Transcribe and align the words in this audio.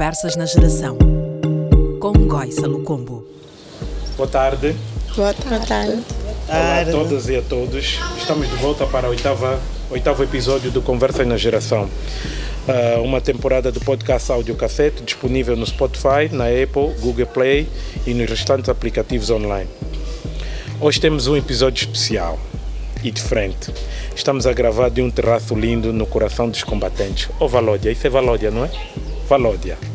Conversas 0.00 0.34
na 0.34 0.46
Geração, 0.46 0.96
com 2.00 2.12
Goissa 2.26 2.66
Lucombo. 2.66 3.22
Boa 4.16 4.26
tarde. 4.26 4.74
Boa 5.14 5.34
tarde. 5.34 6.02
Olá 6.48 6.80
a 6.80 6.86
todas 6.90 7.28
e 7.28 7.36
a 7.36 7.42
todos. 7.42 8.00
Estamos 8.16 8.48
de 8.48 8.56
volta 8.56 8.86
para 8.86 9.10
o 9.10 9.10
oitavo 9.10 10.22
episódio 10.24 10.70
do 10.70 10.80
Conversas 10.80 11.26
na 11.26 11.36
Geração. 11.36 11.84
Uh, 11.84 13.02
uma 13.02 13.20
temporada 13.20 13.70
do 13.70 13.78
podcast 13.78 14.32
áudio 14.32 14.56
cassete 14.56 15.02
disponível 15.02 15.54
no 15.54 15.66
Spotify, 15.66 16.30
na 16.32 16.46
Apple, 16.46 16.98
Google 17.02 17.26
Play 17.26 17.68
e 18.06 18.14
nos 18.14 18.30
restantes 18.30 18.70
aplicativos 18.70 19.28
online. 19.28 19.68
Hoje 20.80 20.98
temos 20.98 21.26
um 21.26 21.36
episódio 21.36 21.84
especial 21.84 22.38
e 23.04 23.10
diferente. 23.10 23.70
Estamos 24.16 24.46
a 24.46 24.54
gravar 24.54 24.88
de 24.88 25.02
um 25.02 25.10
terraço 25.10 25.54
lindo 25.54 25.92
no 25.92 26.06
coração 26.06 26.48
dos 26.48 26.64
combatentes. 26.64 27.28
Ô 27.38 27.44
oh, 27.44 27.48
Valódia, 27.48 27.90
isso 27.90 28.06
é 28.06 28.08
Valódia, 28.08 28.50
não 28.50 28.64
é? 28.64 28.70
Valódia. 29.28 29.89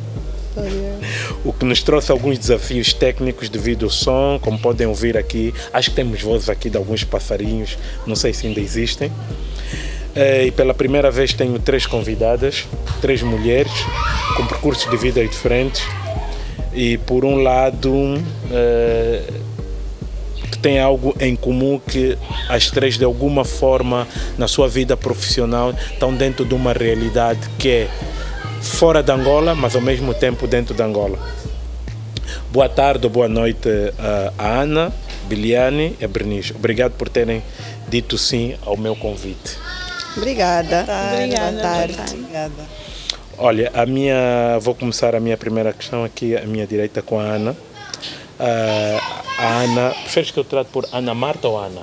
O 1.43 1.53
que 1.53 1.65
nos 1.65 1.83
trouxe 1.83 2.11
alguns 2.11 2.37
desafios 2.37 2.93
técnicos 2.93 3.49
devido 3.49 3.85
ao 3.85 3.91
som, 3.91 4.39
como 4.41 4.57
podem 4.57 4.87
ouvir 4.87 5.17
aqui. 5.17 5.53
Acho 5.73 5.89
que 5.89 5.95
temos 5.95 6.21
vozes 6.21 6.49
aqui 6.49 6.69
de 6.69 6.77
alguns 6.77 7.03
passarinhos, 7.03 7.77
não 8.05 8.15
sei 8.15 8.33
se 8.33 8.47
ainda 8.47 8.59
existem. 8.59 9.11
Eh, 10.15 10.45
e 10.45 10.51
pela 10.51 10.73
primeira 10.73 11.11
vez 11.11 11.33
tenho 11.33 11.59
três 11.59 11.85
convidadas, 11.85 12.65
três 13.01 13.21
mulheres 13.21 13.73
com 14.37 14.45
percursos 14.45 14.89
de 14.89 14.95
vida 14.97 15.25
diferentes. 15.25 15.83
E 16.73 16.97
por 16.99 17.25
um 17.25 17.35
lado, 17.41 18.21
eh, 18.51 19.21
que 20.51 20.57
tem 20.57 20.79
algo 20.79 21.13
em 21.19 21.35
comum 21.35 21.79
que 21.79 22.17
as 22.47 22.71
três 22.71 22.97
de 22.97 23.03
alguma 23.03 23.43
forma 23.43 24.07
na 24.37 24.47
sua 24.47 24.69
vida 24.69 24.95
profissional 24.95 25.73
estão 25.91 26.13
dentro 26.13 26.45
de 26.45 26.53
uma 26.53 26.71
realidade 26.71 27.41
que 27.59 27.69
é 27.69 27.89
fora 28.65 29.01
de 29.01 29.11
Angola, 29.11 29.55
mas 29.55 29.75
ao 29.75 29.81
mesmo 29.81 30.13
tempo 30.13 30.47
dentro 30.47 30.73
de 30.73 30.81
Angola. 30.81 31.19
Boa 32.51 32.67
tarde, 32.67 33.07
boa 33.07 33.27
noite 33.27 33.69
a 34.37 34.61
Ana, 34.61 34.91
Biliane 35.27 35.95
e 35.99 36.05
a 36.05 36.07
Bernice. 36.07 36.53
Obrigado 36.53 36.93
por 36.93 37.09
terem 37.09 37.43
dito 37.87 38.17
sim 38.17 38.55
ao 38.65 38.75
meu 38.75 38.95
convite. 38.95 39.57
Obrigada. 40.17 40.83
Boa 40.83 40.85
tarde. 40.85 41.23
Obrigada. 41.23 41.51
Boa 41.51 41.61
tarde. 41.61 42.13
Obrigada. 42.13 42.85
Olha, 43.37 43.71
a 43.73 43.85
minha, 43.85 44.57
vou 44.61 44.73
começar 44.73 45.13
a 45.13 45.19
minha 45.19 45.35
primeira 45.35 45.73
questão 45.73 46.03
aqui, 46.05 46.37
à 46.37 46.45
minha 46.45 46.65
direita 46.65 47.01
com 47.01 47.19
a 47.19 47.23
Ana. 47.23 47.51
Uh, 47.51 49.01
a 49.37 49.47
Ana, 49.61 49.89
preferes 50.03 50.31
que 50.31 50.39
eu 50.39 50.43
trate 50.43 50.69
por 50.71 50.87
Ana 50.91 51.13
Marta 51.13 51.47
ou 51.47 51.57
Ana? 51.57 51.81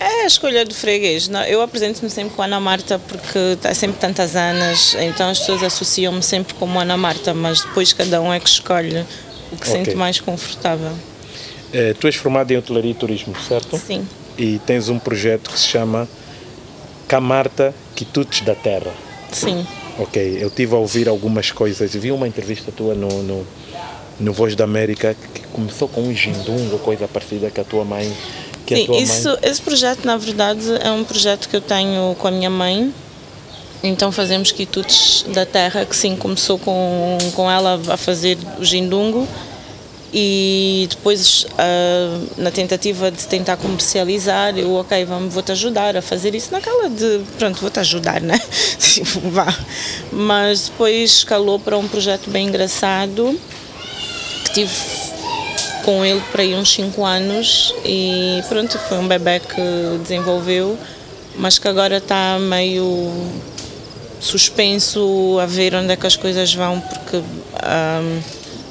É 0.00 0.22
a 0.22 0.26
escolha 0.26 0.64
do 0.64 0.74
freguês. 0.74 1.30
Eu 1.46 1.60
apresento-me 1.60 2.08
sempre 2.08 2.34
com 2.34 2.40
Ana 2.40 2.58
Marta 2.58 2.98
porque 2.98 3.38
há 3.62 3.74
sempre 3.74 4.00
tantas 4.00 4.34
Anas, 4.34 4.96
então 4.98 5.28
as 5.28 5.38
pessoas 5.40 5.62
associam-me 5.62 6.22
sempre 6.22 6.54
como 6.54 6.80
Ana 6.80 6.96
Marta, 6.96 7.34
mas 7.34 7.60
depois 7.60 7.92
cada 7.92 8.18
um 8.22 8.32
é 8.32 8.40
que 8.40 8.48
escolhe 8.48 9.04
o 9.52 9.56
que 9.56 9.68
okay. 9.68 9.72
sente 9.72 9.94
mais 9.94 10.18
confortável. 10.18 10.92
É, 11.70 11.92
tu 11.92 12.06
és 12.06 12.16
formada 12.16 12.50
em 12.50 12.56
hotelaria 12.56 12.92
e 12.92 12.94
turismo, 12.94 13.34
certo? 13.46 13.76
Sim. 13.76 14.08
E 14.38 14.58
tens 14.60 14.88
um 14.88 14.98
projeto 14.98 15.50
que 15.50 15.58
se 15.58 15.68
chama 15.68 16.08
Camarta 17.06 17.74
Quitutes 17.94 18.40
da 18.40 18.54
Terra. 18.54 18.92
Sim. 19.30 19.66
Ok, 19.98 20.38
eu 20.40 20.48
tive 20.48 20.74
a 20.74 20.78
ouvir 20.78 21.10
algumas 21.10 21.50
coisas, 21.50 21.92
vi 21.94 22.10
uma 22.10 22.26
entrevista 22.26 22.72
tua 22.72 22.94
no, 22.94 23.22
no, 23.22 23.46
no 24.18 24.32
Voz 24.32 24.56
da 24.56 24.64
América 24.64 25.14
que 25.34 25.42
começou 25.48 25.88
com 25.88 26.00
um 26.00 26.14
gindungo, 26.14 26.78
coisa 26.78 27.06
parecida 27.06 27.50
que 27.50 27.60
a 27.60 27.64
tua 27.64 27.84
mãe 27.84 28.10
Sim, 28.76 29.02
isso, 29.02 29.38
esse 29.42 29.60
projeto, 29.60 30.04
na 30.04 30.16
verdade, 30.16 30.64
é 30.80 30.90
um 30.90 31.04
projeto 31.04 31.48
que 31.48 31.56
eu 31.56 31.60
tenho 31.60 32.14
com 32.18 32.28
a 32.28 32.30
minha 32.30 32.50
mãe. 32.50 32.92
Então 33.82 34.12
fazemos 34.12 34.52
quitutes 34.52 35.24
da 35.28 35.46
terra, 35.46 35.86
que 35.86 35.96
sim, 35.96 36.14
começou 36.14 36.58
com, 36.58 37.16
com 37.34 37.50
ela 37.50 37.80
a 37.88 37.96
fazer 37.96 38.36
o 38.58 38.64
gindungo 38.64 39.26
e 40.12 40.86
depois 40.90 41.44
uh, 41.44 42.28
na 42.36 42.50
tentativa 42.50 43.10
de 43.10 43.26
tentar 43.28 43.56
comercializar 43.56 44.58
eu 44.58 44.74
ok 44.74 45.04
vamos 45.04 45.32
vou 45.32 45.40
te 45.42 45.52
ajudar 45.52 45.96
a 45.96 46.02
fazer 46.02 46.34
isso 46.34 46.50
naquela 46.50 46.88
de 46.88 47.20
pronto 47.38 47.60
vou 47.60 47.70
te 47.70 47.78
ajudar 47.78 48.20
né? 48.20 48.36
Tipo, 48.78 49.20
vá. 49.30 49.54
Mas 50.10 50.68
depois 50.68 51.10
escalou 51.18 51.60
para 51.60 51.78
um 51.78 51.86
projeto 51.86 52.28
bem 52.28 52.48
engraçado 52.48 53.38
que 54.46 54.52
tive 54.52 55.09
com 55.90 56.04
ele 56.04 56.22
para 56.30 56.42
aí 56.42 56.54
uns 56.54 56.72
5 56.72 57.04
anos 57.04 57.74
e 57.84 58.40
pronto, 58.48 58.78
foi 58.78 58.98
um 58.98 59.08
bebê 59.08 59.40
que 59.40 59.98
desenvolveu, 60.00 60.78
mas 61.34 61.58
que 61.58 61.66
agora 61.66 61.96
está 61.96 62.38
meio 62.38 63.10
suspenso 64.20 65.36
a 65.42 65.46
ver 65.46 65.74
onde 65.74 65.92
é 65.92 65.96
que 65.96 66.06
as 66.06 66.14
coisas 66.14 66.54
vão, 66.54 66.80
porque 66.80 67.16
um, 67.16 68.20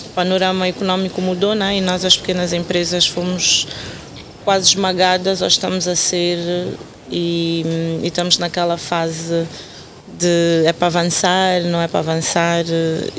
o 0.05 0.09
panorama 0.15 0.65
económico 0.65 1.21
mudou 1.21 1.53
né? 1.53 1.75
e 1.75 1.81
nós, 1.81 2.05
as 2.05 2.15
pequenas 2.15 2.53
empresas, 2.53 3.05
fomos 3.05 3.67
quase 4.45 4.69
esmagadas 4.69 5.41
ou 5.41 5.47
estamos 5.49 5.89
a 5.89 5.97
ser 5.97 6.37
e, 7.11 7.65
e 8.01 8.07
estamos 8.07 8.37
naquela 8.37 8.77
fase 8.77 9.45
de 10.17 10.63
é 10.65 10.71
para 10.71 10.87
avançar, 10.87 11.63
não 11.63 11.81
é 11.81 11.87
para 11.89 11.99
avançar 11.99 12.63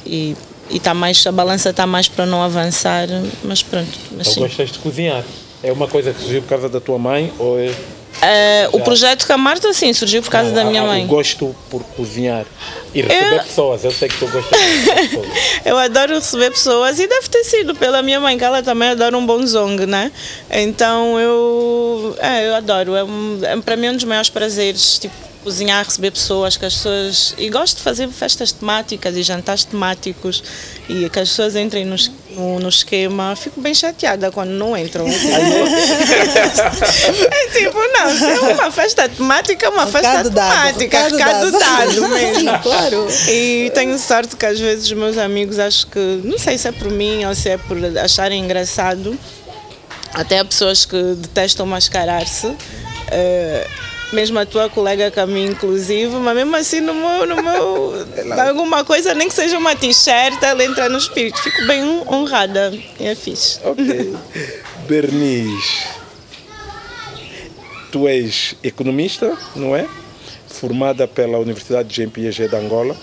e 0.07 0.35
e 0.71 0.79
tá 0.79 0.95
mais, 0.95 1.27
a 1.27 1.33
balança 1.33 1.71
está 1.71 1.87
mais 1.87 2.09
para 2.09 2.27
não 2.27 2.43
avançar, 2.43 3.09
mas 3.43 3.63
pronto. 3.63 3.91
Mas 4.13 4.37
gostas 4.37 4.71
de 4.71 4.79
cozinhar? 4.79 5.25
É 5.63 5.73
uma 5.73 5.89
coisa 5.89 6.13
que 6.13 6.21
surgiu 6.21 6.43
por 6.43 6.49
causa 6.49 6.69
da 6.69 6.81
tua 6.81 6.99
mãe 6.99 7.33
ou 7.39 7.59
é... 7.59 7.71
Uh, 7.71 8.77
o 8.77 8.81
projeto 8.81 9.27
com 9.27 9.33
a 9.33 9.39
Marta, 9.39 9.73
sim, 9.73 9.93
surgiu 9.95 10.23
por 10.23 10.31
causa 10.31 10.49
não, 10.49 10.57
da 10.57 10.65
minha 10.65 10.83
mãe. 10.83 11.03
Eu 11.03 11.09
gosto 11.09 11.55
por 11.71 11.83
cozinhar 11.97 12.45
e 12.93 13.01
receber 13.01 13.37
eu... 13.37 13.43
pessoas. 13.43 13.85
Eu 13.85 13.91
sei 13.93 14.09
que 14.09 14.19
tu 14.19 14.27
gostas 14.27 14.59
de 14.59 14.91
receber 14.91 15.09
pessoas. 15.09 15.29
eu 15.65 15.79
adoro 15.79 16.15
receber 16.15 16.51
pessoas 16.51 16.99
e 16.99 17.07
deve 17.07 17.29
ter 17.29 17.45
sido 17.45 17.75
pela 17.75 18.03
minha 18.03 18.21
mãe, 18.21 18.37
que 18.37 18.45
ela 18.45 18.63
também 18.63 18.91
adora 18.91 19.17
um 19.17 19.25
bom 19.25 19.47
zong, 19.47 19.87
né? 19.87 20.13
Então 20.51 21.19
eu, 21.19 22.17
é, 22.19 22.49
eu 22.49 22.55
adoro. 22.57 22.95
É, 22.95 23.05
um, 23.05 23.41
é 23.43 23.57
para 23.59 23.77
mim 23.77 23.89
um 23.89 23.95
dos 23.95 24.05
maiores 24.05 24.29
prazeres. 24.29 24.99
Tipo, 24.99 25.30
cozinhar, 25.43 25.85
receber 25.85 26.11
pessoas, 26.11 26.57
que 26.57 26.65
as 26.65 26.75
pessoas. 26.75 27.35
E 27.39 27.49
gosto 27.49 27.77
de 27.79 27.83
fazer 27.83 28.09
festas 28.09 28.53
temáticas 28.53 29.17
e 29.17 29.23
jantares 29.23 29.65
temáticos 29.65 30.43
e 30.89 31.09
que 31.09 31.19
as 31.19 31.29
pessoas 31.31 31.57
entrem 31.57 31.85
no, 31.85 31.97
no, 32.31 32.61
no 32.61 32.69
esquema. 32.69 33.35
Fico 33.37 33.61
bem 33.61 33.75
chateada 33.75 34.31
quando 34.31 34.51
não 34.51 34.77
entram. 34.77 35.07
é 35.11 35.13
tipo, 37.53 37.79
não, 37.79 38.17
se 38.17 38.25
é 38.25 38.41
uma 38.55 38.71
festa 38.71 39.09
temática, 39.09 39.67
é 39.67 39.69
uma 39.69 39.85
um 39.85 39.91
festa 39.91 40.31
temática, 40.31 41.09
recado 41.09 41.51
dado 41.51 42.09
mesmo. 42.15 42.59
claro. 42.63 43.09
E 43.29 43.71
tenho 43.75 43.99
sorte 43.99 44.37
que 44.37 44.47
às 44.47 44.61
vezes 44.61 44.87
os 44.87 44.93
meus 44.93 45.19
amigos 45.19 45.59
acho 45.59 45.87
que, 45.87 46.21
não 46.25 46.39
sei 46.39 46.57
se 46.59 46.69
é 46.69 46.73
por 46.73 46.91
mim 46.91 47.25
ou 47.25 47.35
se 47.35 47.49
é 47.49 47.57
por 47.59 47.77
acharem 47.99 48.45
engraçado, 48.45 49.19
até 50.13 50.39
há 50.39 50.45
pessoas 50.45 50.85
que 50.85 51.15
detestam 51.17 51.67
mascarar-se. 51.67 52.47
Uh, 52.47 53.90
mesmo 54.13 54.39
a 54.39 54.47
tua 54.47 54.69
colega 54.69 55.11
Caminho, 55.11 55.53
inclusive, 55.53 56.15
mas 56.17 56.35
mesmo 56.35 56.57
assim 56.57 56.81
no 56.81 56.95
meu, 56.95 57.27
no 57.27 57.43
meu 57.43 58.41
alguma 58.49 58.85
coisa, 58.85 59.15
nem 59.15 59.29
que 59.29 59.35
seja 59.35 59.59
uma 59.59 59.77
t-shirt, 59.77 60.43
ela 60.43 60.65
entra 60.65 60.89
no 60.89 60.99
espírito. 60.99 61.41
Fico 61.41 61.67
bem 61.67 61.83
honrada 62.09 62.73
e 62.99 63.07
é 63.07 63.15
fixe. 63.15 63.61
Ok. 63.65 64.17
Bernice, 64.89 65.87
tu 67.93 68.09
és 68.09 68.57
economista, 68.63 69.37
não 69.55 69.77
é? 69.77 69.89
Formada 70.49 71.07
pela 71.07 71.39
Universidade 71.39 71.89
de 71.89 72.07
Piaget 72.09 72.49
de 72.49 72.57
Angola 72.57 72.97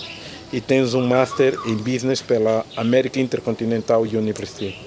e 0.51 0.59
tens 0.59 0.94
um 0.94 1.06
Master 1.06 1.57
em 1.66 1.75
Business 1.75 2.22
pela 2.22 2.66
American 2.75 3.22
Intercontinental 3.22 4.01
University 4.01 4.78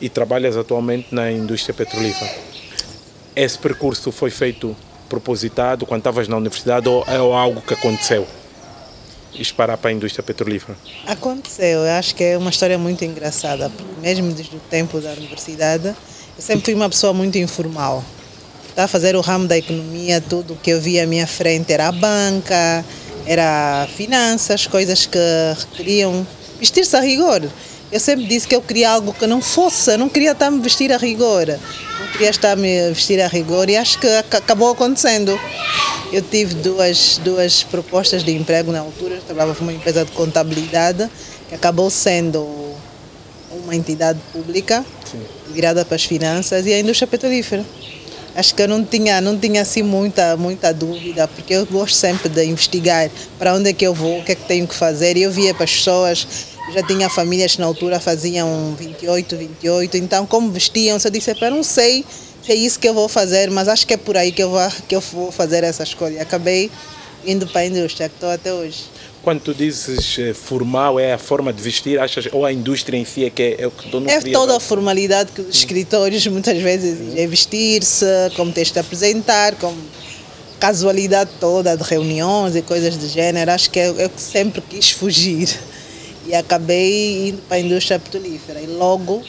e 0.00 0.08
trabalhas 0.08 0.56
atualmente 0.56 1.08
na 1.12 1.30
indústria 1.30 1.74
petrolífera. 1.74 2.30
Esse 3.34 3.58
percurso 3.58 4.12
foi 4.12 4.30
feito 4.30 4.76
propositado 5.12 5.84
quando 5.84 6.00
estavas 6.00 6.26
na 6.26 6.38
universidade 6.38 6.88
ou 6.88 7.04
é 7.06 7.16
algo 7.16 7.60
que 7.60 7.74
aconteceu? 7.74 8.26
Disparar 9.34 9.76
para 9.76 9.90
a 9.90 9.92
indústria 9.92 10.22
petrolífera? 10.22 10.74
Aconteceu, 11.06 11.80
eu 11.80 11.92
acho 11.92 12.14
que 12.14 12.24
é 12.24 12.38
uma 12.38 12.48
história 12.48 12.78
muito 12.78 13.04
engraçada, 13.04 13.68
porque 13.68 14.00
mesmo 14.00 14.32
desde 14.32 14.56
o 14.56 14.60
tempo 14.70 15.00
da 15.00 15.10
universidade, 15.10 15.88
eu 15.88 15.94
sempre 16.42 16.64
fui 16.64 16.74
uma 16.74 16.88
pessoa 16.88 17.12
muito 17.12 17.36
informal. 17.36 18.02
Estava 18.70 18.86
a 18.86 18.88
fazer 18.88 19.14
o 19.14 19.20
ramo 19.20 19.46
da 19.46 19.58
economia, 19.58 20.18
tudo 20.18 20.56
que 20.62 20.70
eu 20.70 20.80
via 20.80 21.04
à 21.04 21.06
minha 21.06 21.26
frente 21.26 21.70
era 21.70 21.88
a 21.88 21.92
banca, 21.92 22.82
era 23.26 23.86
finanças, 23.94 24.66
coisas 24.66 25.04
que 25.04 25.18
requeriam 25.58 26.26
vestir-se 26.58 26.96
a 26.96 27.00
rigor. 27.00 27.42
Eu 27.92 28.00
sempre 28.00 28.24
disse 28.24 28.48
que 28.48 28.56
eu 28.56 28.62
queria 28.62 28.90
algo 28.90 29.12
que 29.12 29.26
não 29.26 29.42
fosse, 29.42 29.96
não 29.98 30.08
queria 30.08 30.32
estar 30.32 30.46
a 30.46 30.50
me 30.50 30.60
vestir 30.60 30.90
a 30.92 30.96
rigor 30.96 31.46
queria 32.12 32.30
estar 32.30 32.52
a 32.52 32.56
me 32.56 32.90
vestir 32.90 33.20
a 33.20 33.26
rigor 33.26 33.68
e 33.68 33.76
acho 33.76 33.98
que 33.98 34.06
acabou 34.06 34.70
acontecendo. 34.70 35.38
Eu 36.12 36.20
tive 36.20 36.54
duas, 36.56 37.18
duas 37.24 37.62
propostas 37.62 38.22
de 38.22 38.32
emprego 38.32 38.70
na 38.70 38.80
altura, 38.80 39.14
eu 39.14 39.22
trabalhava 39.22 39.54
para 39.54 39.62
uma 39.62 39.72
empresa 39.72 40.04
de 40.04 40.12
contabilidade, 40.12 41.08
que 41.48 41.54
acabou 41.54 41.88
sendo 41.88 42.46
uma 43.64 43.74
entidade 43.74 44.20
pública 44.30 44.84
Sim. 45.10 45.20
virada 45.50 45.84
para 45.84 45.96
as 45.96 46.04
finanças 46.04 46.66
e 46.66 46.72
a 46.72 46.78
indústria 46.78 47.06
petrolífera. 47.06 47.64
Acho 48.34 48.54
que 48.54 48.62
eu 48.62 48.68
não 48.68 48.84
tinha, 48.84 49.20
não 49.20 49.38
tinha 49.38 49.62
assim 49.62 49.82
muita, 49.82 50.36
muita 50.36 50.72
dúvida, 50.72 51.26
porque 51.28 51.54
eu 51.54 51.66
gosto 51.66 51.94
sempre 51.94 52.28
de 52.28 52.44
investigar 52.44 53.10
para 53.38 53.54
onde 53.54 53.70
é 53.70 53.72
que 53.72 53.86
eu 53.86 53.92
vou, 53.92 54.20
o 54.20 54.24
que 54.24 54.32
é 54.32 54.34
que 54.34 54.44
tenho 54.44 54.66
que 54.66 54.74
fazer. 54.74 55.16
E 55.16 55.22
eu 55.22 55.30
via 55.30 55.52
para 55.52 55.64
as 55.64 55.72
pessoas 55.72 56.26
Já 56.72 56.82
tinha 56.82 57.08
famílias 57.10 57.54
que 57.54 57.60
na 57.60 57.66
altura 57.66 57.98
faziam 57.98 58.74
28, 58.78 59.36
28. 59.36 59.96
Então, 59.96 60.26
como 60.26 60.50
vestiam-se, 60.50 61.06
eu 61.06 61.10
disse, 61.10 61.30
"Epá, 61.30 61.50
não 61.50 61.62
sei 61.62 62.04
se 62.44 62.52
é 62.52 62.54
isso 62.54 62.78
que 62.78 62.88
eu 62.88 62.94
vou 62.94 63.08
fazer, 63.08 63.50
mas 63.50 63.68
acho 63.68 63.86
que 63.86 63.94
é 63.94 63.96
por 63.96 64.16
aí 64.16 64.32
que 64.32 64.42
eu 64.42 64.50
vou, 64.50 64.60
que 64.88 64.94
eu 64.94 65.00
vou 65.00 65.30
fazer 65.30 65.62
essa 65.62 65.82
escolha. 65.82 66.20
Acabei 66.20 66.70
indo 67.24 67.46
para 67.46 67.60
a 67.60 67.66
indústria, 67.66 68.08
que 68.08 68.16
estou 68.16 68.30
até 68.30 68.52
hoje. 68.52 68.84
Quando 69.22 69.40
tu 69.40 69.54
dizes 69.54 70.18
eh, 70.18 70.34
formal, 70.34 70.98
é 70.98 71.12
a 71.12 71.18
forma 71.18 71.52
de 71.52 71.62
vestir, 71.62 72.00
achas, 72.00 72.28
ou 72.32 72.44
a 72.44 72.52
indústria 72.52 72.98
em 72.98 73.04
si 73.04 73.24
é 73.24 73.30
que 73.30 73.42
é, 73.42 73.62
é 73.62 73.66
o 73.68 73.70
que 73.70 73.88
tu 73.88 74.00
não 74.00 74.10
É 74.10 74.20
toda 74.20 74.56
a 74.56 74.60
formalidade 74.60 75.30
que 75.30 75.40
os 75.40 75.54
escritores 75.54 76.26
muitas 76.26 76.60
vezes 76.60 77.16
é 77.16 77.24
vestir-se, 77.28 78.04
como 78.34 78.50
tens 78.50 78.72
de 78.72 78.80
apresentar, 78.80 79.54
como 79.54 79.78
casualidade 80.58 81.30
toda 81.38 81.76
de 81.76 81.84
reuniões 81.84 82.56
e 82.56 82.62
coisas 82.62 82.96
do 82.96 83.06
gênero. 83.08 83.52
Acho 83.52 83.70
que 83.70 83.78
é 83.78 83.88
eu 83.90 84.10
que 84.10 84.20
sempre 84.20 84.60
quis 84.60 84.90
fugir. 84.90 85.48
E 86.26 86.34
acabei 86.34 87.28
indo 87.30 87.42
para 87.48 87.56
a 87.56 87.60
indústria 87.60 87.98
petrolífera. 87.98 88.60
E 88.60 88.66
logo, 88.66 89.22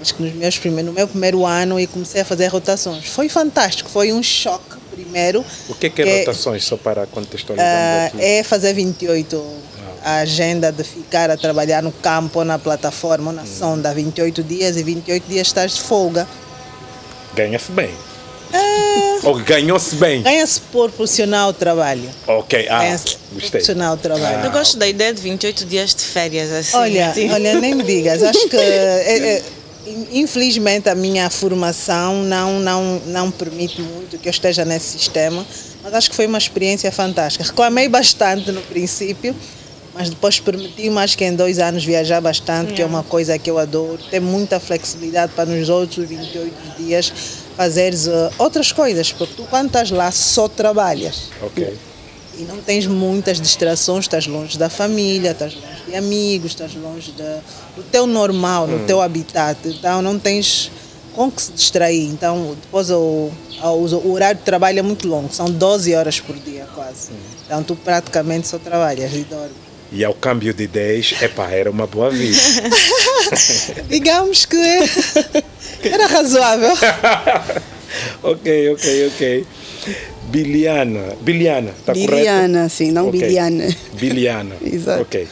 acho 0.00 0.14
que 0.14 0.22
nos 0.22 0.32
meus 0.34 0.58
primeiros, 0.58 0.86
no 0.90 0.92
meu 0.94 1.06
primeiro 1.06 1.44
ano, 1.44 1.78
e 1.78 1.86
comecei 1.86 2.22
a 2.22 2.24
fazer 2.24 2.46
rotações. 2.48 3.06
Foi 3.06 3.28
fantástico, 3.28 3.90
foi 3.90 4.12
um 4.12 4.22
choque 4.22 4.76
primeiro. 4.90 5.44
O 5.68 5.74
que 5.74 5.86
é 5.86 5.90
que 5.90 6.02
é 6.02 6.18
rotações, 6.20 6.64
só 6.64 6.76
para 6.76 7.06
contextualizarmos 7.06 7.74
Ah, 7.78 8.06
aqui? 8.06 8.24
é 8.24 8.42
fazer 8.42 8.72
28. 8.74 9.70
A 10.02 10.20
agenda 10.20 10.72
de 10.72 10.82
ficar 10.82 11.28
a 11.30 11.36
trabalhar 11.36 11.82
no 11.82 11.92
campo, 11.92 12.38
ou 12.38 12.44
na 12.44 12.58
plataforma, 12.58 13.30
ou 13.30 13.36
na 13.36 13.44
sonda, 13.44 13.92
28 13.92 14.42
dias 14.42 14.76
e 14.78 14.82
28 14.82 15.24
dias 15.28 15.46
estás 15.46 15.74
de 15.74 15.82
folga. 15.82 16.26
Ganha-se 17.34 17.70
bem. 17.70 17.90
Ou 19.22 19.34
ganhou-se 19.40 19.94
bem. 19.96 20.22
Ganha-se 20.22 20.60
proporcional 20.60 21.48
ao 21.48 21.52
trabalho. 21.52 22.08
Ok, 22.26 22.66
ah, 22.68 22.78
Ganha-se 22.80 23.04
gostei. 23.04 23.50
proporcional 23.50 23.96
trabalho. 23.96 24.44
Eu 24.44 24.50
gosto 24.50 24.78
da 24.78 24.88
ideia 24.88 25.12
de 25.12 25.20
28 25.20 25.64
dias 25.64 25.94
de 25.94 26.02
férias, 26.02 26.50
assim. 26.50 26.76
Olha, 26.76 27.12
tipo. 27.12 27.32
olha, 27.32 27.60
nem 27.60 27.74
me 27.74 27.82
digas. 27.82 28.22
Acho 28.22 28.48
que 28.48 28.56
é, 28.58 29.36
é, 29.36 29.42
infelizmente 30.12 30.88
a 30.88 30.94
minha 30.94 31.28
formação 31.30 32.22
não, 32.24 32.60
não, 32.60 33.02
não 33.06 33.30
permite 33.30 33.80
muito 33.80 34.18
que 34.18 34.28
eu 34.28 34.30
esteja 34.30 34.64
nesse 34.64 34.98
sistema, 34.98 35.46
mas 35.82 35.94
acho 35.94 36.10
que 36.10 36.16
foi 36.16 36.26
uma 36.26 36.38
experiência 36.38 36.90
fantástica. 36.92 37.44
Reclamei 37.44 37.88
bastante 37.88 38.50
no 38.52 38.62
princípio, 38.62 39.34
mas 39.94 40.08
depois 40.08 40.38
permiti 40.38 40.88
mais 40.88 41.14
que 41.14 41.24
em 41.24 41.34
dois 41.34 41.58
anos 41.58 41.84
viajar 41.84 42.20
bastante, 42.20 42.72
que 42.74 42.82
é 42.82 42.86
uma 42.86 43.02
coisa 43.02 43.38
que 43.38 43.50
eu 43.50 43.58
adoro. 43.58 43.98
Ter 44.10 44.20
muita 44.20 44.60
flexibilidade 44.60 45.32
para 45.34 45.46
nos 45.46 45.68
outros 45.68 46.08
28 46.08 46.54
dias 46.78 47.12
fazeres 47.56 48.06
eh, 48.06 48.30
outras 48.38 48.72
coisas, 48.72 49.12
porque 49.12 49.34
tu 49.36 49.44
quando 49.44 49.66
estás 49.66 49.90
lá 49.90 50.10
só 50.10 50.48
trabalhas. 50.48 51.30
Ok. 51.42 51.76
E 52.38 52.42
não 52.44 52.56
tens 52.58 52.86
muitas 52.86 53.40
distrações, 53.40 54.04
estás 54.04 54.26
longe 54.26 54.56
da 54.56 54.70
família, 54.70 55.32
estás 55.32 55.54
longe 55.54 55.82
de 55.88 55.94
amigos, 55.96 56.52
estás 56.52 56.74
longe 56.74 57.12
da- 57.12 57.40
do 57.76 57.82
teu 57.82 58.06
normal, 58.06 58.64
Hum. 58.66 58.78
do 58.78 58.86
teu 58.86 59.00
habitat. 59.02 59.58
Então 59.66 60.00
não 60.00 60.18
tens 60.18 60.70
com 61.14 61.30
que 61.30 61.42
se 61.42 61.52
distrair. 61.52 62.04
Então 62.06 62.56
depois 62.62 62.88
o, 62.90 63.30
o, 63.62 63.66
o 63.66 64.12
horário 64.12 64.38
de 64.38 64.44
trabalho 64.44 64.78
é 64.78 64.82
muito 64.82 65.06
longo, 65.06 65.32
são 65.32 65.50
12 65.50 65.94
horas 65.94 66.18
por 66.20 66.36
dia 66.36 66.66
quase. 66.74 67.10
Hum. 67.10 67.16
Então 67.44 67.62
tu 67.62 67.76
praticamente 67.76 68.48
só 68.48 68.58
trabalhas 68.58 69.12
e 69.12 69.18
dormes. 69.24 69.70
E 69.92 70.04
ao 70.04 70.14
câmbio 70.14 70.54
de 70.54 70.68
10, 70.68 71.20
epá, 71.20 71.50
era 71.50 71.68
uma 71.68 71.84
boa 71.84 72.10
vida. 72.10 72.38
Digamos 73.88 74.46
que 74.46 74.56
era 75.84 76.06
razoável. 76.06 76.72
ok, 78.22 78.70
ok, 78.72 79.06
ok. 79.08 79.46
Biliana. 80.30 81.16
Biliana, 81.20 81.70
está 81.70 81.92
correto? 81.92 82.10
Biliana, 82.10 82.68
sim, 82.68 82.90
não 82.92 83.08
Ok. 83.08 83.20
Biliana. 83.20 83.76
Biliana. 83.94 84.54
Exato. 84.62 85.02
Ok. 85.02 85.28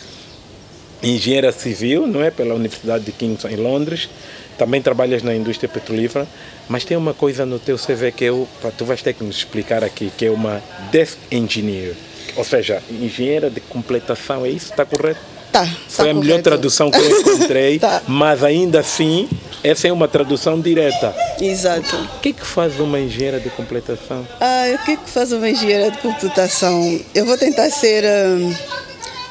Engenheira 1.02 1.52
civil, 1.52 2.06
não 2.06 2.22
é? 2.22 2.30
Pela 2.30 2.54
Universidade 2.54 3.04
de 3.04 3.12
King's 3.12 3.44
em 3.44 3.56
Londres. 3.56 4.08
Também 4.56 4.82
trabalhas 4.82 5.22
na 5.22 5.34
indústria 5.34 5.68
petrolífera. 5.68 6.26
Mas 6.68 6.84
tem 6.84 6.96
uma 6.96 7.14
coisa 7.14 7.46
no 7.46 7.58
teu 7.58 7.78
CV 7.78 8.10
que 8.10 8.24
eu, 8.24 8.48
tu 8.76 8.84
vais 8.84 9.00
ter 9.00 9.14
que 9.14 9.22
nos 9.22 9.36
explicar 9.36 9.84
aqui, 9.84 10.12
que 10.16 10.26
é 10.26 10.30
uma 10.30 10.60
desk 10.90 11.16
engineer. 11.30 11.94
Ou 12.36 12.44
seja, 12.44 12.82
engenheira 12.90 13.48
de 13.48 13.60
completação, 13.60 14.44
é 14.44 14.50
isso? 14.50 14.70
Está 14.70 14.84
correto? 14.84 15.20
Tá, 15.64 15.76
Foi 15.88 16.04
tá 16.06 16.10
a 16.10 16.14
melhor 16.14 16.42
tradução 16.42 16.90
que 16.90 16.98
eu 16.98 17.20
encontrei, 17.20 17.78
Tá. 17.80 18.02
mas 18.06 18.42
ainda 18.44 18.80
assim, 18.80 19.28
essa 19.64 19.88
é 19.88 19.92
uma 19.92 20.06
tradução 20.08 20.60
direta. 20.60 21.14
Exato. 21.40 21.96
O 21.96 22.20
que 22.20 22.28
é 22.30 22.32
que 22.32 22.46
faz 22.46 22.78
uma 22.78 22.98
engenheira 23.00 23.40
de 23.40 23.50
completação? 23.50 24.26
Ah, 24.40 24.64
o 24.80 24.84
que 24.84 24.92
é 24.92 24.96
que 24.96 25.10
faz 25.10 25.32
uma 25.32 25.48
engenheira 25.48 25.90
de 25.90 25.98
computação? 25.98 27.00
Eu 27.14 27.26
vou 27.26 27.36
tentar 27.36 27.70
ser 27.70 28.04
hum, 28.04 28.54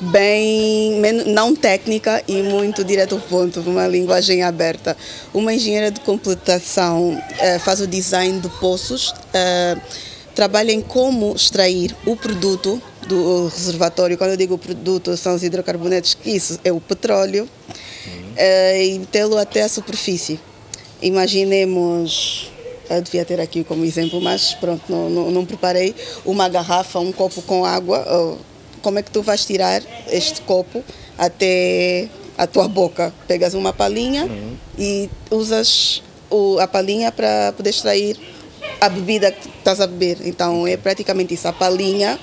bem, 0.01 1.01
não 1.27 1.55
técnica 1.55 2.21
e 2.27 2.41
muito 2.43 2.83
direto 2.83 3.15
ao 3.15 3.21
ponto, 3.21 3.61
uma 3.61 3.87
linguagem 3.87 4.43
aberta. 4.43 4.95
Uma 5.33 5.53
engenheira 5.53 5.91
de 5.91 5.99
computação 6.01 7.21
eh, 7.39 7.59
faz 7.59 7.79
o 7.81 7.87
design 7.87 8.39
de 8.39 8.49
poços, 8.59 9.13
eh, 9.33 9.75
trabalha 10.35 10.71
em 10.71 10.81
como 10.81 11.33
extrair 11.35 11.95
o 12.05 12.15
produto 12.15 12.81
do 13.07 13.47
reservatório. 13.47 14.17
Quando 14.17 14.31
eu 14.31 14.37
digo 14.37 14.57
produto, 14.57 15.15
são 15.17 15.35
os 15.35 15.43
hidrocarbonetos, 15.43 16.13
que 16.13 16.31
isso 16.31 16.59
é 16.63 16.71
o 16.71 16.79
petróleo, 16.79 17.47
eh, 18.35 18.85
e 18.85 19.05
tê-lo 19.07 19.37
até 19.37 19.63
a 19.63 19.69
superfície. 19.69 20.39
Imaginemos, 21.01 22.51
eu 22.89 23.01
devia 23.01 23.23
ter 23.23 23.39
aqui 23.39 23.63
como 23.63 23.85
exemplo, 23.85 24.19
mas 24.21 24.53
pronto, 24.53 24.83
não, 24.89 25.09
não, 25.09 25.31
não 25.31 25.45
preparei 25.45 25.95
uma 26.25 26.49
garrafa, 26.49 26.99
um 26.99 27.11
copo 27.11 27.41
com 27.41 27.65
água. 27.65 28.37
Como 28.81 28.99
é 28.99 29.03
que 29.03 29.11
tu 29.11 29.21
vais 29.21 29.45
tirar 29.45 29.81
este 30.09 30.41
copo 30.41 30.83
até 31.17 32.09
a 32.37 32.47
tua 32.47 32.67
boca? 32.67 33.13
Pegas 33.27 33.53
uma 33.53 33.73
palhinha 33.73 34.29
e 34.77 35.09
usas 35.29 36.01
o, 36.29 36.59
a 36.59 36.67
palhinha 36.67 37.11
para 37.11 37.53
poder 37.53 37.69
extrair 37.69 38.17
a 38.79 38.89
bebida 38.89 39.31
que 39.31 39.47
estás 39.49 39.81
a 39.81 39.87
beber. 39.87 40.17
Então 40.25 40.67
é 40.67 40.77
praticamente 40.77 41.33
isso. 41.33 41.47
A 41.47 41.53
palhinha 41.53 42.19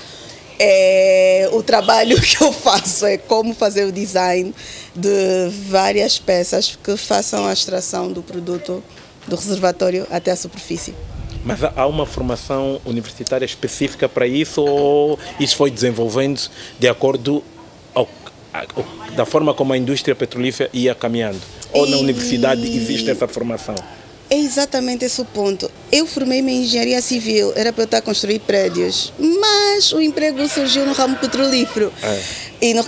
é 0.59 1.49
o 1.53 1.63
trabalho 1.63 2.21
que 2.23 2.43
eu 2.43 2.53
faço, 2.53 3.07
é 3.07 3.17
como 3.19 3.55
fazer 3.55 3.85
o 3.85 3.93
design 3.93 4.55
de 4.95 5.49
várias 5.69 6.19
peças 6.19 6.79
que 6.83 6.97
façam 6.97 7.47
a 7.47 7.53
extração 7.53 8.13
do 8.13 8.23
produto 8.23 8.83
do 9.27 9.37
reservatório 9.37 10.07
até 10.11 10.31
a 10.31 10.37
superfície. 10.37 10.95
Mas 11.45 11.63
há- 11.63 11.87
uma 11.87 12.07
formação 12.07 12.81
universitária 12.85 13.45
específica 13.45 14.09
para 14.09 14.27
isso 14.27 14.63
ou 14.63 15.19
isso 15.39 15.57
foi 15.57 15.71
desenvolvendo 15.71 16.41
de 16.79 16.89
acordo 16.89 17.43
ao, 17.95 18.09
ao- 18.53 19.13
da 19.15 19.25
forma 19.27 19.53
como 19.53 19.73
a 19.73 19.77
indústria 19.79 20.15
petrolífera 20.15 20.71
ia 20.73 20.95
caminhando? 20.95 21.41
Ou 21.73 21.87
na 21.87 21.97
E- 21.97 22.01
universidade 22.01 22.63
existe 22.67 23.11
essa 23.11 23.27
formação? 23.29 23.75
É 24.31 24.39
exatamente 24.39 25.05
esse 25.05 25.21
o 25.21 25.25
ponto. 25.25 25.71
Eu 25.93 26.07
formei-me 26.07 26.53
em 26.53 26.63
engenharia 26.63 27.01
civil, 27.03 27.53
era 27.55 27.73
para 27.73 27.83
eu 27.83 27.85
estar 27.85 27.99
a 27.99 28.03
construir 28.03 28.39
prédios, 28.41 29.13
mas 29.19 29.93
o 29.93 30.01
emprego 30.01 30.49
surgiu 30.49 30.87
no 30.87 30.93
ramo 30.93 31.17
petrolífero. 31.17 31.93
E 32.61 32.73
no, 32.73 32.83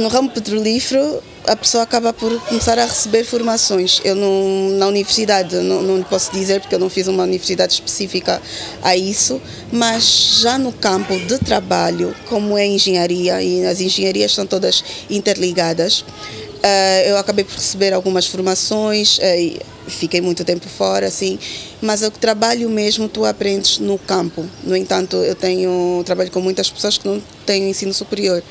no 0.00 0.08
ramo 0.08 0.30
petrolífero, 0.30 1.22
a 1.46 1.56
pessoa 1.56 1.82
acaba 1.82 2.12
por 2.12 2.40
começar 2.42 2.78
a 2.78 2.84
receber 2.84 3.24
formações. 3.24 4.00
Eu 4.04 4.14
não, 4.14 4.70
na 4.78 4.86
universidade, 4.86 5.56
não, 5.56 5.82
não 5.82 6.02
posso 6.04 6.32
dizer 6.32 6.60
porque 6.60 6.74
eu 6.74 6.78
não 6.78 6.88
fiz 6.88 7.08
uma 7.08 7.24
universidade 7.24 7.74
específica 7.74 8.40
a 8.82 8.96
isso, 8.96 9.40
mas 9.72 10.38
já 10.40 10.56
no 10.56 10.72
campo 10.72 11.18
de 11.18 11.38
trabalho, 11.38 12.14
como 12.28 12.56
é 12.56 12.64
engenharia, 12.64 13.42
e 13.42 13.64
as 13.64 13.80
engenharias 13.80 14.32
são 14.32 14.46
todas 14.46 14.84
interligadas, 15.10 16.04
eh, 16.62 17.10
eu 17.10 17.16
acabei 17.18 17.44
por 17.44 17.54
receber 17.54 17.92
algumas 17.92 18.26
formações, 18.26 19.18
eh, 19.20 19.56
fiquei 19.86 20.20
muito 20.20 20.44
tempo 20.44 20.68
fora, 20.68 21.06
assim, 21.06 21.38
mas 21.80 22.02
o 22.02 22.10
trabalho 22.10 22.68
mesmo 22.68 23.08
tu 23.08 23.24
aprendes 23.24 23.78
no 23.78 23.98
campo. 23.98 24.44
No 24.64 24.76
entanto, 24.76 25.16
eu 25.16 25.34
tenho 25.34 26.02
trabalho 26.04 26.30
com 26.30 26.40
muitas 26.40 26.70
pessoas 26.70 26.98
que 26.98 27.06
não 27.06 27.22
têm 27.44 27.70
ensino 27.70 27.92
superior. 27.94 28.42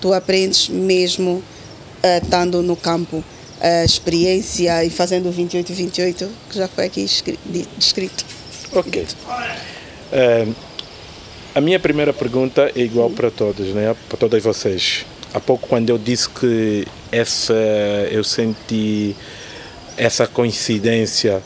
Tu 0.00 0.12
aprendes 0.12 0.68
mesmo 0.68 1.42
eh, 2.02 2.18
estando 2.22 2.62
no 2.62 2.76
campo. 2.76 3.24
A 3.60 3.84
experiência 3.84 4.84
e 4.84 4.90
fazendo 4.90 5.28
o 5.28 5.32
28-28, 5.32 6.28
que 6.50 6.58
já 6.58 6.66
foi 6.66 6.86
aqui 6.86 7.06
descrito. 7.78 8.24
Ok. 8.72 9.06
Eh, 10.10 10.48
a 11.54 11.60
minha 11.60 11.78
primeira 11.78 12.12
pergunta 12.12 12.72
é 12.74 12.80
igual 12.80 13.10
para 13.10 13.30
todos, 13.30 13.68
né? 13.68 13.94
para 14.08 14.18
todas 14.18 14.42
vocês. 14.42 15.04
Há 15.34 15.38
pouco, 15.38 15.68
quando 15.68 15.90
eu 15.90 15.98
disse 15.98 16.28
que 16.28 16.86
essa, 17.10 17.54
eu 18.10 18.24
senti 18.24 19.14
essa 19.96 20.26
coincidência, 20.26 21.42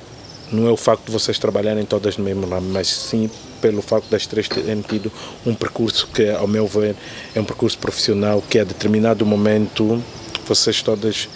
não 0.52 0.68
é 0.68 0.70
o 0.70 0.76
facto 0.76 1.06
de 1.06 1.12
vocês 1.12 1.38
trabalharem 1.38 1.84
todas 1.84 2.16
no 2.16 2.24
mesmo 2.24 2.46
ramo, 2.46 2.68
mas 2.70 2.88
sim 2.88 3.30
pelo 3.60 3.82
facto 3.82 4.08
das 4.08 4.26
três 4.26 4.48
terem 4.48 4.80
tido 4.82 5.10
um 5.44 5.54
percurso 5.54 6.06
que, 6.08 6.28
ao 6.30 6.46
meu 6.46 6.66
ver, 6.66 6.94
é 7.34 7.40
um 7.40 7.44
percurso 7.44 7.78
profissional 7.78 8.42
que 8.48 8.58
a 8.58 8.64
determinado 8.64 9.24
momento 9.24 10.02
vocês 10.46 10.82
todas 10.82 11.28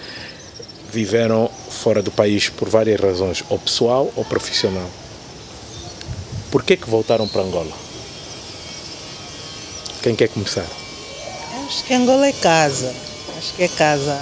viveram 0.93 1.51
fora 1.69 2.03
do 2.03 2.11
país 2.11 2.49
por 2.49 2.69
várias 2.69 3.01
razões, 3.01 3.43
ou 3.49 3.59
pessoal 3.59 4.13
ou 4.17 4.25
profissional. 4.25 4.89
Por 6.51 6.63
que 6.65 6.77
que 6.77 6.91
voltaram 6.91 7.29
para 7.29 7.43
Angola? 7.43 7.73
Quem 10.03 10.15
quer 10.17 10.29
começar? 10.29 10.67
Acho 11.67 11.85
que 11.85 11.95
Angola 11.95 12.27
é 12.27 12.33
casa. 12.33 12.93
Acho 13.39 13.55
que 13.55 13.63
é 13.63 13.69
casa. 13.69 14.19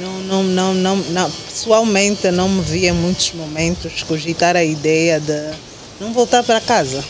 Não, 0.00 0.20
não, 0.20 0.42
não, 0.42 0.74
não, 0.74 0.96
não, 0.96 1.30
pessoalmente 1.30 2.30
não 2.30 2.48
me 2.48 2.62
vi 2.62 2.86
em 2.86 2.92
muitos 2.92 3.32
momentos 3.32 4.02
cogitar 4.02 4.56
a 4.56 4.64
ideia 4.64 5.18
de 5.20 5.52
não 6.00 6.12
voltar 6.12 6.42
para 6.42 6.60
casa. 6.60 7.04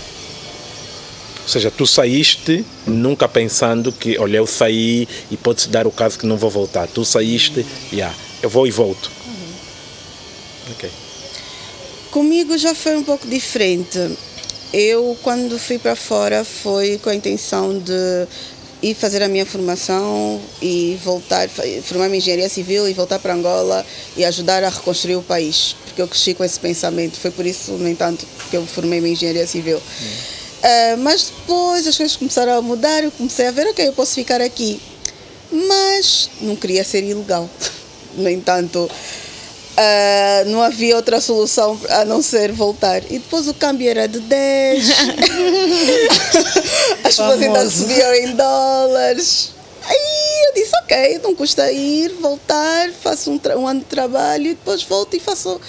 Ou 1.43 1.49
seja, 1.49 1.71
tu 1.71 1.87
saíste 1.87 2.65
nunca 2.87 3.29
pensando 3.29 3.93
que, 3.93 4.19
olha, 4.19 4.39
eu 4.39 4.47
saí 4.47 5.09
e 5.31 5.37
pode-se 5.37 5.69
dar 5.69 5.87
o 5.87 5.93
caso 5.93 6.19
que 6.19 6.27
não 6.27 6.37
vou 6.37 6.51
voltar. 6.51 6.89
Tu 6.89 7.05
saíste, 7.05 7.65
já, 7.93 7.97
yeah, 7.97 8.17
eu 8.43 8.51
vou 8.51 8.67
e 8.67 8.71
volto. 8.71 9.11
Uhum. 9.27 10.73
Ok. 10.73 10.91
Comigo 12.11 12.59
já 12.59 12.75
foi 12.75 12.97
um 12.97 13.03
pouco 13.05 13.29
diferente. 13.29 13.99
Eu, 14.73 15.17
quando 15.23 15.59
fui 15.59 15.79
para 15.79 15.95
fora, 15.95 16.45
foi 16.45 16.99
com 16.99 17.11
a 17.11 17.15
intenção 17.15 17.79
de 17.79 18.27
ir 18.91 18.95
fazer 18.95 19.23
a 19.23 19.29
minha 19.29 19.45
formação 19.45 20.41
e 20.63 20.99
voltar, 21.05 21.49
formar 21.83 22.07
minha 22.09 22.19
engenharia 22.19 22.49
civil 22.49 22.89
e 22.89 22.93
voltar 22.93 23.19
para 23.19 23.35
Angola 23.35 23.85
e 24.17 24.25
ajudar 24.25 24.63
a 24.63 24.69
reconstruir 24.69 25.17
o 25.17 25.23
país. 25.23 25.77
Porque 25.85 26.01
eu 26.01 26.09
cresci 26.09 26.35
com 26.35 26.45
esse 26.45 26.59
pensamento. 26.59 27.17
Foi 27.19 27.31
por 27.31 27.45
isso, 27.45 27.73
no 27.73 27.89
entanto, 27.89 28.27
que 28.51 28.57
eu 28.57 28.67
formei 28.67 29.01
minha 29.01 29.13
engenharia 29.13 29.47
civil. 29.47 29.79
Uh, 29.79 30.97
mas 30.99 31.25
depois 31.25 31.87
as 31.87 31.97
coisas 31.97 32.17
começaram 32.17 32.53
a 32.53 32.63
mudar, 32.63 33.03
eu 33.03 33.11
comecei 33.11 33.47
a 33.47 33.51
ver, 33.51 33.67
ok, 33.69 33.89
eu 33.89 33.93
posso 33.93 34.15
ficar 34.15 34.41
aqui. 34.41 34.81
Mas 35.51 36.31
não 36.41 36.57
queria 36.57 36.85
ser 36.85 37.03
ilegal. 37.03 37.49
No 38.17 38.31
entanto, 38.31 38.91
uh, 39.77 40.49
não 40.49 40.63
havia 40.63 40.97
outra 40.97 41.21
solução 41.21 41.79
a 41.89 42.05
não 42.05 42.23
ser 42.23 42.53
voltar. 42.53 43.03
E 43.11 43.19
depois 43.19 43.47
o 43.47 43.55
câmbio 43.55 43.89
era 43.89 44.09
de 44.09 44.21
10. 44.21 44.91
as 47.05 47.17
pessoas 47.17 47.43
ainda 47.43 47.63
recebiam 47.63 48.15
em 48.15 48.35
dólares. 48.35 49.55
Aí 49.89 50.47
eu 50.49 50.55
disse, 50.55 50.73
ok, 50.83 51.21
não 51.23 51.35
custa 51.35 51.71
ir, 51.71 52.13
voltar, 52.21 52.91
faço 53.01 53.31
um, 53.31 53.41
um 53.57 53.69
ano 53.69 53.81
de 53.81 53.87
trabalho 53.87 54.47
e 54.47 54.55
depois 54.55 54.83
volto 54.83 55.15
e 55.15 55.21
faço 55.21 55.61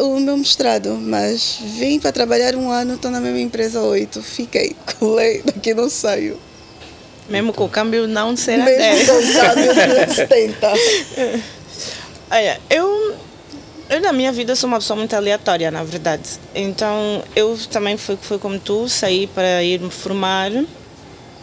o 0.00 0.20
meu 0.20 0.36
mestrado, 0.36 0.90
mas 0.94 1.58
vim 1.60 1.98
para 1.98 2.12
trabalhar 2.12 2.54
um 2.54 2.70
ano, 2.70 2.94
estou 2.94 3.10
na 3.10 3.20
mesma 3.20 3.40
empresa 3.40 3.80
oito, 3.80 4.22
fiquei, 4.22 4.76
colei, 4.98 5.42
daqui 5.42 5.74
não 5.74 5.90
saio. 5.90 6.38
Mesmo 7.28 7.52
com 7.52 7.64
o 7.64 7.68
câmbio 7.68 8.06
não 8.06 8.36
será 8.36 8.64
Mesmo 8.64 8.78
10. 8.78 9.06
com 9.08 9.16
o 9.16 9.74
câmbio 9.74 10.06
de 10.06 10.14
70. 10.14 10.72
Olha, 12.30 12.60
eu, 12.70 13.11
eu 13.92 14.00
na 14.00 14.10
minha 14.10 14.32
vida 14.32 14.56
sou 14.56 14.68
uma 14.68 14.78
pessoa 14.78 14.96
muito 14.96 15.14
aleatória, 15.14 15.70
na 15.70 15.84
verdade. 15.84 16.22
Então 16.54 17.22
eu 17.36 17.58
também 17.70 17.98
fui, 17.98 18.16
fui 18.16 18.38
como 18.38 18.58
tu, 18.58 18.88
saí 18.88 19.26
para 19.26 19.62
ir 19.62 19.80
me 19.80 19.90
formar, 19.90 20.50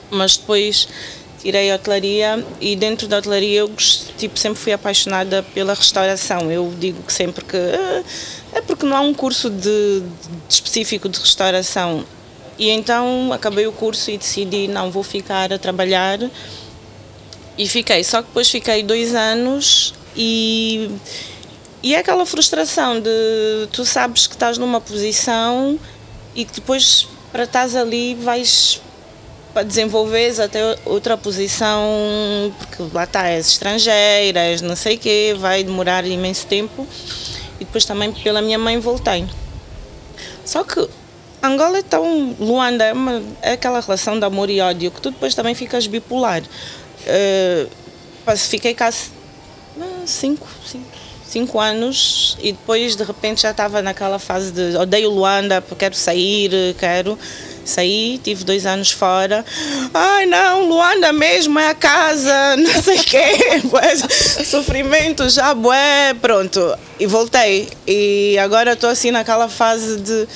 mas 0.10 0.36
depois 0.36 0.88
tirei 1.40 1.72
hotelaria 1.72 2.44
e 2.60 2.76
dentro 2.76 3.08
da 3.08 3.20
hotelaria 3.20 3.60
eu 3.60 3.72
tipo, 4.18 4.38
sempre 4.40 4.60
fui 4.60 4.74
apaixonada 4.74 5.44
pela 5.54 5.76
restauração. 5.76 6.52
Eu 6.52 6.74
digo 6.80 7.04
que 7.04 7.14
sempre 7.14 7.46
que 7.46 7.56
uh, 7.56 8.06
é 8.52 8.62
porque 8.62 8.84
não 8.84 8.98
há 8.98 9.02
um 9.02 9.14
curso 9.14 9.52
de, 9.52 10.02
de, 10.02 10.06
específico 10.50 11.08
de 11.08 11.20
restauração. 11.20 12.04
E 12.58 12.72
então 12.72 13.32
acabei 13.32 13.68
o 13.68 13.72
curso 13.72 14.10
e 14.10 14.18
decidi 14.18 14.68
não 14.68 14.90
vou 14.90 15.04
ficar 15.04 15.54
a 15.54 15.60
trabalhar 15.60 16.20
e 17.56 17.70
fiquei. 17.70 18.04
Só 18.04 18.24
que 18.24 18.30
depois 18.30 18.50
fiquei 18.50 18.82
dois 18.82 19.14
anos 19.14 19.94
e 20.18 20.90
e 21.82 21.96
é 21.96 22.00
aquela 22.00 22.26
frustração 22.26 23.00
de 23.00 23.68
tu 23.72 23.86
sabes 23.86 24.28
que 24.28 24.34
estás 24.34 24.58
numa 24.58 24.82
posição 24.82 25.80
e 26.36 26.46
que 26.46 26.54
depois 26.54 27.08
para 27.32 27.44
estás 27.44 27.76
ali 27.76 28.16
vais 28.16 28.82
para 29.54 29.64
desenvolveres 29.64 30.40
até 30.40 30.78
outra 30.86 31.18
posição, 31.18 32.54
porque 32.58 32.84
lá 32.94 33.04
está, 33.04 33.28
és 33.28 33.48
estrangeira, 33.48 34.40
és 34.40 34.62
não 34.62 34.76
sei 34.76 34.96
o 34.96 35.00
quê, 35.00 35.36
vai 35.38 35.64
demorar 35.64 36.06
imenso 36.06 36.46
tempo. 36.46 36.88
E 37.60 37.66
depois 37.66 37.84
também 37.84 38.12
pela 38.12 38.42
minha 38.42 38.58
mãe 38.58 38.80
voltei. 38.80 39.28
Só 40.46 40.64
que 40.64 40.88
Angola 41.42 41.80
é 41.80 41.82
tão. 41.82 42.36
Luanda 42.40 42.86
é, 42.86 42.94
uma, 42.94 43.22
é 43.42 43.54
aquela 43.54 43.80
relação 43.80 44.20
de 44.20 44.26
amor 44.26 44.50
e 44.50 44.62
ódio 44.62 44.92
que 44.92 45.02
tu 45.02 45.12
depois 45.12 45.34
também 45.36 45.56
ficas 45.56 45.88
bipolar. 45.88 46.42
Uh, 46.42 47.70
fiquei 48.38 48.74
cá 48.74 48.92
cinco, 50.06 50.48
cinco, 50.66 50.88
cinco 51.30 51.60
anos 51.60 52.38
e 52.42 52.52
depois 52.52 52.96
de 52.96 53.04
repente 53.04 53.42
já 53.42 53.52
estava 53.52 53.82
naquela 53.82 54.20
fase 54.20 54.52
de 54.52 54.76
odeio 54.78 55.10
Luanda, 55.10 55.64
quero 55.78 55.96
sair, 55.96 56.76
quero 56.78 57.18
Saí, 57.70 58.20
tive 58.24 58.44
dois 58.44 58.66
anos 58.66 58.90
fora. 58.92 59.46
Ai 59.94 60.26
não, 60.26 60.68
Luanda 60.68 61.14
mesmo 61.14 61.60
é 61.60 61.70
a 61.70 61.76
casa, 61.76 62.34
não 62.58 62.82
sei 62.82 62.98
o 62.98 63.04
quê. 63.04 63.36
Sofrimento 64.44 65.30
já, 65.30 65.54
bué, 65.54 66.16
pronto. 66.20 66.60
E 67.00 67.06
voltei. 67.06 67.70
E 67.88 68.38
agora 68.40 68.74
estou 68.74 68.90
assim 68.90 69.12
naquela 69.12 69.48
fase 69.48 70.00
de. 70.00 70.28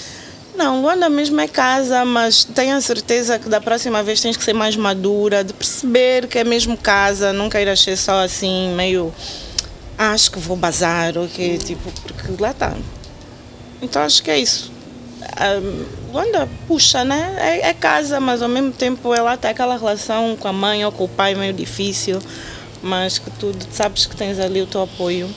Não, 0.55 0.83
Luanda 0.83 1.09
mesmo 1.09 1.41
é 1.41 1.47
casa, 1.47 2.05
mas 2.05 2.43
tenha 2.43 2.79
certeza 2.79 3.39
que 3.39 3.49
da 3.49 3.59
próxima 3.59 4.03
vez 4.03 4.21
tens 4.21 4.37
que 4.37 4.43
ser 4.43 4.53
mais 4.53 4.75
madura, 4.75 5.43
de 5.43 5.51
perceber 5.53 6.27
que 6.27 6.37
é 6.37 6.43
mesmo 6.43 6.77
casa, 6.77 7.33
não 7.33 7.49
queiras 7.49 7.79
ser 7.79 7.97
só 7.97 8.23
assim, 8.23 8.71
meio. 8.75 9.11
Acho 9.97 10.31
que 10.31 10.39
vou 10.39 10.57
bazar, 10.57 11.17
ok? 11.17 11.57
Tipo, 11.57 11.91
porque 12.01 12.41
lá 12.41 12.51
está. 12.51 12.73
Então 13.81 14.01
acho 14.01 14.23
que 14.23 14.31
é 14.31 14.39
isso 14.39 14.73
um, 15.41 16.13
Luanda 16.13 16.47
puxa, 16.67 17.03
né? 17.03 17.35
É, 17.39 17.69
é, 17.69 17.73
casa, 17.73 18.19
mas 18.19 18.41
ao 18.41 18.49
mesmo 18.49 18.71
tempo 18.71 19.13
ela 19.13 19.35
tem 19.37 19.51
aquela 19.51 19.77
relação 19.77 20.35
com 20.35 20.47
a 20.47 20.53
mãe 20.53 20.85
ou 20.85 20.91
com 20.91 21.05
o 21.05 21.07
pai 21.07 21.33
meio 21.33 21.53
difícil, 21.53 22.19
mas 22.81 23.17
que 23.17 23.29
tu 23.31 23.51
sabes 23.71 24.05
que 24.05 24.15
tens 24.15 24.39
ali 24.39 24.61
o 24.61 24.67
teu 24.67 24.81
apoio. 24.83 25.29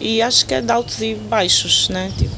E 0.00 0.20
acho 0.20 0.44
que 0.46 0.54
é 0.54 0.60
de 0.60 0.72
altos 0.72 1.00
e 1.00 1.14
baixos, 1.14 1.88
né? 1.88 2.10
Tipo, 2.18 2.34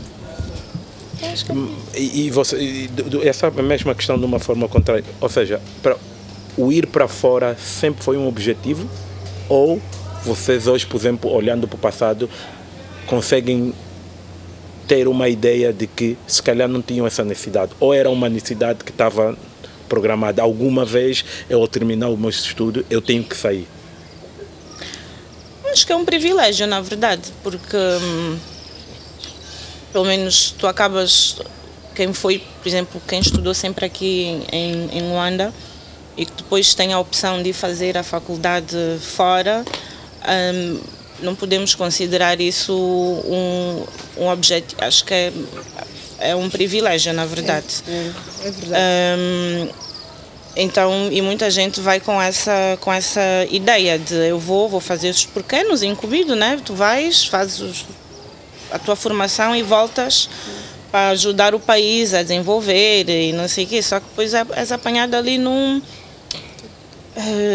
acho 1.32 1.46
que 1.46 1.52
é... 1.52 2.00
e, 2.00 2.26
e, 2.26 2.30
você, 2.30 2.56
e, 2.58 2.90
essa 3.22 3.50
mesma 3.50 3.94
questão 3.94 4.18
de 4.18 4.24
uma 4.24 4.38
forma 4.38 4.68
contrária, 4.68 5.04
ou 5.20 5.28
seja, 5.30 5.60
para, 5.82 5.96
o 6.58 6.70
ir 6.70 6.86
para 6.86 7.08
fora 7.08 7.56
sempre 7.58 8.04
foi 8.04 8.18
um 8.18 8.28
objetivo? 8.28 8.88
Ou 9.48 9.80
vocês 10.24 10.66
hoje, 10.66 10.86
por 10.86 10.96
exemplo, 10.96 11.30
olhando 11.30 11.68
para 11.68 11.76
o 11.76 11.78
passado, 11.78 12.28
conseguem 13.06 13.74
ter 14.88 15.08
uma 15.08 15.28
ideia 15.28 15.72
de 15.72 15.86
que 15.86 16.16
se 16.26 16.42
calhar 16.42 16.68
não 16.68 16.82
tinham 16.82 17.06
essa 17.06 17.24
necessidade, 17.24 17.72
ou 17.80 17.92
era 17.92 18.10
uma 18.10 18.28
necessidade 18.28 18.84
que 18.84 18.90
estava 18.90 19.36
programada 19.88 20.42
alguma 20.42 20.84
vez, 20.84 21.24
eu 21.48 21.60
ao 21.60 21.68
terminar 21.68 22.08
o 22.08 22.16
meu 22.16 22.30
estudo, 22.30 22.84
eu 22.90 23.00
tenho 23.00 23.22
que 23.22 23.36
sair. 23.36 23.66
Acho 25.70 25.86
que 25.86 25.92
é 25.92 25.96
um 25.96 26.04
privilégio, 26.04 26.66
na 26.66 26.80
verdade, 26.80 27.32
porque 27.42 27.76
hum, 27.76 28.38
pelo 29.92 30.04
menos 30.04 30.54
tu 30.56 30.66
acabas, 30.66 31.36
quem 31.94 32.12
foi, 32.12 32.42
por 32.62 32.68
exemplo, 32.68 33.02
quem 33.06 33.20
estudou 33.20 33.54
sempre 33.54 33.84
aqui 33.84 34.42
em, 34.52 34.98
em 34.98 35.02
Luanda 35.02 35.52
e 36.16 36.24
que 36.26 36.32
depois 36.32 36.74
tem 36.74 36.92
a 36.92 36.98
opção 36.98 37.42
de 37.42 37.52
fazer 37.52 37.96
a 37.96 38.02
faculdade 38.02 38.76
fora, 39.00 39.64
hum, 40.28 40.80
não 41.20 41.34
podemos 41.34 41.74
considerar 41.74 42.40
isso 42.40 42.72
um, 42.74 43.86
um 44.18 44.28
objetivo. 44.28 44.82
Acho 44.82 45.04
que 45.04 45.14
é, 45.14 45.32
é 46.18 46.36
um 46.36 46.50
privilégio, 46.50 47.12
na 47.12 47.24
verdade. 47.24 47.82
É, 47.86 47.92
é, 47.92 48.48
é 48.48 48.50
verdade. 48.50 48.80
Um, 49.18 49.84
então, 50.56 51.08
e 51.10 51.20
muita 51.20 51.50
gente 51.50 51.80
vai 51.80 51.98
com 51.98 52.20
essa, 52.20 52.78
com 52.80 52.92
essa 52.92 53.20
ideia 53.50 53.98
de 53.98 54.14
eu 54.14 54.38
vou, 54.38 54.68
vou 54.68 54.80
fazer 54.80 55.10
os 55.10 55.24
pequenos, 55.24 55.82
incumbido, 55.82 56.36
né? 56.36 56.60
Tu 56.64 56.74
vais, 56.74 57.24
fazes 57.24 57.84
a 58.70 58.78
tua 58.78 58.94
formação 58.94 59.54
e 59.54 59.62
voltas 59.62 60.28
para 60.92 61.08
ajudar 61.08 61.56
o 61.56 61.60
país 61.60 62.14
a 62.14 62.22
desenvolver 62.22 63.08
e 63.08 63.32
não 63.32 63.48
sei 63.48 63.64
o 63.64 63.66
quê. 63.66 63.82
Só 63.82 63.98
que 63.98 64.06
depois 64.06 64.32
é, 64.32 64.46
és 64.54 64.70
apanhado 64.70 65.14
ali 65.14 65.38
num 65.38 65.82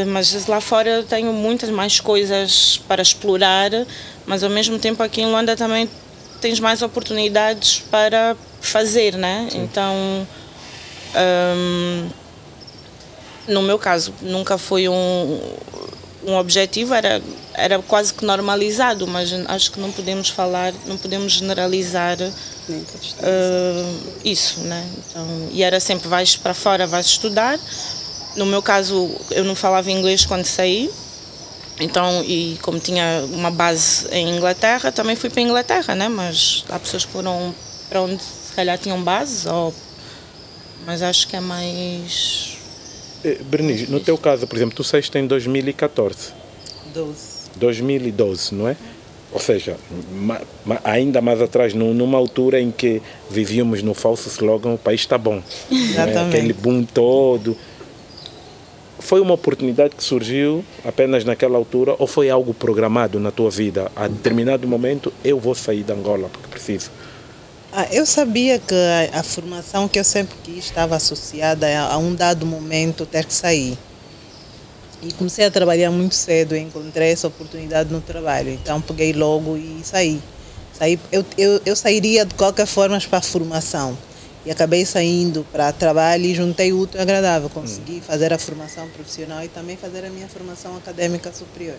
mas 0.07 0.45
lá 0.47 0.61
fora 0.61 1.03
tenho 1.03 1.33
muitas 1.33 1.69
mais 1.69 1.99
coisas 1.99 2.81
para 2.87 3.01
explorar, 3.01 3.71
mas 4.25 4.43
ao 4.43 4.49
mesmo 4.49 4.79
tempo 4.79 5.03
aqui 5.03 5.21
em 5.21 5.25
Luanda 5.25 5.55
também 5.55 5.89
tens 6.39 6.59
mais 6.59 6.81
oportunidades 6.81 7.83
para 7.91 8.35
fazer, 8.61 9.15
né? 9.15 9.47
Sim. 9.51 9.63
Então, 9.63 10.27
um, 11.15 12.09
no 13.47 13.61
meu 13.61 13.77
caso, 13.77 14.13
nunca 14.21 14.57
foi 14.57 14.87
um, 14.87 15.41
um 16.25 16.35
objetivo, 16.37 16.93
era, 16.93 17.21
era 17.53 17.79
quase 17.79 18.13
que 18.13 18.23
normalizado, 18.23 19.07
mas 19.07 19.31
acho 19.47 19.71
que 19.71 19.79
não 19.79 19.91
podemos 19.91 20.29
falar, 20.29 20.73
não 20.85 20.97
podemos 20.97 21.33
generalizar 21.33 22.17
uh, 22.21 23.97
isso, 24.23 24.61
né? 24.61 24.87
Então, 24.97 25.49
e 25.51 25.63
era 25.63 25.79
sempre 25.79 26.07
vais 26.07 26.35
para 26.35 26.53
fora, 26.53 26.85
vais 26.85 27.07
estudar, 27.07 27.59
no 28.35 28.45
meu 28.45 28.61
caso, 28.61 29.09
eu 29.31 29.43
não 29.43 29.55
falava 29.55 29.91
inglês 29.91 30.25
quando 30.25 30.45
saí, 30.45 30.89
então, 31.79 32.23
e 32.25 32.57
como 32.61 32.79
tinha 32.79 33.25
uma 33.31 33.49
base 33.49 34.07
em 34.11 34.35
Inglaterra, 34.35 34.91
também 34.91 35.15
fui 35.15 35.29
para 35.29 35.39
a 35.39 35.43
Inglaterra, 35.43 35.95
né? 35.95 36.09
Mas 36.09 36.65
há 36.69 36.77
pessoas 36.77 37.05
que 37.05 37.11
foram 37.11 37.55
para 37.89 38.01
onde 38.01 38.21
se 38.21 38.53
calhar 38.53 38.77
tinham 38.77 39.01
base, 39.01 39.47
ou... 39.47 39.73
mas 40.85 41.01
acho 41.01 41.27
que 41.27 41.37
é 41.37 41.39
mais. 41.39 42.57
Eh, 43.23 43.37
Bernice, 43.45 43.89
no 43.89 43.99
teu 43.99 44.17
caso, 44.17 44.45
por 44.45 44.57
exemplo, 44.57 44.75
tu 44.75 44.83
saíste 44.83 45.17
em 45.17 45.25
2014. 45.25 46.33
12. 46.93 47.39
2012, 47.55 48.55
não 48.55 48.67
é? 48.67 48.75
Ou 49.31 49.39
seja, 49.39 49.77
ma, 50.11 50.41
ma, 50.65 50.81
ainda 50.83 51.21
mais 51.21 51.41
atrás, 51.41 51.73
numa 51.73 52.17
altura 52.17 52.59
em 52.59 52.71
que 52.71 53.01
vivíamos 53.29 53.83
no 53.83 53.93
falso 53.93 54.27
slogan, 54.27 54.73
o 54.73 54.77
país 54.77 55.01
está 55.01 55.17
bom. 55.17 55.41
Exatamente. 55.71 56.17
É? 56.17 56.39
Aquele 56.39 56.53
boom 56.53 56.83
todo. 56.83 57.55
Foi 58.99 59.21
uma 59.21 59.33
oportunidade 59.33 59.95
que 59.95 60.03
surgiu 60.03 60.63
apenas 60.83 61.23
naquela 61.23 61.57
altura 61.57 61.95
ou 61.97 62.05
foi 62.05 62.29
algo 62.29 62.53
programado 62.53 63.19
na 63.19 63.31
tua 63.31 63.49
vida? 63.49 63.89
A 63.95 64.07
determinado 64.07 64.67
momento, 64.67 65.11
eu 65.23 65.39
vou 65.39 65.55
sair 65.55 65.83
de 65.83 65.93
Angola 65.93 66.29
porque 66.29 66.47
preciso. 66.49 66.91
Ah, 67.71 67.87
eu 67.91 68.05
sabia 68.05 68.59
que 68.59 68.73
a, 68.73 69.19
a, 69.19 69.23
formação 69.23 69.87
que 69.87 69.99
eu 69.99 70.03
sempre 70.03 70.35
quis 70.43 70.65
estava 70.65 70.95
associada 70.95 71.67
a, 71.67 71.93
a 71.93 71.97
um 71.97 72.13
dado 72.13 72.45
momento 72.45 73.05
ter 73.05 73.25
que 73.25 73.33
sair. 73.33 73.77
E 75.01 75.13
comecei 75.13 75.45
a 75.45 75.51
trabalhar 75.51 75.91
muito 75.91 76.15
cedo 76.15 76.57
encontrei 76.57 77.11
essa 77.11 77.27
oportunidade 77.27 77.91
no 77.93 78.01
trabalho. 78.01 78.49
Então 78.49 78.81
peguei 78.81 79.13
logo 79.13 79.55
e 79.55 79.79
saí. 79.83 80.19
saí 80.73 80.99
eu, 81.11 81.23
eu, 81.37 81.61
eu 81.65 81.75
sairia 81.75 82.25
de 82.25 82.33
qualquer 82.35 82.65
forma 82.65 82.99
para 82.99 83.19
a 83.19 83.21
formação. 83.21 83.97
E 84.45 84.51
acabei 84.51 84.85
saindo 84.85 85.45
para 85.51 85.71
trabalho 85.71 86.25
e 86.25 86.33
juntei 86.33 86.71
o 86.71 86.79
útil 86.79 86.99
e 86.99 87.01
agradável. 87.01 87.49
Consegui 87.49 88.01
fazer 88.01 88.31
a 88.31 88.37
formação 88.37 88.87
profissional 88.89 89.43
e 89.43 89.47
também 89.47 89.75
fazer 89.75 90.05
a 90.05 90.09
minha 90.09 90.27
formação 90.27 90.75
acadêmica 90.77 91.31
superior. 91.31 91.75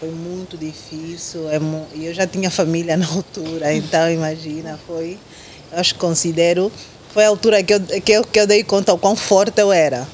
Foi 0.00 0.10
muito 0.10 0.56
difícil. 0.56 1.48
É 1.50 1.58
e 1.94 2.06
eu 2.06 2.14
já 2.14 2.26
tinha 2.26 2.50
família 2.50 2.96
na 2.98 3.06
altura, 3.06 3.72
então 3.74 4.10
imagina, 4.10 4.78
foi. 4.86 5.18
Eu 5.70 5.78
acho 5.78 5.94
que 5.94 6.00
considero. 6.00 6.72
Foi 7.12 7.24
a 7.24 7.28
altura 7.28 7.62
que 7.62 7.74
eu, 7.74 7.80
que 7.80 8.12
eu, 8.12 8.24
que 8.24 8.40
eu 8.40 8.46
dei 8.46 8.64
conta 8.64 8.92
o 8.94 8.98
quão 8.98 9.14
forte 9.14 9.60
eu 9.60 9.70
era 9.70 10.08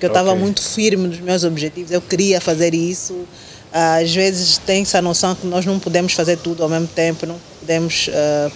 porque 0.00 0.06
eu 0.06 0.08
estava 0.08 0.30
okay. 0.30 0.42
muito 0.42 0.62
firme 0.62 1.08
nos 1.08 1.20
meus 1.20 1.44
objetivos, 1.44 1.90
eu 1.92 2.00
queria 2.00 2.40
fazer 2.40 2.74
isso. 2.74 3.26
Às 3.70 4.12
vezes 4.14 4.56
tem 4.56 4.82
essa 4.82 5.02
noção 5.02 5.34
que 5.34 5.46
nós 5.46 5.66
não 5.66 5.78
podemos 5.78 6.14
fazer 6.14 6.38
tudo 6.38 6.62
ao 6.62 6.68
mesmo 6.70 6.88
tempo, 6.88 7.26
não 7.26 7.38
podemos 7.60 8.08
uh, 8.08 8.50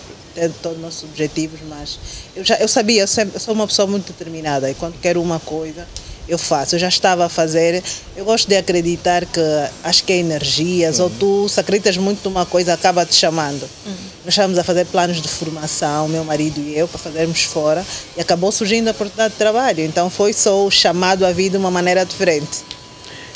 todos 0.62 0.78
os 0.78 0.82
nossos 0.82 1.04
objetivos, 1.04 1.60
mas 1.68 1.98
eu, 2.34 2.44
já, 2.44 2.56
eu 2.56 2.68
sabia, 2.68 3.02
eu, 3.02 3.06
sempre, 3.06 3.36
eu 3.36 3.40
sou 3.40 3.54
uma 3.54 3.66
pessoa 3.66 3.86
muito 3.86 4.12
determinada 4.12 4.70
e 4.70 4.74
quando 4.74 5.00
quero 5.00 5.20
uma 5.22 5.40
coisa, 5.40 5.86
eu 6.28 6.38
faço. 6.38 6.74
Eu 6.74 6.78
já 6.78 6.88
estava 6.88 7.26
a 7.26 7.28
fazer. 7.28 7.82
Eu 8.16 8.24
gosto 8.24 8.48
de 8.48 8.56
acreditar 8.56 9.26
que 9.26 9.40
acho 9.82 10.04
que 10.04 10.12
é 10.12 10.16
energias, 10.16 10.98
uhum. 10.98 11.04
ou 11.04 11.10
tu 11.10 11.48
se 11.48 11.60
acreditas 11.60 11.96
muito 11.96 12.28
numa 12.28 12.46
coisa, 12.46 12.72
acaba 12.72 13.04
te 13.04 13.14
chamando. 13.14 13.62
Uhum. 13.86 13.94
Nós 14.24 14.32
estávamos 14.32 14.58
a 14.58 14.64
fazer 14.64 14.86
planos 14.86 15.20
de 15.20 15.28
formação, 15.28 16.08
meu 16.08 16.24
marido 16.24 16.60
e 16.60 16.76
eu, 16.76 16.88
para 16.88 16.98
fazermos 16.98 17.44
fora, 17.44 17.84
e 18.16 18.20
acabou 18.20 18.50
surgindo 18.50 18.88
a 18.88 18.90
oportunidade 18.92 19.34
de 19.34 19.38
trabalho. 19.38 19.84
Então 19.84 20.08
foi 20.08 20.32
só 20.32 20.64
o 20.64 20.70
chamado 20.70 21.26
à 21.26 21.32
vida 21.32 21.58
de 21.58 21.62
uma 21.62 21.70
maneira 21.70 22.04
diferente. 22.04 22.64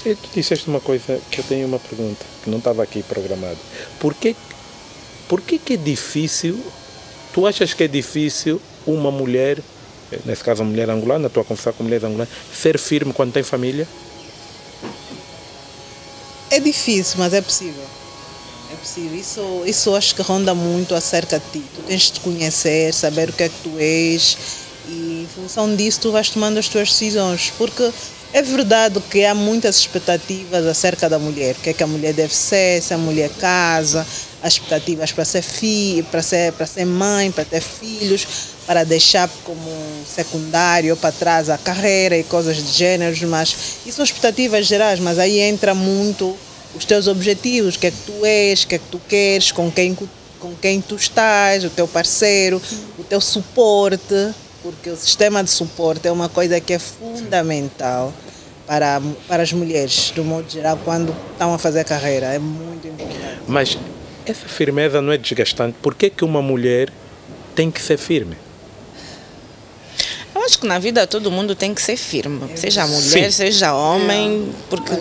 E 0.07 0.15
tu 0.15 0.29
disseste 0.35 0.69
uma 0.69 0.81
coisa 0.81 1.21
que 1.31 1.41
eu 1.41 1.45
tenho 1.45 1.67
uma 1.67 1.79
pergunta, 1.79 2.25
que 2.43 2.49
não 2.49 2.59
estava 2.59 2.83
aqui 2.83 3.03
programado. 3.03 3.59
Por 3.99 4.15
que, 4.15 4.35
por 5.29 5.41
que, 5.41 5.59
que 5.59 5.75
é 5.75 5.77
difícil, 5.77 6.59
tu 7.33 7.47
achas 7.47 7.75
que 7.75 7.85
é 7.85 7.89
difícil 7.89 8.61
uma 8.87 9.11
mulher 9.11 9.59
nesse 10.25 10.43
caso 10.43 10.63
a 10.63 10.65
mulher 10.65 10.89
angolana, 10.89 11.27
estou 11.27 11.43
a 11.43 11.45
conversar 11.45 11.73
com 11.73 11.85
mulheres 11.85 12.05
angolanas, 12.05 12.33
ser 12.53 12.79
firme 12.79 13.13
quando 13.13 13.33
tem 13.33 13.43
família? 13.43 13.87
É 16.51 16.59
difícil, 16.59 17.17
mas 17.19 17.35
é 17.35 17.43
possível. 17.43 17.85
É 18.73 18.77
possível. 18.77 19.19
Isso, 19.19 19.63
isso 19.67 19.95
acho 19.95 20.15
que 20.15 20.23
ronda 20.23 20.55
muito 20.55 20.95
acerca 20.95 21.39
de 21.39 21.45
ti. 21.53 21.65
Tu 21.75 21.83
tens 21.83 22.03
de 22.03 22.13
te 22.13 22.21
conhecer, 22.21 22.93
saber 22.95 23.29
o 23.29 23.33
que 23.33 23.43
é 23.43 23.49
que 23.49 23.63
tu 23.63 23.79
és 23.79 24.37
e 24.89 25.25
em 25.25 25.29
função 25.35 25.75
disso 25.77 26.01
tu 26.01 26.13
vais 26.13 26.31
tomando 26.31 26.59
as 26.59 26.69
tuas 26.69 26.89
decisões. 26.89 27.53
Porque 27.59 27.91
é 28.33 28.43
verdade 28.43 29.01
que 29.11 29.25
há 29.25 29.35
muitas 29.35 29.77
expectativas 29.77 30.67
acerca 30.67 31.09
da 31.09 31.19
mulher. 31.19 31.55
O 31.55 31.61
que 31.61 31.71
é 31.71 31.73
que 31.73 31.83
a 31.83 31.87
mulher 31.87 32.13
deve 32.13 32.35
ser, 32.35 32.83
se 32.83 32.93
a 32.93 32.99
mulher 32.99 33.31
casa, 33.41 34.07
as 34.43 34.55
expectativas 34.55 35.13
para 35.13 35.25
ser 35.25 35.43
filha, 35.43 36.05
para 36.05 36.23
ser, 36.23 36.53
para 36.53 36.67
ser 36.67 36.85
mãe, 36.85 37.31
para 37.31 37.45
ter 37.45 37.61
filhos, 37.61 38.27
para 38.67 38.85
deixar 38.85 39.29
como 39.45 39.71
secundário 40.07 40.97
para 40.97 41.11
trás 41.11 41.49
a 41.49 41.57
carreira 41.57 42.17
e 42.19 42.23
coisas 42.23 42.57
de 42.57 42.71
gêneros, 42.71 43.21
mas 43.23 43.57
isso 43.87 43.97
são 43.97 44.05
expectativas 44.05 44.67
gerais, 44.67 45.01
mas 45.01 45.19
aí 45.19 45.41
entra 45.41 45.75
muito 45.75 46.37
os 46.75 46.85
teus 46.85 47.07
objetivos, 47.07 47.77
o 47.77 47.79
que 47.79 47.87
é 47.87 47.91
que 47.91 47.97
tu 48.05 48.25
és, 48.27 48.63
o 48.63 48.67
que 48.67 48.75
é 48.75 48.79
que 48.79 48.89
tu 48.91 49.01
queres, 49.09 49.51
com 49.51 49.71
quem, 49.71 49.97
com 50.39 50.55
quem 50.61 50.81
tu 50.83 50.97
estás, 50.97 51.65
o 51.65 51.71
teu 51.71 51.89
parceiro, 51.89 52.61
o 52.99 53.03
teu 53.03 53.21
suporte, 53.21 54.35
porque 54.63 54.91
o 54.91 54.97
sistema 54.97 55.43
de 55.43 55.51
suporte 55.51 56.07
é 56.09 56.13
uma 56.13 56.29
coisa 56.29 56.61
que 56.61 56.73
é 56.73 56.79
fundamental 56.79 58.13
para, 58.67 59.01
para 59.27 59.43
as 59.43 59.53
mulheres, 59.53 60.13
do 60.15 60.25
modo 60.25 60.51
geral, 60.51 60.79
quando 60.85 61.15
estão 61.33 61.55
a 61.55 61.59
fazer 61.59 61.85
carreira. 61.85 62.27
É 62.27 62.39
muito 62.39 62.87
importante. 62.87 63.41
Mas 63.47 63.79
essa 64.27 64.47
firmeza 64.47 65.01
não 65.01 65.13
é 65.13 65.17
desgastante? 65.17 65.77
Por 65.81 65.95
que, 65.95 66.11
que 66.11 66.25
uma 66.25 66.43
mulher 66.43 66.93
tem 67.55 67.71
que 67.71 67.81
ser 67.81 67.97
firme? 67.97 68.37
Eu 70.35 70.43
acho 70.43 70.59
que 70.59 70.67
na 70.67 70.79
vida 70.79 71.07
todo 71.07 71.31
mundo 71.31 71.55
tem 71.55 71.75
que 71.75 71.81
ser 71.81 71.97
firme, 71.97 72.41
seja 72.55 72.87
mulher, 72.87 73.01
Sim. 73.01 73.31
seja 73.31 73.75
homem, 73.75 74.53
porque. 74.69 74.93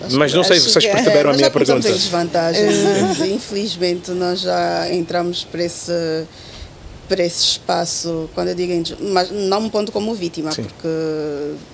Mas, 0.00 0.12
mas 0.12 0.34
não 0.34 0.44
sei 0.44 0.60
se 0.60 0.70
vocês 0.70 0.86
perceberam 0.86 1.30
é, 1.30 1.32
a 1.32 1.36
minha 1.36 1.50
pergunta. 1.50 1.88
Em 1.88 1.92
desvantagem. 1.92 2.62
É. 2.62 3.26
Infelizmente, 3.26 4.10
nós 4.10 4.42
já 4.42 4.92
entramos 4.92 5.42
para 5.42 5.64
esse, 5.64 6.24
para 7.08 7.24
esse 7.24 7.42
espaço, 7.42 8.28
quando 8.34 8.48
eu 8.48 8.54
digo, 8.54 8.72
mas 9.12 9.30
não 9.30 9.60
me 9.60 9.70
ponto 9.70 9.92
como 9.92 10.14
vítima, 10.14 10.52
Sim. 10.52 10.64
porque 10.64 10.88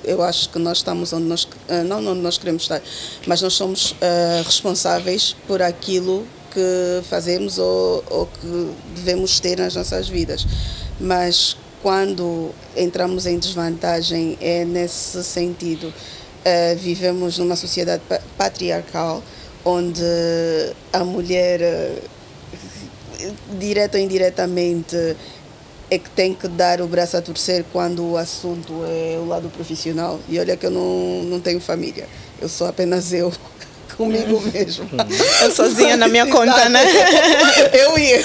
eu 0.04 0.22
acho 0.22 0.48
que 0.50 0.58
nós 0.58 0.78
estamos 0.78 1.12
onde 1.12 1.24
nós, 1.24 1.48
eh, 1.68 1.82
não 1.82 1.98
onde 2.06 2.20
nós 2.20 2.38
queremos 2.38 2.62
estar, 2.62 2.82
mas 3.26 3.40
nós 3.40 3.54
somos 3.54 3.92
uh, 3.92 4.42
responsáveis 4.44 5.34
por 5.46 5.62
aquilo 5.62 6.26
que 6.52 7.02
fazemos 7.08 7.58
ou, 7.58 8.04
ou 8.10 8.26
que 8.26 8.70
devemos 8.94 9.40
ter 9.40 9.58
nas 9.58 9.74
nossas 9.74 10.08
vidas. 10.08 10.46
Mas 11.00 11.56
quando 11.82 12.50
entramos 12.76 13.26
em 13.26 13.38
desvantagem 13.38 14.38
é 14.40 14.64
nesse 14.64 15.22
sentido. 15.24 15.92
Uh, 16.42 16.76
vivemos 16.76 17.38
numa 17.38 17.54
sociedade 17.54 18.02
patriarcal 18.36 19.22
onde 19.64 20.02
a 20.92 21.04
mulher, 21.04 21.60
direta 23.58 23.98
ou 23.98 24.04
indiretamente, 24.04 24.96
é 25.90 25.98
que 25.98 26.08
tem 26.08 26.32
que 26.32 26.48
dar 26.48 26.80
o 26.80 26.87
braço 26.87 27.18
a 27.18 27.20
torcer 27.20 27.64
quando 27.70 28.12
o 28.12 28.16
assunto 28.16 28.82
é 28.87 29.18
o 29.18 29.26
lado 29.26 29.50
profissional. 29.50 30.18
E 30.26 30.38
olha 30.38 30.56
que 30.56 30.64
eu 30.64 30.70
não, 30.70 31.22
não 31.24 31.40
tenho 31.40 31.61
família, 31.61 32.08
eu 32.40 32.48
sou 32.48 32.66
apenas 32.66 33.12
eu 33.12 33.30
comigo 33.94 34.40
mesmo. 34.40 34.88
Eu 35.42 35.50
sozinha 35.50 35.96
na 35.98 36.08
minha 36.08 36.26
conta, 36.26 36.68
né? 36.70 36.82
Eu 37.74 37.98
e 37.98 38.11
eu. 38.11 38.22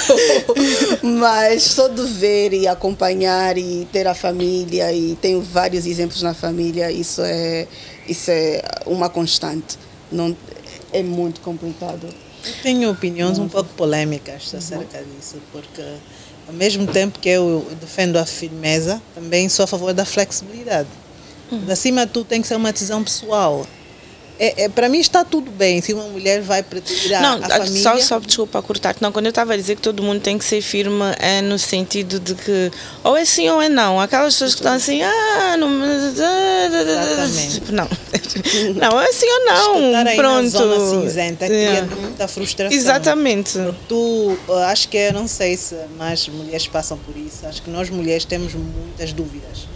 Mas 1.03 1.63
só 1.63 1.89
de 1.89 2.03
ver 2.03 2.53
e 2.53 2.67
acompanhar 2.67 3.57
e 3.57 3.86
ter 3.91 4.07
a 4.07 4.13
família, 4.13 4.91
e 4.93 5.17
tenho 5.21 5.41
vários 5.41 5.86
exemplos 5.86 6.21
na 6.21 6.33
família, 6.33 6.89
isso 6.89 7.21
é, 7.21 7.67
isso 8.07 8.31
é 8.31 8.62
uma 8.86 9.10
constante. 9.10 9.77
Não, 10.10 10.36
é 10.93 11.03
muito 11.03 11.41
complicado. 11.41 12.07
Eu 12.47 12.53
tenho 12.63 12.91
opiniões 12.91 13.38
um 13.39 13.47
pouco 13.47 13.69
polêmicas 13.75 14.53
acerca 14.53 15.03
disso, 15.03 15.38
porque 15.51 15.83
ao 16.47 16.53
mesmo 16.53 16.88
tempo 16.88 17.19
que 17.19 17.29
eu 17.29 17.65
defendo 17.79 18.17
a 18.17 18.25
firmeza, 18.25 19.01
também 19.13 19.49
sou 19.49 19.63
a 19.63 19.67
favor 19.67 19.93
da 19.93 20.05
flexibilidade. 20.05 20.88
Uhum. 21.51 21.65
Acima 21.69 22.05
de 22.05 22.12
tudo, 22.12 22.25
tem 22.25 22.41
que 22.41 22.47
ser 22.47 22.55
uma 22.55 22.71
decisão 22.71 23.03
pessoal. 23.03 23.65
É, 24.39 24.63
é, 24.63 24.69
para 24.69 24.88
mim 24.88 25.00
está 25.00 25.23
tudo 25.23 25.50
bem 25.50 25.82
se 25.82 25.93
uma 25.93 26.04
mulher 26.04 26.41
vai 26.41 26.63
tirar 26.63 27.21
não, 27.21 27.43
a 27.43 27.50
família. 27.50 27.82
Só, 27.82 27.97
só 28.00 28.19
desculpa 28.19 28.62
cortar 28.62 28.95
Não, 29.02 29.12
quando 29.12 29.26
eu 29.26 29.32
estava 29.32 29.54
a 29.54 29.58
dizer 29.58 29.76
que 29.76 29.82
todo 29.82 30.04
mundo 30.04 30.21
tem 30.21 30.38
que 30.38 30.45
ser 30.45 30.62
firme, 30.62 31.04
é 31.19 31.41
no 31.41 31.58
sentido 31.58 32.19
de 32.19 32.36
que 32.36 32.71
ou 33.04 33.17
é 33.17 33.26
sim 33.26 33.50
ou 33.50 33.62
é 33.62 33.69
não. 33.69 34.00
Aquelas 34.00 34.34
pessoas 34.34 34.54
que 34.54 34.60
estão 34.60 34.73
assim, 34.73 35.02
ah, 35.02 35.58
não. 35.58 35.69
Tipo, 37.52 37.71
não. 37.71 37.88
Não, 38.76 39.02
é 39.02 39.12
sim 39.12 39.26
ou 39.26 39.45
não. 39.45 40.15
Pronto. 40.15 40.43
Na 40.43 40.50
zona 40.50 41.02
cinzenta 41.02 41.45
cria 41.47 41.84
muita 42.00 42.28
frustração. 42.28 42.78
Exatamente. 42.78 43.58
Tu, 43.88 44.38
acho 44.67 44.88
que 44.89 44.97
eu 44.97 45.13
não 45.13 45.28
sei 45.28 45.58
se 45.58 45.76
mais 45.97 46.28
mulheres 46.28 46.67
passam 46.67 46.97
por 46.97 47.15
isso. 47.17 47.45
Acho 47.45 47.62
que 47.62 47.69
nós 47.69 47.89
mulheres 47.89 48.26
temos 48.26 48.54
muitas 48.54 49.12
dúvidas 49.13 49.67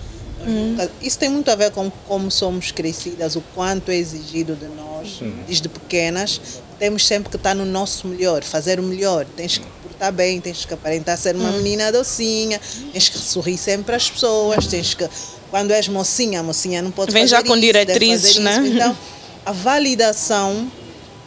Uhum. 0.45 0.77
Isso 1.01 1.17
tem 1.17 1.29
muito 1.29 1.49
a 1.49 1.55
ver 1.55 1.71
com 1.71 1.89
como 2.07 2.31
somos 2.31 2.71
crescidas, 2.71 3.35
o 3.35 3.43
quanto 3.53 3.91
é 3.91 3.95
exigido 3.95 4.55
de 4.55 4.65
nós, 4.65 5.21
uhum. 5.21 5.43
desde 5.45 5.69
pequenas. 5.69 6.41
Temos 6.79 7.05
sempre 7.05 7.29
que 7.29 7.35
estar 7.35 7.53
no 7.53 7.65
nosso 7.65 8.07
melhor, 8.07 8.43
fazer 8.43 8.79
o 8.79 8.83
melhor. 8.83 9.25
Tens 9.35 9.57
que 9.57 9.65
portar 9.83 10.11
bem, 10.11 10.41
tens 10.41 10.65
que 10.65 10.73
aparentar 10.73 11.17
ser 11.17 11.35
uma 11.35 11.49
uhum. 11.49 11.57
menina 11.57 11.91
docinha, 11.91 12.59
tens 12.91 13.09
que 13.09 13.17
sorrir 13.17 13.57
sempre 13.57 13.95
às 13.95 14.09
pessoas, 14.09 14.67
tens 14.67 14.93
que. 14.93 15.07
Quando 15.49 15.71
és 15.71 15.87
mocinha, 15.87 16.39
a 16.39 16.43
mocinha 16.43 16.81
não 16.81 16.91
pode 16.91 17.11
Vem 17.11 17.23
fazer 17.23 17.35
já 17.35 17.43
com 17.43 17.53
isso, 17.53 17.61
diretrizes, 17.61 18.37
né? 18.37 18.63
Então, 18.65 18.97
a 19.45 19.51
validação 19.51 20.71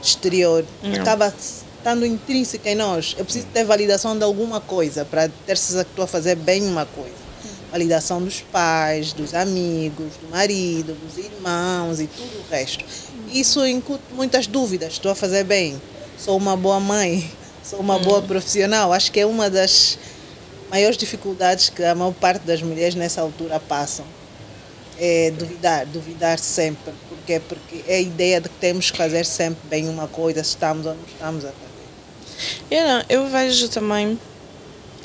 exterior 0.03 0.65
acaba 0.99 1.33
estando 1.85 2.07
intrínseca 2.07 2.71
em 2.71 2.75
nós. 2.75 3.15
Eu 3.19 3.25
preciso 3.25 3.47
ter 3.53 3.65
validação 3.65 4.17
de 4.17 4.25
alguma 4.25 4.61
coisa 4.61 5.05
para 5.05 5.29
ter 5.29 5.59
certeza 5.59 5.85
que 5.85 5.91
estou 5.91 6.05
a 6.05 6.09
fazer 6.09 6.35
bem 6.37 6.63
uma 6.63 6.87
coisa. 6.87 7.24
Validação 7.75 8.23
dos 8.23 8.41
pais, 8.41 9.13
dos 9.13 9.35
amigos, 9.35 10.13
do 10.23 10.31
marido, 10.31 10.95
dos 10.95 11.19
irmãos 11.19 11.99
e 11.99 12.07
tudo 12.07 12.39
o 12.39 12.49
resto. 12.49 12.85
Isso 13.33 13.67
incute 13.67 14.05
muitas 14.13 14.47
dúvidas. 14.47 14.93
Estou 14.93 15.11
a 15.11 15.15
fazer 15.17 15.43
bem? 15.43 15.83
Sou 16.17 16.37
uma 16.37 16.57
boa 16.57 16.79
mãe? 16.79 17.29
Sou 17.65 17.81
uma 17.81 17.99
boa 17.99 18.23
profissional? 18.23 18.93
Acho 18.93 19.11
que 19.11 19.19
é 19.19 19.27
uma 19.27 19.51
das 19.51 19.99
maiores 20.71 20.97
dificuldades 20.97 21.69
que 21.69 21.83
a 21.83 21.97
maior 21.97 22.13
parte 22.13 22.47
das 22.47 22.63
mulheres 22.63 22.95
nessa 22.95 23.21
altura 23.21 23.59
passam. 23.59 24.05
É 24.97 25.33
duvidar, 25.33 25.85
duvidar 25.87 26.39
sempre. 26.39 26.95
Porque, 27.09 27.41
porque 27.41 27.83
é 27.89 27.97
a 27.97 28.01
ideia 28.01 28.41
de 28.41 28.49
que 28.51 28.55
temos 28.61 28.93
que 28.93 28.97
fazer 28.97 29.27
sempre 29.27 29.67
bem 29.69 29.89
uma 29.89 30.07
coisa, 30.07 30.45
se 30.45 30.51
estamos 30.51 30.87
ou 30.87 30.95
não 30.95 31.05
estamos 31.13 31.45
a 31.45 31.49
fazer. 31.49 32.71
Yeah, 32.71 33.05
eu 33.09 33.27
vejo 33.27 33.69
também 33.69 34.17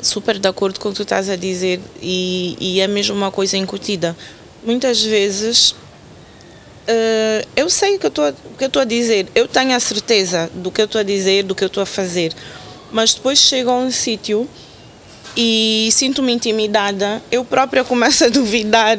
super 0.01 0.39
de 0.39 0.47
acordo 0.47 0.79
com 0.79 0.89
o 0.89 0.91
que 0.91 0.97
tu 0.97 1.03
estás 1.03 1.29
a 1.29 1.35
dizer 1.35 1.79
e, 2.01 2.55
e 2.59 2.81
é 2.81 2.87
mesmo 2.87 3.15
uma 3.15 3.31
coisa 3.31 3.57
incutida. 3.57 4.15
Muitas 4.63 5.01
vezes 5.01 5.71
uh, 6.89 7.47
eu 7.55 7.69
sei 7.69 7.95
o 7.95 7.99
que 7.99 8.05
eu 8.07 8.67
estou 8.67 8.81
a 8.81 8.85
dizer, 8.85 9.27
eu 9.35 9.47
tenho 9.47 9.75
a 9.75 9.79
certeza 9.79 10.49
do 10.53 10.71
que 10.71 10.81
eu 10.81 10.85
estou 10.85 10.99
a 10.99 11.03
dizer, 11.03 11.43
do 11.43 11.55
que 11.55 11.63
eu 11.63 11.67
estou 11.67 11.83
a 11.83 11.85
fazer, 11.85 12.33
mas 12.91 13.13
depois 13.13 13.39
chego 13.39 13.69
a 13.69 13.75
um 13.75 13.91
sítio 13.91 14.47
e 15.41 15.89
sinto-me 15.93 16.33
intimidada, 16.33 17.23
eu 17.31 17.45
própria 17.45 17.81
começo 17.85 18.25
a 18.25 18.27
duvidar 18.27 18.97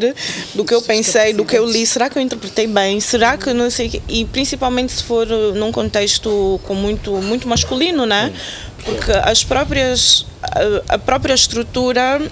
do 0.54 0.64
que 0.64 0.72
eu 0.72 0.80
pensei, 0.80 1.34
do 1.34 1.44
que 1.44 1.54
eu 1.54 1.66
li. 1.66 1.84
Será 1.84 2.08
que 2.08 2.16
eu 2.16 2.22
interpretei 2.22 2.66
bem? 2.66 2.98
Será 2.98 3.36
que 3.36 3.52
não 3.52 3.68
sei? 3.68 4.00
E 4.08 4.24
principalmente 4.24 4.90
se 4.90 5.02
for 5.02 5.26
num 5.26 5.70
contexto 5.70 6.58
com 6.66 6.74
muito 6.74 7.12
muito 7.20 7.46
masculino, 7.46 8.06
né? 8.06 8.32
Porque 8.82 9.12
as 9.12 9.44
próprias 9.44 10.24
a, 10.42 10.94
a 10.94 10.98
própria 10.98 11.34
estrutura 11.34 12.22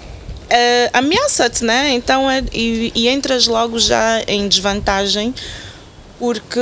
é, 0.49 0.89
ameaça-te, 0.91 1.63
né? 1.63 1.91
Então 1.91 2.27
é, 2.31 2.43
e, 2.51 2.91
e 2.95 3.07
entras 3.07 3.45
logo 3.45 3.77
já 3.77 4.23
em 4.27 4.47
desvantagem 4.47 5.35
porque 6.17 6.59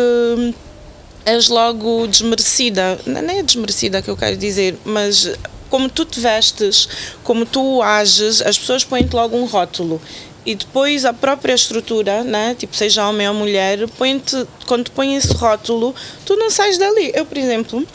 és 1.23 1.47
logo 1.47 2.07
desmerecida. 2.07 2.99
Não 3.05 3.21
é 3.21 3.41
desmerecida 3.41 4.01
que 4.01 4.09
eu 4.09 4.17
quero 4.17 4.35
dizer, 4.35 4.77
mas 4.83 5.31
como 5.69 5.89
tu 5.89 6.05
te 6.05 6.19
vestes, 6.19 6.87
como 7.23 7.45
tu 7.45 7.81
ages, 7.81 8.41
as 8.41 8.57
pessoas 8.57 8.83
põem-te 8.83 9.15
logo 9.15 9.37
um 9.37 9.45
rótulo. 9.45 10.01
E 10.45 10.55
depois 10.55 11.03
a 11.03 11.11
própria 11.11 11.53
estrutura, 11.53 12.23
né? 12.23 12.55
tipo 12.57 12.75
seja 12.75 13.07
homem 13.07 13.27
ou 13.27 13.33
mulher, 13.33 13.79
quando 13.97 14.85
te 14.85 14.91
põe 14.91 15.15
esse 15.15 15.33
rótulo, 15.33 15.93
tu 16.25 16.37
não 16.37 16.49
sais 16.49 16.77
dali. 16.77 17.11
Eu, 17.13 17.25
por 17.25 17.37
exemplo, 17.37 17.85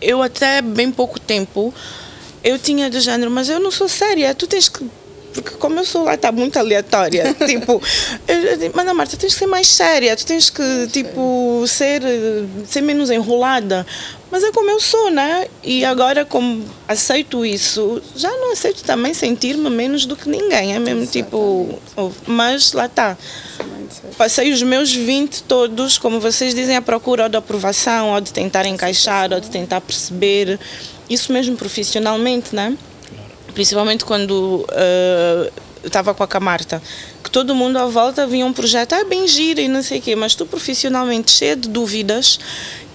eu 0.00 0.22
até 0.22 0.60
bem 0.60 0.90
pouco 0.90 1.18
tempo, 1.18 1.72
eu 2.44 2.58
tinha 2.58 2.90
de 2.90 3.00
género, 3.00 3.30
mas 3.30 3.48
eu 3.48 3.58
não 3.60 3.70
sou 3.70 3.88
séria, 3.88 4.34
tu 4.34 4.46
tens 4.46 4.68
que 4.68 4.84
porque 5.32 5.52
como 5.52 5.80
eu 5.80 5.84
sou 5.84 6.04
lá, 6.04 6.14
está 6.14 6.30
muito 6.30 6.58
aleatória. 6.58 7.34
tipo, 7.46 7.80
mas 8.74 8.92
Marta, 8.94 9.16
tens 9.16 9.32
que 9.32 9.38
ser 9.38 9.46
mais 9.46 9.66
séria, 9.66 10.14
tu 10.14 10.26
tens 10.26 10.50
que, 10.50 10.86
tipo, 10.88 11.64
ser, 11.66 12.02
ser 12.66 12.82
menos 12.82 13.10
enrolada. 13.10 13.86
Mas 14.32 14.42
é 14.42 14.50
como 14.50 14.70
eu 14.70 14.80
sou, 14.80 15.10
né? 15.10 15.46
E 15.62 15.84
agora, 15.84 16.24
como 16.24 16.64
aceito 16.88 17.44
isso, 17.44 18.00
já 18.16 18.30
não 18.30 18.52
aceito 18.52 18.82
também 18.82 19.12
sentir-me 19.12 19.68
menos 19.68 20.06
do 20.06 20.16
que 20.16 20.26
ninguém. 20.26 20.74
É 20.74 20.78
mesmo 20.78 21.06
tipo. 21.06 21.78
Mas 22.26 22.72
lá 22.72 22.86
está. 22.86 23.16
Passei 24.16 24.50
os 24.50 24.62
meus 24.62 24.90
20 24.90 25.42
todos, 25.42 25.98
como 25.98 26.18
vocês 26.18 26.54
dizem, 26.54 26.76
à 26.76 26.80
procura 26.80 27.24
ou 27.24 27.28
de 27.28 27.36
aprovação, 27.36 28.14
ou 28.14 28.20
de 28.22 28.32
tentar 28.32 28.64
encaixar, 28.64 29.30
ou 29.34 29.38
de 29.38 29.50
tentar 29.50 29.82
perceber. 29.82 30.58
Isso 31.10 31.30
mesmo 31.30 31.54
profissionalmente, 31.54 32.56
né? 32.56 32.74
principalmente 33.52 34.04
quando 34.04 34.66
uh, 34.66 35.52
estava 35.84 36.14
com 36.14 36.22
a 36.22 36.28
Camarta, 36.28 36.82
que 37.22 37.30
todo 37.30 37.54
mundo 37.54 37.76
à 37.76 37.86
volta 37.86 38.26
vinha 38.26 38.46
um 38.46 38.52
projeto, 38.52 38.94
ah, 38.94 39.04
bem 39.04 39.26
gira 39.26 39.60
e 39.60 39.68
não 39.68 39.82
sei 39.82 39.98
o 39.98 40.02
quê, 40.02 40.16
mas 40.16 40.34
tu 40.34 40.46
profissionalmente 40.46 41.30
cheio 41.30 41.56
de 41.56 41.68
dúvidas 41.68 42.38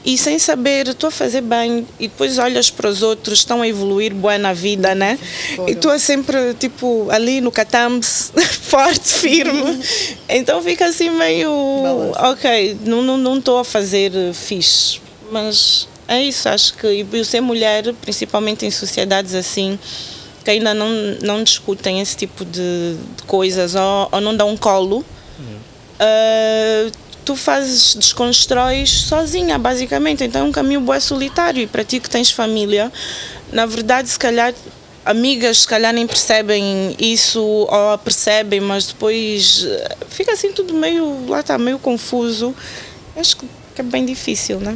e 0.08 0.17
sem 0.17 0.39
saber, 0.39 0.88
estou 0.88 1.10
a 1.10 1.12
fazer 1.12 1.41
bem, 1.41 1.86
e 2.00 2.08
depois 2.08 2.38
olhas 2.38 2.70
para 2.70 2.88
os 2.88 3.04
outros, 3.04 3.39
estão 3.39 3.62
a 3.62 3.67
evoluir 3.67 4.15
boa 4.15 4.38
na 4.38 4.54
vida, 4.54 4.96
né? 4.96 5.20
E 5.67 5.76
tu 5.76 5.89
é 5.89 6.00
sempre, 6.00 6.54
tipo, 6.54 7.10
ali 7.12 7.41
no 7.41 7.52
catambes, 7.52 8.32
forte, 8.63 9.06
firme. 9.06 9.78
então 10.30 10.63
fica 10.63 10.86
assim 10.86 11.10
meio, 11.10 11.52
ok, 12.20 12.78
não 12.86 13.02
estou 13.02 13.17
não, 13.17 13.36
não 13.36 13.60
a 13.60 13.65
fazer 13.65 14.13
fixe, 14.34 15.02
mas 15.30 15.89
é 16.08 16.22
isso, 16.22 16.48
acho 16.48 16.76
que 16.76 16.88
e 16.88 17.04
ser 17.26 17.41
mulher, 17.41 17.93
principalmente 18.02 18.65
em 18.65 18.72
sociedades 18.72 19.36
assim, 19.36 19.78
que 20.46 20.52
ainda 20.52 20.74
não, 20.74 20.89
não 21.22 21.43
discutem 21.43 22.00
esse 22.00 22.15
tipo 22.15 22.46
de, 22.46 22.96
de 23.17 23.24
coisas 23.24 23.76
ou, 23.76 24.08
ou, 24.10 24.22
não 24.22 24.34
dão 24.34 24.52
um 24.52 24.56
colo, 24.56 25.04
uhum. 25.38 25.58
uh, 26.00 26.91
tu 27.28 27.36
fazes, 27.36 27.94
desconstróis 27.96 28.90
sozinha, 28.90 29.60
basicamente. 29.60 30.24
Então 30.24 30.42
é 30.42 30.44
um 30.46 30.52
caminho 30.52 30.80
bué 30.80 30.98
solitário. 30.98 31.62
E 31.62 31.68
para 31.68 31.84
ti 31.84 32.00
que 32.00 32.10
tens 32.10 32.32
família, 32.32 32.90
na 33.52 33.66
verdade, 33.66 34.08
se 34.08 34.18
calhar, 34.18 34.54
amigas 35.04 35.60
se 35.60 35.68
calhar 35.68 35.94
nem 35.94 36.08
percebem 36.08 36.96
isso 36.98 37.42
ou 37.42 37.98
percebem, 37.98 38.62
mas 38.62 38.88
depois 38.88 39.66
eh, 39.68 39.98
fica 40.10 40.32
assim 40.32 40.54
tudo 40.54 40.74
meio, 40.74 41.28
lá 41.28 41.42
está, 41.42 41.58
meio 41.58 41.78
confuso. 41.78 42.56
Acho 43.13 43.36
que 43.36 43.46
é 43.78 43.84
bem 43.84 44.06
difícil, 44.06 44.62
não 44.62 44.72
é? 44.72 44.76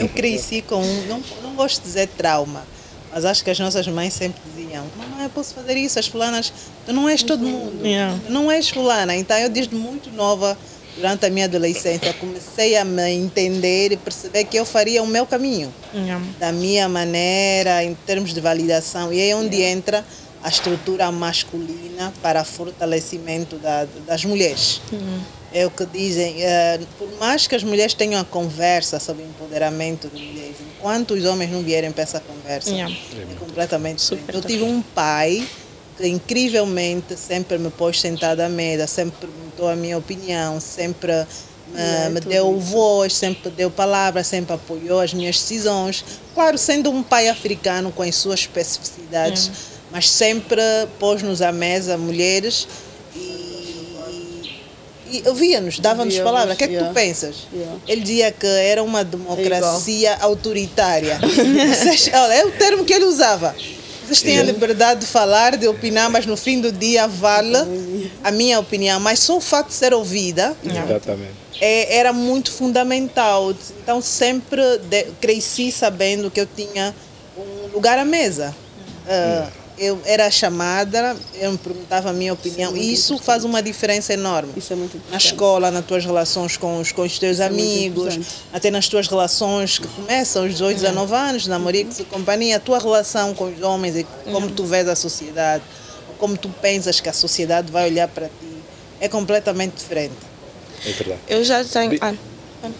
Eu 0.00 0.08
cresci 0.08 0.62
com, 0.62 0.80
não, 1.08 1.20
não 1.42 1.54
gosto 1.54 1.80
de 1.80 1.88
dizer 1.88 2.08
trauma, 2.16 2.64
mas 3.12 3.24
acho 3.24 3.42
que 3.42 3.50
as 3.50 3.58
nossas 3.58 3.88
mães 3.88 4.14
sempre 4.14 4.40
diziam: 4.54 4.84
Mamãe, 4.96 5.24
eu 5.24 5.30
posso 5.30 5.54
fazer 5.54 5.76
isso. 5.76 5.98
As 5.98 6.06
fulanas, 6.06 6.52
tu 6.86 6.92
não 6.92 7.08
és 7.08 7.24
todo 7.24 7.40
mundo. 7.40 7.84
Yeah. 7.84 8.16
não 8.28 8.48
és 8.48 8.68
fulana. 8.68 9.16
Então 9.16 9.36
eu, 9.36 9.48
desde 9.48 9.74
muito 9.74 10.08
nova, 10.12 10.56
durante 11.00 11.24
a 11.24 11.30
minha 11.30 11.46
adolescência, 11.46 12.12
comecei 12.14 12.76
a 12.76 12.84
me 12.84 13.10
entender 13.10 13.92
e 13.92 13.96
perceber 13.96 14.44
que 14.44 14.56
eu 14.58 14.66
faria 14.66 15.02
o 15.02 15.06
meu 15.06 15.24
caminho, 15.24 15.72
yeah. 15.94 16.22
da 16.38 16.52
minha 16.52 16.88
maneira, 16.88 17.82
em 17.82 17.94
termos 18.06 18.34
de 18.34 18.40
validação. 18.40 19.10
E 19.12 19.20
é 19.20 19.34
onde 19.34 19.56
yeah. 19.56 19.76
entra 19.76 20.04
a 20.42 20.48
estrutura 20.48 21.10
masculina 21.10 22.12
para 22.22 22.44
fortalecimento 22.44 23.56
da, 23.56 23.86
das 24.06 24.24
mulheres. 24.24 24.80
Uhum. 24.92 25.20
É 25.52 25.66
o 25.66 25.70
que 25.70 25.84
dizem, 25.86 26.36
uh, 26.36 26.86
por 26.98 27.08
mais 27.18 27.46
que 27.46 27.54
as 27.54 27.64
mulheres 27.64 27.94
tenham 27.94 28.20
a 28.20 28.24
conversa 28.24 29.00
sobre 29.00 29.24
empoderamento 29.24 30.08
de 30.08 30.22
mulheres, 30.22 30.56
enquanto 30.76 31.14
os 31.14 31.24
homens 31.24 31.50
não 31.50 31.62
vierem 31.62 31.90
para 31.90 32.02
essa 32.02 32.20
conversa, 32.20 32.70
yeah. 32.70 32.94
é 33.14 33.34
completamente 33.34 34.02
Super 34.02 34.34
Eu 34.34 34.42
tive 34.42 34.62
um 34.62 34.80
pai 34.80 35.46
que 36.00 36.08
incrivelmente 36.08 37.14
sempre 37.16 37.58
me 37.58 37.70
pôs 37.70 38.00
sentada 38.00 38.46
à 38.46 38.48
mesa, 38.48 38.86
sempre 38.86 39.28
perguntou 39.28 39.68
a 39.68 39.76
minha 39.76 39.98
opinião, 39.98 40.58
sempre 40.58 41.12
me, 41.68 41.80
é, 41.80 42.08
me 42.08 42.20
deu 42.20 42.50
isso. 42.56 42.60
voz, 42.60 43.12
sempre 43.14 43.50
deu 43.50 43.70
palavra, 43.70 44.24
sempre 44.24 44.54
apoiou 44.54 45.00
as 45.00 45.12
minhas 45.12 45.36
decisões. 45.36 46.04
Claro, 46.34 46.56
sendo 46.56 46.90
um 46.90 47.02
pai 47.02 47.28
africano 47.28 47.92
com 47.92 48.02
as 48.02 48.16
suas 48.16 48.40
especificidades, 48.40 49.48
é. 49.48 49.50
mas 49.92 50.10
sempre 50.10 50.62
pôs-nos 50.98 51.42
à 51.42 51.52
mesa, 51.52 51.98
mulheres, 51.98 52.66
e 55.12 55.28
ouvia-nos, 55.28 55.80
dava-nos 55.80 56.16
palavras. 56.20 56.54
O 56.54 56.56
que 56.56 56.64
é 56.64 56.66
que 56.68 56.74
yeah. 56.74 56.88
tu 56.88 56.94
pensas? 56.94 57.48
Yeah. 57.52 57.76
Ele 57.88 58.00
dizia 58.00 58.30
que 58.30 58.46
era 58.46 58.80
uma 58.80 59.02
democracia 59.02 60.10
é 60.10 60.22
autoritária. 60.22 61.18
é 62.32 62.44
o 62.44 62.52
termo 62.52 62.84
que 62.84 62.92
ele 62.92 63.06
usava. 63.06 63.54
Vocês 64.10 64.22
têm 64.22 64.40
a 64.40 64.42
liberdade 64.42 65.00
de 65.02 65.06
falar, 65.06 65.56
de 65.56 65.68
opinar, 65.68 66.10
mas 66.10 66.26
no 66.26 66.36
fim 66.36 66.60
do 66.60 66.72
dia 66.72 67.06
vale 67.06 67.56
a 68.24 68.32
minha 68.32 68.58
opinião. 68.58 68.98
Mas 68.98 69.20
só 69.20 69.36
o 69.36 69.40
facto 69.40 69.68
de 69.68 69.74
ser 69.74 69.94
ouvida 69.94 70.56
é, 71.60 71.96
era 71.96 72.12
muito 72.12 72.50
fundamental. 72.50 73.54
Então 73.80 74.02
sempre 74.02 74.60
de, 74.78 75.04
cresci 75.20 75.70
sabendo 75.70 76.28
que 76.28 76.40
eu 76.40 76.46
tinha 76.46 76.92
um 77.38 77.68
lugar 77.72 78.00
à 78.00 78.04
mesa. 78.04 78.52
Uh, 79.06 79.59
eu 79.80 79.98
era 80.04 80.30
chamada, 80.30 81.16
eu 81.34 81.52
me 81.52 81.58
perguntava 81.58 82.10
a 82.10 82.12
minha 82.12 82.34
opinião. 82.34 82.76
Isso, 82.76 83.14
é 83.14 83.16
isso 83.16 83.18
faz 83.18 83.44
uma 83.44 83.62
diferença 83.62 84.12
enorme. 84.12 84.52
Isso 84.54 84.70
é 84.74 84.76
muito 84.76 84.98
importante. 84.98 85.10
Na 85.10 85.16
escola, 85.16 85.70
nas 85.70 85.86
tuas 85.86 86.04
relações 86.04 86.58
com 86.58 86.78
os, 86.78 86.92
com 86.92 87.00
os 87.00 87.18
teus 87.18 87.34
Isso 87.34 87.42
é 87.42 87.46
amigos, 87.46 88.16
é 88.16 88.20
até 88.52 88.70
nas 88.70 88.88
tuas 88.88 89.08
relações 89.08 89.78
que 89.78 89.88
começam 89.88 90.42
aos 90.42 90.52
18, 90.52 90.80
19 90.80 91.14
anos, 91.14 91.46
namoricos 91.46 91.98
e 91.98 92.04
companhia, 92.04 92.58
a 92.58 92.60
tua 92.60 92.78
relação 92.78 93.32
com 93.32 93.44
os 93.44 93.62
homens 93.62 93.96
e 93.96 94.06
como 94.24 94.48
uhum. 94.48 94.54
tu 94.54 94.64
vês 94.64 94.86
a 94.86 94.94
sociedade, 94.94 95.64
como 96.18 96.36
tu 96.36 96.50
pensas 96.60 97.00
que 97.00 97.08
a 97.08 97.14
sociedade 97.14 97.72
vai 97.72 97.88
olhar 97.88 98.06
para 98.06 98.26
ti, 98.26 98.62
é 99.00 99.08
completamente 99.08 99.76
diferente. 99.78 100.14
É 100.84 100.92
verdade. 100.92 101.20
Eu 101.26 101.42
já 101.42 101.64
tenho. 101.64 101.96
Ah. 102.02 102.14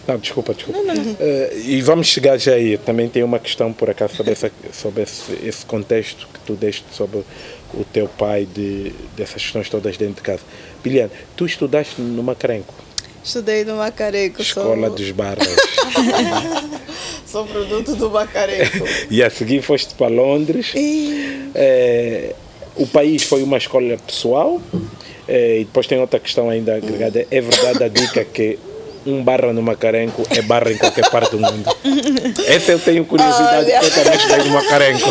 Não, 0.07 0.19
desculpa, 0.19 0.55
desculpa. 0.55 0.79
Não, 0.83 0.95
não, 0.95 1.05
não. 1.05 1.13
Uh, 1.13 1.59
e 1.65 1.81
vamos 1.81 2.09
chegar 2.09 2.39
já 2.39 2.55
aí. 2.55 2.77
Também 2.79 3.09
tem 3.09 3.23
uma 3.23 3.39
questão, 3.39 3.73
por 3.73 3.89
acaso, 3.89 4.17
sobre, 4.17 4.33
essa, 4.33 4.53
sobre 4.73 5.03
esse, 5.03 5.33
esse 5.43 5.65
contexto 5.65 6.29
que 6.33 6.41
tu 6.41 6.55
deste 6.55 6.85
sobre 6.93 7.25
o 7.73 7.85
teu 7.85 8.09
pai, 8.09 8.47
de, 8.53 8.93
dessas 9.17 9.43
questões 9.43 9.69
todas 9.69 9.97
dentro 9.97 10.17
de 10.17 10.23
casa. 10.23 10.43
Biliane, 10.83 11.11
tu 11.37 11.47
estudaste 11.47 12.01
no 12.01 12.23
Macarenco? 12.23 12.75
Estudei 13.23 13.65
no 13.65 13.77
Macarenco. 13.77 14.43
Escola 14.43 14.89
sou... 14.89 14.97
dos 14.97 15.11
Barras. 15.13 15.57
sou 17.27 17.47
produto 17.47 17.95
do 17.95 18.11
Macarenco. 18.11 18.85
e 19.11 19.23
a 19.23 19.31
seguir 19.31 19.63
foste 19.63 19.95
para 19.95 20.09
Londres. 20.09 20.73
E... 20.75 21.51
É, 21.55 22.35
o 22.77 22.87
país 22.87 23.23
foi 23.23 23.43
uma 23.43 23.59
escolha 23.59 23.99
pessoal. 23.99 24.61
Eh, 25.29 25.61
e 25.61 25.65
depois 25.65 25.87
tem 25.87 26.01
outra 26.01 26.19
questão 26.19 26.51
ainda 26.51 26.75
agregada. 26.75 27.25
É 27.31 27.41
verdade 27.41 27.85
a 27.85 27.89
dica 27.89 28.25
que 28.25 28.59
um 29.07 29.23
barra 29.23 29.53
no 29.53 29.63
Macarenco 29.63 30.23
é 30.31 30.43
barra 30.43 30.73
em 30.73 30.79
qualquer 30.79 31.09
parte 31.11 31.31
do 31.33 31.39
mundo. 31.39 31.71
Essa 32.47 32.73
eu 32.73 32.79
tenho 32.79 33.05
curiosidade, 33.05 33.67
Olha. 33.67 33.85
eu 33.85 33.91
também 33.91 34.17
estudei 34.17 34.39
no 34.45 34.51
Macarenco. 34.51 35.09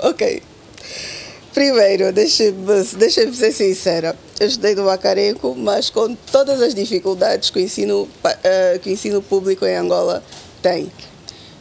ok. 0.00 0.42
Primeiro, 1.52 2.12
deixe-me 2.12 2.84
deixe 2.96 3.32
ser 3.32 3.52
sincera. 3.52 4.16
Eu 4.38 4.46
estudei 4.46 4.74
no 4.74 4.84
Macarenco, 4.84 5.54
mas 5.56 5.90
com 5.90 6.14
todas 6.14 6.62
as 6.62 6.74
dificuldades 6.74 7.50
que 7.50 7.58
o 7.58 7.62
ensino, 7.62 8.08
eh, 8.42 8.78
que 8.80 8.88
o 8.88 8.92
ensino 8.92 9.20
público 9.20 9.66
em 9.66 9.76
Angola 9.76 10.22
tem. 10.62 10.90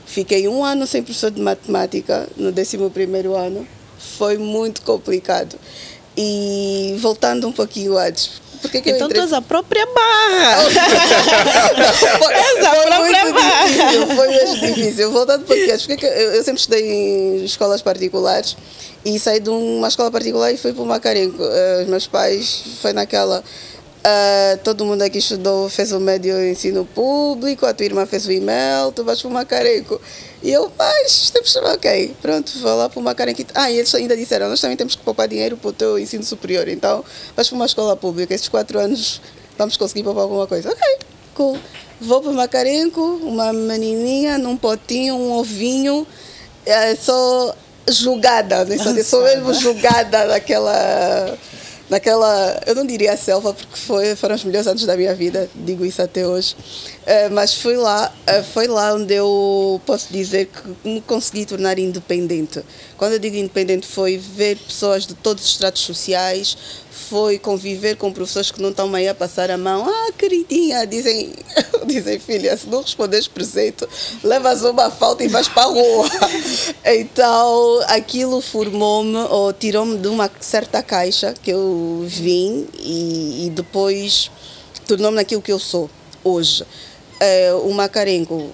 Fiquei 0.06 0.47
um 0.47 0.63
ano 0.63 0.88
sem 0.88 1.04
professor 1.04 1.32
de 1.32 1.41
matemática, 1.41 2.28
no 2.38 2.52
11º 2.52 3.36
ano. 3.36 3.67
Foi 4.17 4.38
muito 4.38 4.82
complicado. 4.84 5.56
E 6.21 6.97
voltando 6.99 7.47
um 7.47 7.51
pouquinho 7.53 7.97
antes, 7.97 8.41
que 8.69 8.82
que 8.82 8.89
Então 8.89 9.08
tu 9.08 9.21
és 9.21 9.32
a 9.32 9.41
própria 9.41 9.86
barra. 9.86 10.58
foi, 12.19 12.34
Essa 12.34 12.69
foi 12.71 12.86
própria 12.88 13.23
muito 13.23 13.34
barra. 13.34 13.67
difícil, 13.67 14.08
foi 14.15 14.27
mesmo 14.27 14.55
difícil. 14.58 15.12
Voltando 15.12 15.45
para 15.45 15.55
aqui, 15.55 15.88
porque 15.88 16.05
eu, 16.05 16.34
eu 16.34 16.43
sempre 16.43 16.60
estudei 16.60 16.91
em 16.91 17.45
escolas 17.45 17.82
particulares 17.82 18.58
e 19.05 19.17
saí 19.17 19.39
de 19.39 19.49
uma 19.49 19.88
escola 19.88 20.12
particular 20.12 20.51
e 20.51 20.58
fui 20.58 20.73
para 20.73 20.84
o 20.84 20.86
Macarenco. 20.86 21.41
Os 21.82 21.88
meus 21.88 22.05
pais 22.05 22.63
foi 22.82 22.91
naquela. 22.91 23.41
ah, 24.03 24.58
todo 24.62 24.84
mundo 24.84 25.03
aqui 25.03 25.19
estudou, 25.19 25.69
fez 25.69 25.93
o 25.93 25.99
médio 26.01 26.38
ensino 26.45 26.84
público, 26.86 27.65
a 27.65 27.73
tua 27.73 27.86
irmã 27.86 28.05
fez 28.05 28.25
o 28.27 28.32
e-mail, 28.32 28.91
tu 28.93 29.05
vais 29.05 29.21
para 29.21 29.29
o 29.29 29.34
Macarenco. 29.34 30.01
E 30.41 30.52
eu, 30.52 30.71
mas 30.78 31.30
temos 31.32 31.54
ok, 31.56 32.15
pronto, 32.21 32.52
vou 32.60 32.78
lá 32.78 32.88
para 32.88 32.99
o 32.99 33.04
Macarenco. 33.04 33.43
Ah, 33.54 33.69
e 33.69 33.78
eles 33.78 33.93
ainda 33.93 34.15
disseram, 34.15 34.47
nós 34.47 34.62
também 34.62 34.78
temos 34.78 34.95
que 34.95 35.02
poupar 35.02 35.28
dinheiro 35.28 35.58
para 35.58 35.69
o 35.69 35.73
teu 35.73 35.99
ensino 35.99 36.23
superior, 36.23 36.67
então 36.69 37.04
vais 37.36 37.49
para 37.49 37.56
uma 37.56 37.65
escola 37.65 37.95
pública, 37.95 38.34
esses 38.34 38.47
quatro 38.47 38.80
anos 38.80 39.21
vamos 39.58 39.75
conseguir 39.75 40.04
poupar 40.04 40.23
alguma 40.23 40.47
coisa. 40.47 40.69
Ok, 40.69 40.99
cool. 41.36 41.60
Vou 41.99 42.21
para 42.21 42.32
o 42.32 42.34
Macarenco, 42.34 43.02
uma 43.21 43.52
menininha 43.52 44.38
num 44.38 44.56
potinho, 44.56 45.15
um 45.15 45.34
ovinho, 45.34 46.08
é, 46.65 46.95
sou 46.95 47.54
julgada, 47.89 48.65
sou, 48.78 49.04
sou 49.04 49.23
mesmo 49.23 49.54
julgada 49.54 50.25
naquela, 50.25 51.38
naquela, 51.89 52.62
eu 52.65 52.75
não 52.75 52.86
diria 52.86 53.17
selva, 53.17 53.54
porque 53.54 53.78
foi, 53.78 54.15
foram 54.15 54.36
os 54.36 54.43
melhores 54.43 54.67
anos 54.67 54.86
da 54.86 54.95
minha 54.95 55.13
vida, 55.15 55.49
digo 55.56 55.86
isso 55.86 56.02
até 56.02 56.28
hoje, 56.28 56.56
É, 57.06 57.28
mas 57.28 57.56
fui 57.56 57.75
lá, 57.75 58.13
é, 58.28 58.43
foi 58.43 58.67
lá 58.67 58.93
onde 58.93 59.15
eu 59.15 59.82
posso 59.86 60.13
dizer 60.13 60.45
que 60.47 60.88
me 60.88 61.02
consegui 61.02 61.45
tornar 61.45 61.80
independente. 61.80 62.63
Quando 63.00 63.14
eu 63.14 63.20
digo 63.20 63.38
independente, 63.38 63.88
foi 63.88 64.18
ver 64.18 64.58
pessoas 64.58 65.08
de 65.08 65.14
todos 65.14 65.46
os 65.46 65.52
estratos 65.52 65.84
sociais, 65.84 66.58
foi 66.92 67.40
conviver 67.40 67.96
com 67.96 68.12
professores 68.12 68.52
que 68.52 68.62
não 68.62 68.72
estão 68.72 68.94
aí 68.94 69.08
a 69.08 69.16
passar 69.16 69.50
a 69.50 69.58
mão. 69.58 69.88
Ah, 69.90 70.12
queridinha, 70.18 70.86
dizem, 70.86 71.32
dizem 71.88 72.20
filha, 72.20 72.58
se 72.58 72.68
não 72.68 72.82
responderes 72.82 73.26
presente, 73.26 73.88
levas 74.22 74.64
uma 74.64 74.92
falta 74.92 75.24
e 75.24 75.30
vais 75.30 75.48
para 75.48 75.64
a 75.64 75.68
rua. 75.68 76.10
Então, 76.84 77.80
aquilo 77.88 78.42
formou-me, 78.42 79.16
ou 79.30 79.54
tirou-me 79.54 79.98
de 79.98 80.10
uma 80.10 80.30
certa 80.42 80.84
caixa 80.84 81.34
que 81.42 81.52
eu 81.52 82.04
vim 82.06 82.68
e, 82.80 83.46
e 83.46 83.50
depois 83.52 84.30
tornou-me 84.86 85.16
naquilo 85.16 85.42
que 85.42 85.54
eu 85.54 85.60
sou 85.60 85.90
hoje. 86.22 86.66
O 87.64 87.72
Macarenco 87.72 88.52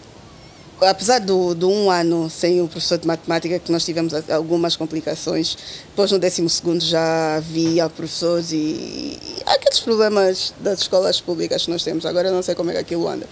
apesar 0.81 1.19
do, 1.19 1.55
do 1.55 1.69
um 1.69 1.89
ano 1.89 2.29
sem 2.29 2.61
o 2.61 2.67
professor 2.67 2.97
de 2.97 3.07
matemática, 3.07 3.59
que 3.59 3.71
nós 3.71 3.85
tivemos 3.85 4.13
algumas 4.29 4.75
complicações, 4.75 5.57
depois 5.89 6.11
no 6.11 6.19
décimo 6.19 6.49
segundo 6.49 6.83
já 6.83 7.37
havia 7.37 7.89
professores 7.89 8.51
e, 8.51 8.55
e 8.55 9.19
aqueles 9.45 9.79
problemas 9.79 10.53
das 10.59 10.79
escolas 10.79 11.21
públicas 11.21 11.65
que 11.65 11.71
nós 11.71 11.83
temos. 11.83 12.05
Agora 12.05 12.27
eu 12.27 12.33
não 12.33 12.41
sei 12.41 12.55
como 12.55 12.71
é 12.71 12.73
que 12.73 12.79
aquilo 12.79 13.07
anda. 13.07 13.27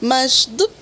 Mas 0.00 0.46
depois, 0.46 0.81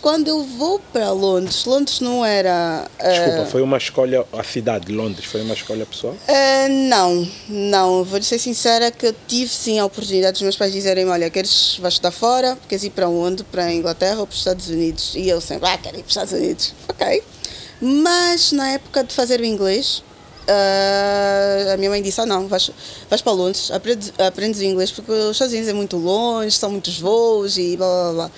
quando 0.00 0.28
eu 0.28 0.42
vou 0.42 0.78
para 0.92 1.10
Londres, 1.10 1.64
Londres 1.64 2.00
não 2.00 2.24
era... 2.24 2.88
eh, 2.98 3.24
Desculpa, 3.24 3.50
foi 3.50 3.62
uma 3.62 3.76
escolha, 3.76 4.24
a 4.32 4.42
cidade 4.42 4.86
de 4.86 4.92
Londres, 4.92 5.24
foi 5.24 5.42
uma 5.42 5.54
escolha 5.54 5.84
pessoal? 5.86 6.14
Uh, 6.14 6.68
não, 6.88 7.28
não. 7.48 8.04
Vou 8.04 8.22
ser 8.22 8.38
sincera 8.38 8.90
que 8.90 9.06
eu 9.06 9.14
tive 9.28 9.50
sim 9.50 9.78
a 9.78 9.84
oportunidade 9.84 10.32
dos 10.34 10.42
meus 10.42 10.56
pais 10.56 10.72
dizerem 10.72 11.08
olha, 11.08 11.28
queres 11.30 11.78
vais 11.80 11.94
estudar 11.94 12.12
fora? 12.12 12.58
Queres 12.68 12.84
ir 12.84 12.90
para 12.90 13.08
onde? 13.08 13.44
Para 13.44 13.64
a 13.64 13.72
Inglaterra 13.72 14.20
ou 14.20 14.26
para 14.26 14.32
os 14.34 14.38
Estados 14.38 14.68
Unidos? 14.68 15.14
E 15.14 15.28
eu 15.28 15.40
sempre, 15.40 15.68
ah, 15.68 15.78
quero 15.78 15.96
ir 15.98 16.02
para 16.02 16.08
os 16.08 16.16
Estados 16.16 16.32
Unidos. 16.32 16.74
Ok. 16.88 17.22
Mas 17.80 18.52
na 18.52 18.70
época 18.70 19.02
de 19.04 19.12
fazer 19.12 19.40
o 19.40 19.44
inglês, 19.44 20.02
uh, 20.48 21.72
a 21.72 21.76
minha 21.76 21.90
mãe 21.90 22.00
disse, 22.00 22.20
ah 22.20 22.26
não, 22.26 22.46
vais, 22.46 22.70
vais 23.10 23.20
para 23.20 23.32
Londres, 23.32 23.70
aprendes, 23.70 24.12
aprendes 24.18 24.60
o 24.60 24.64
inglês 24.64 24.90
porque 24.92 25.10
os 25.10 25.32
Estados 25.32 25.52
Unidos 25.52 25.68
é 25.68 25.72
muito 25.72 25.96
longe, 25.96 26.52
são 26.52 26.70
muitos 26.70 26.98
voos 26.98 27.58
e 27.58 27.76
blá 27.76 27.86
blá 27.86 28.12
blá. 28.12 28.30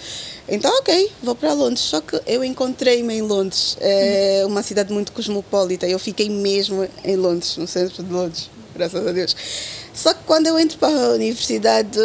Então, 0.48 0.70
ok, 0.78 1.10
vou 1.22 1.34
para 1.34 1.52
Londres. 1.52 1.80
Só 1.80 2.00
que 2.00 2.20
eu 2.26 2.44
encontrei-me 2.44 3.14
em 3.14 3.22
Londres. 3.22 3.76
É 3.80 4.42
uma 4.46 4.62
cidade 4.62 4.92
muito 4.92 5.12
cosmopolita. 5.12 5.86
Eu 5.86 5.98
fiquei 5.98 6.28
mesmo 6.28 6.86
em 7.02 7.16
Londres, 7.16 7.56
no 7.56 7.66
centro 7.66 8.02
de 8.02 8.12
Londres, 8.12 8.50
graças 8.74 9.06
a 9.06 9.12
Deus. 9.12 9.34
Só 9.94 10.12
que 10.12 10.24
quando 10.24 10.46
eu 10.46 10.58
entro 10.58 10.78
para 10.78 10.88
a 10.88 11.10
universidade, 11.10 11.98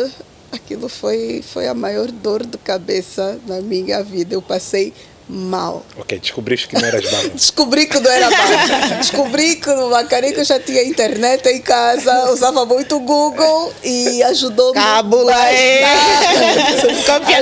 aquilo 0.52 0.88
foi, 0.88 1.42
foi 1.42 1.68
a 1.68 1.74
maior 1.74 2.12
dor 2.12 2.46
de 2.46 2.58
cabeça 2.58 3.40
na 3.46 3.62
minha 3.62 4.02
vida. 4.04 4.36
Eu 4.36 4.42
passei 4.42 4.94
mal. 5.30 5.86
Ok, 5.98 6.20
descobriste 6.20 6.68
que 6.68 6.76
não 6.76 6.86
eras 6.86 7.06
barra. 7.10 7.30
Descobri 7.36 7.86
que 7.86 8.00
não 8.00 8.12
era 8.12 8.30
mal. 8.32 8.98
Descobri 8.98 9.56
que 9.58 9.70
no 9.70 9.90
Macarico 9.90 10.40
eu 10.40 10.46
já 10.46 10.60
tinha 10.60 10.84
internet 10.84 11.48
em 11.48 11.62
casa, 11.62 12.32
usava 12.32 12.66
muito 12.66 12.96
o 12.96 13.00
Google 13.00 13.72
e 13.84 14.24
ajudou-me. 14.24 14.74
Cábula, 14.74 15.32
bastante. 15.32 17.06
Copy. 17.06 17.34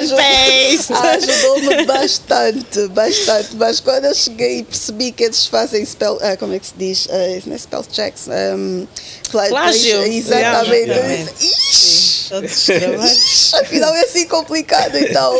Ajudou-me 1.07 1.85
bastante, 1.85 2.87
bastante. 2.89 3.55
Mas 3.55 3.79
quando 3.79 4.05
eu 4.05 4.13
cheguei 4.13 4.59
e 4.59 4.63
percebi 4.63 5.11
que 5.11 5.23
eles 5.23 5.45
fazem 5.45 5.85
spell. 5.85 6.19
ah, 6.21 6.35
como 6.35 6.53
é 6.53 6.59
que 6.59 6.67
se 6.67 6.73
diz? 6.77 7.07
Ah, 7.09 7.41
não 7.45 7.55
é 7.55 7.57
spell 7.57 7.85
checks. 7.89 8.27
Um, 8.27 8.85
pla- 9.27 9.47
Plágio. 9.47 10.03
Exatamente. 10.03 11.45
"Ixi. 11.45 12.27
Afinal 13.61 13.93
é 13.95 14.01
assim 14.01 14.27
complicado. 14.27 14.95
Então, 14.97 15.33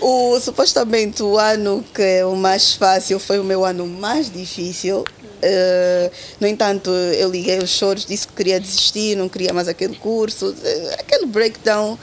o, 0.00 0.40
supostamente 0.40 1.22
o 1.22 1.36
ano 1.38 1.84
que 1.94 2.02
é 2.02 2.24
o 2.24 2.34
mais 2.34 2.72
fácil 2.74 3.18
foi 3.18 3.38
o 3.38 3.44
meu 3.44 3.64
ano 3.64 3.86
mais 3.86 4.30
difícil. 4.30 5.04
Eh, 5.42 6.10
no 6.38 6.46
entanto, 6.46 6.90
eu 6.90 7.30
liguei 7.30 7.58
os 7.58 7.70
choros, 7.70 8.04
disse 8.06 8.26
que 8.26 8.34
queria 8.34 8.60
desistir, 8.60 9.16
não 9.16 9.28
queria 9.28 9.52
mais 9.52 9.68
aquele 9.68 9.96
curso, 9.96 10.54
eh, 10.62 10.96
aquele 10.98 11.26
breakdown 11.26 11.98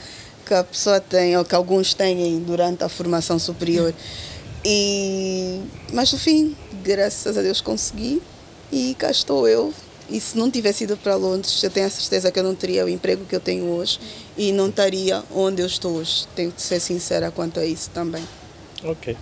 que 0.45 0.53
a 0.53 0.63
pessoa 0.63 0.99
tem, 0.99 1.35
ou 1.37 1.43
que 1.45 1.53
alguns 1.53 1.93
têm 1.93 2.39
durante 2.39 2.83
a 2.83 2.89
formação 2.89 3.37
superior. 3.37 3.93
E, 4.65 5.61
mas 5.93 6.11
no 6.11 6.17
fim, 6.19 6.55
graças 6.83 7.37
a 7.37 7.41
Deus 7.41 7.61
consegui 7.61 8.21
e 8.71 8.95
cá 8.97 9.09
estou 9.11 9.47
eu. 9.47 9.73
E 10.09 10.19
se 10.21 10.37
não 10.37 10.49
tivesse 10.49 10.85
ido 10.85 10.95
para 10.95 11.15
Londres, 11.15 11.61
eu 11.63 11.69
tenho 11.69 11.85
a 11.85 11.89
certeza 11.89 12.31
que 12.31 12.39
eu 12.39 12.43
não 12.43 12.55
teria 12.55 12.85
o 12.85 12.89
emprego 12.89 13.25
que 13.25 13.35
eu 13.35 13.39
tenho 13.39 13.65
hoje 13.65 13.99
e 14.37 14.51
não 14.53 14.69
estaria 14.69 15.21
onde 15.33 15.61
eu 15.61 15.67
estou 15.67 15.97
hoje. 15.97 16.25
Tenho 16.33 16.51
que 16.51 16.61
ser 16.61 16.79
sincera 16.79 17.29
quanto 17.29 17.59
a 17.59 17.65
isso 17.65 17.89
também. 17.89 18.23
Ok. 18.83 19.17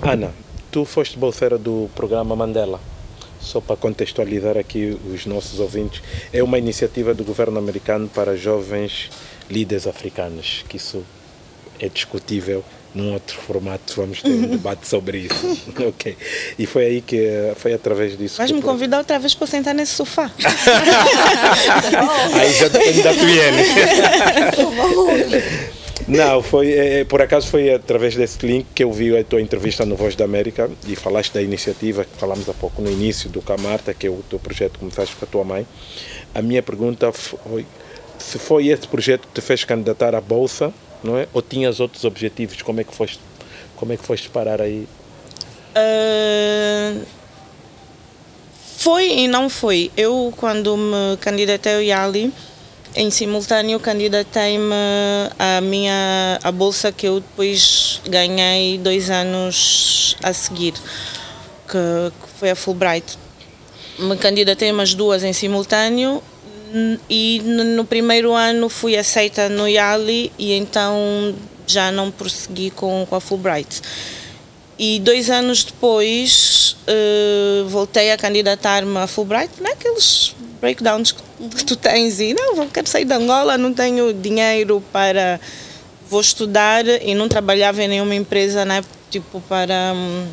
Ana, 0.00 0.32
tu 0.70 0.84
foste 0.84 1.18
bolseira 1.18 1.58
do 1.58 1.90
programa 1.94 2.34
Mandela. 2.34 2.80
Só 3.38 3.60
para 3.60 3.76
contextualizar 3.76 4.56
aqui 4.56 4.98
os 5.12 5.26
nossos 5.26 5.60
ouvintes, 5.60 6.02
é 6.32 6.42
uma 6.42 6.58
iniciativa 6.58 7.12
do 7.12 7.22
governo 7.22 7.58
americano 7.58 8.08
para 8.08 8.34
jovens 8.34 9.10
líderes 9.50 9.86
africanos, 9.86 10.64
que 10.66 10.78
isso 10.78 11.04
é 11.78 11.88
discutível 11.90 12.64
num 12.94 13.12
outro 13.12 13.36
formato, 13.40 13.94
vamos 13.96 14.22
ter 14.22 14.30
um 14.30 14.46
debate 14.46 14.86
sobre 14.86 15.18
isso. 15.18 15.58
ok. 15.88 16.16
E 16.58 16.66
foi 16.66 16.84
aí 16.86 17.00
que, 17.00 17.52
foi 17.56 17.74
através 17.74 18.16
disso 18.16 18.44
que 18.44 18.52
me 18.52 18.62
convidar 18.62 18.98
outra 18.98 19.18
vez 19.18 19.34
para 19.34 19.46
sentar 19.46 19.74
nesse 19.74 19.92
sofá. 19.92 20.30
Aí 22.34 22.52
já 22.52 22.68
depende 22.68 23.02
da 23.02 23.12
Tuiene. 23.14 23.62
Não, 26.06 26.42
foi, 26.42 26.72
é, 26.72 27.00
é, 27.00 27.04
por 27.04 27.22
acaso 27.22 27.48
foi 27.48 27.72
através 27.72 28.14
desse 28.14 28.46
link 28.46 28.66
que 28.74 28.84
eu 28.84 28.92
vi 28.92 29.16
a 29.16 29.24
tua 29.24 29.40
entrevista 29.40 29.86
no 29.86 29.96
Voz 29.96 30.14
da 30.14 30.24
América 30.24 30.70
e 30.86 30.94
falaste 30.94 31.32
da 31.32 31.40
iniciativa 31.40 32.04
que 32.04 32.16
falamos 32.16 32.48
há 32.48 32.52
pouco 32.52 32.82
no 32.82 32.90
início 32.90 33.30
do 33.30 33.40
Camarta, 33.40 33.94
que 33.94 34.06
é 34.06 34.10
o 34.10 34.22
teu 34.28 34.38
projeto 34.38 34.72
que 34.72 34.80
começaste 34.80 35.16
com 35.16 35.24
a 35.24 35.28
tua 35.28 35.44
mãe. 35.44 35.66
A 36.34 36.42
minha 36.42 36.62
pergunta 36.62 37.10
foi 37.12 37.64
se 38.18 38.38
foi 38.38 38.68
esse 38.68 38.86
projeto 38.88 39.28
que 39.28 39.34
te 39.34 39.40
fez 39.40 39.64
candidatar 39.64 40.14
à 40.14 40.20
Bolsa, 40.20 40.72
não 41.04 41.18
é? 41.18 41.28
Ou 41.32 41.42
tinhas 41.42 41.78
outros 41.78 42.04
objetivos? 42.04 42.62
Como 42.62 42.80
é 42.80 42.84
que 42.84 42.94
foste, 42.94 43.20
como 43.76 43.92
é 43.92 43.96
que 43.96 44.04
foste 44.04 44.30
parar 44.30 44.60
aí? 44.60 44.88
Ah, 45.74 46.94
foi 48.78 49.10
e 49.20 49.28
não 49.28 49.48
foi. 49.48 49.90
Eu, 49.96 50.32
quando 50.36 50.76
me 50.76 51.16
candidatei 51.18 51.74
ao 51.74 51.82
Yali, 51.82 52.32
em 52.94 53.10
simultâneo 53.10 53.80
candidatei-me 53.80 54.74
à 55.38 55.60
minha 55.60 56.38
a 56.42 56.52
bolsa 56.52 56.92
que 56.92 57.06
eu 57.06 57.20
depois 57.20 58.00
ganhei 58.08 58.78
dois 58.78 59.10
anos 59.10 60.16
a 60.22 60.32
seguir, 60.32 60.74
que, 61.66 62.12
que 62.12 62.38
foi 62.38 62.50
a 62.50 62.56
Fulbright. 62.56 63.18
Me 63.98 64.16
candidatei 64.16 64.70
umas 64.70 64.94
duas 64.94 65.22
em 65.22 65.32
simultâneo 65.32 66.22
e 67.08 67.40
no 67.74 67.84
primeiro 67.84 68.32
ano 68.32 68.68
fui 68.68 68.96
aceita 68.96 69.48
no 69.48 69.68
Yali 69.68 70.32
e 70.38 70.52
então 70.52 71.34
já 71.66 71.92
não 71.92 72.10
prossegui 72.10 72.70
com, 72.70 73.06
com 73.08 73.16
a 73.16 73.20
Fulbright. 73.20 73.80
E 74.78 74.98
dois 74.98 75.30
anos 75.30 75.62
depois 75.62 76.76
uh, 76.88 77.68
voltei 77.68 78.10
a 78.10 78.16
candidatar-me 78.16 78.98
a 78.98 79.06
Fulbright, 79.06 79.62
naqueles 79.62 80.34
é 80.40 80.44
breakdowns 80.60 81.12
que, 81.12 81.22
que 81.56 81.64
tu 81.64 81.76
tens 81.76 82.18
e 82.18 82.34
não, 82.34 82.68
quero 82.68 82.88
sair 82.88 83.04
de 83.04 83.12
Angola, 83.12 83.56
não 83.56 83.72
tenho 83.72 84.12
dinheiro 84.12 84.82
para 84.92 85.38
vou 86.08 86.20
estudar 86.20 86.86
e 86.86 87.14
não 87.14 87.28
trabalhava 87.28 87.82
em 87.82 87.88
nenhuma 87.88 88.14
empresa, 88.14 88.64
né, 88.64 88.82
tipo 89.10 89.40
para 89.42 89.92
um, 89.94 90.28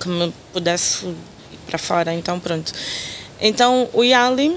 que 0.00 0.08
me 0.08 0.32
pudesse 0.52 1.06
ir 1.06 1.58
para 1.66 1.78
fora, 1.78 2.14
então 2.14 2.40
pronto. 2.40 2.72
Então 3.40 3.88
o 3.92 4.02
Yali 4.02 4.56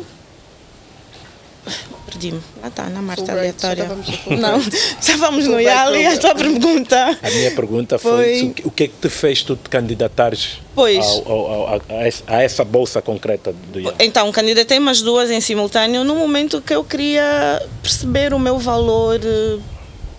Perdi-me. 2.06 2.42
Lá 2.62 2.68
está, 2.68 2.90
na 2.90 3.02
Marta 3.02 3.32
aleatória. 3.32 3.90
Não, 4.28 4.60
estávamos 5.00 5.46
no 5.48 5.60
Yali, 5.60 6.06
a 6.06 6.18
tua 6.18 6.36
pergunta. 6.36 7.18
A 7.22 7.30
minha 7.30 7.52
pergunta 7.52 8.00
foi, 8.00 8.54
foi... 8.56 8.66
o 8.66 8.72
que 8.72 8.84
é 8.84 8.88
que 8.88 8.96
te 8.96 9.10
fez 9.10 9.44
tu 9.44 9.56
te 9.56 9.70
candidatares 9.70 10.60
pois. 10.74 11.06
Ao, 11.06 11.32
ao, 11.32 11.68
ao, 11.74 11.82
a, 12.28 12.42
essa 12.42 12.64
bolsa 12.64 13.02
concreta 13.02 13.54
do 13.72 13.80
Yali? 13.80 13.96
Então, 14.00 14.32
candidatei 14.32 14.80
umas 14.80 15.02
duas 15.02 15.30
em 15.30 15.42
simultâneo 15.42 16.04
no 16.04 16.16
momento 16.16 16.62
que 16.62 16.74
eu 16.74 16.84
queria 16.84 17.62
perceber 17.82 18.34
o 18.34 18.40
meu 18.40 18.58
valor 18.58 19.20
eh, 19.24 19.60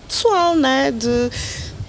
pessoal, 0.07 0.55
né? 0.55 0.91
De 0.91 1.29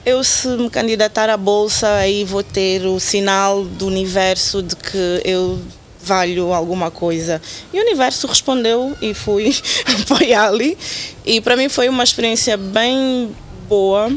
eu 0.05 0.23
se 0.25 0.49
me 0.49 0.69
candidatar 0.69 1.31
à 1.31 1.37
bolsa 1.37 1.89
aí 1.95 2.25
vou 2.25 2.43
ter 2.43 2.85
o 2.87 2.99
sinal 2.99 3.65
do 3.65 3.87
universo 3.87 4.63
de 4.63 4.75
que 4.75 5.23
eu 5.25 5.61
valho 6.03 6.53
alguma 6.53 6.91
coisa. 6.91 7.41
E 7.73 7.79
o 7.79 7.83
universo 7.83 8.27
respondeu 8.27 8.97
e 9.01 9.15
fui 9.15 9.55
apoiá-lo. 10.03 10.77
E 11.25 11.41
para 11.41 11.57
mim 11.57 11.69
foi 11.69 11.89
uma 11.89 12.05
experiência 12.05 12.57
bem 12.57 13.35
boa, 13.69 14.13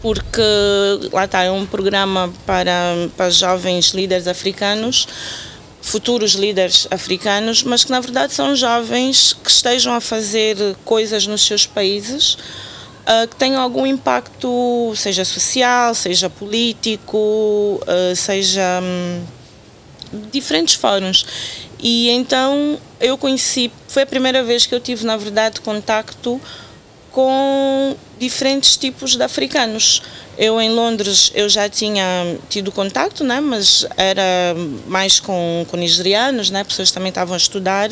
porque 0.00 0.42
lá 1.12 1.24
está, 1.26 1.42
é 1.42 1.50
um 1.50 1.64
programa 1.64 2.32
para, 2.44 3.08
para 3.16 3.30
jovens 3.30 3.90
líderes 3.90 4.26
africanos, 4.26 5.06
futuros 5.80 6.32
líderes 6.32 6.88
africanos, 6.90 7.62
mas 7.62 7.84
que 7.84 7.90
na 7.90 8.00
verdade 8.00 8.32
são 8.32 8.54
jovens 8.56 9.32
que 9.32 9.50
estejam 9.50 9.94
a 9.94 10.00
fazer 10.00 10.56
coisas 10.84 11.26
nos 11.26 11.44
seus 11.46 11.66
países. 11.66 12.36
Uh, 13.02 13.26
que 13.26 13.34
tenham 13.34 13.60
algum 13.60 13.84
impacto, 13.84 14.92
seja 14.94 15.24
social, 15.24 15.92
seja 15.92 16.30
político, 16.30 17.18
uh, 17.18 18.14
seja 18.14 18.80
um, 18.80 19.24
diferentes 20.30 20.74
fóruns. 20.74 21.26
E 21.78 22.10
então 22.10 22.78
eu 23.00 23.18
conheci, 23.18 23.72
foi 23.88 24.02
a 24.02 24.06
primeira 24.06 24.44
vez 24.44 24.66
que 24.66 24.74
eu 24.74 24.80
tive, 24.80 25.04
na 25.04 25.16
verdade, 25.16 25.60
contacto 25.60 26.40
com 27.10 27.96
diferentes 28.18 28.76
tipos 28.76 29.16
de 29.16 29.22
africanos. 29.22 30.02
Eu 30.38 30.60
em 30.60 30.70
Londres 30.70 31.30
eu 31.34 31.48
já 31.48 31.68
tinha 31.68 32.38
tido 32.48 32.72
contacto, 32.72 33.22
né, 33.22 33.40
mas 33.40 33.86
era 33.96 34.54
mais 34.86 35.20
com, 35.20 35.66
com 35.68 35.76
nigerianos, 35.76 36.50
né, 36.50 36.64
pessoas 36.64 36.88
que 36.88 36.94
também 36.94 37.10
estavam 37.10 37.34
a 37.34 37.36
estudar. 37.36 37.90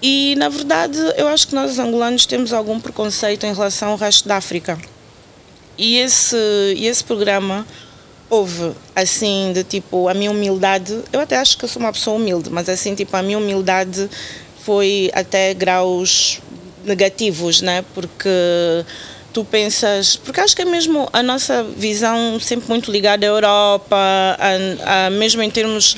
E 0.00 0.34
na 0.36 0.48
verdade 0.48 0.98
eu 1.16 1.26
acho 1.28 1.48
que 1.48 1.54
nós 1.54 1.78
angolanos 1.78 2.26
temos 2.26 2.52
algum 2.52 2.78
preconceito 2.78 3.44
em 3.44 3.52
relação 3.52 3.90
ao 3.90 3.96
resto 3.96 4.28
da 4.28 4.36
África. 4.36 4.78
E 5.76 5.96
esse, 5.98 6.36
e 6.76 6.86
esse 6.86 7.02
programa 7.02 7.66
houve 8.30 8.72
assim 8.94 9.52
de 9.54 9.64
tipo 9.64 10.08
a 10.08 10.14
minha 10.14 10.30
humildade 10.30 11.02
eu 11.12 11.20
até 11.20 11.36
acho 11.36 11.56
que 11.56 11.66
sou 11.66 11.80
uma 11.80 11.92
pessoa 11.92 12.16
humilde 12.16 12.50
mas 12.50 12.68
assim 12.68 12.94
tipo 12.94 13.16
a 13.16 13.22
minha 13.22 13.38
humildade 13.38 14.08
foi 14.68 15.10
até 15.14 15.54
graus 15.54 16.42
negativos 16.84 17.62
né? 17.62 17.84
Porque 17.94 18.28
tu 19.32 19.44
pensas 19.44 20.16
porque 20.16 20.40
acho 20.40 20.54
que 20.54 20.62
é 20.62 20.64
mesmo 20.64 21.08
a 21.12 21.22
nossa 21.22 21.62
visão 21.62 22.38
sempre 22.40 22.68
muito 22.68 22.90
ligada 22.90 23.24
à 23.24 23.28
Europa 23.28 23.96
a, 23.96 25.06
a 25.06 25.10
mesmo 25.10 25.42
em 25.42 25.50
termos 25.50 25.96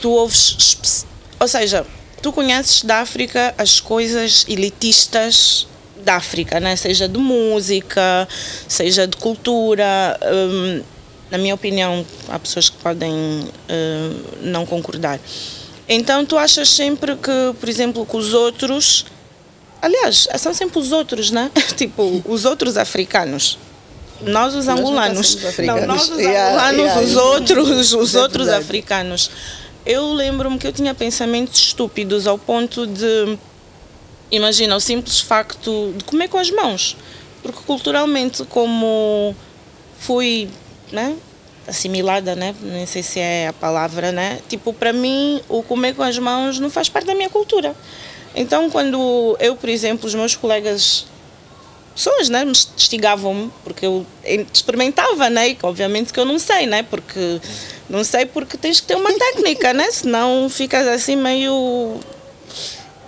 tu 0.00 0.10
ouves 0.10 1.06
ou 1.38 1.48
seja 1.48 1.86
tu 2.22 2.32
conheces 2.32 2.82
da 2.82 2.98
África 2.98 3.54
as 3.58 3.80
coisas 3.80 4.44
elitistas 4.48 5.66
da 6.04 6.16
África 6.16 6.60
né? 6.60 6.76
Seja 6.76 7.08
de 7.08 7.18
música 7.18 8.28
seja 8.68 9.06
de 9.06 9.16
cultura 9.16 10.18
um, 10.22 10.95
na 11.30 11.38
minha 11.38 11.54
opinião, 11.54 12.04
há 12.28 12.38
pessoas 12.38 12.68
que 12.68 12.76
podem 12.76 13.12
uh, 13.12 14.24
não 14.42 14.64
concordar. 14.64 15.20
Então 15.88 16.24
tu 16.24 16.36
achas 16.36 16.68
sempre 16.68 17.16
que, 17.16 17.54
por 17.58 17.68
exemplo, 17.68 18.04
que 18.04 18.16
os 18.16 18.34
outros, 18.34 19.06
aliás, 19.80 20.28
são 20.38 20.52
sempre 20.52 20.78
os 20.78 20.92
outros, 20.92 21.30
né? 21.30 21.50
tipo, 21.76 22.22
os 22.26 22.44
outros 22.44 22.76
africanos. 22.76 23.58
Nós 24.20 24.54
os 24.54 24.66
angolanos. 24.66 25.36
Não, 25.58 25.86
nós 25.86 26.08
os 26.08 26.18
yeah, 26.18 26.68
angolanos, 26.68 26.78
yeah, 26.78 27.00
os 27.00 27.16
outros, 27.16 27.92
os 27.92 28.14
é 28.14 28.20
outros 28.20 28.46
verdade. 28.46 28.64
africanos. 28.64 29.30
Eu 29.84 30.12
lembro-me 30.12 30.58
que 30.58 30.66
eu 30.66 30.72
tinha 30.72 30.94
pensamentos 30.94 31.60
estúpidos 31.60 32.26
ao 32.26 32.38
ponto 32.38 32.86
de 32.86 33.38
imagina 34.30 34.74
o 34.74 34.80
simples 34.80 35.20
facto 35.20 35.94
de 35.96 36.04
comer 36.04 36.28
com 36.28 36.38
as 36.38 36.50
mãos. 36.50 36.96
Porque 37.42 37.60
culturalmente 37.64 38.44
como 38.46 39.36
fui 40.00 40.48
né? 40.92 41.16
assimilada, 41.66 42.36
né? 42.36 42.54
Nem 42.62 42.86
sei 42.86 43.02
se 43.02 43.18
é 43.18 43.48
a 43.48 43.52
palavra, 43.52 44.12
né? 44.12 44.38
Tipo, 44.48 44.72
para 44.72 44.92
mim, 44.92 45.42
o 45.48 45.62
comer 45.62 45.94
com 45.94 46.02
as 46.02 46.18
mãos 46.18 46.60
não 46.60 46.70
faz 46.70 46.88
parte 46.88 47.06
da 47.06 47.14
minha 47.14 47.28
cultura. 47.28 47.74
Então, 48.34 48.70
quando 48.70 49.36
eu, 49.40 49.56
por 49.56 49.68
exemplo, 49.68 50.06
os 50.06 50.14
meus 50.14 50.36
colegas 50.36 51.06
pessoas, 51.94 52.28
né, 52.28 52.44
me 52.44 52.50
instigavam-me 52.50 53.50
porque 53.64 53.86
eu 53.86 54.06
experimentava, 54.52 55.30
né, 55.30 55.48
e 55.48 55.58
obviamente 55.62 56.12
que 56.12 56.20
eu 56.20 56.26
não 56.26 56.38
sei, 56.38 56.66
né, 56.66 56.82
porque 56.82 57.40
não 57.88 58.04
sei 58.04 58.26
porque 58.26 58.58
tens 58.58 58.80
que 58.80 58.88
ter 58.88 58.96
uma 58.96 59.10
técnica, 59.18 59.72
né, 59.72 59.90
senão 59.90 60.46
ficas 60.50 60.86
assim 60.86 61.16
meio 61.16 61.98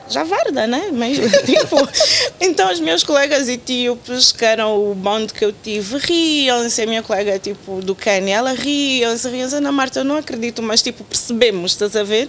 javarda, 0.08 0.66
né? 0.66 0.90
Mas, 0.92 1.18
tipo, 1.44 1.76
então 2.40 2.72
os 2.72 2.80
meus 2.80 3.02
colegas 3.02 3.48
etíopes, 3.48 4.32
que 4.32 4.44
eram 4.44 4.90
o 4.90 4.94
bonde 4.94 5.32
que 5.32 5.44
eu 5.44 5.52
tive, 5.52 5.98
riam-se. 5.98 6.82
A 6.82 6.86
minha 6.86 7.02
colega, 7.02 7.38
tipo, 7.38 7.80
do 7.80 7.94
Quênia, 7.94 8.36
ela 8.36 8.52
riam-se, 8.52 9.28
riam-se. 9.28 9.56
Ana 9.56 9.72
Marta, 9.72 10.00
eu 10.00 10.04
não 10.04 10.16
acredito, 10.16 10.62
mas, 10.62 10.82
tipo, 10.82 11.04
percebemos, 11.04 11.72
estás 11.72 11.94
a 11.96 12.02
ver? 12.02 12.28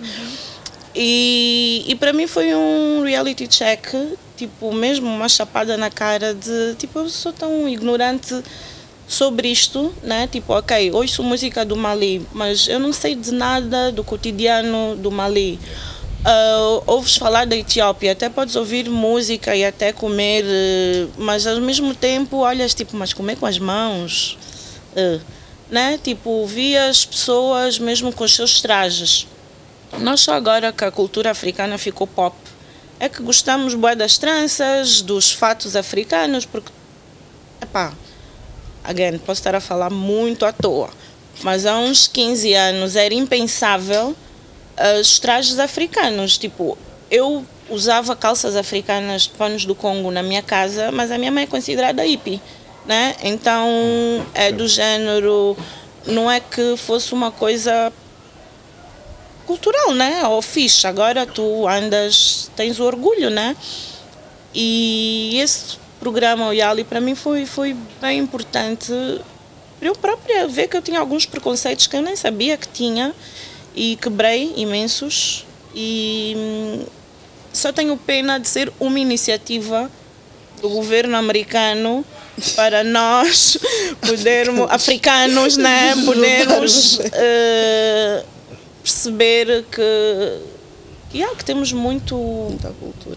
E, 0.95 1.85
e 1.87 1.95
para 1.95 2.11
mim 2.11 2.27
foi 2.27 2.53
um 2.53 3.03
reality 3.03 3.47
check, 3.47 3.87
tipo, 4.35 4.73
mesmo 4.73 5.07
uma 5.07 5.29
chapada 5.29 5.77
na 5.77 5.89
cara 5.89 6.33
de, 6.33 6.75
tipo, 6.75 6.99
eu 6.99 7.09
sou 7.09 7.31
tão 7.31 7.69
ignorante 7.69 8.43
sobre 9.07 9.49
isto, 9.49 9.93
né? 10.03 10.27
Tipo, 10.27 10.53
ok, 10.53 10.91
ouço 10.91 11.23
música 11.23 11.65
do 11.65 11.75
Mali, 11.75 12.25
mas 12.33 12.67
eu 12.67 12.79
não 12.79 12.93
sei 12.93 13.15
de 13.15 13.31
nada 13.31 13.91
do 13.91 14.03
cotidiano 14.03 14.95
do 14.95 15.11
Mali 15.11 15.59
Uh, 16.19 16.83
ouves 16.85 17.15
falar 17.15 17.45
da 17.45 17.55
Etiópia, 17.55 18.11
até 18.11 18.27
podes 18.27 18.57
ouvir 18.57 18.89
música 18.89 19.55
e 19.55 19.63
até 19.63 19.93
comer, 19.93 20.43
uh, 20.43 21.11
mas 21.17 21.47
ao 21.47 21.61
mesmo 21.61 21.95
tempo 21.95 22.37
olhas 22.37 22.73
tipo, 22.73 22.97
mas 22.97 23.13
comer 23.13 23.37
com 23.37 23.45
as 23.45 23.57
mãos, 23.57 24.37
uh, 24.97 25.21
né? 25.69 25.97
Tipo, 26.03 26.45
vi 26.45 26.75
as 26.75 27.05
pessoas 27.05 27.79
mesmo 27.79 28.11
com 28.11 28.25
os 28.25 28.35
seus 28.35 28.61
trajes. 28.61 29.27
Não 29.97 30.17
só 30.17 30.33
agora 30.33 30.73
que 30.73 30.83
a 30.83 30.91
cultura 30.91 31.31
africana 31.31 31.77
ficou 31.77 32.05
pop, 32.05 32.35
é 32.99 33.07
que 33.07 33.23
gostamos 33.23 33.73
bué 33.73 33.95
das 33.95 34.17
tranças, 34.17 35.01
dos 35.01 35.31
fatos 35.31 35.73
africanos, 35.73 36.45
porque, 36.45 36.69
epá, 37.61 37.93
again, 38.83 39.17
posso 39.19 39.39
estar 39.39 39.55
a 39.55 39.61
falar 39.61 39.89
muito 39.89 40.45
à 40.45 40.51
toa, 40.51 40.89
mas 41.43 41.65
há 41.65 41.77
uns 41.77 42.09
15 42.09 42.53
anos 42.53 42.97
era 42.97 43.13
impensável 43.13 44.13
os 44.99 45.19
trajes 45.19 45.59
africanos. 45.59 46.37
Tipo, 46.37 46.77
eu 47.09 47.45
usava 47.69 48.15
calças 48.15 48.55
africanas, 48.55 49.27
panos 49.27 49.65
do 49.65 49.75
Congo 49.75 50.11
na 50.11 50.23
minha 50.23 50.41
casa, 50.41 50.91
mas 50.91 51.11
a 51.11 51.17
minha 51.17 51.31
mãe 51.31 51.43
é 51.43 51.47
considerada 51.47 52.03
hippie, 52.03 52.41
né? 52.85 53.15
Então 53.23 53.67
é 54.33 54.51
do 54.51 54.67
género, 54.67 55.55
não 56.05 56.29
é 56.29 56.39
que 56.39 56.75
fosse 56.77 57.13
uma 57.13 57.31
coisa 57.31 57.93
cultural, 59.45 59.93
né? 59.93 60.25
Ou 60.27 60.41
fixe. 60.41 60.87
Agora 60.87 61.25
tu 61.25 61.67
andas, 61.67 62.51
tens 62.55 62.79
o 62.79 62.83
orgulho, 62.83 63.29
né? 63.29 63.55
E 64.53 65.39
esse 65.39 65.77
programa, 65.99 66.47
o 66.47 66.53
Yali, 66.53 66.83
para 66.83 66.99
mim 66.99 67.13
foi, 67.13 67.45
foi 67.45 67.75
bem 68.01 68.19
importante 68.19 68.93
para 69.79 69.87
eu 69.87 69.95
própria 69.95 70.45
ver 70.47 70.67
que 70.67 70.75
eu 70.75 70.81
tinha 70.81 70.99
alguns 70.99 71.25
preconceitos 71.25 71.87
que 71.87 71.95
eu 71.95 72.01
nem 72.01 72.15
sabia 72.15 72.57
que 72.57 72.67
tinha 72.67 73.15
e 73.75 73.95
quebrei 73.95 74.53
imensos. 74.55 75.45
E 75.73 76.85
só 77.53 77.71
tenho 77.71 77.95
pena 77.97 78.39
de 78.39 78.47
ser 78.47 78.71
uma 78.79 78.99
iniciativa 78.99 79.89
do 80.61 80.69
governo 80.69 81.15
americano 81.15 82.05
para 82.55 82.83
nós 82.83 83.57
podermos, 84.01 84.69
africanos, 84.69 85.57
né, 85.57 85.95
podermos 86.05 86.99
uh, 86.99 88.25
perceber 88.83 89.65
que, 89.71 90.39
yeah, 91.13 91.35
que 91.35 91.45
temos 91.45 91.71
muito 91.71 92.57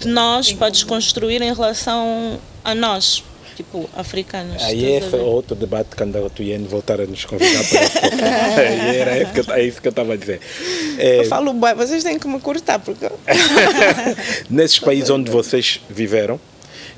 de 0.00 0.09
nós 0.09 0.53
para 0.53 0.70
desconstruir 0.70 1.42
em 1.42 1.53
relação 1.53 2.38
a 2.64 2.74
nós 2.74 3.24
tipo, 3.62 3.88
africanos. 3.94 4.62
Aí 4.62 4.96
esse 4.96 5.14
é 5.14 5.20
outro 5.20 5.54
debate 5.54 5.96
quando 5.96 6.30
tu 6.30 6.42
ia 6.42 6.58
voltar 6.60 7.00
a 7.00 7.06
nos 7.06 7.24
convidar 7.24 7.64
para 7.68 7.82
esse 7.82 7.98
era 8.98 9.22
isso 9.22 9.32
que, 9.32 9.52
é 9.52 9.64
isso 9.64 9.80
que 9.80 9.88
eu 9.88 9.90
estava 9.90 10.12
a 10.12 10.16
dizer. 10.16 10.40
É, 10.98 11.20
eu 11.20 11.24
falo, 11.24 11.52
bem, 11.54 11.74
vocês 11.74 12.02
têm 12.04 12.18
que 12.18 12.28
me 12.28 12.40
cortar, 12.40 12.78
porque. 12.78 13.08
Nesses 14.50 14.78
países 14.78 15.10
onde 15.10 15.30
vocês 15.30 15.80
viveram, 15.88 16.38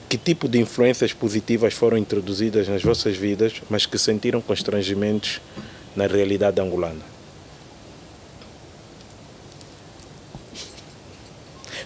que 0.09 0.19
tipo 0.19 0.49
de 0.49 0.59
influências 0.59 1.13
positivas 1.13 1.75
foram 1.75 1.97
introduzidas 1.97 2.69
nas 2.69 2.83
vossas 2.83 3.17
vidas, 3.17 3.55
mas 3.69 3.87
que 3.87 3.99
sentiram 3.99 4.41
constrangimentos 4.41 5.41
na 5.95 6.07
realidade 6.07 6.61
angolana? 6.61 7.14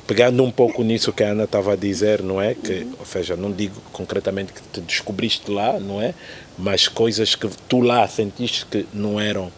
Pegando 0.08 0.42
um 0.42 0.50
pouco 0.50 0.82
nisso 0.82 1.12
que 1.12 1.22
a 1.22 1.32
Ana 1.32 1.44
estava 1.44 1.74
a 1.74 1.76
dizer, 1.76 2.22
não 2.22 2.40
é? 2.40 2.54
Que, 2.54 2.88
ou 2.98 3.04
seja, 3.04 3.36
não 3.36 3.52
digo 3.52 3.78
concretamente 3.92 4.54
que 4.54 4.62
te 4.72 4.80
descobriste 4.80 5.50
lá, 5.50 5.78
não 5.78 6.00
é? 6.00 6.14
Mas 6.56 6.88
coisas 6.88 7.34
que 7.34 7.46
tu 7.68 7.80
lá 7.80 8.08
sentiste 8.08 8.64
que 8.64 8.86
não 8.94 9.20
eram 9.20 9.52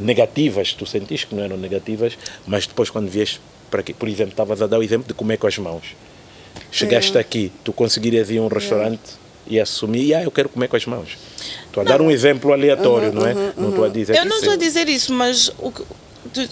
negativas, 0.00 0.72
tu 0.72 0.86
sentiste 0.86 1.26
que 1.26 1.34
não 1.34 1.44
eram 1.44 1.58
negativas, 1.58 2.16
mas 2.46 2.66
depois 2.66 2.88
quando 2.88 3.10
vieste 3.10 3.38
para 3.70 3.80
aqui, 3.80 3.92
por 3.92 4.08
exemplo, 4.08 4.30
estavas 4.30 4.62
a 4.62 4.66
dar 4.66 4.78
o 4.78 4.82
exemplo 4.82 5.06
de 5.06 5.12
comer 5.12 5.36
com 5.36 5.46
as 5.46 5.58
mãos. 5.58 5.94
Chegaste 6.72 7.18
é. 7.18 7.20
aqui, 7.20 7.52
tu 7.62 7.74
conseguirias 7.74 8.30
ir 8.30 8.38
a 8.38 8.42
um 8.42 8.48
restaurante 8.48 9.00
é. 9.46 9.54
e 9.54 9.60
assumir, 9.60 10.14
ah, 10.14 10.22
eu 10.22 10.30
quero 10.30 10.48
comer 10.48 10.68
com 10.68 10.76
as 10.76 10.86
mãos. 10.86 11.18
Estou 11.66 11.82
a 11.82 11.84
não. 11.84 11.92
dar 11.92 12.00
um 12.00 12.10
exemplo 12.10 12.54
aleatório, 12.54 13.08
uhum, 13.08 13.14
não 13.14 13.26
é? 13.26 13.34
Uhum, 13.34 13.52
não 13.58 13.68
estou 13.68 13.84
a 13.84 13.88
dizer 13.90 14.16
Eu 14.16 14.24
não 14.24 14.38
estou 14.38 14.54
a 14.54 14.56
dizer 14.56 14.88
isso, 14.88 15.12
mas 15.12 15.52
o 15.58 15.70
que 15.70 15.82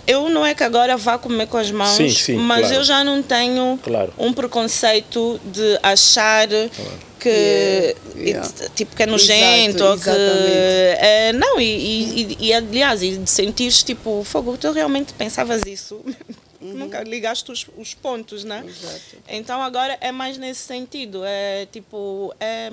eu 0.07 0.29
não 0.29 0.45
é 0.45 0.55
que 0.55 0.63
agora 0.63 0.97
vá 0.97 1.19
comer 1.19 1.47
com 1.47 1.57
as 1.57 1.71
mãos, 1.71 1.97
sim, 1.97 2.11
sim, 2.11 2.37
mas 2.37 2.61
claro. 2.61 2.75
eu 2.75 2.85
já 2.85 3.05
não 3.05 3.23
tenho 3.23 3.79
claro. 3.83 4.13
um 4.19 4.33
preconceito 4.33 5.41
de 5.45 5.79
achar 5.83 6.49
claro. 6.49 6.71
que 7.19 7.29
yeah, 7.29 7.97
yeah. 8.17 8.69
tipo 8.75 8.95
que 8.95 9.03
é 9.03 9.07
nojento 9.07 9.77
Exato, 9.77 9.85
ou 9.85 9.99
que 9.99 10.11
é, 10.11 11.33
não 11.33 11.61
e, 11.61 11.65
e, 11.65 12.37
e, 12.41 12.53
aliás 12.53 13.03
e 13.03 13.17
de 13.17 13.31
sentir 13.31 13.73
tipo 13.73 14.23
fogo 14.25 14.57
tu 14.57 14.71
realmente 14.73 15.13
pensavas 15.15 15.63
isso 15.67 15.97
uhum. 16.61 16.75
nunca 16.75 17.03
ligaste 17.03 17.51
os, 17.51 17.67
os 17.77 17.95
pontos 17.95 18.45
né 18.45 18.65
Exato. 18.67 19.17
então 19.29 19.63
agora 19.63 19.97
é 20.01 20.13
mais 20.13 20.39
nesse 20.39 20.61
sentido 20.61 21.23
é 21.25 21.67
tipo 21.67 22.35
é 22.39 22.71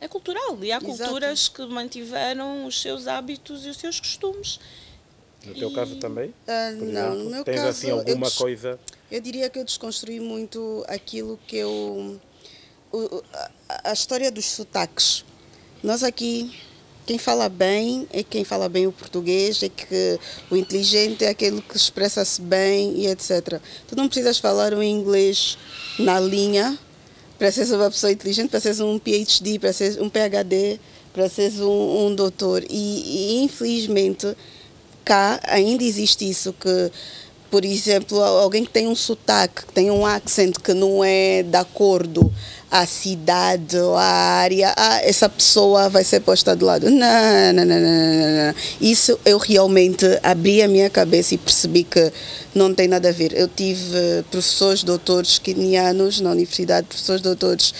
é 0.00 0.06
cultural 0.06 0.58
e 0.62 0.70
há 0.70 0.76
Exato. 0.76 0.86
culturas 0.86 1.48
que 1.48 1.64
mantiveram 1.66 2.66
os 2.66 2.80
seus 2.80 3.08
hábitos 3.08 3.66
e 3.66 3.68
os 3.68 3.76
seus 3.76 3.98
costumes 3.98 4.60
no 5.46 5.54
teu 5.54 5.70
caso 5.72 5.96
também? 5.96 6.28
Uh, 6.28 6.84
não, 6.84 7.14
no 7.14 7.30
meu 7.30 7.44
Tens 7.44 7.56
caso. 7.56 7.68
assim 7.68 7.90
alguma 7.90 8.26
eu 8.26 8.32
coisa. 8.32 8.78
Eu 9.10 9.20
diria 9.20 9.48
que 9.48 9.58
eu 9.58 9.64
desconstruí 9.64 10.20
muito 10.20 10.84
aquilo 10.88 11.38
que 11.46 11.56
eu. 11.56 12.18
O, 12.92 13.22
a, 13.68 13.90
a 13.90 13.92
história 13.92 14.30
dos 14.30 14.46
sotaques. 14.46 15.24
Nós 15.82 16.02
aqui 16.02 16.50
quem 17.08 17.16
fala 17.16 17.48
bem 17.48 18.06
é 18.12 18.22
quem 18.22 18.44
fala 18.44 18.68
bem 18.68 18.86
o 18.86 18.92
português, 18.92 19.62
é 19.62 19.70
que 19.70 20.20
o 20.50 20.56
inteligente 20.56 21.24
é 21.24 21.30
aquele 21.30 21.62
que 21.62 21.74
expressa-se 21.74 22.38
bem 22.38 23.00
e 23.00 23.06
etc. 23.06 23.62
Tu 23.86 23.96
não 23.96 24.08
precisas 24.08 24.38
falar 24.38 24.74
o 24.74 24.82
inglês 24.82 25.56
na 25.98 26.20
linha 26.20 26.78
para 27.38 27.50
seres 27.50 27.70
uma 27.70 27.90
pessoa 27.90 28.12
inteligente, 28.12 28.50
para 28.50 28.60
seres 28.60 28.80
um 28.80 28.98
PhD, 28.98 29.58
para 29.58 29.72
seres 29.72 29.96
um 29.96 30.10
PhD, 30.10 30.78
para 31.14 31.30
seres 31.30 31.60
um, 31.60 32.08
um 32.08 32.14
doutor. 32.14 32.62
E, 32.68 33.38
e 33.38 33.42
infelizmente 33.42 34.36
cá 35.08 35.40
ainda 35.46 35.82
existe 35.82 36.28
isso 36.28 36.52
que 36.52 36.90
por 37.50 37.64
exemplo, 37.64 38.22
alguém 38.22 38.62
que 38.62 38.70
tem 38.70 38.86
um 38.86 38.94
sotaque, 38.94 39.64
que 39.64 39.72
tem 39.72 39.90
um 39.90 40.04
accent 40.04 40.54
que 40.62 40.74
não 40.74 41.02
é 41.02 41.42
de 41.42 41.56
acordo 41.56 42.30
à 42.70 42.84
cidade 42.84 43.78
ou 43.78 43.96
à 43.96 44.04
área, 44.04 44.74
ah, 44.76 45.00
essa 45.02 45.30
pessoa 45.30 45.88
vai 45.88 46.04
ser 46.04 46.20
posta 46.20 46.54
de 46.54 46.62
lado. 46.62 46.90
Não, 46.90 47.52
não, 47.54 47.64
não, 47.64 47.80
não, 47.80 48.46
não. 48.46 48.54
Isso 48.78 49.18
eu 49.24 49.38
realmente 49.38 50.04
abri 50.22 50.60
a 50.60 50.68
minha 50.68 50.90
cabeça 50.90 51.34
e 51.34 51.38
percebi 51.38 51.84
que 51.84 52.12
não 52.54 52.74
tem 52.74 52.86
nada 52.86 53.08
a 53.08 53.12
ver. 53.12 53.32
Eu 53.32 53.48
tive 53.48 54.22
professores 54.30 54.82
doutores 54.82 55.38
quenianos 55.38 56.20
na 56.20 56.30
universidade, 56.30 56.86
professores 56.86 57.22
doutores 57.22 57.70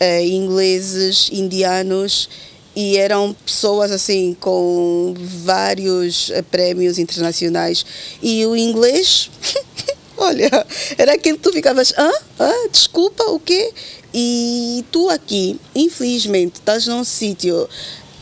uh, 0.00 0.24
ingleses, 0.24 1.30
indianos, 1.32 2.28
e 2.76 2.98
eram 2.98 3.32
pessoas 3.32 3.90
assim 3.90 4.36
com 4.38 5.14
vários 5.16 6.30
eh, 6.30 6.42
prémios 6.42 6.98
internacionais. 6.98 7.86
E 8.22 8.44
o 8.44 8.54
inglês 8.54 9.30
olha 10.18 10.50
era 10.98 11.14
aquilo 11.14 11.38
que 11.38 11.42
tu 11.42 11.52
ficavas 11.52 11.94
ah, 11.96 12.68
desculpa 12.70 13.24
o 13.30 13.40
quê? 13.40 13.72
E 14.12 14.84
tu 14.92 15.08
aqui 15.08 15.58
infelizmente 15.74 16.56
estás 16.56 16.86
num 16.86 17.02
sítio. 17.02 17.66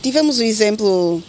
Tivemos 0.01 0.39
o 0.39 0.43
exemplo 0.43 1.21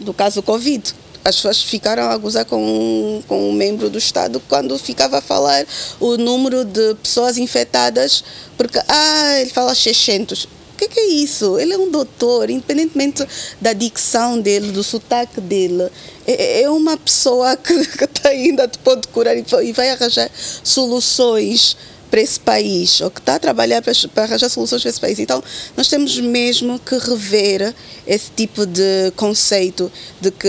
do 0.00 0.14
caso 0.14 0.40
covid. 0.40 0.94
As 1.22 1.36
pessoas 1.36 1.62
ficaram 1.62 2.04
a 2.04 2.16
gozar 2.16 2.46
com, 2.46 3.22
com 3.28 3.50
um 3.50 3.52
membro 3.52 3.90
do 3.90 3.98
Estado 3.98 4.40
quando 4.48 4.78
ficava 4.78 5.18
a 5.18 5.20
falar 5.20 5.66
o 5.98 6.16
número 6.16 6.64
de 6.64 6.94
pessoas 6.94 7.36
infectadas, 7.36 8.24
porque, 8.56 8.78
ah, 8.88 9.40
ele 9.40 9.50
fala 9.50 9.74
600 9.74 10.48
que, 10.80 10.88
que 10.88 11.00
é 11.00 11.06
isso? 11.08 11.58
Ele 11.58 11.74
é 11.74 11.78
um 11.78 11.90
doutor, 11.90 12.48
independentemente 12.48 13.26
da 13.60 13.74
dicção 13.74 14.40
dele, 14.40 14.72
do 14.72 14.82
sotaque 14.82 15.40
dele. 15.40 15.90
É, 16.26 16.62
é 16.62 16.70
uma 16.70 16.96
pessoa 16.96 17.54
que 17.56 17.74
está 17.74 18.30
ainda 18.30 18.66
te 18.66 18.78
pode 18.78 19.06
curar 19.08 19.36
e 19.36 19.72
vai 19.72 19.90
arranjar 19.90 20.30
soluções 20.64 21.76
para 22.10 22.20
esse 22.20 22.40
país, 22.40 23.00
ou 23.00 23.10
que 23.10 23.20
está 23.20 23.36
a 23.36 23.38
trabalhar 23.38 23.80
para, 23.80 23.92
para 24.12 24.24
arranjar 24.24 24.48
soluções 24.48 24.82
para 24.82 24.90
esse 24.90 25.00
país. 25.00 25.18
Então, 25.18 25.42
nós 25.76 25.88
temos 25.88 26.18
mesmo 26.18 26.78
que 26.78 26.96
rever 26.98 27.74
esse 28.06 28.30
tipo 28.32 28.66
de 28.66 29.12
conceito 29.14 29.90
de 30.20 30.30
que 30.30 30.48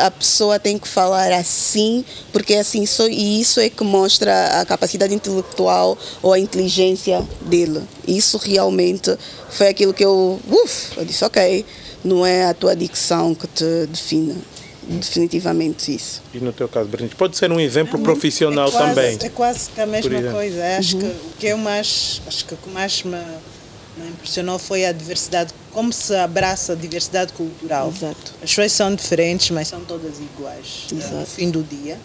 a 0.00 0.10
pessoa 0.10 0.58
tem 0.58 0.78
que 0.78 0.88
falar 0.88 1.30
assim, 1.32 2.04
porque 2.32 2.54
é 2.54 2.60
assim, 2.60 2.86
só, 2.86 3.06
e 3.06 3.40
isso 3.40 3.60
é 3.60 3.68
que 3.68 3.84
mostra 3.84 4.60
a 4.60 4.64
capacidade 4.64 5.14
intelectual 5.14 5.98
ou 6.22 6.32
a 6.32 6.38
inteligência 6.38 7.22
dele. 7.42 7.82
Isso 8.08 8.38
realmente 8.38 9.16
foi 9.50 9.68
aquilo 9.68 9.92
que 9.92 10.04
eu, 10.04 10.40
uf, 10.48 10.96
eu 10.96 11.04
disse, 11.04 11.24
ok, 11.24 11.64
não 12.02 12.24
é 12.24 12.46
a 12.46 12.54
tua 12.54 12.74
dicção 12.74 13.34
que 13.34 13.46
te 13.46 13.86
define 13.86 14.36
definitivamente 14.88 15.94
isso. 15.94 16.22
E 16.32 16.38
no 16.38 16.52
teu 16.52 16.68
caso, 16.68 16.88
Bernardo, 16.88 17.16
pode 17.16 17.36
ser 17.36 17.50
um 17.50 17.60
exemplo 17.60 17.98
é 17.98 18.02
profissional 18.02 18.68
é 18.68 18.70
quase, 18.70 18.88
também. 18.88 19.18
É 19.22 19.28
quase 19.28 19.70
que 19.70 19.80
a 19.80 19.86
mesma 19.86 20.32
coisa. 20.32 20.76
Acho 20.78 20.96
uhum. 20.96 21.02
que 21.02 21.06
o 21.06 21.32
que 21.38 21.46
eu 21.46 21.58
mais, 21.58 22.22
acho 22.26 22.44
que 22.44 22.54
o 22.54 22.56
que 22.56 22.70
mais 22.70 23.02
me, 23.02 23.16
me, 23.96 24.08
impressionou 24.10 24.58
foi 24.58 24.84
a 24.84 24.92
diversidade, 24.92 25.52
como 25.72 25.92
se 25.92 26.14
abraça 26.14 26.72
a 26.72 26.76
diversidade 26.76 27.32
cultural. 27.32 27.92
Exato. 27.96 28.34
As 28.42 28.50
pessoas 28.50 28.72
são 28.72 28.94
diferentes, 28.94 29.50
mas 29.50 29.68
são 29.68 29.80
todas 29.80 30.18
iguais 30.18 30.86
Exato. 30.92 31.14
no 31.14 31.26
fim 31.26 31.50
do 31.50 31.62
dia, 31.62 31.98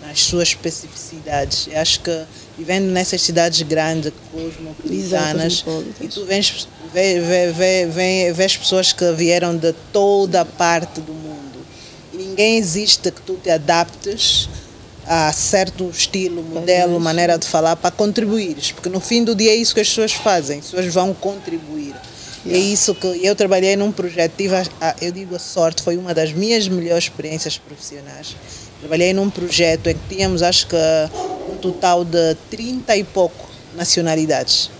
nas 0.00 0.20
suas 0.20 0.48
especificidades. 0.48 1.68
Eu 1.70 1.80
acho 1.80 2.00
que 2.00 2.24
vivendo 2.56 2.86
nessas 2.86 3.22
cidades 3.22 3.62
grandes, 3.62 4.12
cosmopolitanas, 4.30 5.64
e 6.00 6.08
tu 6.08 6.24
vês, 6.24 6.66
vê, 6.92 7.20
vê, 7.20 7.52
vê, 7.52 7.86
vê, 7.86 8.32
vês 8.32 8.56
pessoas 8.56 8.92
que 8.92 9.10
vieram 9.12 9.56
de 9.56 9.72
toda 9.92 10.40
a 10.40 10.44
parte 10.44 11.00
do 11.00 11.12
mundo 11.12 11.31
ninguém 12.22 12.56
existe 12.56 13.10
que 13.10 13.20
tu 13.22 13.34
te 13.34 13.50
adaptes 13.50 14.48
a 15.06 15.32
certo 15.32 15.88
estilo, 15.90 16.42
modelo, 16.42 16.98
maneira 17.00 17.36
de 17.36 17.46
falar 17.46 17.76
para 17.76 17.90
contribuires, 17.90 18.70
porque 18.72 18.88
no 18.88 19.00
fim 19.00 19.24
do 19.24 19.34
dia 19.34 19.50
é 19.50 19.56
isso 19.56 19.74
que 19.74 19.80
as 19.80 19.88
pessoas 19.88 20.12
fazem, 20.12 20.60
as 20.60 20.66
pessoas 20.66 20.86
vão 20.94 21.12
contribuir. 21.12 21.94
Yeah. 22.44 22.58
É 22.58 22.58
isso 22.58 22.94
que 22.94 23.06
eu 23.22 23.34
trabalhei 23.34 23.76
num 23.76 23.92
projeto, 23.92 24.32
tive 24.36 24.54
a, 24.54 24.96
eu 25.00 25.12
digo 25.12 25.34
a 25.34 25.38
sorte, 25.38 25.82
foi 25.82 25.96
uma 25.96 26.14
das 26.14 26.32
minhas 26.32 26.68
melhores 26.68 27.04
experiências 27.04 27.58
profissionais. 27.58 28.36
Trabalhei 28.80 29.12
num 29.12 29.30
projeto 29.30 29.88
em 29.88 29.94
que 29.94 30.14
tínhamos, 30.14 30.42
acho 30.42 30.66
que, 30.66 30.76
um 31.52 31.56
total 31.56 32.04
de 32.04 32.36
30 32.50 32.96
e 32.96 33.04
pouco 33.04 33.48
nacionalidades. 33.76 34.70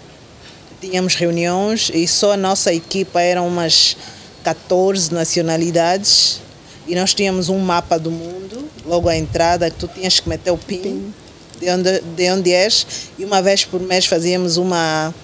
Tínhamos 0.81 1.15
reuniões 1.15 1.91
e 1.95 2.07
só 2.09 2.33
a 2.33 2.37
nossa 2.37 2.75
equipa 2.75 3.21
eram 3.21 3.47
umas 3.47 3.97
14 4.43 5.15
nacionalidades 5.15 6.41
e 6.87 6.95
nós 6.95 7.15
tínhamos 7.15 7.49
um 7.49 7.59
mapa 7.59 7.99
do 7.99 8.11
mundo, 8.11 8.69
logo 8.85 9.09
à 9.09 9.17
entrada, 9.17 9.71
que 9.71 9.77
tu 9.77 9.89
tinhas 9.89 10.21
que 10.21 10.29
meter 10.29 10.51
o 10.51 10.59
PIN 10.59 11.13
de 11.61 11.71
onde, 11.71 12.01
de 12.01 12.31
onde 12.31 12.53
és, 12.53 12.87
e 13.19 13.25
uma 13.25 13.41
vez 13.41 13.65
por 13.65 13.81
mês 13.81 14.07
fazíamos 14.07 14.57
uma, 14.57 15.15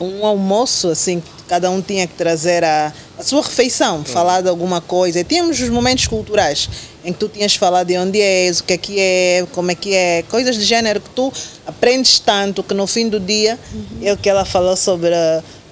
um 0.00 0.24
almoço, 0.24 0.88
assim, 0.88 1.22
cada 1.46 1.70
um 1.70 1.82
tinha 1.82 2.06
que 2.06 2.14
trazer 2.14 2.64
a, 2.64 2.92
a 3.18 3.22
sua 3.22 3.42
refeição, 3.42 4.04
falar 4.04 4.40
de 4.40 4.48
alguma 4.48 4.80
coisa. 4.80 5.20
E 5.20 5.24
tínhamos 5.24 5.60
os 5.60 5.68
momentos 5.68 6.06
culturais 6.06 6.68
em 7.04 7.12
que 7.12 7.18
tu 7.18 7.28
tinhas 7.28 7.54
falado 7.54 7.88
de 7.88 7.98
onde 7.98 8.20
és, 8.20 8.60
o 8.60 8.64
que 8.64 8.72
é 8.72 8.78
que 8.78 8.98
é, 8.98 9.46
como 9.52 9.70
é 9.70 9.74
que 9.74 9.94
é, 9.94 10.22
coisas 10.22 10.56
de 10.56 10.64
género 10.64 11.00
que 11.00 11.10
tu 11.10 11.30
aprendes 11.66 12.18
tanto 12.18 12.62
que 12.62 12.72
no 12.72 12.86
fim 12.86 13.08
do 13.08 13.20
dia 13.20 13.58
é 14.02 14.12
o 14.12 14.16
que 14.16 14.28
ela 14.28 14.44
falou 14.44 14.74
sobre. 14.76 15.10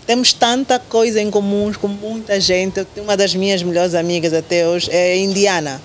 Temos 0.06 0.32
tanta 0.32 0.78
coisa 0.78 1.20
em 1.20 1.30
comum 1.30 1.72
com 1.72 1.88
muita 1.88 2.40
gente. 2.40 2.86
Uma 2.96 3.16
das 3.16 3.34
minhas 3.34 3.62
melhores 3.62 3.94
amigas 3.94 4.32
até 4.32 4.68
hoje 4.68 4.90
é 4.90 5.16
indiana 5.16 5.80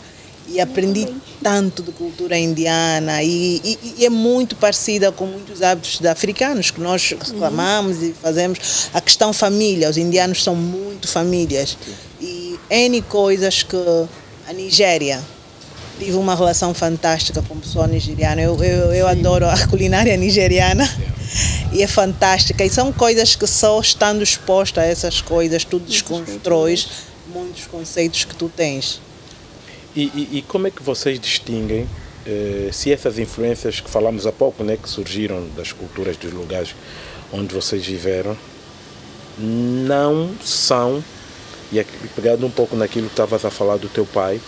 e 0.50 0.60
aprendi 0.62 1.08
tanto 1.44 1.84
de 1.84 1.92
cultura 1.92 2.38
indiana 2.38 3.22
e, 3.22 3.62
e, 3.64 3.80
e, 4.00 4.06
é 4.06 4.10
muito 4.10 4.56
parecida 4.56 5.12
com 5.12 5.26
muitos 5.26 5.62
hábitos 5.62 6.04
africanos 6.06 6.72
que 6.72 6.80
nós 6.80 7.10
reclamamos 7.10 8.02
e 8.02 8.14
fazemos. 8.14 8.90
A 8.94 9.02
questão 9.02 9.34
família, 9.34 9.90
os 9.90 9.98
indianos 9.98 10.44
são 10.44 10.56
muito 10.56 11.08
famílias 11.08 11.78
e 12.22 12.58
N 12.70 13.02
coisas 13.04 13.62
que 13.62 13.78
a 14.48 14.54
Nigéria 14.54 15.22
tive 15.98 16.18
uma 16.18 16.36
relação 16.36 16.74
fantástica 16.74 17.42
com 17.42 17.56
o 17.56 17.58
pessoal 17.58 17.88
nigeriano. 17.88 18.42
Eu, 18.42 18.64
eu, 18.64 18.94
eu 18.94 19.08
adoro 19.08 19.48
a 19.48 19.68
culinária 19.68 20.16
nigeriana 20.16 20.88
e 21.72 21.82
é 21.82 21.88
fantástica. 21.88 22.64
E 22.64 22.70
são 22.70 22.92
coisas 22.92 23.36
que 23.36 23.48
só 23.48 23.80
estando 23.80 24.22
exposta 24.24 24.82
a 24.82 24.86
essas 24.86 25.22
coisas, 25.22 25.64
tu 25.64 25.80
desconstróis 25.80 26.88
muitos 27.28 27.66
conceitos 27.66 28.24
que 28.24 28.36
tu 28.36 28.50
tens. 28.56 29.02
E, 29.96 30.04
e, 30.04 30.38
e 30.38 30.42
como 30.48 30.68
é 30.68 30.72
que 30.72 30.82
vocês 30.84 31.20
distinguem 31.20 31.88
eh, 32.26 32.70
se 32.72 32.92
essas 32.92 33.18
influências 33.18 33.80
que 33.80 33.90
falamos 33.90 34.28
há 34.28 34.32
pouco, 34.32 34.64
né, 34.64 34.78
que 34.78 34.90
surgiram 34.90 35.48
das 35.56 35.72
culturas 35.72 36.18
dos 36.18 36.32
lugares 36.32 36.76
onde 37.32 37.54
vocês 37.54 37.86
viveram, 37.86 38.38
não 39.38 40.32
são, 40.44 41.04
e 41.72 41.84
pegando 42.16 42.46
um 42.46 42.52
pouco 42.52 42.76
naquilo 42.76 43.08
que 43.08 43.14
estavas 43.14 43.44
a 43.44 43.52
falar 43.52 43.78
do 43.78 43.90
teu 43.90 44.06
pai, 44.06 44.40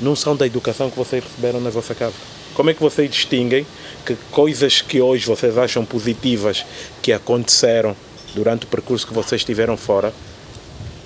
não 0.00 0.14
são 0.14 0.36
da 0.36 0.46
educação 0.46 0.90
que 0.90 0.96
vocês 0.96 1.22
receberam 1.22 1.60
na 1.60 1.70
vossa 1.70 1.94
casa? 1.94 2.14
Como 2.54 2.70
é 2.70 2.74
que 2.74 2.80
vocês 2.80 3.10
distinguem 3.10 3.66
que 4.04 4.16
coisas 4.30 4.80
que 4.80 5.00
hoje 5.00 5.26
vocês 5.26 5.58
acham 5.58 5.84
positivas 5.84 6.64
que 7.02 7.12
aconteceram 7.12 7.96
durante 8.34 8.64
o 8.64 8.68
percurso 8.68 9.06
que 9.06 9.14
vocês 9.14 9.44
tiveram 9.44 9.76
fora 9.76 10.12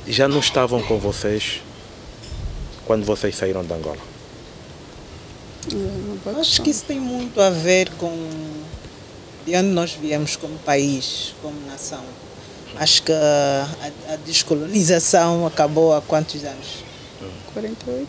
já 0.06 0.26
não 0.28 0.40
estavam 0.40 0.82
com 0.82 0.98
vocês 0.98 1.60
quando 2.86 3.04
vocês 3.04 3.36
saíram 3.36 3.64
de 3.64 3.72
Angola? 3.72 3.98
Acho 6.38 6.62
que 6.62 6.70
isso 6.70 6.84
tem 6.84 6.98
muito 6.98 7.40
a 7.40 7.50
ver 7.50 7.90
com 7.98 8.10
de 9.46 9.56
onde 9.56 9.68
nós 9.68 9.92
viemos 9.92 10.36
como 10.36 10.58
país, 10.58 11.34
como 11.42 11.54
nação. 11.66 12.04
Acho 12.76 13.02
que 13.02 13.12
a, 13.12 13.68
a 14.08 14.16
descolonização 14.16 15.46
acabou 15.46 15.94
há 15.94 16.00
quantos 16.00 16.44
anos? 16.44 16.84
48. 17.52 18.08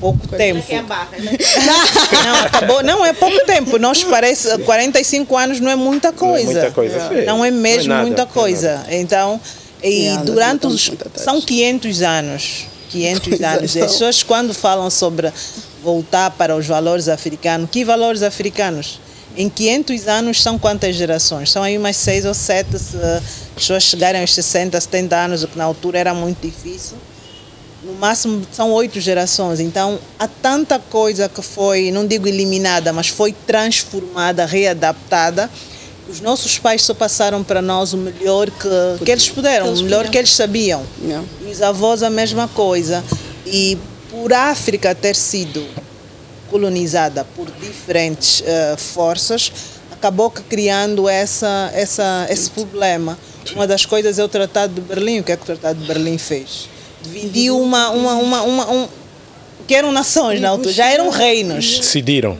Pouco 0.00 0.26
tempo. 0.28 0.64
não, 2.24 2.34
acabou, 2.46 2.82
não 2.82 3.04
é 3.04 3.12
pouco 3.12 3.44
tempo. 3.44 3.78
Nós 3.78 4.02
parece 4.02 4.56
45 4.58 5.36
anos 5.36 5.60
não 5.60 5.70
é 5.70 5.76
muita 5.76 6.12
coisa. 6.12 6.44
Não 6.44 6.50
é, 6.50 6.54
muita 6.54 6.70
coisa, 6.70 7.24
não 7.26 7.44
é 7.44 7.50
mesmo 7.50 7.88
não 7.88 7.94
é 7.94 7.98
nada, 7.98 8.06
muita 8.06 8.26
coisa. 8.26 8.86
Então, 8.88 9.40
e 9.82 10.08
durante 10.24 10.66
os 10.66 10.90
são 11.16 11.40
500 11.40 12.02
anos 12.02 12.70
500 12.90 13.40
anos. 13.40 13.76
As 13.76 13.82
pessoas, 13.82 14.22
quando 14.22 14.52
falam 14.52 14.90
sobre 14.90 15.32
voltar 15.82 16.30
para 16.32 16.56
os 16.56 16.66
valores 16.66 17.08
africanos, 17.08 17.70
que 17.70 17.84
valores 17.84 18.22
africanos? 18.22 19.00
Em 19.36 19.48
500 19.48 20.08
anos 20.08 20.42
são 20.42 20.58
quantas 20.58 20.96
gerações? 20.96 21.50
São 21.50 21.62
aí 21.62 21.78
umas 21.78 21.96
6 21.96 22.24
ou 22.24 22.34
7 22.34 22.78
se 22.78 22.96
as 22.96 23.22
pessoas 23.54 23.84
chegarem 23.84 24.20
aos 24.20 24.34
60, 24.34 24.78
70 24.80 25.16
anos, 25.16 25.44
o 25.44 25.48
que 25.48 25.56
na 25.56 25.64
altura 25.64 25.98
era 25.98 26.12
muito 26.12 26.40
difícil. 26.46 26.96
No 27.82 27.94
máximo 27.94 28.42
são 28.52 28.72
oito 28.72 29.00
gerações. 29.00 29.60
Então 29.60 29.98
há 30.18 30.28
tanta 30.28 30.78
coisa 30.78 31.28
que 31.28 31.42
foi, 31.42 31.90
não 31.90 32.06
digo 32.06 32.28
eliminada, 32.28 32.92
mas 32.92 33.08
foi 33.08 33.32
transformada, 33.32 34.44
readaptada 34.44 35.50
os 36.10 36.20
nossos 36.20 36.58
pais 36.58 36.82
só 36.82 36.92
passaram 36.92 37.44
para 37.44 37.62
nós 37.62 37.92
o 37.92 37.96
melhor 37.96 38.50
que, 38.50 39.04
que 39.04 39.10
eles 39.10 39.28
puderam, 39.28 39.68
eles 39.68 39.80
o 39.80 39.84
melhor 39.84 40.08
que 40.08 40.18
eles 40.18 40.34
sabiam. 40.34 40.84
Yeah. 41.02 41.26
E 41.42 41.50
os 41.50 41.62
avós 41.62 42.02
a 42.02 42.10
mesma 42.10 42.48
coisa. 42.48 43.04
E 43.46 43.78
por 44.10 44.32
África 44.32 44.94
ter 44.94 45.14
sido 45.14 45.64
colonizada 46.50 47.24
por 47.36 47.48
diferentes 47.60 48.40
uh, 48.40 48.76
forças, 48.76 49.52
acabou 49.92 50.30
criando 50.30 51.08
essa, 51.08 51.70
essa, 51.72 52.26
esse 52.28 52.50
problema. 52.50 53.16
Uma 53.54 53.66
das 53.66 53.86
coisas 53.86 54.18
é 54.18 54.24
o 54.24 54.28
Tratado 54.28 54.74
de 54.74 54.80
Berlim. 54.80 55.20
O 55.20 55.24
que 55.24 55.30
é 55.30 55.36
que 55.36 55.42
o 55.44 55.46
Tratado 55.46 55.78
de 55.78 55.86
Berlim 55.86 56.18
fez? 56.18 56.69
Dividiu 57.02 57.60
uma, 57.60 57.90
uma, 57.90 58.14
uma, 58.14 58.42
uma 58.42 58.70
um, 58.70 58.88
que 59.66 59.74
eram 59.74 59.92
nações 59.92 60.40
na 60.40 60.50
altura, 60.50 60.72
já 60.72 60.86
eram 60.86 61.08
reinos. 61.10 61.78
Decidiram 61.78 62.38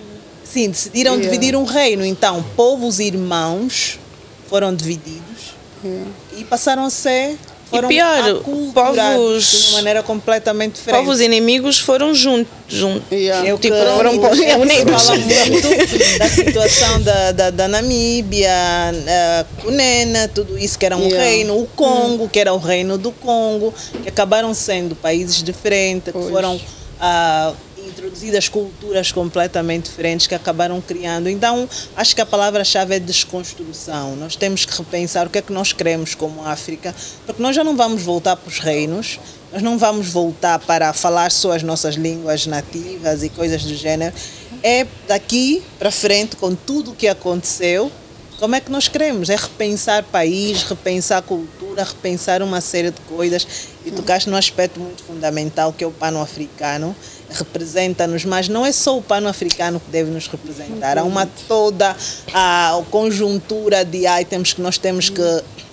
Sim, 0.50 0.70
decidiram 0.70 1.12
yeah. 1.12 1.30
dividir 1.30 1.54
um 1.54 1.62
reino. 1.62 2.04
Então, 2.04 2.44
povos 2.56 2.98
irmãos 2.98 4.00
foram 4.48 4.74
divididos 4.74 5.54
yeah. 5.84 6.11
e 6.36 6.44
passaram 6.44 6.84
a 6.84 6.90
ser. 6.90 7.38
Foram 7.70 7.90
e 7.90 7.94
pior, 7.94 8.42
povos. 8.74 9.50
De 9.50 9.66
uma 9.68 9.72
maneira 9.74 10.02
completamente 10.02 10.74
diferente. 10.74 11.00
Povos 11.00 11.20
inimigos 11.20 11.78
foram 11.78 12.12
juntos. 12.12 12.52
Junto, 12.68 13.14
yeah. 13.14 13.48
Eu 13.48 13.58
tipo, 13.58 13.76
foram 13.76 14.12
unidos. 14.60 15.06
Fala 15.06 15.18
muito 15.18 16.18
da 16.18 16.28
situação 16.28 17.00
da, 17.02 17.32
da, 17.32 17.50
da 17.50 17.68
Namíbia, 17.68 18.50
uh, 18.50 19.62
Cunena, 19.62 20.28
tudo 20.28 20.58
isso 20.58 20.78
que 20.78 20.84
era 20.84 20.96
um 20.96 21.08
reino. 21.08 21.58
O 21.58 21.66
Congo, 21.66 22.28
que 22.28 22.40
era 22.40 22.52
o 22.52 22.58
reino 22.58 22.98
do 22.98 23.12
Congo, 23.12 23.72
que 24.02 24.08
acabaram 24.08 24.52
sendo 24.52 24.96
países 24.96 25.42
diferentes, 25.42 26.12
que 26.12 26.30
foram. 26.30 26.56
Uh, 26.56 27.69
introduzidas 28.01 28.48
culturas 28.48 29.12
completamente 29.12 29.90
diferentes 29.90 30.26
que 30.26 30.34
acabaram 30.34 30.80
criando. 30.80 31.28
Então, 31.28 31.68
acho 31.94 32.14
que 32.14 32.22
a 32.22 32.26
palavra-chave 32.26 32.94
é 32.94 32.98
desconstrução. 32.98 34.16
Nós 34.16 34.36
temos 34.36 34.64
que 34.64 34.74
repensar 34.74 35.26
o 35.26 35.30
que 35.30 35.38
é 35.38 35.42
que 35.42 35.53
nós 35.53 35.74
queremos 35.74 36.14
como 36.14 36.46
África, 36.46 36.94
porque 37.26 37.42
nós 37.42 37.55
já 37.55 37.62
não 37.62 37.76
vamos 37.76 38.03
voltar 38.03 38.36
para 38.36 38.48
os 38.48 38.59
reinos, 38.59 39.20
nós 39.53 39.62
não 39.62 39.76
vamos 39.76 40.09
voltar 40.09 40.59
para 40.61 40.92
falar 40.94 41.30
só 41.30 41.53
as 41.53 41.62
nossas 41.62 41.96
línguas 41.96 42.46
nativas 42.46 43.22
e 43.22 43.28
coisas 43.28 43.62
do 43.64 43.74
gênero. 43.74 44.14
É 44.62 44.86
daqui 45.07 45.62
para 45.78 45.90
frente, 45.90 46.36
com 46.36 46.55
tudo 46.55 46.92
o 46.92 46.94
que 46.94 47.07
aconteceu, 47.07 47.92
como 48.38 48.55
é 48.55 48.61
que 48.61 48.72
nós 48.72 48.88
queremos? 48.88 49.28
É 49.28 49.36
repensar 49.36 50.03
país, 50.05 50.62
repensar 50.62 51.20
cultura, 51.20 51.84
repensar 51.84 52.42
uma 52.42 52.62
série 52.62 52.90
de 52.90 53.01
coisas. 53.03 53.46
E 53.84 53.90
tocaste 53.90 54.30
num 54.30 54.36
aspecto 54.36 54.80
muito 54.80 55.03
fundamental 55.03 55.74
que 55.74 55.84
é 55.84 55.86
o 55.86 55.90
pano-africano 55.90 56.96
representa-nos, 57.32 58.24
mas 58.24 58.48
não 58.48 58.64
é 58.64 58.72
só 58.72 58.96
o 58.96 59.02
pano 59.02 59.28
africano 59.28 59.80
que 59.80 59.90
deve 59.90 60.10
nos 60.10 60.26
representar, 60.26 60.98
há 60.98 61.04
uma 61.04 61.26
toda 61.48 61.96
a 62.32 62.82
conjuntura 62.90 63.84
de 63.84 64.06
itens 64.06 64.52
que 64.52 64.60
nós 64.60 64.78
temos 64.78 65.08
que, 65.08 65.22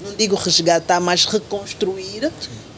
não 0.02 0.14
digo 0.18 0.36
resgatar, 0.36 1.00
mas 1.00 1.26
reconstruir. 1.26 2.32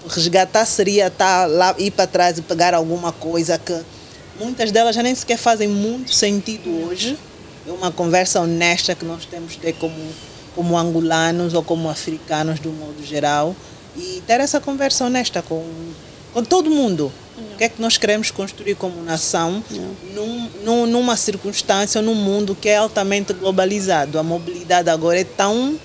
Resgatar 0.08 0.66
seria 0.66 1.08
estar 1.08 1.46
lá, 1.46 1.76
ir 1.78 1.92
para 1.92 2.08
trás 2.08 2.38
e 2.38 2.42
pegar 2.42 2.74
alguma 2.74 3.12
coisa 3.12 3.60
que 3.60 3.80
muitas 4.40 4.72
delas 4.72 4.96
já 4.96 5.04
nem 5.04 5.14
sequer 5.14 5.38
fazem 5.38 5.68
muito 5.68 6.14
sentido 6.14 6.88
hoje. 6.88 7.18
É 7.68 7.72
uma 7.72 7.92
conversa 7.92 8.42
honesta 8.42 8.96
que 8.96 9.06
nós 9.06 9.26
temos 9.26 9.54
que 9.54 9.60
ter 9.60 9.74
como, 9.74 9.96
como 10.56 10.78
angolanos 10.78 11.54
ou 11.54 11.62
como 11.62 11.90
africanos, 11.90 12.60
do 12.60 12.72
modo 12.72 13.06
geral, 13.06 13.56
e 13.96 14.24
ter 14.26 14.40
essa 14.40 14.60
conversa 14.60 15.06
honesta 15.06 15.42
com, 15.42 15.64
com 16.34 16.44
todo 16.44 16.72
mundo 16.72 17.12
o 17.54 17.58
que 17.58 17.64
é 17.64 17.70
que 17.70 17.82
nós 17.82 17.98
queremos 17.98 18.32
construir 18.32 18.76
como 18.76 19.02
nação 19.04 19.64
num, 20.14 20.50
num, 20.64 20.86
numa 20.86 21.16
circunstância, 21.18 22.02
num 22.02 22.16
mundo 22.16 22.56
que 22.56 22.70
é 22.70 22.78
altamente 22.78 23.34
globalizado. 23.34 24.20
A 24.20 24.24
mobilidade 24.24 24.90
agora 24.90 25.20
é 25.20 25.24
tão 25.24 25.78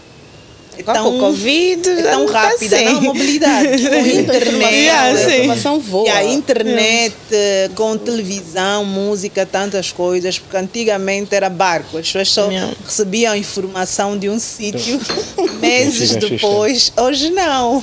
é 0.77 0.83
tão, 0.83 1.19
COVID, 1.19 1.89
é 1.89 2.03
tão 2.03 2.27
rápida, 2.27 2.77
assim. 2.77 2.85
não, 2.85 2.99
a 2.99 3.01
mobilidade. 3.01 3.69
Com 3.89 4.07
internet, 4.07 4.91
a 4.91 5.13
informação 5.13 5.81
voa. 5.81 6.09
E 6.09 6.11
a 6.11 6.25
internet, 6.25 7.15
é. 7.31 7.71
com 7.75 7.97
televisão, 7.97 8.85
música, 8.85 9.47
tantas 9.47 9.93
coisas, 9.93 10.39
porque 10.39 10.57
antigamente 10.57 11.35
era 11.35 11.49
barco, 11.49 11.97
as 11.97 12.07
pessoas 12.07 12.29
só 12.31 12.51
não. 12.51 12.75
recebiam 12.85 13.37
informação 13.37 14.19
de 14.19 14.29
um 14.29 14.39
sítio 14.39 15.01
meses 15.61 16.17
depois. 16.17 16.93
Hoje 16.97 17.31
não. 17.31 17.83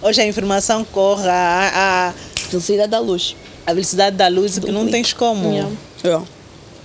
Hoje 0.00 0.20
a 0.20 0.26
informação 0.26 0.84
corre 0.84 1.28
a, 1.28 2.12
a 2.14 2.29
velocidade 2.50 2.90
da 2.90 2.98
luz. 2.98 3.36
A 3.66 3.72
velocidade 3.72 4.16
da 4.16 4.28
luz 4.28 4.58
que 4.58 4.72
não 4.72 4.88
tens 4.88 5.12
como. 5.12 5.50
Yeah. 5.52 5.72
Yeah. 6.04 6.26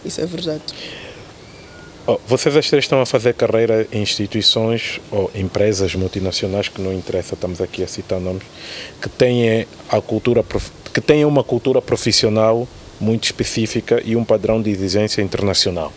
Isso 0.04 0.22
é 0.22 0.26
verdade. 0.26 0.62
Oh, 2.08 2.20
vocês 2.28 2.56
as 2.56 2.70
três 2.70 2.84
estão 2.84 3.02
a 3.02 3.06
fazer 3.06 3.34
carreira 3.34 3.88
em 3.92 4.04
instituições 4.04 5.00
ou 5.12 5.32
empresas 5.34 5.96
multinacionais 5.96 6.68
que 6.68 6.80
não 6.80 6.94
interessa, 6.94 7.34
estamos 7.34 7.60
aqui 7.60 7.84
a 7.84 7.88
citar 7.88 8.20
nomes, 8.20 8.44
que 9.02 9.10
têm 9.10 9.66
a 9.90 10.00
cultura 10.02 10.46
que 10.94 11.02
têm 11.02 11.26
uma 11.26 11.44
cultura 11.44 11.82
profissional 11.82 12.68
muito 13.02 13.24
específica 13.24 14.02
e 14.06 14.16
um 14.16 14.24
padrão 14.24 14.62
de 14.62 14.70
exigência 14.70 15.22
internacional. 15.22 15.92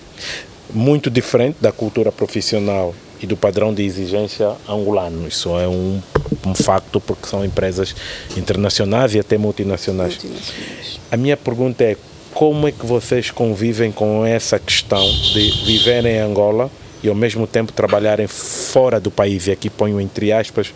Muito 0.73 1.11
diferente 1.11 1.59
da 1.61 1.71
cultura 1.71 2.11
profissional 2.11 2.95
e 3.21 3.27
do 3.27 3.37
padrão 3.37 3.73
de 3.75 3.83
exigência 3.83 4.53
angolano. 4.69 5.27
Isso 5.27 5.59
é 5.59 5.67
um, 5.67 6.01
um 6.47 6.55
facto 6.55 7.01
porque 7.01 7.27
são 7.27 7.45
empresas 7.45 7.95
internacionais 8.37 9.15
e 9.15 9.19
até 9.19 9.37
multinacionais. 9.37 10.15
Multinacionais. 10.15 11.01
A 11.11 11.17
minha 11.17 11.37
pergunta 11.37 11.85
é 11.85 11.97
como 12.33 12.69
é 12.69 12.73
que 12.73 12.87
vocês 12.87 13.31
convivem 13.31 13.91
com 13.91 14.25
essa 14.25 14.59
questão 14.59 15.05
de 15.33 15.51
viver 15.65 16.05
em 16.07 16.19
Angola 16.19 16.71
e 17.03 17.09
ao 17.09 17.15
mesmo 17.15 17.47
tempo 17.47 17.73
trabalharem 17.73 18.27
fora 18.27 19.01
do 19.01 19.11
país? 19.11 19.47
E 19.47 19.53
aqui 19.53 19.69
ponho 19.69 20.01
entre 20.01 20.33
aspas 20.33 20.73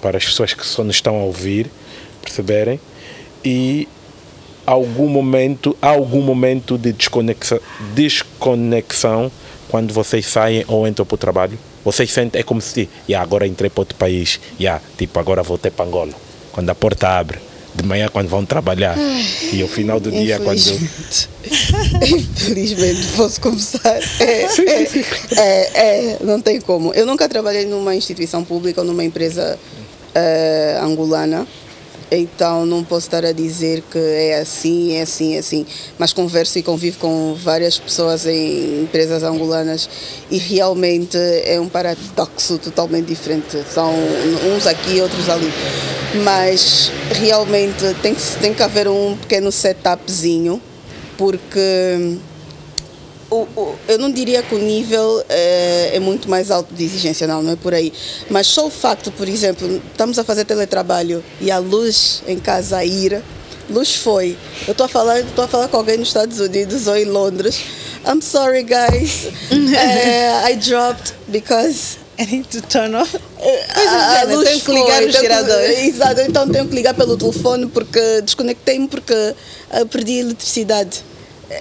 para 0.00 0.16
as 0.16 0.24
pessoas 0.24 0.54
que 0.54 0.66
só 0.66 0.82
nos 0.82 0.96
estão 0.96 1.16
a 1.16 1.24
ouvir 1.24 1.70
perceberem. 2.22 2.80
E 3.44 3.88
algum 4.64 5.08
momento, 5.08 5.76
há 5.82 5.88
algum 5.88 6.22
momento 6.22 6.78
de 6.78 6.92
desconexão, 6.92 7.60
desconexão 7.94 9.30
quando 9.68 9.92
vocês 9.92 10.26
saem 10.26 10.64
ou 10.68 10.86
entram 10.86 11.04
para 11.04 11.14
o 11.14 11.18
trabalho? 11.18 11.58
Vocês 11.84 12.10
sentem, 12.10 12.40
é 12.40 12.42
como 12.42 12.60
se, 12.60 12.88
yeah, 13.08 13.22
agora 13.22 13.46
entrei 13.46 13.68
para 13.68 13.80
outro 13.80 13.96
país, 13.96 14.40
yeah, 14.58 14.82
tipo, 14.96 15.18
agora 15.18 15.42
voltei 15.42 15.70
para 15.70 15.84
Angola. 15.84 16.12
Quando 16.52 16.70
a 16.70 16.74
porta 16.74 17.08
abre, 17.08 17.38
de 17.74 17.84
manhã 17.84 18.08
quando 18.12 18.28
vão 18.28 18.44
trabalhar 18.44 18.96
e 19.52 19.62
ao 19.62 19.68
final 19.68 19.98
do 19.98 20.10
dia 20.10 20.38
quando... 20.38 20.58
Infelizmente. 22.02 23.06
Posso 23.16 23.40
começar. 23.40 23.98
É, 24.20 24.42
é, 24.42 24.88
é, 25.36 25.70
é, 25.74 26.18
não 26.20 26.40
tem 26.40 26.60
como. 26.60 26.92
Eu 26.92 27.06
nunca 27.06 27.28
trabalhei 27.28 27.64
numa 27.64 27.94
instituição 27.94 28.44
pública 28.44 28.82
ou 28.82 28.86
numa 28.86 29.02
empresa 29.02 29.58
eh, 30.14 30.78
angolana. 30.82 31.46
Então 32.14 32.66
não 32.66 32.84
posso 32.84 33.06
estar 33.06 33.24
a 33.24 33.32
dizer 33.32 33.82
que 33.90 33.98
é 33.98 34.38
assim, 34.38 34.92
é 34.92 35.00
assim, 35.00 35.34
é 35.34 35.38
assim. 35.38 35.66
Mas 35.98 36.12
converso 36.12 36.58
e 36.58 36.62
convivo 36.62 36.98
com 36.98 37.34
várias 37.34 37.78
pessoas 37.78 38.26
em 38.26 38.82
empresas 38.82 39.22
angolanas 39.22 39.88
e 40.30 40.36
realmente 40.36 41.16
é 41.16 41.58
um 41.58 41.70
paradoxo 41.70 42.58
totalmente 42.58 43.06
diferente. 43.06 43.64
São 43.72 43.94
uns 44.54 44.66
aqui, 44.66 45.00
outros 45.00 45.30
ali. 45.30 45.50
Mas 46.22 46.92
realmente 47.12 47.94
tem 48.02 48.14
que, 48.14 48.22
tem 48.42 48.52
que 48.52 48.62
haver 48.62 48.88
um 48.88 49.16
pequeno 49.16 49.50
setupzinho, 49.50 50.60
porque 51.16 52.18
o- 53.32 53.48
o- 53.60 53.74
eu 53.88 53.98
não 53.98 54.10
diria 54.10 54.42
que 54.42 54.54
o 54.54 54.58
nível 54.58 55.24
eh, 55.28 55.90
é, 55.94 56.00
muito 56.00 56.28
mais 56.28 56.50
alto 56.50 56.72
de 56.74 56.84
exigência, 56.84 57.26
não, 57.26 57.42
não 57.42 57.52
é 57.52 57.56
por 57.56 57.72
aí. 57.74 57.92
Mas 58.30 58.46
só 58.46 58.66
o 58.66 58.70
facto, 58.70 59.10
por 59.12 59.28
exemplo, 59.28 59.80
estamos 59.90 60.18
a 60.18 60.24
fazer 60.24 60.44
teletrabalho 60.44 61.22
e 61.40 61.50
a 61.50 61.58
luz 61.58 62.22
em 62.26 62.38
casa 62.38 62.78
a 62.78 62.84
ir, 62.84 63.22
luz 63.70 63.94
foi. 63.96 64.36
Eu 64.66 64.72
estou 64.72 64.86
a 64.86 64.88
falar, 64.88 65.20
estou 65.20 65.44
a 65.44 65.48
falar 65.48 65.68
com 65.68 65.76
alguém 65.78 65.96
nos 65.98 66.08
Estados 66.08 66.38
Unidos 66.40 66.86
ou 66.86 66.96
em 66.96 67.04
Londres. 67.06 67.58
I'm 68.06 68.20
sorry, 68.20 68.64
guys. 68.64 69.28
Eh, 69.50 70.52
I 70.52 70.56
dropped 70.56 71.14
because 71.28 71.96
I 72.18 72.26
need 72.26 72.48
to 72.50 72.60
turn 72.62 72.94
off. 72.94 73.16
a, 73.16 73.80
a 73.80 74.20
género, 74.20 74.36
luz 74.38 74.48
tenho 74.48 74.60
que 74.60 74.70
ligar 74.72 74.96
foi, 74.98 75.06
os 75.06 75.12
tenho 75.12 75.12
que- 75.12 75.20
geradores. 75.20 75.78
Exato, 75.78 76.20
então 76.22 76.48
tenho 76.48 76.68
que 76.68 76.74
ligar 76.74 76.94
pelo 76.94 77.16
telefone 77.16 77.66
porque 77.68 78.20
desconectei-me 78.22 78.86
porque 78.88 79.14
ah, 79.70 79.84
perdi 79.86 80.18
a 80.18 80.20
eletricidade. 80.20 81.02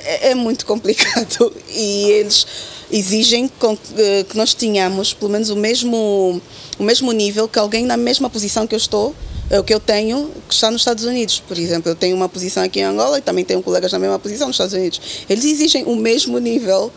É, 0.05 0.31
é 0.31 0.35
muito 0.35 0.65
complicado 0.65 1.53
e 1.69 2.09
eles 2.11 2.45
exigem 2.91 3.49
eh, 3.97 4.25
que 4.27 4.37
nós 4.37 4.53
tenhamos 4.53 5.13
pelo 5.13 5.31
menos 5.31 5.49
o 5.49 5.55
mesmo, 5.55 6.41
o 6.77 6.83
mesmo 6.83 7.11
nível 7.11 7.47
que 7.47 7.57
alguém 7.59 7.85
na 7.85 7.97
mesma 7.97 8.29
posição 8.29 8.67
que 8.67 8.75
eu 8.75 8.77
estou, 8.77 9.15
o 9.59 9.63
que 9.63 9.73
eu 9.73 9.79
tenho, 9.79 10.29
que 10.47 10.53
está 10.53 10.71
nos 10.71 10.81
Estados 10.81 11.03
Unidos. 11.03 11.41
Por 11.45 11.57
exemplo, 11.57 11.91
eu 11.91 11.95
tenho 11.95 12.15
uma 12.15 12.29
posição 12.29 12.63
aqui 12.63 12.79
em 12.79 12.83
Angola 12.83 13.17
e 13.17 13.21
também 13.21 13.43
tenho 13.43 13.61
colegas 13.61 13.91
na 13.91 13.99
mesma 13.99 14.17
posição 14.17 14.47
nos 14.47 14.55
Estados 14.55 14.73
Unidos. 14.73 15.01
Eles 15.29 15.43
exigem 15.43 15.83
o 15.85 15.95
mesmo 15.95 16.39
nível 16.39 16.91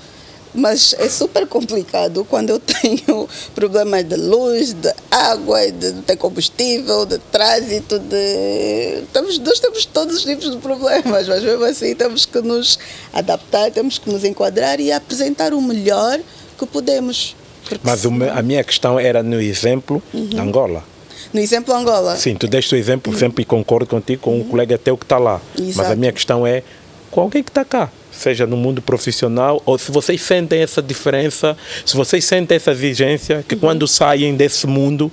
mas 0.55 0.95
é 0.99 1.09
super 1.09 1.47
complicado 1.47 2.25
quando 2.25 2.51
eu 2.51 2.61
tenho 2.61 3.29
problemas 3.55 4.05
de 4.05 4.17
luz, 4.17 4.73
de 4.73 4.93
água, 5.11 5.71
de 5.71 5.93
não 5.93 6.03
ter 6.03 6.17
combustível, 6.17 7.05
de 7.05 7.19
trânsito, 7.19 7.99
de. 7.99 9.03
Temos, 9.13 9.39
nós 9.39 9.59
temos 9.59 9.85
todos 9.87 10.17
os 10.17 10.25
tipos 10.25 10.51
de 10.51 10.57
problemas, 10.59 11.27
mas 11.29 11.43
mesmo 11.43 11.65
assim 11.65 11.95
temos 11.95 12.25
que 12.25 12.41
nos 12.41 12.79
adaptar, 13.13 13.71
temos 13.71 13.99
que 13.99 14.11
nos 14.11 14.25
enquadrar 14.25 14.81
e 14.81 14.93
apresentar 14.93 15.53
o 15.53 15.61
melhor 15.61 16.21
que 16.59 16.67
podemos. 16.67 17.35
Mas 17.83 18.05
a 18.05 18.43
minha 18.43 18.63
questão 18.63 19.01
era 19.01 19.23
no 19.23 19.41
exemplo 19.41 20.03
de 20.13 20.39
Angola. 20.39 20.85
No 21.33 21.41
exemplo 21.41 21.75
Angola, 21.75 22.17
Sim, 22.17 22.37
tu 22.37 22.47
deste 22.47 22.75
o 22.75 22.79
exemplo 22.79 23.17
sempre 23.19 23.43
e 23.43 23.45
concordo 23.45 23.87
contigo 23.89 24.23
com 24.23 24.39
um 24.39 24.45
colega 24.45 24.79
teu 24.79 24.97
que 24.97 25.05
está 25.05 25.19
lá. 25.19 25.41
Mas 25.59 25.79
a 25.79 25.83
Exato. 25.83 25.97
minha 25.97 26.13
questão 26.13 26.47
é 26.47 26.63
com 27.11 27.23
alguém 27.23 27.43
que 27.43 27.51
está 27.51 27.65
cá, 27.65 27.91
seja 28.17 28.47
no 28.47 28.57
mundo 28.57 28.81
profissional 28.83 29.62
ou 29.67 29.79
se 29.79 29.91
vocês 29.91 30.21
sentem 30.23 30.62
essa 30.62 30.81
diferença, 30.83 31.57
se 31.85 31.97
vocês 31.97 32.25
sentem 32.25 32.57
essa 32.57 32.71
exigência 32.73 33.45
que 33.49 33.57
quando 33.57 33.87
saem 33.89 34.35
desse 34.35 34.67
mundo 34.67 35.11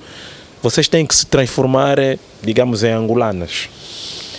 vocês 0.63 0.87
têm 0.87 1.05
que 1.05 1.15
se 1.15 1.25
transformar, 1.25 1.97
eh, 1.97 2.19
digamos, 2.43 2.83
em 2.83 2.91
angolanas. 2.91 3.67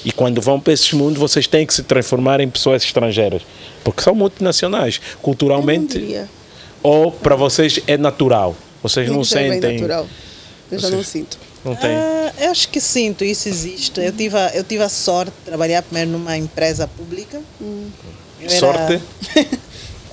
E 0.04 0.12
quando 0.12 0.40
vão 0.40 0.60
para 0.60 0.72
esse 0.72 0.94
mundo, 0.94 1.18
vocês 1.18 1.46
têm 1.48 1.66
que 1.66 1.74
se 1.74 1.82
transformar 1.82 2.40
em 2.40 2.48
pessoas 2.48 2.84
estrangeiras, 2.84 3.42
porque 3.82 4.02
são 4.02 4.14
multinacionais, 4.14 5.00
culturalmente, 5.20 6.16
ou 6.82 7.10
para 7.10 7.34
vocês 7.34 7.80
é 7.88 7.96
natural. 7.96 8.54
Vocês 8.82 9.08
não 9.08 9.22
Isso 9.22 9.36
é 9.36 9.48
sentem, 9.50 9.72
natural. 9.80 10.06
Eu 10.70 10.78
já 10.78 10.88
Vocês- 10.88 10.96
não 10.96 11.04
sinto. 11.04 11.38
não 11.64 11.74
têm. 11.76 11.90
Ah, 11.90 12.32
eu 12.40 12.50
acho 12.50 12.68
que 12.68 12.80
sinto, 12.80 13.24
isso 13.24 13.48
existe. 13.48 14.00
Eu 14.00 14.12
tive, 14.12 14.36
a, 14.36 14.50
eu 14.54 14.64
tive 14.64 14.82
a 14.82 14.88
sorte 14.88 15.30
de 15.38 15.44
trabalhar 15.44 15.82
primeiro 15.82 16.10
numa 16.10 16.36
empresa 16.36 16.88
pública. 16.88 17.40
Eu 17.60 17.84
era- 18.47 18.59
Sorte? 18.59 19.03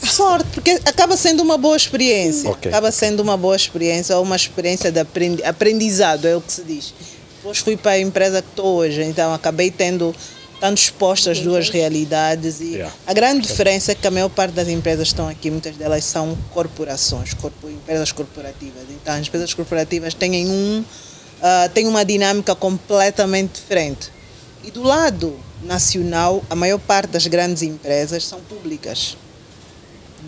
Sorte, 0.02 0.48
porque 0.54 0.80
acaba 0.86 1.18
sendo 1.18 1.42
uma 1.44 1.58
boa 1.58 1.76
experiência. 1.76 2.50
Ok. 2.50 2.72
Acaba 2.72 2.90
sendo 2.92 3.20
uma 3.22 3.36
boa 3.36 3.56
experiência, 3.56 4.16
ou 4.18 4.24
uma 4.24 4.36
experiência 4.36 4.92
de 4.92 5.00
aprendi- 5.00 5.44
aprendizado, 5.44 6.26
é 6.26 6.36
o 6.38 6.42
que 6.42 6.52
se 6.54 6.64
diz. 6.64 6.94
Depois 7.38 7.58
fui 7.58 7.76
para 7.76 7.92
a 7.92 8.00
empresa 8.00 8.42
que 8.42 8.48
estou 8.50 8.78
hoje, 8.78 9.04
então 9.04 9.34
acabei 9.34 9.70
tendo 9.72 10.16
estando 10.54 10.78
exposto 10.78 11.30
às 11.30 11.40
duas 11.40 11.70
realidades 11.70 12.60
e 12.60 12.74
Yeah. 12.74 12.94
a 13.08 13.14
grande 13.14 13.48
diferença 13.48 13.94
é 13.94 13.96
que 13.96 14.06
a 14.06 14.12
maior 14.12 14.28
parte 14.28 14.52
das 14.52 14.68
empresas 14.68 15.08
que 15.08 15.14
estão 15.14 15.28
aqui, 15.30 15.50
muitas 15.50 15.74
delas 15.78 16.04
são 16.04 16.38
corporações, 16.54 17.34
corpo- 17.34 17.70
empresas 17.70 18.12
corporativas. 18.12 18.84
Então 19.02 19.14
as 19.16 19.26
empresas 19.26 19.54
corporativas 19.54 20.14
têm 20.14 20.48
um 20.50 20.84
ah, 21.42 21.70
têm 21.74 21.88
uma 21.88 22.04
dinâmica 22.04 22.54
completamente 22.56 23.54
diferente. 23.54 24.12
E 24.62 24.70
do 24.72 24.84
lado 24.84 25.40
nacional, 25.64 26.44
a 26.50 26.56
maior 26.56 26.80
parte 26.80 27.12
das 27.12 27.28
grandes 27.28 27.62
empresas 27.64 28.26
são 28.26 28.40
públicas. 28.42 29.18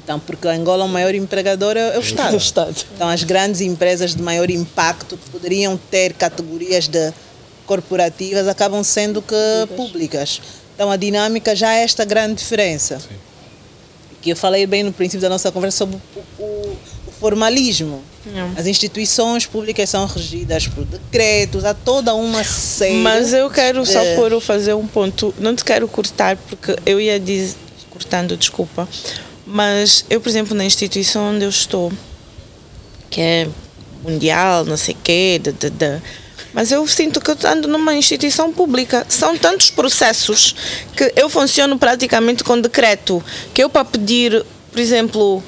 Então, 0.04 0.20
porque 0.20 0.48
a 0.48 0.52
Angola, 0.52 0.86
o 0.86 0.88
maior 0.90 1.14
empregador 1.14 1.76
é 1.78 1.96
é 1.96 1.98
o 1.98 2.02
Estado. 2.02 2.32
É 2.32 2.36
o 2.36 2.38
Estado. 2.38 2.86
Então, 2.96 3.08
as 3.10 3.24
grandes 3.24 3.62
empresas 3.62 4.16
de 4.16 4.22
maior 4.22 4.50
impacto, 4.50 5.18
que 5.18 5.30
poderiam 5.30 5.78
ter 5.90 6.14
categorias 6.14 6.88
de 6.88 7.14
corporativas, 7.66 8.48
acabam 8.48 8.84
sendo 8.84 9.22
que 9.22 9.36
públicas. 9.76 10.42
Então, 10.76 10.90
a 10.90 10.96
dinâmica 10.98 11.56
já 11.56 11.74
é 11.74 11.84
esta 11.84 12.04
grande 12.06 12.36
diferença. 12.36 13.00
Que 14.22 14.32
eu 14.32 14.36
falei 14.36 14.66
bem 14.66 14.84
no 14.84 14.94
princípio 14.94 15.22
da 15.22 15.30
nossa 15.30 15.52
conversa 15.52 15.80
sobre 15.80 15.98
o, 15.98 16.44
o- 16.44 16.78
o 17.08 17.12
formalismo. 17.20 18.02
Não. 18.26 18.54
As 18.56 18.68
instituições 18.68 19.46
públicas 19.46 19.90
são 19.90 20.06
regidas 20.06 20.68
por 20.68 20.86
decretos, 20.86 21.66
há 21.66 21.74
toda 21.74 22.14
uma 22.14 22.44
série. 22.44 22.96
Mas 22.96 23.34
eu 23.34 23.50
quero 23.50 23.86
só 23.86 24.00
pôr, 24.16 24.40
fazer 24.40 24.74
um 24.74 24.86
ponto. 24.86 25.34
Não 25.40 25.56
te 25.56 25.64
quero 25.64 25.88
cortar, 25.88 26.38
porque 26.38 26.76
eu 26.86 27.00
ia 27.00 27.20
dizer. 27.20 27.56
Cortando, 27.90 28.38
desculpa. 28.38 28.88
Mas 29.46 30.06
eu, 30.10 30.22
por 30.22 30.30
exemplo, 30.30 30.56
na 30.56 30.64
instituição 30.64 31.34
onde 31.34 31.44
eu 31.44 31.50
estou, 31.50 31.92
que 33.10 33.20
é 33.20 33.48
mundial, 34.02 34.64
não 34.66 34.78
sei 34.78 34.96
o 34.96 34.98
quê, 35.04 35.40
de, 35.44 35.52
de, 35.52 35.70
de, 35.70 36.02
mas 36.54 36.72
eu 36.72 36.86
sinto 36.88 37.22
que 37.22 37.32
eu 37.32 37.38
ando 37.46 37.68
numa 37.68 37.96
instituição 37.96 38.52
pública. 38.52 39.06
São 39.08 39.38
tantos 39.38 39.70
processos 39.70 40.56
que 40.96 41.14
eu 41.16 41.30
funciono 41.30 41.78
praticamente 41.78 42.44
com 42.44 42.60
decreto. 42.60 43.24
Que 43.54 43.64
eu, 43.64 43.70
para 43.70 43.86
pedir, 43.86 44.44
por 44.70 44.80
exemplo, 44.80 45.44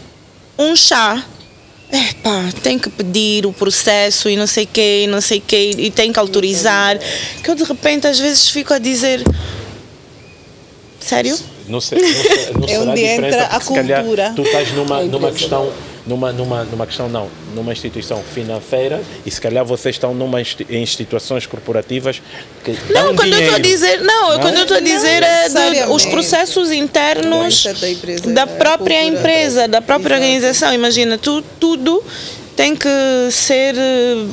um 0.57 0.75
chá, 0.75 1.23
Epá, 1.93 2.49
tem 2.63 2.79
que 2.79 2.89
pedir 2.89 3.45
o 3.45 3.53
processo 3.53 4.27
e 4.27 4.35
não 4.35 4.47
sei 4.47 4.63
o 4.63 4.67
quê, 4.67 5.03
e 5.03 5.07
não 5.07 5.21
sei 5.21 5.37
o 5.37 5.41
quê, 5.41 5.71
e 5.77 5.91
tem 5.91 6.11
que 6.11 6.17
autorizar. 6.17 6.97
Que 7.43 7.51
eu 7.51 7.53
de 7.53 7.63
repente 7.63 8.07
às 8.07 8.19
vezes 8.19 8.49
fico 8.49 8.73
a 8.73 8.79
dizer. 8.79 9.23
Sério? 10.99 11.37
Não 11.67 11.79
sei, 11.79 11.99
não 12.01 12.07
sei, 12.07 12.53
não 12.53 12.67
É 12.67 12.79
onde 12.79 13.03
entra 13.03 13.43
a 13.45 13.59
cultura. 13.59 14.33
Tu 14.35 14.41
estás 14.41 14.71
numa, 14.71 15.03
numa 15.03 15.31
questão, 15.31 15.71
numa, 16.05 16.31
numa, 16.33 16.63
numa 16.65 16.85
questão 16.85 17.07
não, 17.07 17.29
numa 17.55 17.71
instituição 17.71 18.21
financeira 18.33 19.01
e 19.25 19.31
se 19.31 19.39
calhar 19.39 19.63
vocês 19.63 19.95
estão 19.95 20.13
numa 20.13 20.41
insti- 20.41 20.67
em 20.69 20.81
instituições 20.83 21.45
corporativas 21.45 22.21
que 22.63 22.71
Não, 22.91 23.05
dão 23.07 23.15
quando 23.15 23.33
eu 23.33 23.39
estou 23.39 23.55
a 23.55 23.59
dinheiro. 23.59 23.61
dizer, 23.61 24.01
não, 24.01 24.31
Não? 24.31 24.39
quando 24.39 24.55
eu 24.57 24.61
estou 24.63 24.77
a 24.77 24.81
dizer 24.81 25.23
é 25.23 25.43
de, 25.47 25.53
necessariamente. 25.53 25.91
os 25.95 26.05
processos 26.05 26.71
internos 26.71 27.63
da 27.79 27.89
empresa, 27.89 28.31
da 28.33 28.41
é 28.41 28.45
própria 28.45 29.01
cultura. 29.01 29.19
empresa, 29.19 29.67
da 29.67 29.81
própria 29.81 30.13
Exato. 30.15 30.23
organização. 30.23 30.73
Imagina, 30.73 31.17
tu, 31.17 31.41
tudo 31.59 32.03
tem 32.55 32.75
que 32.75 32.87
ser 33.31 33.75
eh, 33.77 34.25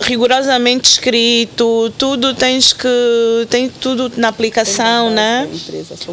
rigorosamente 0.00 0.88
escrito, 0.90 1.92
tudo 1.98 2.34
tens 2.34 2.72
que 2.72 2.88
tem 3.50 3.68
tudo 3.68 4.10
na 4.16 4.28
aplicação, 4.28 5.10
né? 5.10 5.48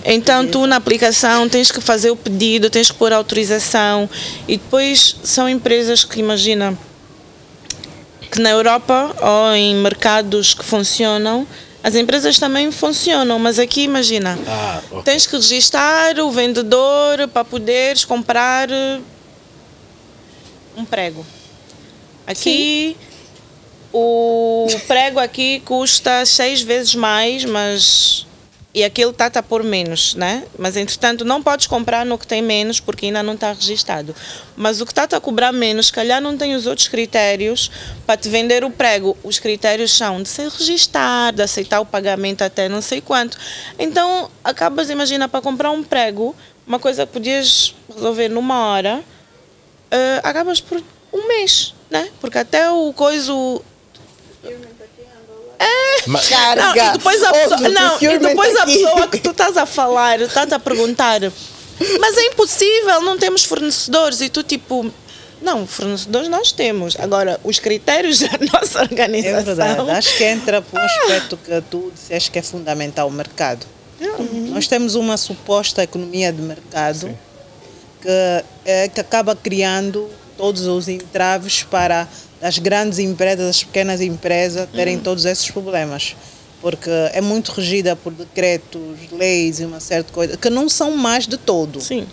Então 0.06 0.46
tu 0.46 0.68
na 0.68 0.76
aplicação 0.76 1.48
tens 1.48 1.72
que 1.72 1.80
fazer 1.80 2.12
o 2.12 2.16
pedido, 2.16 2.70
tens 2.70 2.92
que 2.92 2.98
pôr 2.98 3.14
autorização 3.14 4.10
e 4.48 4.58
depois 4.58 5.16
são 5.24 5.48
empresas 5.48 6.04
que 6.04 6.20
imagina 6.20 6.78
que 8.30 8.42
na 8.42 8.50
Europa 8.50 9.16
ou 9.22 9.56
em 9.56 9.76
mercados 9.76 10.54
que 10.54 10.66
funcionam 10.66 11.48
as 11.82 11.96
empresas 11.96 12.38
também 12.38 12.70
funcionam, 12.70 13.40
mas 13.40 13.58
aqui 13.60 13.84
imagina, 13.84 14.38
Ah, 14.46 14.82
ok. 14.92 15.04
tens 15.04 15.26
que 15.26 15.38
registrar 15.38 16.20
o 16.20 16.30
vendedor 16.30 17.26
para 17.32 17.46
poderes 17.46 18.04
comprar 18.04 18.68
um 20.76 20.84
prego. 20.84 21.26
Aqui 22.26 22.98
o 23.94 24.68
prego 24.88 25.20
aqui 25.20 25.62
custa 25.62 26.26
seis 26.26 26.62
vezes 26.62 26.96
mais, 26.96 27.46
mas 27.46 28.28
e 28.78 28.84
aquilo 28.84 29.10
está 29.10 29.26
a 29.26 29.42
pôr 29.42 29.64
menos, 29.64 30.14
né? 30.14 30.44
Mas 30.56 30.78
entretanto 30.78 31.26
não 31.26 31.42
podes 31.42 31.66
comprar 31.66 32.06
no 32.06 32.16
que 32.16 32.28
tem 32.28 32.44
menos 32.44 32.80
porque 32.80 33.08
ainda 33.08 33.24
não 33.24 33.34
está 33.34 33.52
registado. 33.52 34.16
Mas 34.56 34.80
o 34.80 34.86
que 34.86 34.92
está 34.92 35.18
a 35.18 35.20
cobrar 35.20 35.52
menos, 35.52 35.90
calhar 35.90 36.22
não 36.22 36.38
tem 36.38 36.54
os 36.54 36.68
outros 36.68 36.88
critérios 36.88 37.72
para 38.06 38.16
te 38.16 38.30
vender 38.30 38.64
o 38.64 38.70
prego. 38.70 39.18
Os 39.24 39.40
critérios 39.40 39.92
são 39.92 40.22
de 40.22 40.30
ser 40.30 40.48
registado, 40.50 41.38
de 41.38 41.42
aceitar 41.42 41.80
o 41.80 41.88
pagamento 41.88 42.44
até 42.44 42.70
não 42.70 42.80
sei 42.80 43.02
quanto. 43.02 43.36
Então 43.80 44.30
acabas, 44.44 44.92
imagina, 44.92 45.28
para 45.28 45.42
comprar 45.42 45.72
um 45.72 45.82
prego, 45.84 46.36
uma 46.68 46.78
coisa 46.78 47.08
que 47.08 47.14
podias 47.14 47.74
resolver 47.92 48.30
numa 48.30 48.68
hora, 48.68 49.04
eh, 49.90 50.22
acabas 50.24 50.62
por 50.62 50.84
um 51.12 51.28
mês, 51.28 51.74
né? 51.90 52.10
Porque 52.22 52.38
até 52.38 52.70
o 52.70 52.94
coisa 52.94 53.34
Mas, 56.08 56.30
não, 56.56 56.76
e 56.76 56.92
depois 56.94 57.24
a 57.24 57.34
pessoa, 57.34 57.70
não, 57.70 57.98
e 58.02 58.20
depois 58.20 58.56
a 58.56 58.64
aqui. 58.64 58.74
pessoa 58.74 59.08
que 59.08 59.18
tu 59.20 59.32
estás 59.32 59.58
a 59.58 59.66
falar, 59.66 60.22
estás 60.22 60.52
a 60.54 60.60
perguntar, 60.60 61.20
mas 62.00 62.18
é 62.18 62.26
impossível, 62.28 63.02
não 63.02 63.18
temos 63.18 63.44
fornecedores. 63.44 64.22
E 64.22 64.30
tu, 64.30 64.42
tipo, 64.44 64.90
não, 65.42 65.68
fornecedores 65.68 66.30
nós 66.30 66.52
temos. 66.52 66.96
Agora, 67.00 67.40
os 67.44 67.60
critérios 67.60 68.20
da 68.22 68.30
nossa 68.54 68.80
É 68.80 68.82
organização. 68.84 69.44
verdade. 69.44 69.92
Acho 69.98 70.18
que 70.18 70.24
entra 70.24 70.62
para 70.62 70.82
um 70.82 70.86
aspecto 70.86 71.38
que 71.38 71.62
tu 71.70 71.92
disseste 71.94 72.32
que 72.32 72.40
é 72.40 72.42
fundamental, 72.42 73.08
o 73.08 73.12
mercado. 73.12 73.66
Nós 74.50 74.68
temos 74.68 74.94
uma 74.96 75.18
suposta 75.18 75.82
economia 75.84 76.32
de 76.32 76.42
mercado 76.42 77.18
que, 78.02 78.44
é, 78.64 78.88
que 78.88 79.02
acaba 79.02 79.36
criando 79.36 80.08
todos 80.38 80.68
os 80.68 80.88
entraves 80.88 81.64
para 81.64 82.08
as 82.42 82.60
grandes 82.60 83.00
empresas, 83.00 83.50
as 83.50 83.64
pequenas 83.64 84.02
empresas 84.02 84.68
terem 84.72 85.00
todos 85.00 85.26
esses 85.26 85.50
problemas. 85.50 86.16
Porque 86.62 86.90
é 87.14 87.22
muito 87.22 87.52
regida 87.52 87.96
por 87.96 88.12
decretos, 88.12 88.82
leis 89.12 89.60
e 89.60 89.66
uma 89.66 89.80
certa 89.80 90.12
coisa, 90.12 90.38
que 90.38 90.50
não 90.50 90.68
são 90.68 90.92
mais 90.98 91.28
de 91.28 91.38
todo. 91.38 91.80
Sim. 91.80 92.08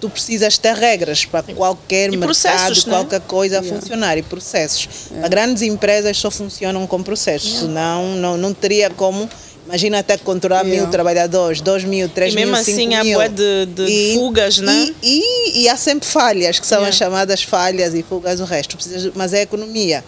Tu 0.00 0.08
precisas 0.08 0.58
ter 0.58 0.74
regras 0.74 1.24
para 1.24 1.42
qualquer 1.54 2.12
E 2.12 2.16
mercado, 2.16 2.74
né? 2.74 2.82
qualquer 2.88 3.20
coisa 3.20 3.62
funcionar 3.62 4.18
e 4.18 4.22
processos. 4.22 4.88
As 5.22 5.28
grandes 5.28 5.62
empresas 5.62 6.16
só 6.16 6.30
funcionam 6.30 6.86
com 6.86 7.02
processos, 7.02 7.60
senão 7.60 8.16
não, 8.16 8.36
não 8.36 8.52
teria 8.54 8.90
como. 8.90 9.28
Imagina 9.66 10.00
até 10.00 10.18
controlar 10.18 10.62
mil 10.62 10.74
Yeah. 10.74 10.92
trabalhadores, 10.92 11.60
dois 11.62 11.84
mil, 11.84 12.06
três 12.08 12.32
E 12.32 12.36
mesmo 12.36 12.52
mil, 12.52 12.60
assim 12.60 12.74
cinco 12.74 12.94
há 12.96 13.04
mil. 13.04 13.18
bué 13.18 13.28
de- 13.28 13.66
de 13.66 14.12
fugas, 14.14 14.58
né? 14.58 14.92
E, 15.02 15.20
e, 15.56 15.62
e 15.62 15.68
há 15.70 15.76
sempre 15.76 16.06
falhas, 16.06 16.58
que 16.58 16.66
são 16.66 16.78
Yeah. 16.78 16.90
as 16.90 16.96
chamadas 16.96 17.42
falhas 17.42 17.94
e 17.94 18.02
fugas, 18.02 18.40
o 18.40 18.44
resto. 18.44 18.76
Mas 19.14 19.32
é 19.32 19.38
a 19.38 19.42
economia. 19.42 20.04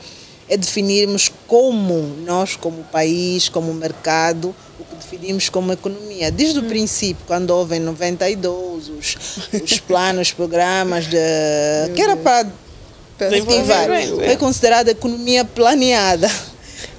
É 0.49 0.57
definirmos 0.57 1.31
como 1.49 2.15
nós, 2.25 2.55
como 2.55 2.85
país, 2.85 3.49
como 3.49 3.73
mercado, 3.75 4.55
o 4.79 4.85
que 4.85 4.95
definimos 4.97 5.49
como 5.49 5.73
economia. 5.73 6.31
Desde 6.31 6.59
o 6.59 6.63
Hum. 6.63 6.69
princípio, 6.69 7.25
quando 7.27 7.51
houve 7.51 7.77
em 7.77 7.81
92 7.81 8.89
os, 8.91 9.17
os 9.65 9.81
planos, 9.81 10.33
programas 10.33 11.07
de, 11.07 11.17
que 11.95 12.03
era 12.03 12.15
para 12.17 12.47
foi 14.27 14.37
considerada 14.37 14.91
economia 14.91 15.45
planeada. 15.45 16.31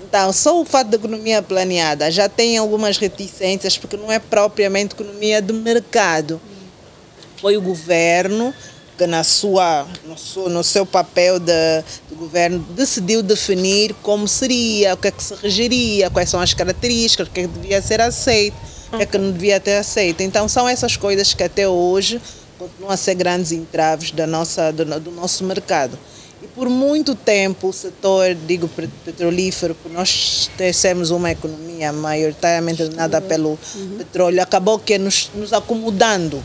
Então, 0.07 0.31
só 0.31 0.61
o 0.61 0.63
fato 0.63 0.87
da 0.87 0.95
economia 0.95 1.41
planeada 1.41 2.09
já 2.09 2.29
tem 2.29 2.57
algumas 2.57 2.97
reticências, 2.97 3.77
porque 3.77 3.97
não 3.97 4.09
é 4.09 4.19
propriamente 4.19 4.95
economia 4.95 5.41
de 5.41 5.51
mercado. 5.51 6.39
Foi 7.41 7.57
o 7.57 7.61
governo 7.61 8.53
que, 8.97 9.05
na 9.05 9.25
sua, 9.25 9.85
no, 10.05 10.17
seu, 10.17 10.49
no 10.49 10.63
seu 10.63 10.85
papel 10.85 11.39
de, 11.39 11.83
de 12.09 12.15
governo, 12.15 12.59
decidiu 12.69 13.21
definir 13.21 13.93
como 14.01 14.29
seria, 14.29 14.93
o 14.93 14.97
que 14.97 15.09
é 15.09 15.11
que 15.11 15.21
se 15.21 15.35
regeria, 15.35 16.09
quais 16.09 16.29
são 16.29 16.39
as 16.39 16.53
características, 16.53 17.27
o 17.27 17.31
que 17.31 17.41
é 17.41 17.43
que 17.43 17.49
devia 17.49 17.81
ser 17.81 17.99
aceito, 17.99 18.55
o 18.93 18.97
que 18.97 19.03
é 19.03 19.05
que 19.05 19.17
não 19.17 19.33
devia 19.33 19.59
ter 19.59 19.75
aceito. 19.75 20.23
Então, 20.23 20.47
são 20.47 20.69
essas 20.69 20.95
coisas 20.95 21.33
que 21.33 21.43
até 21.43 21.67
hoje 21.67 22.21
continuam 22.57 22.93
a 22.93 22.97
ser 22.97 23.15
grandes 23.15 23.51
entraves 23.51 24.11
da 24.11 24.25
nossa, 24.25 24.71
do, 24.71 24.85
do 25.01 25.11
nosso 25.11 25.43
mercado. 25.43 25.99
E 26.41 26.47
por 26.47 26.69
muito 26.69 27.15
tempo 27.15 27.69
o 27.69 27.73
setor, 27.73 28.35
digo, 28.35 28.67
pe- 28.67 28.87
petrolífero, 29.03 29.73
por 29.75 29.91
nós 29.91 30.49
temos 30.81 31.09
uma 31.09 31.31
economia 31.31 31.91
maioritariamente 31.91 32.83
dominada 32.83 33.19
pelo 33.19 33.57
petróleo, 33.97 34.41
acabou 34.41 34.77
que 34.77 34.97
nos, 34.99 35.31
nos 35.33 35.51
acomodando. 35.53 36.43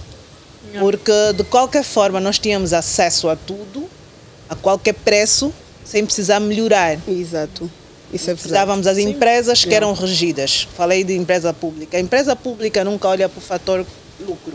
Porque, 0.79 1.13
de 1.37 1.45
qualquer 1.45 1.85
forma, 1.85 2.19
nós 2.21 2.39
tínhamos 2.39 2.73
acesso 2.73 3.29
a 3.29 3.37
tudo, 3.37 3.87
a 4.49 4.55
qualquer 4.55 4.95
preço, 4.95 5.53
sem 5.85 6.05
precisar 6.07 6.41
melhorar. 6.41 6.99
Exato. 7.07 7.71
Isso 8.13 8.31
é. 8.31 8.35
Precisávamos 8.35 8.85
das 8.87 8.97
empresas 8.99 9.65
que 9.65 9.75
eram 9.75 9.93
regidas. 9.93 10.67
Falei 10.75 11.05
de 11.05 11.15
empresa 11.15 11.53
pública. 11.53 11.97
A 11.99 12.01
empresa 12.01 12.35
pública 12.37 12.83
nunca 12.85 13.09
olha 13.09 13.29
para 13.29 13.39
o 13.39 13.43
fator 13.43 13.85
lucro. 14.21 14.55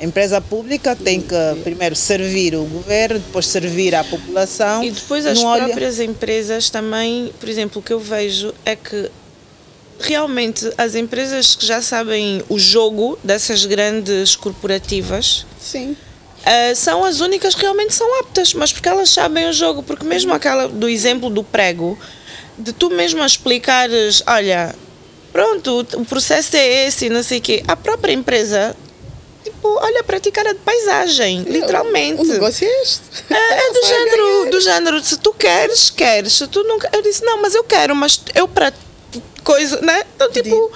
A 0.00 0.04
empresa 0.04 0.40
pública 0.40 0.96
tem 0.96 1.20
que 1.20 1.34
primeiro 1.62 1.94
servir 1.94 2.54
o 2.54 2.64
governo, 2.64 3.18
depois 3.20 3.46
servir 3.46 3.94
a 3.94 4.02
população. 4.02 4.82
E 4.82 4.90
depois 4.90 5.24
as 5.24 5.38
não 5.40 5.48
olha- 5.48 5.64
próprias 5.66 6.00
empresas 6.00 6.68
também, 6.68 7.32
por 7.38 7.48
exemplo, 7.48 7.80
o 7.80 7.82
que 7.82 7.92
eu 7.92 8.00
vejo 8.00 8.52
é 8.64 8.74
que 8.74 9.10
realmente 10.00 10.68
as 10.76 10.94
empresas 10.94 11.54
que 11.54 11.64
já 11.64 11.80
sabem 11.80 12.42
o 12.48 12.58
jogo 12.58 13.18
dessas 13.22 13.64
grandes 13.64 14.34
corporativas 14.34 15.46
Sim. 15.60 15.96
Uh, 16.44 16.74
são 16.76 17.04
as 17.04 17.20
únicas 17.20 17.54
que 17.54 17.62
realmente 17.62 17.94
são 17.94 18.20
aptas, 18.20 18.52
mas 18.52 18.70
porque 18.70 18.86
elas 18.88 19.08
sabem 19.08 19.48
o 19.48 19.52
jogo, 19.52 19.82
porque 19.82 20.04
mesmo 20.04 20.34
aquela 20.34 20.68
do 20.68 20.86
exemplo 20.88 21.30
do 21.30 21.42
prego, 21.42 21.98
de 22.58 22.70
tu 22.70 22.90
mesmo 22.90 23.24
explicares, 23.24 24.22
olha, 24.26 24.74
pronto, 25.32 25.86
o 25.94 26.04
processo 26.04 26.54
é 26.54 26.86
esse, 26.86 27.08
não 27.08 27.22
sei 27.22 27.38
o 27.38 27.40
quê, 27.40 27.62
a 27.66 27.74
própria 27.74 28.12
empresa, 28.12 28.76
tipo, 29.44 29.68
olha 29.80 30.02
para 30.02 30.18
ti 30.18 30.30
cara 30.32 30.54
de 30.54 30.60
paisagem, 30.60 31.42
literalmente. 31.42 32.22
O 32.22 32.24
negócio 32.24 32.66
é 32.66 32.82
este. 32.82 33.02
É, 33.30 33.34
é 33.34 33.72
do 33.72 33.86
género, 33.86 34.50
do 34.50 34.60
género, 34.60 35.04
se 35.04 35.18
tu 35.18 35.32
queres, 35.32 35.90
queres, 35.90 36.32
se 36.32 36.46
tu 36.48 36.64
queres, 36.64 36.94
eu 36.94 37.02
disse, 37.02 37.24
não, 37.24 37.40
mas 37.40 37.54
eu 37.54 37.62
quero, 37.62 37.94
mas 37.94 38.20
eu 38.34 38.48
para 38.48 38.72
coisa, 39.44 39.80
né? 39.82 40.02
Então, 40.16 40.30
tipo, 40.32 40.72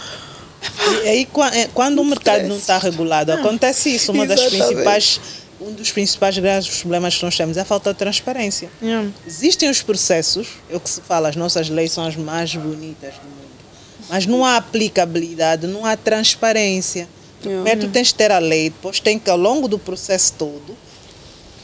E 1.04 1.08
aí, 1.08 1.28
é, 1.54 1.68
quando 1.72 2.00
o 2.00 2.04
mercado 2.04 2.46
não 2.46 2.56
está 2.56 2.78
regulado, 2.78 3.32
acontece 3.32 3.94
isso. 3.94 4.12
Uma 4.12 4.26
das 4.26 4.40
Exatamente. 4.40 4.66
principais, 4.66 5.20
um 5.60 5.72
dos 5.72 5.90
principais 5.90 6.38
grandes 6.38 6.80
problemas 6.80 7.16
que 7.16 7.24
nós 7.24 7.36
temos 7.36 7.56
é 7.56 7.60
a 7.60 7.64
falta 7.64 7.92
de 7.92 7.98
transparência. 7.98 8.70
yeah. 8.82 9.08
Existem 9.26 9.70
os 9.70 9.82
processos, 9.82 10.48
é 10.70 10.76
o 10.76 10.80
que 10.80 10.90
se 10.90 11.00
fala, 11.00 11.28
as 11.28 11.36
nossas 11.36 11.68
leis 11.68 11.92
são 11.92 12.04
as 12.06 12.16
mais 12.16 12.54
bonitas 12.54 13.14
do 13.14 13.22
mundo. 13.22 13.38
Mas 14.08 14.26
não 14.26 14.44
há 14.44 14.56
aplicabilidade, 14.56 15.66
não 15.66 15.84
há 15.84 15.96
transparência. 15.96 17.08
Primeiro 17.41 17.80
tu 17.80 17.89
tens 17.89 18.12
que 18.12 18.18
ter 18.18 18.30
a 18.30 18.39
lei, 18.39 18.70
depois 18.70 19.01
tem 19.01 19.18
que, 19.18 19.30
ao 19.30 19.36
longo 19.36 19.68
do 19.68 19.78
processo 19.78 20.32
todo, 20.39 20.76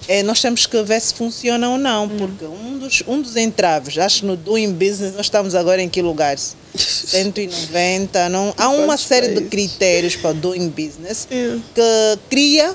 eh, 0.06 0.22
nós 0.22 0.40
temos 0.40 0.66
que 0.66 0.82
ver 0.82 1.00
se 1.00 1.14
funciona 1.14 1.68
ou 1.68 1.78
não, 1.78 2.08
porque 2.08 2.44
um 2.44 2.78
dos, 2.78 3.02
um 3.06 3.20
dos 3.20 3.36
entraves, 3.36 3.96
acho 3.98 4.20
que 4.20 4.26
no 4.26 4.36
Doing 4.36 4.72
Business, 4.72 5.14
nós 5.14 5.26
estamos 5.26 5.54
agora 5.54 5.82
em 5.82 5.88
que 5.88 6.02
lugar? 6.02 6.36
190, 6.76 8.28
não, 8.30 8.54
há 8.56 8.68
uma 8.68 8.86
Quantos 8.86 9.04
série 9.04 9.28
de 9.28 9.42
critérios 9.42 10.16
para 10.16 10.32
Doing 10.32 10.68
Business 10.68 11.26
Yeah. 11.30 11.60
que 11.74 12.18
cria 12.28 12.74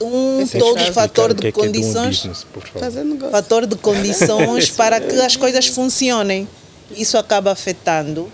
um 0.00 0.40
Esse 0.40 0.56
é 0.56 0.60
todo 0.60 0.92
fator 0.92 1.34
de 1.34 1.46
é 1.46 1.48
é 1.48 1.52
condições 1.52 2.18
business, 2.18 2.44
por 2.52 2.62
favor. 2.62 2.80
Fazer 2.80 3.04
negócio. 3.04 3.30
fator 3.30 3.66
de 3.66 3.76
condições 3.76 4.70
para 4.76 5.00
que 5.00 5.14
as 5.20 5.36
coisas 5.36 5.66
funcionem. 5.66 6.48
Isso 6.96 7.18
acaba 7.18 7.52
afetando 7.52 8.30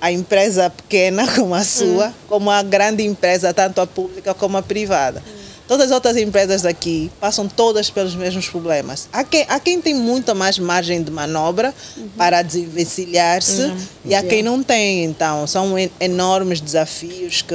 a 0.00 0.10
empresa 0.12 0.70
pequena 0.70 1.26
como 1.34 1.54
a 1.54 1.64
sua, 1.64 2.14
como 2.28 2.50
a 2.50 2.62
grande 2.62 3.02
empresa, 3.04 3.52
tanto 3.54 3.80
a 3.80 3.86
pública 3.86 4.32
como 4.34 4.56
a 4.56 4.62
privada. 4.62 5.22
Todas 5.66 5.86
as 5.88 5.92
outras 5.92 6.16
empresas 6.16 6.64
aqui 6.64 7.10
passam 7.20 7.46
todas 7.46 7.90
pelos 7.90 8.14
mesmos 8.14 8.48
problemas. 8.48 9.06
Há 9.12 9.22
quem, 9.22 9.44
há 9.50 9.60
quem 9.60 9.82
tem 9.82 9.94
muita 9.94 10.32
mais 10.34 10.58
margem 10.58 11.02
de 11.02 11.10
manobra 11.10 11.74
para 12.16 12.40
desenvencilhar-se 12.40 13.70
e 14.02 14.14
há 14.14 14.22
quem 14.22 14.42
não 14.42 14.62
tem. 14.62 15.04
Então, 15.04 15.46
são 15.46 15.78
en- 15.78 15.90
enormes 16.00 16.60
desafios 16.62 17.42
que 17.42 17.54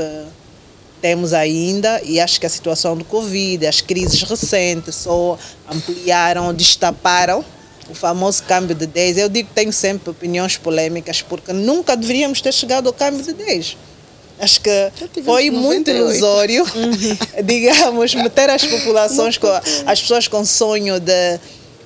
temos 1.01 1.33
ainda 1.33 2.01
e 2.03 2.19
acho 2.19 2.39
que 2.39 2.45
a 2.45 2.49
situação 2.49 2.95
do 2.95 3.03
Covid, 3.03 3.65
as 3.65 3.81
crises 3.81 4.21
recentes 4.21 4.93
só 4.93 5.35
ampliaram, 5.67 6.53
destaparam 6.53 7.43
o 7.89 7.93
famoso 7.93 8.43
câmbio 8.43 8.75
de 8.75 8.85
10. 8.87 9.17
Eu 9.17 9.29
digo 9.29 9.49
que 9.49 9.55
tenho 9.55 9.73
sempre 9.73 10.09
opiniões 10.09 10.57
polêmicas, 10.57 11.21
porque 11.21 11.51
nunca 11.53 11.95
deveríamos 11.97 12.41
ter 12.41 12.53
chegado 12.53 12.87
ao 12.87 12.93
câmbio 12.93 13.23
de 13.23 13.33
10. 13.33 13.77
Acho 14.39 14.61
que 14.61 14.91
foi 15.23 15.49
muito 15.51 15.91
98. 15.91 15.95
ilusório, 16.01 16.65
digamos, 17.43 18.13
meter 18.15 18.49
as 18.49 18.63
populações, 18.65 19.37
com, 19.37 19.47
as 19.85 20.01
pessoas 20.01 20.27
com 20.27 20.43
sonho 20.43 20.99
de, 20.99 21.39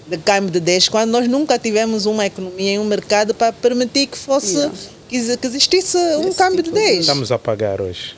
de 0.07 0.17
câmbio 0.17 0.49
de 0.51 0.59
10, 0.59 0.89
quando 0.89 1.11
nós 1.11 1.27
nunca 1.27 1.59
tivemos 1.59 2.05
uma 2.05 2.25
economia 2.25 2.73
e 2.73 2.79
um 2.79 2.85
mercado 2.85 3.33
para 3.33 3.51
permitir 3.53 4.07
que 4.07 4.17
fosse 4.17 4.55
Yeah. 4.57 4.73
que, 5.09 5.15
exi- 5.17 5.37
que 5.37 5.47
existisse 5.47 5.97
um 5.97 6.27
Esse 6.29 6.37
câmbio 6.37 6.63
tipo 6.63 6.75
de 6.75 6.81
de- 6.81 6.87
10. 6.87 6.99
Estamos 7.01 7.31
a 7.31 7.37
pagar 7.39 7.79
hoje. 7.81 8.15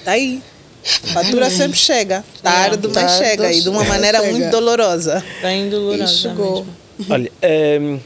Está 0.00 0.12
aí. 0.12 0.42
A 1.04 1.08
fatura 1.22 1.48
sempre 1.48 1.78
chega. 1.78 2.24
Tarde, 2.42 2.88
mas 2.88 2.92
Tarde, 2.94 3.18
chega. 3.24 3.52
E 3.52 3.60
de 3.60 3.68
uma 3.68 3.80
chega. 3.82 3.92
maneira 3.94 4.22
muito 4.24 4.50
dolorosa. 4.50 5.24
Bem 5.40 5.68
E 5.68 5.70
dolorosa 5.70 6.06
chegou. 6.08 6.56
mesmo. 6.64 6.76
Olha, 7.08 7.30
ehm, 7.42 7.98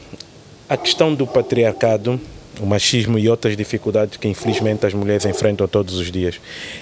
a 0.69 0.77
questão 0.77 1.13
do 1.13 1.25
patriarcado, 1.25 2.19
o 2.59 2.65
machismo 2.65 3.19
e 3.19 3.29
outras 3.29 3.55
dificuldades 3.55 4.17
que 4.17 4.27
infelizmente 4.27 4.85
as 4.85 4.93
mulheres 4.93 5.25
enfrentam 5.25 5.67
todos 5.67 5.95
os 5.95 6.11
dias, 6.11 6.39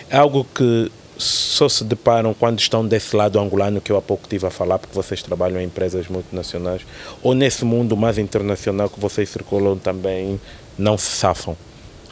é 0.10 0.18
algo 0.18 0.46
que 0.56 0.92
só 1.18 1.70
se 1.70 1.84
deparam 1.84 2.34
quando 2.34 2.60
estão 2.60 2.86
desse 2.86 3.16
lado 3.16 3.40
angolano 3.40 3.80
que 3.80 3.92
eu 3.92 3.98
há 3.98 4.02
pouco 4.02 4.24
estive 4.24 4.46
a 4.46 4.50
falar, 4.50 4.80
porque 4.80 4.94
vocês 4.94 5.22
trabalham 5.22 5.60
em 5.62 5.66
empresas 5.66 6.08
multinacionais, 6.08 6.82
ou 7.24 7.34
nesse 7.34 7.64
mundo 7.64 7.96
mais 7.96 8.18
internacional 8.18 8.90
que 8.90 9.00
vocês 9.00 9.30
circulam 9.30 9.78
também, 9.78 10.40
não 10.78 10.98
se 10.98 11.10
safam. 11.12 11.56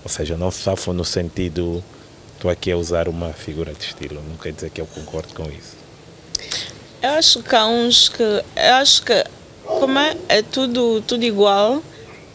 Ou 0.03 0.09
seja, 0.09 0.37
não 0.37 0.51
se 0.51 0.61
safam 0.61 0.93
no 0.93 1.05
sentido. 1.05 1.83
Estou 2.35 2.51
aqui 2.51 2.71
a 2.71 2.77
usar 2.77 3.07
uma 3.07 3.31
figura 3.31 3.73
de 3.73 3.85
estilo, 3.85 4.21
não 4.27 4.35
quer 4.37 4.51
dizer 4.51 4.69
que 4.69 4.81
eu 4.81 4.85
concordo 4.85 5.33
com 5.33 5.43
isso. 5.43 5.77
Eu 7.01 7.11
acho 7.11 7.41
que 7.41 7.55
há 7.55 7.65
uns 7.65 8.09
que. 8.09 8.23
Eu 8.23 8.73
acho 8.75 9.03
que. 9.03 9.23
Como 9.65 9.97
é, 9.99 10.15
é 10.29 10.41
tudo, 10.41 11.01
tudo 11.07 11.23
igual. 11.23 11.81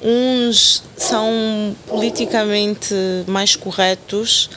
Uns 0.03 0.83
são 0.97 1.75
politicamente 1.89 2.95
mais 3.27 3.57
corretos, 3.57 4.49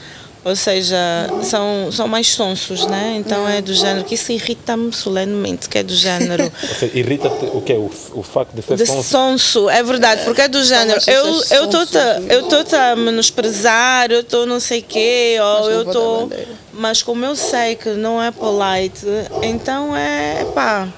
ou 0.44 0.54
seja, 0.56 0.96
são, 1.42 1.90
são 1.92 2.06
mais 2.08 2.28
sonsos, 2.28 2.86
né? 2.86 3.16
Então 3.18 3.48
é 3.48 3.60
do 3.60 3.74
género, 3.74 4.04
que 4.04 4.14
isso 4.14 4.30
irrita-me 4.32 4.92
solenemente, 4.92 5.68
que 5.68 5.78
é 5.78 5.82
do 5.82 5.94
género. 5.94 6.50
Irrita-te 6.94 7.44
o 7.46 7.60
quê? 7.60 7.74
O, 7.74 7.90
o 8.14 8.22
facto 8.22 8.52
de 8.54 8.62
ser 8.62 8.76
De 8.76 8.86
sonso? 8.86 9.08
sonso, 9.08 9.68
é 9.70 9.82
verdade, 9.82 10.22
porque 10.24 10.42
é 10.42 10.48
do 10.48 10.62
género. 10.64 10.98
as 10.98 11.08
Eu 11.08 11.22
pessoas 11.24 11.50
eu 11.50 11.64
estou 11.64 11.80
sonsas, 11.86 12.30
eu 12.30 12.40
estou 12.42 12.78
a 12.78 12.96
menosprezar, 12.96 14.10
eu 14.12 14.20
estou 14.20 14.46
não 14.46 14.60
sei 14.60 14.80
quê, 14.82 15.36
Mas 15.38 15.60
ou 15.64 15.70
eu 15.70 15.82
estou, 15.82 16.30
mas 16.72 17.02
como 17.02 17.24
eu 17.24 17.34
sei 17.36 17.74
que 17.76 17.90
não 17.90 18.22
é 18.22 18.30
polite, 18.30 19.06
então 19.42 19.96
é 19.96 20.44
pá. 20.54 20.88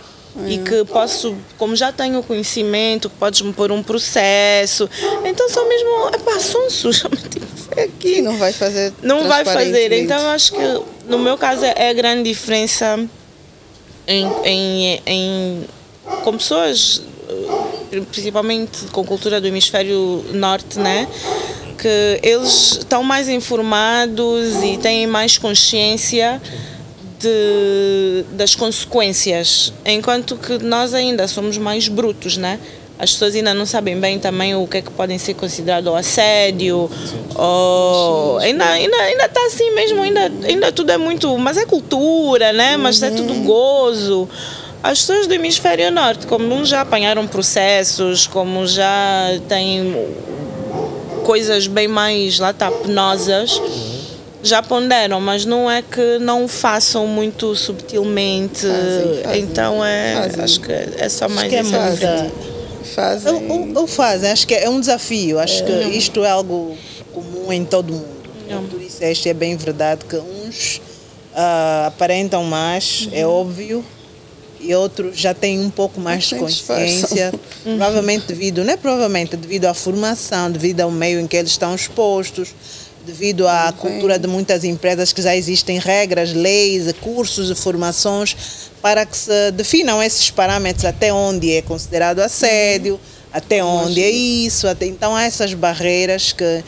E 0.47 0.59
que 0.59 0.85
posso, 0.87 1.37
como 1.57 1.77
já 1.77 1.93
tenho 1.93 2.21
conhecimento, 2.23 3.09
que 3.09 3.17
podes 3.17 3.41
me 3.41 3.53
pôr 3.53 3.71
um 3.71 3.83
processo, 3.83 4.91
então 5.25 5.49
são 5.49 5.69
mesmo, 5.69 6.09
é 6.13 6.19
pá, 6.19 6.41
sonsos. 6.41 7.05
Tipo, 7.31 7.47
é 7.77 7.85
aqui 7.85 8.21
não 8.21 8.37
vai 8.37 8.53
fazer. 8.53 8.93
não 9.03 9.29
vai 9.29 9.45
fazer. 9.45 9.93
Então 9.93 10.21
eu 10.21 10.29
acho 10.31 10.53
que 10.53 10.83
no 11.09 11.19
meu 11.19 11.39
caso 11.39 11.65
é 11.65 11.89
a 11.89 11.93
grande 11.93 12.29
diferença 12.29 12.99
em, 14.07 14.27
em, 14.45 15.03
em 15.07 15.65
com 16.23 16.37
pessoas, 16.37 17.03
principalmente 18.11 18.87
com 18.93 19.05
cultura 19.05 19.41
do 19.41 19.47
hemisfério 19.47 20.25
norte, 20.33 20.79
né? 20.79 21.09
Que 21.79 22.21
eles 22.23 22.79
estão 22.79 23.03
mais 23.03 23.29
informados 23.29 24.63
e 24.63 24.79
têm 24.79 25.07
mais 25.07 25.39
consciência 25.39 26.41
de, 27.25 28.25
das 28.33 28.55
consequências, 28.55 29.73
enquanto 29.85 30.37
que 30.37 30.59
nós 30.59 30.93
ainda 30.93 31.27
somos 31.27 31.57
mais 31.57 31.89
brutos, 31.89 32.37
né? 32.37 32.61
As 32.99 33.13
pessoas 33.13 33.35
ainda 33.35 33.53
não 33.53 33.67
sabem 33.67 33.99
bem 33.99 34.21
também 34.21 34.55
o 34.55 34.69
que 34.69 34.77
é 34.77 34.83
que 34.83 34.91
podem 34.91 35.19
ser 35.19 35.35
considerado 35.35 35.93
assédio, 35.95 36.89
ou 37.35 38.39
ainda 38.39 38.65
ainda 38.65 38.97
ainda 38.97 39.25
está 39.25 39.45
assim 39.47 39.75
mesmo, 39.75 40.03
ainda 40.03 40.31
ainda 40.47 40.71
tudo 40.71 40.93
é 40.93 40.99
muito, 40.99 41.37
mas 41.39 41.57
é 41.57 41.65
cultura, 41.65 42.53
né? 42.53 42.77
Mas 42.77 43.03
é 43.03 43.11
tudo 43.11 43.35
gozo. 43.43 44.29
As 44.83 45.01
pessoas 45.01 45.27
do 45.27 45.35
hemisfério 45.35 45.91
norte, 45.91 46.27
como 46.27 46.65
já 46.65 46.83
apanharam 46.83 47.27
processos, 47.27 48.27
como 48.27 48.67
já 48.67 49.41
têm 49.49 49.97
coisas 51.25 51.67
bem 51.67 51.89
mais 51.89 52.39
lá 52.39 52.53
penosas 52.53 53.61
já 54.45 54.63
ponderam, 54.63 55.21
mas 55.21 55.45
não 55.45 55.71
é 55.71 55.83
que 55.83 56.19
não 56.19 56.45
o 56.45 56.49
façam 56.49 57.07
muito 57.07 57.57
subtilmente. 57.57 58.67
Fazem, 58.67 59.23
fazem. 59.23 59.43
então 59.43 59.85
é, 59.85 60.15
Fazem. 60.23 60.45
acho 60.45 60.61
que 60.61 60.73
é 60.73 61.09
só 61.09 61.29
mais 61.29 61.49
que 61.49 61.57
é 61.57 61.61
aspecto. 61.61 62.33
Fazem. 62.95 63.51
Ou, 63.51 63.81
ou 63.81 63.87
fazem, 63.87 64.31
acho 64.31 64.47
que 64.47 64.55
é 64.55 64.69
um 64.69 64.79
desafio. 64.79 65.39
Acho 65.39 65.65
que 65.65 65.73
isto 65.73 66.23
é 66.25 66.31
algo 66.31 66.77
comum 67.13 67.53
em 67.53 67.65
todo 67.65 67.93
mundo. 67.93 68.15
Como 68.47 68.69
tu 68.69 68.79
disseste, 68.79 69.29
é 69.29 69.35
bem 69.35 69.57
verdade 69.57 70.05
que 70.05 70.17
uns 70.17 70.81
ah, 71.35 71.87
aparentam 71.89 72.45
mais, 72.45 73.09
é 73.11 73.27
óbvio, 73.27 73.85
e 74.61 74.75
outros 74.75 75.19
já 75.19 75.35
têm 75.35 75.61
um 75.61 75.71
pouco 75.71 76.01
mais 76.01 76.25
de 76.25 76.37
consciência, 76.37 77.33
provavelmente 77.63 78.27
devido, 78.27 78.65
não 78.65 78.73
é 78.73 78.77
provavelmente, 78.77 79.37
devido 79.37 79.67
à 79.67 79.75
formação, 79.75 80.51
devido 80.51 80.81
ao 80.81 80.91
meio 80.91 81.21
em 81.21 81.27
que 81.27 81.37
eles 81.37 81.51
estão 81.51 81.75
expostos, 81.75 82.55
devido 83.07 83.47
à 83.47 83.73
cultura 83.73 84.19
de 84.19 84.27
muitas 84.27 84.65
empresas 84.65 85.13
que 85.13 85.21
já 85.21 85.37
existem 85.37 85.79
regras, 85.79 86.33
leis, 86.33 86.93
cursos 87.01 87.51
e 87.51 87.55
formações 87.55 88.37
para 88.81 89.07
que 89.07 89.17
se 89.17 89.51
definam 89.53 90.03
esses 90.03 90.31
parâmetros 90.31 90.85
até 90.85 91.13
onde 91.13 91.53
é 91.53 91.63
considerado 91.63 92.21
assédio, 92.21 92.99
até 93.33 93.65
onde 93.65 94.03
é 94.03 94.11
isso, 94.11 94.69
até, 94.69 94.87
então 94.87 95.15
há 95.17 95.25
essas 95.25 95.55
barreiras 95.55 96.33
que, 96.33 96.65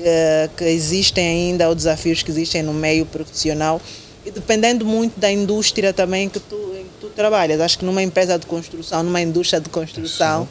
eh, 0.00 0.48
que 0.56 0.64
existem 0.64 1.26
ainda, 1.26 1.68
ou 1.68 1.74
desafios 1.74 2.22
que 2.22 2.30
existem 2.30 2.62
no 2.62 2.72
meio 2.72 3.04
profissional. 3.04 3.80
E 4.24 4.30
dependendo 4.30 4.84
muito 4.84 5.18
da 5.18 5.30
indústria 5.30 5.92
também 5.92 6.28
que 6.28 6.40
tu, 6.40 6.56
em 6.74 6.84
que 6.84 7.00
tu 7.00 7.08
trabalhas. 7.08 7.60
Acho 7.60 7.78
que 7.78 7.84
numa 7.84 8.02
empresa 8.02 8.38
de 8.38 8.46
construção, 8.46 9.02
numa 9.02 9.20
indústria 9.20 9.60
de 9.60 9.68
construção, 9.68 10.48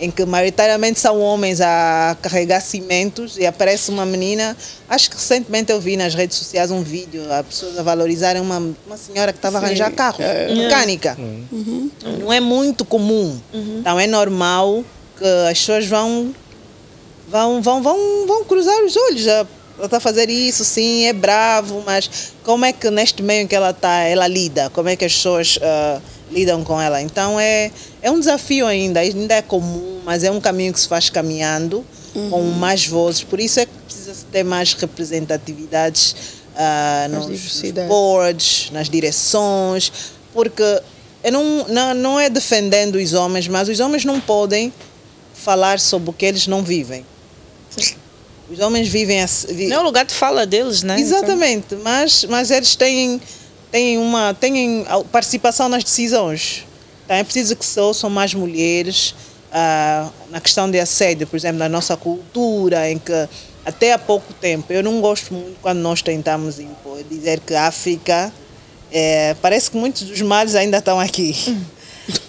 em 0.00 0.10
que 0.10 0.24
maioritariamente 0.24 0.98
são 0.98 1.20
homens 1.20 1.60
a 1.60 2.16
carregar 2.20 2.60
cimentos 2.60 3.36
e 3.38 3.46
aparece 3.46 3.90
uma 3.90 4.04
menina. 4.04 4.56
Acho 4.88 5.10
que 5.10 5.16
recentemente 5.16 5.70
eu 5.70 5.80
vi 5.80 5.96
nas 5.96 6.14
redes 6.14 6.36
sociais 6.36 6.70
um 6.70 6.82
vídeo, 6.82 7.22
as 7.32 7.46
pessoas 7.46 7.78
a 7.78 7.82
valorizarem 7.82 8.42
uma, 8.42 8.58
uma 8.86 8.96
senhora 8.96 9.32
que 9.32 9.38
estava 9.38 9.58
a 9.58 9.60
arranjar 9.62 9.92
carro, 9.92 10.18
é. 10.20 10.54
mecânica. 10.54 11.16
Não 12.20 12.32
é 12.32 12.40
muito 12.40 12.84
comum. 12.84 13.40
Então 13.52 13.98
é 13.98 14.06
normal 14.06 14.84
que 15.16 15.24
as 15.50 15.58
pessoas 15.58 15.86
vão 15.86 16.34
vão, 17.32 17.62
vão, 17.62 17.82
vão, 17.82 18.26
vão 18.26 18.44
cruzar 18.44 18.78
os 18.84 18.96
olhos. 18.96 19.26
Ela 19.26 19.48
está 19.82 19.96
a 19.96 20.00
fazer 20.00 20.28
isso, 20.28 20.64
sim, 20.64 21.06
é 21.06 21.12
bravo, 21.12 21.82
mas 21.84 22.34
como 22.44 22.64
é 22.64 22.72
que 22.72 22.90
neste 22.90 23.22
meio 23.22 23.42
em 23.42 23.46
que 23.46 23.54
ela 23.54 23.70
está, 23.70 24.02
ela 24.02 24.28
lida? 24.28 24.68
Como 24.70 24.88
é 24.88 24.96
que 24.96 25.04
as 25.04 25.14
pessoas 25.14 25.58
ah, 25.62 26.00
lidam 26.32 26.64
com 26.64 26.80
ela? 26.80 27.00
Então 27.00 27.38
é, 27.38 27.70
é 28.00 28.10
um 28.10 28.18
desafio 28.18 28.66
ainda, 28.66 29.00
ainda 29.00 29.34
é 29.34 29.42
comum, 29.42 30.00
mas 30.04 30.24
é 30.24 30.30
um 30.30 30.40
caminho 30.40 30.72
que 30.72 30.80
se 30.80 30.88
faz 30.88 31.10
caminhando 31.10 31.84
com 32.30 32.42
mais 32.42 32.86
vozes. 32.86 33.22
Por 33.22 33.40
isso 33.40 33.60
é 33.60 33.66
que 33.66 33.72
precisa 33.86 34.14
ter 34.30 34.42
mais 34.42 34.72
representatividades 34.74 36.14
Mais 37.08 37.26
nos, 37.28 37.62
nos 37.62 37.86
boards, 37.88 38.70
nas 38.70 38.88
direções, 38.88 39.92
porque 40.32 40.82
eu 41.24 41.32
não, 41.32 41.68
não, 41.68 41.94
não 41.94 42.20
é 42.20 42.28
defendendo 42.28 42.96
os 42.96 43.12
homens, 43.12 43.46
mas 43.48 43.68
os 43.68 43.80
homens 43.80 44.04
não 44.04 44.20
podem 44.20 44.72
falar 45.34 45.78
sobre 45.78 46.10
o 46.10 46.12
que 46.12 46.26
eles 46.26 46.46
não 46.46 46.62
vivem. 46.62 47.04
Os 48.50 48.58
homens 48.58 48.88
vivem 48.88 49.22
assim. 49.22 49.68
Não 49.68 49.76
é 49.76 49.80
o 49.80 49.82
lugar 49.82 50.04
de 50.04 50.12
fala 50.12 50.44
deles, 50.44 50.82
né? 50.82 51.00
Exatamente, 51.00 51.74
mas, 51.76 52.24
mas 52.24 52.50
eles 52.50 52.76
têm, 52.76 53.20
têm, 53.72 53.98
uma, 53.98 54.34
têm 54.34 54.86
participação 55.10 55.68
nas 55.68 55.82
decisões. 55.82 56.64
Então 57.04 57.16
é 57.16 57.24
preciso 57.24 57.56
que 57.56 57.64
se 57.64 57.80
ouçam 57.80 58.08
mais 58.08 58.32
mulheres 58.34 59.14
ah, 59.50 60.08
na 60.30 60.40
questão 60.40 60.70
de 60.70 60.78
assédio, 60.78 61.26
por 61.26 61.36
exemplo, 61.36 61.58
na 61.58 61.68
nossa 61.68 61.96
cultura, 61.96 62.88
em 62.88 62.98
que 62.98 63.28
até 63.64 63.92
há 63.92 63.98
pouco 63.98 64.32
tempo, 64.34 64.72
eu 64.72 64.82
não 64.82 65.00
gosto 65.00 65.32
muito 65.32 65.56
quando 65.60 65.78
nós 65.78 66.02
tentamos 66.02 66.58
impor, 66.58 67.02
dizer 67.08 67.40
que 67.40 67.54
a 67.54 67.68
África, 67.68 68.32
eh, 68.90 69.36
parece 69.40 69.70
que 69.70 69.76
muitos 69.76 70.02
dos 70.02 70.20
males 70.20 70.56
ainda 70.56 70.78
estão 70.78 70.98
aqui. 70.98 71.32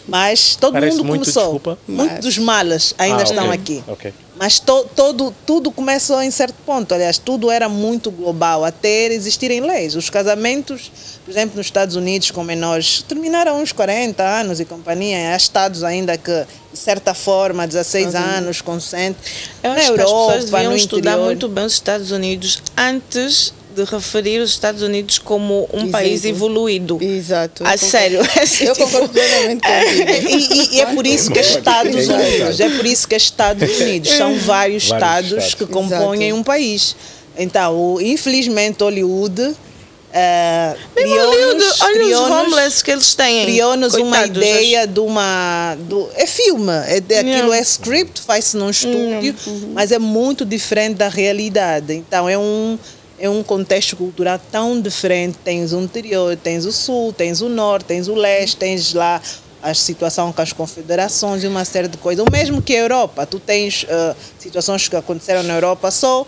Mas 0.07 0.55
todo 0.55 0.74
Parece 0.74 0.97
mundo 0.97 1.07
muito, 1.07 1.21
começou. 1.21 1.43
desculpa. 1.43 1.78
Muitos 1.88 2.19
dos 2.19 2.38
males 2.38 2.93
ainda 2.97 3.21
Ah, 3.21 3.24
estão 3.24 3.45
ok, 3.45 3.53
aqui. 3.53 3.84
ok. 3.88 4.13
Mas 4.36 4.59
to, 4.59 4.86
todo, 4.95 5.34
tudo 5.45 5.71
começou 5.71 6.21
em 6.21 6.30
certo 6.30 6.55
ponto. 6.65 6.93
Aliás, 6.93 7.17
tudo 7.17 7.49
era 7.49 7.69
muito 7.69 8.11
global, 8.11 8.65
até 8.65 9.05
existirem 9.13 9.61
leis. 9.61 9.95
Os 9.95 10.09
casamentos, 10.09 10.91
por 11.24 11.32
exemplo, 11.32 11.55
nos 11.55 11.67
Estados 11.67 11.95
Unidos, 11.95 12.32
com 12.32 12.43
menores, 12.43 13.03
terminaram 13.07 13.61
uns 13.61 13.71
40 13.71 14.21
anos 14.24 14.59
e 14.59 14.65
companhia. 14.65 15.34
Há 15.34 15.38
estados 15.38 15.84
ainda 15.84 16.17
que, 16.17 16.45
de 16.74 16.78
certa 16.80 17.13
forma, 17.13 17.65
16 17.65 18.15
anos, 18.15 18.59
consente. 18.59 19.17
Eu 19.63 19.69
Na 19.71 19.76
acho 19.78 19.93
que 19.93 20.01
as 20.01 20.07
Europa, 20.09 20.34
pessoas 20.34 20.49
deviam 20.51 20.76
estudar 20.76 21.11
interior. 21.11 21.26
muito 21.26 21.47
bem 21.47 21.65
os 21.65 21.74
Estados 21.74 22.11
Unidos 22.11 22.61
antes 22.76 23.53
de 23.74 23.84
referir 23.84 24.39
os 24.39 24.51
Estados 24.51 24.82
Unidos 24.82 25.17
como 25.19 25.67
um 25.74 25.89
país 25.91 26.13
Exemplo. 26.21 26.38
evoluído. 26.38 26.97
Exato. 27.01 27.63
A 27.65 27.78
sério. 27.78 28.19
Eu 28.61 28.76
concordo 28.76 29.09
plenamente 29.09 29.61
contigo. 29.67 30.30
E, 30.30 30.36
e- 30.36 30.76
e 30.78 30.82
é 30.82 30.86
por 30.88 31.05
isso 31.07 31.32
que 31.32 31.39
é 31.39 31.41
Estados 31.41 31.95
Exato. 31.95 32.21
Unidos, 32.24 32.59
é 32.59 32.69
por 32.69 32.86
isso 32.86 33.07
que 33.07 33.13
é 33.15 33.17
Estados 33.17 33.69
Unidos. 33.82 34.11
São 34.11 34.36
vários, 34.38 34.43
Vários 34.45 34.84
estados, 34.86 35.32
estados. 35.32 35.53
que 35.55 35.65
compõem 35.65 36.24
Exato. 36.28 36.39
um 36.39 36.43
país. 36.43 36.95
Então, 37.38 37.99
infelizmente, 37.99 38.84
Hollywood 38.84 39.41
Mesmo 39.41 39.55
criou-nos- 40.93 41.82
olha 41.82 42.05
os 42.05 42.30
homeless 42.30 42.84
que 42.84 42.91
eles 42.91 43.15
têm. 43.15 43.45
criou-nos 43.45 43.95
uma 43.95 44.26
ideia 44.28 44.86
de 44.86 44.99
uma. 44.99 45.76
Do, 45.89 46.07
é 46.15 46.28
filme, 46.28 46.71
é, 46.88 46.99
de- 46.99 47.15
aquilo 47.15 47.34
Yeah. 47.47 47.57
é 47.57 47.61
script, 47.61 48.21
faz-se 48.21 48.55
num 48.55 48.69
estúdio, 48.69 49.34
mas 49.74 49.91
é 49.91 49.97
muito 49.97 50.45
diferente 50.45 50.97
da 50.97 51.09
realidade. 51.09 51.93
Então 51.95 52.30
é 52.30 52.38
um, 52.38 52.78
é 53.24 53.30
um 53.30 53.41
contexto 53.41 53.95
cultural 53.95 54.38
tão 54.51 54.82
diferente. 54.82 55.38
Tens 55.45 55.71
o 55.71 55.80
interior, 55.80 56.36
tens 56.36 56.65
o 56.65 56.74
sul, 56.74 57.13
tens 57.13 57.39
o 57.39 57.47
norte, 57.47 57.86
tens 57.86 58.09
o 58.09 58.15
leste, 58.15 58.57
tens 58.57 58.93
lá 58.93 59.21
a 59.61 59.74
situação 59.74 60.34
com 60.34 60.41
as 60.41 60.51
confederações 60.51 61.41
e 61.41 61.47
uma 61.47 61.63
série 61.63 61.88
de 61.88 61.97
coisas. 61.97 62.26
O 62.28 62.30
mesmo 62.30 62.61
que 62.61 62.76
a 62.76 62.80
Europa. 62.80 63.26
Tu 63.26 63.39
tens 63.39 63.86
ah, 63.89 64.13
situações 64.38 64.89
que 64.89 64.95
aconteceram 64.97 65.41
na 65.41 65.53
Europa 65.53 65.89
só 65.89 66.28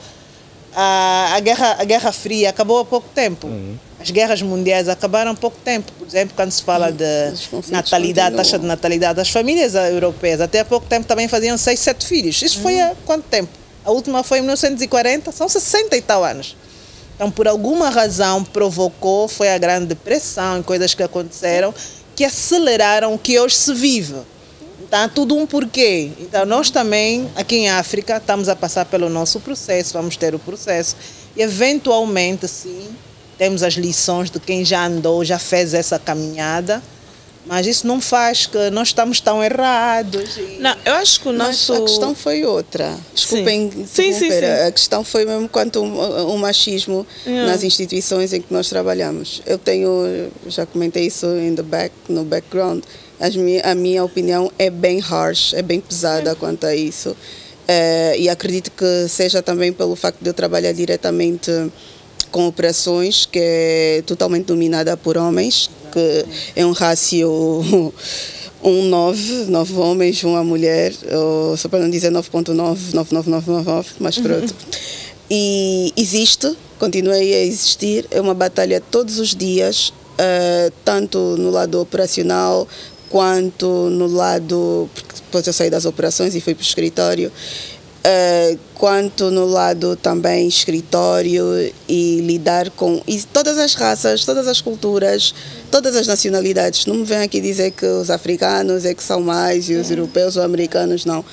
a, 0.74 1.34
a, 1.36 1.39
guerra, 1.41 1.76
a 1.78 1.84
Guerra 1.84 2.14
Fria 2.14 2.50
acabou 2.50 2.80
há 2.80 2.86
pouco 2.86 3.10
tempo. 3.14 3.50
As 4.00 4.10
guerras 4.10 4.41
mundiais 4.41 4.88
acabaram 4.88 5.32
há 5.32 5.36
pouco 5.36 5.58
tempo. 5.66 5.91
Por 6.00 6.08
exemplo, 6.08 6.34
quando 6.34 6.52
se 6.52 6.64
fala 6.64 6.93
de 6.93 7.04
Os 7.34 7.41
conflitos 7.48 7.72
natalidade, 7.72 8.28
continuam. 8.28 8.46
taxa 8.46 8.60
de 8.60 8.66
natalidade, 8.66 9.20
as 9.20 9.30
famílias 9.30 9.76
ah, 9.76 9.91
europeias 9.91 10.39
até 10.39 10.62
há 10.62 10.66
pouco 10.66 10.88
tempo 10.88 11.06
também 11.06 11.28
faziam 11.28 11.58
6, 11.58 11.78
7 11.78 12.08
filhos. 12.08 12.41
Isso 12.41 12.62
foi 12.62 12.80
há 12.80 12.96
quanto 13.06 13.26
tempo? 13.26 13.52
A 13.84 13.91
última 13.91 14.24
foi 14.24 14.38
em 14.38 14.41
1940, 14.43 15.34
são 15.34 15.50
60 15.50 15.98
e 15.98 16.02
tal 16.02 16.24
anos. 16.24 16.56
Então, 17.16 17.32
por 17.32 17.47
alguma 17.47 17.89
razão, 17.89 18.43
provocou, 18.43 19.28
foi 19.28 19.49
a 19.49 19.57
Grande 19.57 19.88
Depressão 19.88 20.59
e 20.59 20.63
coisas 20.63 20.93
que 20.93 21.01
aconteceram 21.01 21.74
que 22.16 22.24
aceleraram 22.24 23.13
o 23.13 23.20
que 23.20 23.39
hoje 23.39 23.55
se 23.55 23.74
vive. 23.74 24.16
Então, 24.82 25.09
tudo 25.09 25.36
um 25.36 25.45
porquê. 25.45 26.11
Então, 26.20 26.45
nós 26.45 26.70
também, 26.70 27.30
aqui 27.36 27.55
em 27.55 27.70
África, 27.70 28.18
estamos 28.18 28.47
a 28.47 28.55
passar 28.55 28.86
pelo 28.86 29.09
nosso 29.09 29.39
processo, 29.39 29.93
vamos 29.93 30.16
ter 30.16 30.34
o 30.34 30.39
processo. 30.39 30.95
E, 31.36 31.41
eventualmente, 31.41 32.47
sim, 32.47 32.89
temos 33.38 33.63
as 33.63 33.74
lições 33.74 34.30
de 34.30 34.39
quem 34.39 34.63
já 34.63 34.86
andou, 34.86 35.26
já 35.26 35.39
fez 35.39 35.74
essa 35.74 35.99
caminhada. 35.99 36.82
Mas 37.46 37.68
isso 37.68 37.86
não 37.86 38.02
faz 38.02 38.46
que 38.48 38.70
nós 38.72 38.88
estamos 38.89 39.20
tão 39.20 39.43
errados. 39.43 40.38
e- 40.38 40.58
Não, 40.60 40.76
eu 40.86 40.93
acho 40.96 41.20
que 41.22 41.30
o 41.30 41.34
Mas 41.34 41.48
nosso. 41.68 41.74
a 41.74 41.82
questão 41.82 42.16
foi 42.16 42.43
outra. 42.43 42.98
Desculpem 43.14 43.72
Sim. 43.72 43.86
Sim, 43.86 44.14
sim, 44.14 44.32
sim. 44.32 44.46
A 44.68 44.72
questão 44.72 45.04
foi 45.04 45.26
mesmo 45.26 45.48
quanto 45.48 45.80
o, 45.84 46.34
o 46.34 46.38
machismo 46.39 47.06
Yeah. 47.26 47.52
nas 47.52 47.64
instituições 47.64 48.34
em 48.34 48.41
que 48.41 48.52
nós 48.54 48.68
trabalhamos. 48.70 49.41
Eu 49.46 49.58
tenho, 49.58 50.30
já 50.48 50.66
comentei 50.66 51.06
isso 51.08 51.26
in 51.38 51.56
the 51.56 51.62
back, 51.62 51.93
no 52.10 52.24
background, 52.24 52.84
as 53.20 53.34
a 53.64 53.76
minha 53.76 54.04
opinião 54.04 54.52
é 54.58 54.70
bem 54.70 55.00
harsh, 55.00 55.54
é 55.54 55.62
bem 55.62 55.80
pesada 55.80 56.36
quanto 56.36 56.66
a 56.66 56.76
isso. 56.76 57.16
Eh, 57.68 58.16
e 58.20 58.30
acredito 58.30 58.72
que 58.72 59.08
seja 59.08 59.41
também 59.41 59.72
pelo 59.74 59.96
facto 59.96 60.20
de 60.22 60.30
eu 60.30 60.34
trabalhar 60.34 60.72
diretamente 60.72 61.52
com 62.32 62.48
operações 62.48 63.26
que 63.26 63.39
é 63.41 64.04
totalmente 64.06 64.46
dominada 64.46 64.96
por 64.98 65.18
homens, 65.18 65.70
que 65.96 66.26
é 66.58 66.66
um 66.66 66.74
rácio 66.74 67.30
um 68.62 68.84
9, 68.89 69.46
9 69.46 69.74
homens, 69.76 70.24
uma 70.24 70.43
mulher, 70.43 70.91
ou, 71.14 71.56
só 71.56 71.70
para 71.70 71.80
não 71.80 71.89
dizer 71.89 72.12
9.9, 72.12 72.93
99999, 72.93 73.89
mas 74.00 74.18
pronto. 74.18 74.54
E 75.32 75.93
existe, 75.96 76.54
continua 76.78 77.14
a 77.14 77.24
existir, 77.24 78.06
é 78.12 78.20
uma 78.20 78.34
batalha 78.34 78.82
todos 78.91 79.20
os 79.20 79.34
dias, 79.34 79.93
eh, 80.18 80.72
tanto 80.84 81.18
no 81.38 81.50
lado 81.50 81.80
operacional 81.80 82.68
quanto 83.10 83.89
no 83.89 84.08
lado, 84.08 84.89
porque 84.93 85.16
depois 85.16 85.48
eu 85.48 85.54
saí 85.54 85.70
das 85.70 85.86
operações 85.86 86.36
e 86.36 86.41
fui 86.41 86.54
para 86.54 86.64
o 86.64 86.66
escritório, 86.66 87.32
eh, 88.08 88.56
quanto 88.76 89.32
no 89.32 89.47
lado 89.47 89.95
também 89.95 90.47
escritório 90.47 91.74
e 91.89 92.22
lidar 92.22 92.70
com 92.70 93.01
e 93.08 93.20
todas 93.24 93.58
as 93.58 93.74
raças, 93.74 94.24
todas 94.24 94.47
as 94.47 94.62
culturas, 94.62 95.34
todas 95.72 95.95
as 95.95 96.06
nacionalidades. 96.06 96.86
Não 96.86 96.93
me 96.97 97.03
vem 97.03 97.18
aqui 97.18 97.41
dizer 97.41 97.72
que 97.72 97.84
os 97.84 98.12
africanos 98.12 98.86
é 98.86 98.93
que 98.93 99.01
são 99.01 99.22
mais 99.22 99.72
e 99.72 99.74
os 99.74 99.89
europeus 99.89 100.38
ou 100.38 100.43
americanos 100.43 101.03
não. 101.03 101.26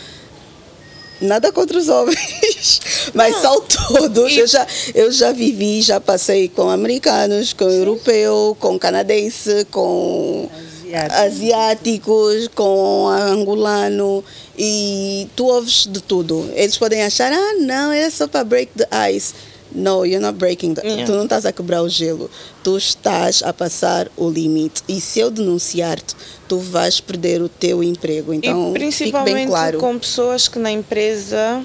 Nada 1.20 1.52
contra 1.52 1.76
os 1.76 1.90
homens, 1.90 2.80
mas 3.12 3.36
são 3.36 3.60
todos. 3.60 4.34
Eu 4.34 4.46
já, 4.46 4.66
eu 4.94 5.12
já 5.12 5.30
vivi, 5.30 5.82
já 5.82 6.00
passei 6.00 6.48
com 6.48 6.70
americanos, 6.70 7.52
com 7.52 7.68
europeu, 7.68 8.56
com 8.58 8.78
canadense, 8.78 9.66
com 9.70 10.48
Asiático. 10.92 11.20
asiáticos, 11.20 12.48
com 12.54 13.08
angolano 13.08 14.24
e 14.58 15.28
tu 15.34 15.46
ouves 15.46 15.86
de 15.90 16.00
tudo. 16.00 16.50
Eles 16.54 16.76
podem 16.76 17.02
achar, 17.02 17.32
ah, 17.32 17.54
não, 17.60 17.92
é 17.92 18.08
só 18.10 18.26
para 18.26 18.44
break 18.44 18.72
the 18.76 18.88
ice. 19.10 19.34
No, 19.74 20.04
you're 20.04 20.20
not 20.20 20.38
breaking 20.38 20.74
the 20.74 20.82
Yeah. 20.82 21.06
Tu 21.06 21.12
não 21.12 21.24
estás 21.24 21.46
a 21.46 21.52
quebrar 21.52 21.82
o 21.82 21.88
gelo. 21.88 22.30
Tu 22.62 22.76
estás 22.76 23.42
a 23.42 23.52
passar 23.52 24.08
o 24.16 24.28
limite. 24.28 24.82
E 24.86 25.00
se 25.00 25.20
eu 25.20 25.30
denunciar-te, 25.30 26.14
tu 26.46 26.58
vais 26.58 27.00
perder 27.00 27.40
o 27.40 27.48
teu 27.48 27.82
emprego. 27.82 28.34
Então, 28.34 28.70
e 28.70 28.72
principalmente 28.72 29.34
bem 29.34 29.46
claro. 29.46 29.78
com 29.78 29.98
pessoas 29.98 30.48
que 30.48 30.58
na 30.58 30.70
empresa 30.70 31.64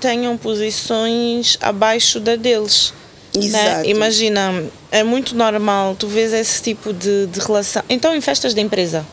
tenham 0.00 0.36
posições 0.36 1.58
abaixo 1.60 2.20
da 2.20 2.36
deles. 2.36 2.92
né? 3.34 3.44
Exato. 3.44 3.88
Imagina, 3.88 4.64
é 4.92 5.02
muito 5.02 5.34
normal 5.34 5.96
tu 5.98 6.06
vês 6.06 6.32
esse 6.32 6.62
tipo 6.62 6.92
de, 6.92 7.26
de 7.26 7.40
relação. 7.40 7.82
Então, 7.88 8.14
em 8.14 8.20
festas 8.20 8.54
da 8.54 8.60
empresa, 8.60 9.04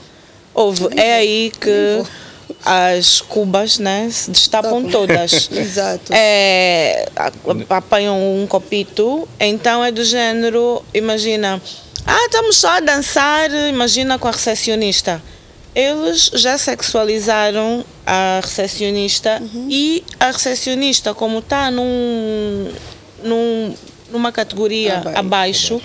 houve, 0.53 0.89
é 0.95 1.15
aí 1.15 1.51
que 1.59 2.03
as 2.63 3.21
cubas 3.21 3.79
né, 3.79 4.09
se 4.11 4.31
destapam 4.31 4.83
todas. 4.85 5.49
Exato. 5.51 6.13
É, 6.13 7.07
apanham 7.69 8.17
um 8.17 8.45
copito, 8.47 9.27
então 9.39 9.83
é 9.83 9.91
do 9.91 10.03
género, 10.03 10.83
imagina, 10.93 11.61
ah, 12.05 12.25
estamos 12.25 12.57
só 12.57 12.77
a 12.77 12.79
dançar, 12.79 13.49
imagina 13.69 14.17
com 14.17 14.27
a 14.27 14.31
recepcionista. 14.31 15.21
Eles 15.73 16.31
já 16.33 16.57
sexualizaram 16.57 17.85
a 18.05 18.41
recepcionista 18.43 19.41
e 19.69 20.03
a 20.19 20.31
recepcionista, 20.31 21.13
como 21.13 21.39
está 21.39 21.71
num, 21.71 22.71
num, 23.23 23.73
numa 24.11 24.33
categoria 24.33 24.97
Abaixo. 24.97 25.17
abaixo, 25.17 25.81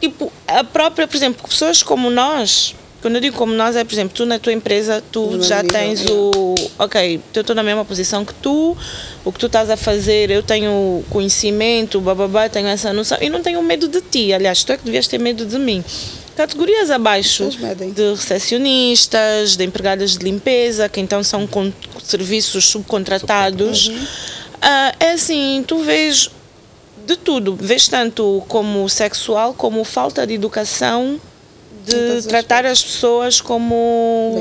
tipo, 0.00 0.32
a 0.46 0.62
própria, 0.62 1.08
por 1.08 1.16
exemplo, 1.16 1.48
pessoas 1.48 1.82
como 1.82 2.10
nós, 2.10 2.76
quando 3.00 3.14
eu 3.14 3.20
digo 3.20 3.36
como 3.36 3.52
nós, 3.52 3.76
é, 3.76 3.84
por 3.84 3.92
exemplo, 3.92 4.14
tu 4.14 4.26
na 4.26 4.38
tua 4.38 4.52
empresa, 4.52 5.02
tu 5.10 5.26
No 5.32 5.42
já 5.42 5.64
tens 5.64 6.04
é. 6.06 6.12
o. 6.12 6.54
Ok, 6.78 7.20
eu 7.34 7.40
estou 7.40 7.56
na 7.56 7.62
mesma 7.62 7.84
posição 7.84 8.24
que 8.24 8.34
tu, 8.34 8.76
o 9.24 9.32
que 9.32 9.38
tu 9.38 9.46
estás 9.46 9.70
a 9.70 9.76
fazer, 9.76 10.30
eu 10.30 10.42
tenho 10.42 11.02
conhecimento, 11.08 12.00
bababá, 12.00 12.48
tenho 12.48 12.68
essa 12.68 12.92
noção, 12.92 13.18
e 13.20 13.30
não 13.30 13.42
tenho 13.42 13.62
medo 13.62 13.88
de 13.88 14.00
ti, 14.00 14.32
aliás, 14.32 14.64
tu 14.64 14.72
é 14.72 14.76
que 14.76 14.84
devias 14.84 15.06
ter 15.06 15.18
medo 15.18 15.46
de 15.46 15.58
mim. 15.58 15.82
Categorias 16.36 16.90
abaixo 16.90 17.48
de 17.94 18.10
recepcionistas, 18.14 19.56
de 19.56 19.64
empregadas 19.64 20.16
de 20.16 20.24
limpeza, 20.24 20.88
que 20.88 21.00
então 21.00 21.22
são 21.22 21.48
serviços 22.02 22.66
subcontratados. 22.66 23.90
Ah, 24.60 24.94
é 25.00 25.12
assim, 25.12 25.64
tu 25.66 25.78
vês 25.78 26.30
de 27.06 27.16
tudo, 27.16 27.56
vês 27.56 27.88
tanto 27.88 28.42
como 28.48 28.88
sexual, 28.88 29.52
como 29.52 29.82
falta 29.84 30.26
de 30.26 30.34
educação, 30.34 31.20
de 31.84 32.26
tratar 32.28 32.64
as 32.66 32.82
pessoas 32.82 33.40
como, 33.40 34.34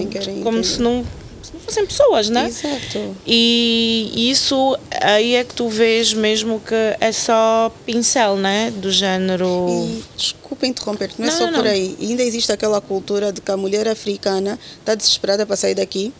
como 0.43 0.63
se 0.63 0.81
não, 0.81 1.05
se 1.41 1.53
não 1.53 1.59
fossem 1.61 1.85
pessoas, 1.85 2.29
né? 2.29 2.47
Exato. 2.47 3.15
E 3.25 4.29
isso 4.31 4.77
aí 5.01 5.35
é 5.35 5.43
que 5.43 5.53
tu 5.53 5.67
vês 5.69 6.13
mesmo 6.13 6.59
que 6.59 6.75
é 6.99 7.11
só 7.11 7.71
pincel, 7.85 8.35
né? 8.35 8.71
Do 8.71 8.91
género. 8.91 9.67
E 9.69 10.03
desculpa 10.15 10.67
interromper, 10.67 11.11
não 11.17 11.27
é 11.27 11.31
só 11.31 11.49
não, 11.49 11.59
por 11.59 11.67
aí. 11.67 11.95
Ainda 11.99 12.23
existe 12.23 12.51
aquela 12.51 12.81
cultura 12.81 13.31
de 13.31 13.41
que 13.41 13.51
a 13.51 13.57
mulher 13.57 13.87
africana 13.87 14.59
está 14.79 14.95
desesperada 14.95 15.45
para 15.45 15.55
sair 15.55 15.75
daqui. 15.75 16.13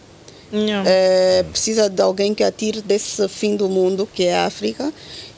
É, 0.86 1.44
precisa 1.44 1.90
de 1.90 2.02
alguém 2.02 2.34
que 2.34 2.44
a 2.44 2.52
tire 2.52 2.82
desse 2.82 3.28
fim 3.28 3.56
do 3.56 3.70
mundo, 3.70 4.10
que 4.12 4.26
é 4.26 4.36
a 4.36 4.46
África, 4.46 4.92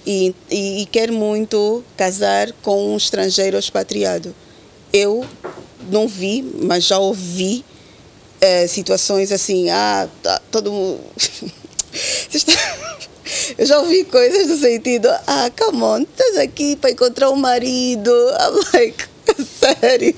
e, 0.05 0.33
e, 0.49 0.81
e 0.81 0.85
quer 0.85 1.11
muito 1.11 1.83
casar 1.97 2.51
com 2.61 2.93
um 2.93 2.97
estrangeiro 2.97 3.57
expatriado. 3.57 4.33
Eu 4.93 5.25
não 5.89 6.07
vi, 6.07 6.41
mas 6.63 6.83
já 6.85 6.97
ouvi 6.99 7.63
é, 8.39 8.67
situações 8.67 9.31
assim, 9.31 9.69
ah, 9.69 10.07
tá, 10.21 10.41
todo 10.51 10.71
mundo. 10.71 11.01
Estão- 12.33 12.55
Eu 13.57 13.65
já 13.65 13.79
ouvi 13.79 14.03
coisas 14.05 14.47
no 14.47 14.57
sentido, 14.57 15.07
ah, 15.27 15.49
come 15.57 15.83
on, 15.83 16.01
estás 16.01 16.37
aqui 16.37 16.75
para 16.75 16.91
encontrar 16.91 17.29
um 17.29 17.35
marido. 17.35 18.11
I'm 18.39 18.59
like, 18.73 19.05
sério? 19.59 20.15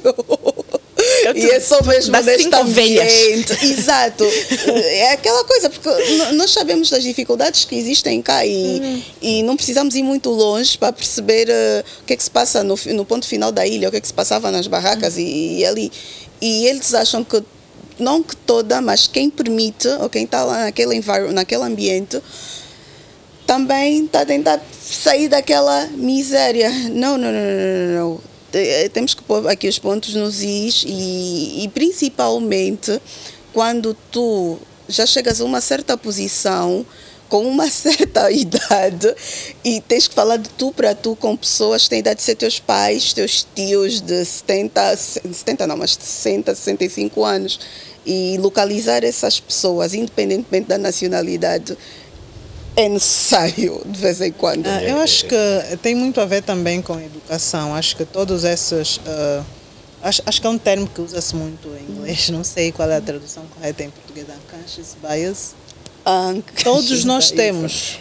Eu 1.24 1.36
e 1.36 1.50
é 1.52 1.60
só 1.60 1.82
mesmo 1.84 2.12
das 2.12 2.26
neste 2.26 2.44
cinco 2.44 2.58
ovelhas. 2.58 3.12
ambiente. 3.14 3.66
Exato. 3.66 4.24
É 4.66 5.12
aquela 5.14 5.44
coisa, 5.44 5.70
porque 5.70 5.90
nós 6.34 6.52
sabemos 6.52 6.90
das 6.90 7.04
dificuldades 7.04 7.66
que 7.66 7.76
existem 7.76 8.22
cá 8.22 8.46
e, 8.46 9.04
e 9.22 9.44
não 9.44 9.56
precisamos 9.56 9.96
ir 9.96 10.04
muito 10.04 10.30
longe 10.30 10.78
para 10.78 10.92
perceber 10.92 11.50
eh, 11.50 11.84
o 12.02 12.06
que 12.06 12.14
é 12.14 12.16
que 12.16 12.24
se 12.24 12.32
passa 12.32 12.64
no, 12.64 12.76
no 12.94 13.06
ponto 13.06 13.26
final 13.26 13.52
da 13.52 13.66
ilha, 13.66 13.88
o 13.88 13.92
que 13.92 13.98
é 13.98 14.02
que 14.02 14.08
se 14.08 14.14
passava 14.14 14.52
nas 14.52 14.68
barracas 14.68 15.18
e, 15.18 15.60
e 15.60 15.66
ali. 15.66 15.92
E 16.42 16.68
eles 16.68 16.94
acham 16.94 17.24
que, 17.24 17.42
não 17.98 18.22
que 18.22 18.36
toda, 18.36 18.82
mas 18.82 19.08
quem 19.08 19.30
permite, 19.30 19.88
ou 19.88 20.10
quem 20.10 20.26
está 20.26 20.44
lá 20.44 20.66
naquele, 20.66 21.02
naquele 21.32 21.64
ambiente, 21.64 22.22
também 23.46 24.06
está 24.06 24.22
a 24.22 24.26
tentar 24.26 24.62
sair 24.82 25.28
daquela 25.28 25.88
miséria. 25.88 26.70
Não, 26.70 27.18
não, 27.18 27.32
não, 27.32 27.32
não, 27.32 27.88
não, 27.88 28.10
não. 28.10 28.33
Te- 28.54 28.88
Temos 28.90 29.14
que 29.14 29.24
pôr 29.24 29.46
aqui 29.50 29.68
os 29.68 29.80
pontos 29.80 30.14
nos 30.14 30.42
is 30.44 30.86
e, 30.88 31.64
e 31.64 31.68
principalmente 31.74 33.02
quando 33.52 33.94
tu 34.12 34.58
já 34.88 35.06
chegas 35.06 35.42
a 35.42 35.44
uma 35.46 35.60
certa 35.60 35.98
posição, 35.98 36.86
com 37.30 37.48
uma 37.48 37.68
certa 37.72 38.30
idade, 38.32 39.14
e 39.64 39.82
tens 39.82 40.08
que 40.08 40.14
falar 40.14 40.38
de 40.38 40.50
tu 40.50 40.72
para 40.72 40.94
tu 40.94 41.16
com 41.16 41.36
pessoas 41.36 41.84
que 41.84 41.90
têm 41.90 42.00
idade 42.00 42.18
de 42.18 42.24
ser 42.24 42.36
teus 42.36 42.60
pais, 42.60 43.12
teus 43.12 43.46
tios 43.56 44.00
de 44.02 44.24
70, 44.24 44.96
70 44.96 45.66
não, 45.68 45.76
mas 45.78 45.98
de 45.98 46.04
60, 46.04 46.54
65 46.54 47.24
anos, 47.24 47.60
e 48.06 48.38
localizar 48.38 49.04
essas 49.04 49.40
pessoas, 49.40 49.94
independentemente 49.94 50.68
da 50.68 50.78
nacionalidade, 50.78 51.78
é 52.76 52.90
necessário 52.90 53.82
de 53.86 54.00
vez 54.00 54.22
em 54.22 54.32
quando. 54.32 54.66
Ah, 54.68 54.84
eu 54.84 54.98
acho 55.00 55.26
que 55.26 55.78
tem 55.82 55.96
muito 55.96 56.20
a 56.20 56.26
ver 56.26 56.44
também 56.44 56.82
com 56.82 56.94
a 56.94 57.04
educação. 57.04 57.76
Acho 57.76 57.96
que 57.96 58.06
todos 58.06 58.44
esses. 58.44 59.00
ah, 59.06 59.44
acho, 60.02 60.22
acho 60.26 60.42
que 60.42 60.48
é 60.48 60.50
um 60.50 60.58
termo 60.58 60.88
que 60.88 61.02
usa-se 61.02 61.36
muito 61.36 61.68
em 61.70 61.92
inglês, 61.92 62.30
não 62.30 62.44
sei 62.44 62.72
qual 62.72 62.90
é 62.90 62.98
a 62.98 63.02
tradução 63.02 63.44
correta 63.48 63.84
em 63.84 63.90
português. 63.90 64.28
Unconscious 64.28 64.96
bias. 65.02 65.56
Todos 66.64 67.06
nós 67.06 67.32
temos. 67.32 67.98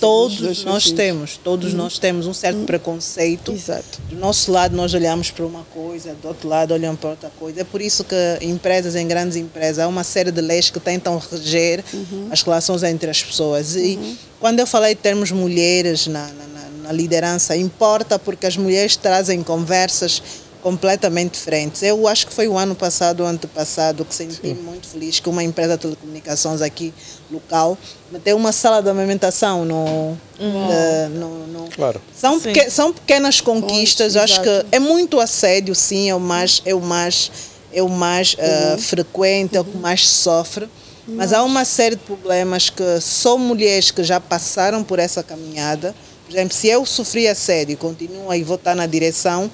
Todos 0.00 0.40
os 0.40 0.64
nós 0.64 0.90
temos. 0.90 1.36
Todos 1.36 1.74
nós 1.74 1.98
temos 1.98 2.26
um 2.26 2.32
certo 2.32 2.64
preconceito. 2.64 3.52
Exato. 3.52 4.00
Do 4.08 4.16
nosso 4.16 4.50
lado 4.50 4.76
nós 4.76 4.94
olhamos 4.94 5.30
para 5.30 5.44
uma 5.44 5.64
coisa, 5.74 6.14
do 6.14 6.28
outro 6.28 6.48
lado 6.48 6.72
olham 6.72 6.96
para 6.96 7.10
outra 7.10 7.30
coisa. 7.38 7.60
É 7.60 7.64
por 7.64 7.80
isso 7.82 8.04
que 8.04 8.14
empresas, 8.40 8.94
em 8.96 9.06
grandes 9.06 9.36
empresas, 9.36 9.78
há 9.80 9.88
uma 9.88 10.04
série 10.04 10.30
de 10.30 10.40
leis 10.40 10.70
que 10.70 10.80
tentam 10.80 11.18
reger 11.30 11.84
as 12.30 12.42
relações 12.42 12.82
entre 12.82 13.10
as 13.10 13.22
pessoas. 13.22 13.76
E 13.76 14.16
quando 14.40 14.58
eu 14.60 14.66
falei 14.66 14.94
de 14.94 15.00
termos 15.00 15.30
mulheres 15.30 16.06
na, 16.06 16.26
na, 16.28 16.46
na- 16.46 16.62
na 16.84 16.92
liderança, 16.92 17.56
importa 17.56 18.18
porque 18.18 18.44
as 18.46 18.56
mulheres 18.56 18.96
trazem 18.96 19.40
conversas 19.42 20.20
completamente 20.62 21.32
diferentes. 21.32 21.82
Eu 21.82 22.06
acho 22.06 22.26
que 22.26 22.32
foi 22.32 22.46
o 22.48 22.56
ano 22.56 22.74
passado 22.74 23.20
ou 23.20 23.26
antepassado 23.26 24.04
que 24.04 24.14
senti 24.14 24.54
muito 24.54 24.86
feliz 24.86 25.18
que 25.18 25.28
uma 25.28 25.42
empresa 25.42 25.74
de 25.76 25.82
telecomunicações 25.82 26.62
aqui 26.62 26.94
local 27.30 27.76
meteu 28.10 28.36
uma 28.36 28.52
sala 28.52 28.80
de 28.80 28.88
amamentação 28.88 29.64
no, 29.64 30.16
eh, 30.38 31.08
no, 31.10 31.46
no- 31.48 31.68
Claro. 31.74 32.00
são, 32.14 32.34
Sim. 32.38 32.52
peque- 32.52 32.70
são 32.70 32.92
pequenas 32.92 33.40
conquistas, 33.40 34.14
eu 34.14 34.22
acho 34.22 34.40
que 34.42 34.66
é 34.70 34.78
muito 34.78 35.18
assédio, 35.18 35.74
sim, 35.74 36.08
é 36.10 36.14
o 36.14 36.20
mais, 36.20 36.62
é 36.64 36.74
o 36.74 36.80
mais, 36.80 37.30
é 37.72 37.82
o 37.82 37.88
mais 37.88 38.36
eh, 38.38 38.76
frequente, 38.78 39.56
é 39.56 39.60
o 39.60 39.64
que 39.64 39.76
mais 39.76 40.06
sofre. 40.08 40.68
Mas 41.08 41.32
há 41.32 41.42
uma 41.42 41.64
série 41.64 41.96
de 41.96 42.02
problemas 42.04 42.70
que 42.70 43.00
só 43.00 43.36
mulheres 43.36 43.90
que 43.90 44.04
já 44.04 44.20
passaram 44.20 44.84
por 44.84 45.00
essa 45.00 45.20
caminhada, 45.22 45.92
por 46.24 46.32
exemplo, 46.32 46.54
se 46.56 46.68
eu 46.68 46.86
sofri 46.86 47.26
assédio 47.26 47.72
e 47.72 47.76
continuo 47.76 48.30
aí 48.30 48.44
vou 48.44 48.54
estar 48.54 48.76
na 48.76 48.86
direção, 48.86 49.50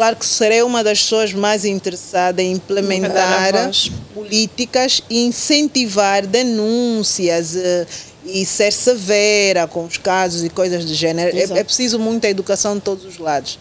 claro 0.00 0.16
que 0.16 0.24
serei 0.24 0.62
uma 0.62 0.82
das 0.82 1.02
pessoas 1.02 1.34
mais 1.34 1.66
interessadas 1.66 2.42
em 2.42 2.52
implementar 2.52 3.52
políticas 4.14 5.02
e 5.10 5.26
incentivar 5.26 6.26
denúncias 6.26 7.54
eh, 7.54 7.86
e 8.24 8.46
ser 8.46 8.72
severa 8.72 9.66
com 9.66 9.84
os 9.84 9.98
casos 9.98 10.42
e 10.42 10.48
coisas 10.48 10.86
do 10.86 10.94
gênero. 10.94 11.36
É, 11.36 11.58
é 11.58 11.62
preciso 11.62 11.98
muita 11.98 12.30
educação 12.30 12.76
de 12.76 12.80
todos 12.80 13.04
os 13.04 13.18
lados. 13.18 13.58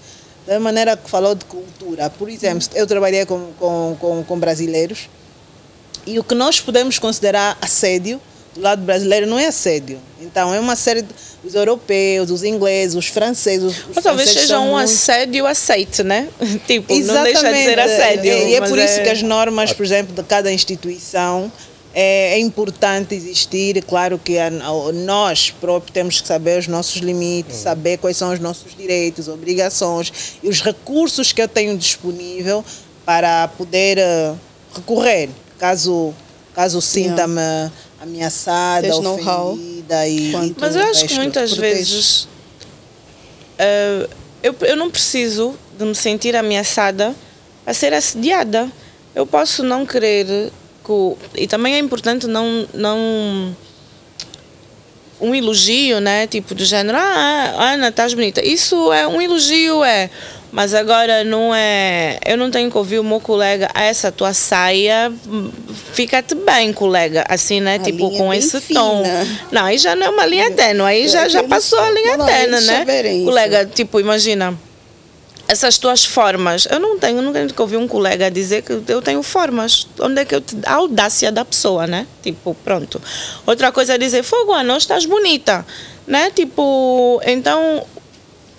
Da 0.47 0.57
maneira 0.61 0.95
que 0.95 1.09
falou 1.09 1.35
de 1.35 1.43
cultura, 1.43 2.09
por 2.09 2.29
exemplo, 2.29 2.65
eu 2.73 2.87
trabalhei 2.87 3.25
com, 3.25 3.51
com, 3.59 3.97
com, 3.99 4.23
com 4.23 4.39
brasileiros 4.39 5.09
e 6.07 6.19
o 6.19 6.23
que 6.23 6.35
nós 6.35 6.61
podemos 6.61 6.97
considerar 6.97 7.57
assédio 7.61 8.17
do 8.55 8.61
lado 8.61 8.81
brasileiro 8.83 9.27
não 9.27 9.37
é 9.39 9.47
assédio. 9.47 9.99
Então, 10.21 10.53
é 10.53 10.59
uma 10.59 10.75
série 10.75 11.01
de, 11.01 11.09
os 11.43 11.55
europeus, 11.55 12.29
os 12.29 12.43
ingleses, 12.43 12.95
os 12.95 13.07
franceses. 13.07 13.63
Os, 13.89 14.03
talvez 14.03 14.29
franceses 14.29 14.41
seja 14.41 14.59
um 14.59 14.71
muito- 14.71 14.83
assédio 14.83 15.45
aceite, 15.47 16.03
né? 16.03 16.27
tipo, 16.67 16.93
não 16.93 16.99
Exatamente. 16.99 17.33
deixa 17.41 17.53
de 17.53 17.63
ser 17.63 17.79
assédio. 17.79 18.33
E, 18.33 18.55
é 18.55 18.61
por 18.61 18.77
isso 18.77 19.01
que 19.01 19.09
as 19.09 19.21
normas, 19.21 19.71
por 19.73 19.85
exemplo, 19.85 20.13
de 20.13 20.23
cada 20.23 20.51
instituição 20.51 21.51
é, 21.93 22.33
é 22.33 22.39
importante 22.39 23.15
existir. 23.15 23.81
Claro 23.83 24.19
que 24.19 24.37
a- 24.37 24.51
nós 24.93 25.49
próprios 25.51 25.93
temos 25.93 26.19
que 26.21 26.27
saber 26.27 26.59
os 26.59 26.67
nossos 26.67 26.97
limites, 27.01 27.55
saber 27.57 27.97
quais 27.97 28.17
são 28.17 28.33
os 28.33 28.39
nossos 28.39 28.75
direitos, 28.75 29.27
obrigações 29.27 30.11
e 30.43 30.49
os 30.49 30.61
recursos 30.61 31.31
que 31.31 31.41
eu 31.41 31.47
tenho 31.47 31.77
disponível 31.77 32.63
para 33.05 33.47
poder 33.47 33.97
eh, 33.97 34.33
recorrer, 34.75 35.29
caso, 35.57 36.13
caso 36.53 36.79
sinta-me 36.79 37.71
ameaçada, 38.01 38.87
Tens 38.87 38.99
ofendida 39.53 40.07
e, 40.07 40.31
e 40.31 40.55
Mas 40.59 40.75
eu 40.75 40.83
acho 40.83 41.05
que 41.07 41.15
muitas 41.15 41.51
vezes 41.53 42.27
eh, 43.57 44.07
eu, 44.43 44.55
eu 44.61 44.75
não 44.75 44.89
preciso 44.89 45.53
de 45.77 45.85
me 45.85 45.95
sentir 45.95 46.35
ameaçada 46.35 47.15
a 47.65 47.73
ser 47.73 47.93
assediada. 47.93 48.69
Eu 49.15 49.25
posso 49.25 49.63
não 49.63 49.85
querer 49.85 50.51
que 50.83 50.91
o- 50.91 51.17
e 51.35 51.47
também 51.47 51.75
é 51.75 51.79
importante 51.79 52.25
não 52.27 52.67
não 52.73 53.55
um 55.19 55.35
elogio, 55.35 55.99
né? 55.99 56.27
Tipo 56.27 56.55
do 56.55 56.63
género, 56.63 56.97
ah, 56.97 57.73
Ana, 57.73 57.89
estás 57.89 58.13
bonita. 58.13 58.43
Isso 58.45 58.91
é 58.93 59.07
um 59.07 59.21
elogio, 59.21 59.83
é. 59.83 60.09
Mas 60.51 60.73
agora 60.73 61.23
não 61.23 61.53
é. 61.53 62.17
Eu 62.25 62.35
não 62.35 62.49
tenho 62.49 62.71
que 62.71 62.77
ouvir 62.77 62.99
o 62.99 63.03
meu 63.03 63.19
colega, 63.19 63.69
ah, 63.73 63.83
essa 63.83 64.11
tua 64.11 64.33
saia 64.33 65.11
fica-te 65.93 66.33
bem, 66.33 66.73
colega. 66.73 67.23
Assim, 67.29 67.59
né? 67.59 67.75
A 67.75 67.79
tipo, 67.79 68.09
com 68.11 68.29
bem 68.29 68.39
esse 68.39 68.59
fina. 68.59 68.79
tom. 68.79 69.03
Não, 69.51 69.65
aí 69.65 69.77
já 69.77 69.95
não 69.95 70.07
é 70.07 70.09
uma 70.09 70.25
linha 70.25 70.49
tênue, 70.51 70.81
aí 70.85 71.07
já, 71.07 71.27
já 71.27 71.43
passou 71.43 71.79
a 71.79 71.91
linha 71.91 72.17
tênue, 72.17 72.61
né? 72.61 72.85
Colega, 73.25 73.65
tipo, 73.65 73.99
imagina. 73.99 74.57
Essas 75.49 75.79
tuas 75.79 76.05
formas, 76.05 76.67
eu 76.69 76.79
não 76.79 76.99
tenho, 76.99 77.33
que 77.51 77.61
ouvir 77.61 77.77
um 77.77 77.87
colega 77.87 78.29
dizer 78.29 78.61
que 78.61 78.71
eu 78.87 79.01
tenho 79.01 79.23
formas. 79.23 79.87
Onde 79.99 80.21
é 80.21 80.25
que 80.25 80.35
eu 80.35 80.41
te, 80.41 80.55
a 80.63 80.75
audácia 80.75 81.31
da 81.31 81.43
pessoa, 81.43 81.87
né? 81.87 82.05
Tipo, 82.21 82.55
pronto. 82.63 83.01
Outra 83.47 83.71
coisa 83.71 83.95
é 83.95 83.97
dizer, 83.97 84.21
fogo, 84.21 84.53
Ana, 84.53 84.75
hoje 84.75 84.83
estás 84.83 85.05
bonita, 85.07 85.65
né? 86.05 86.29
Tipo, 86.29 87.19
então 87.25 87.83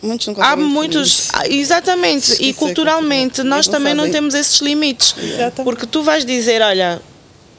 Muitos 0.02 0.28
há 0.38 0.56
muitos. 0.56 1.28
ah, 1.32 1.46
Exatamente. 1.48 2.32
Isso 2.32 2.42
E 2.42 2.50
é 2.50 2.52
culturalmente, 2.54 3.36
cultural. 3.36 3.56
nós 3.56 3.68
também 3.68 3.94
não 3.94 4.10
temos 4.10 4.34
esses 4.34 4.60
limites. 4.60 5.14
Exatamente. 5.16 5.62
Porque 5.62 5.86
tu 5.86 6.02
vais 6.02 6.24
dizer, 6.24 6.62
olha, 6.62 7.00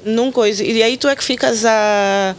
num 0.03 0.31
coisa. 0.31 0.63
E 0.63 0.81
aí 0.81 0.97
tu 0.97 1.07
é 1.07 1.15
que 1.15 1.23
ficas 1.23 1.63
a. 1.65 2.35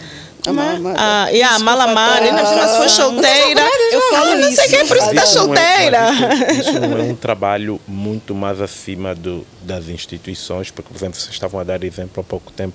É? 0.46 0.50
malamada. 0.52 0.96
Ah, 0.98 1.28
yeah, 1.28 1.58
malamada. 1.60 2.24
Ainda 2.24 2.40
por 2.42 2.48
cima 2.48 2.68
se 2.68 2.76
for 2.78 2.88
solteira. 2.88 3.62
Eu 3.92 4.00
falo 4.10 4.34
não 4.36 4.52
sei 4.52 4.68
quem 4.68 4.78
é 4.80 4.84
por 4.86 4.96
isso 4.96 5.08
que 5.08 5.14
está 5.14 5.24
Isso 5.24 5.46
não 5.46 5.54
é- 5.54 5.56
solteira. 5.56 6.52
isso, 6.52 6.72
não 6.80 6.98
é 6.98 7.02
um 7.02 7.14
trabalho 7.14 7.80
muito 7.86 8.34
mais 8.34 8.60
acima 8.60 9.14
do, 9.14 9.46
das 9.62 9.88
instituições, 9.88 10.70
porque, 10.70 10.88
por 10.92 10.96
exemplo, 10.98 11.18
vocês 11.18 11.32
estavam 11.32 11.60
a 11.60 11.64
dar 11.64 11.84
exemplo 11.84 12.20
há 12.20 12.24
pouco 12.24 12.50
tempo 12.52 12.74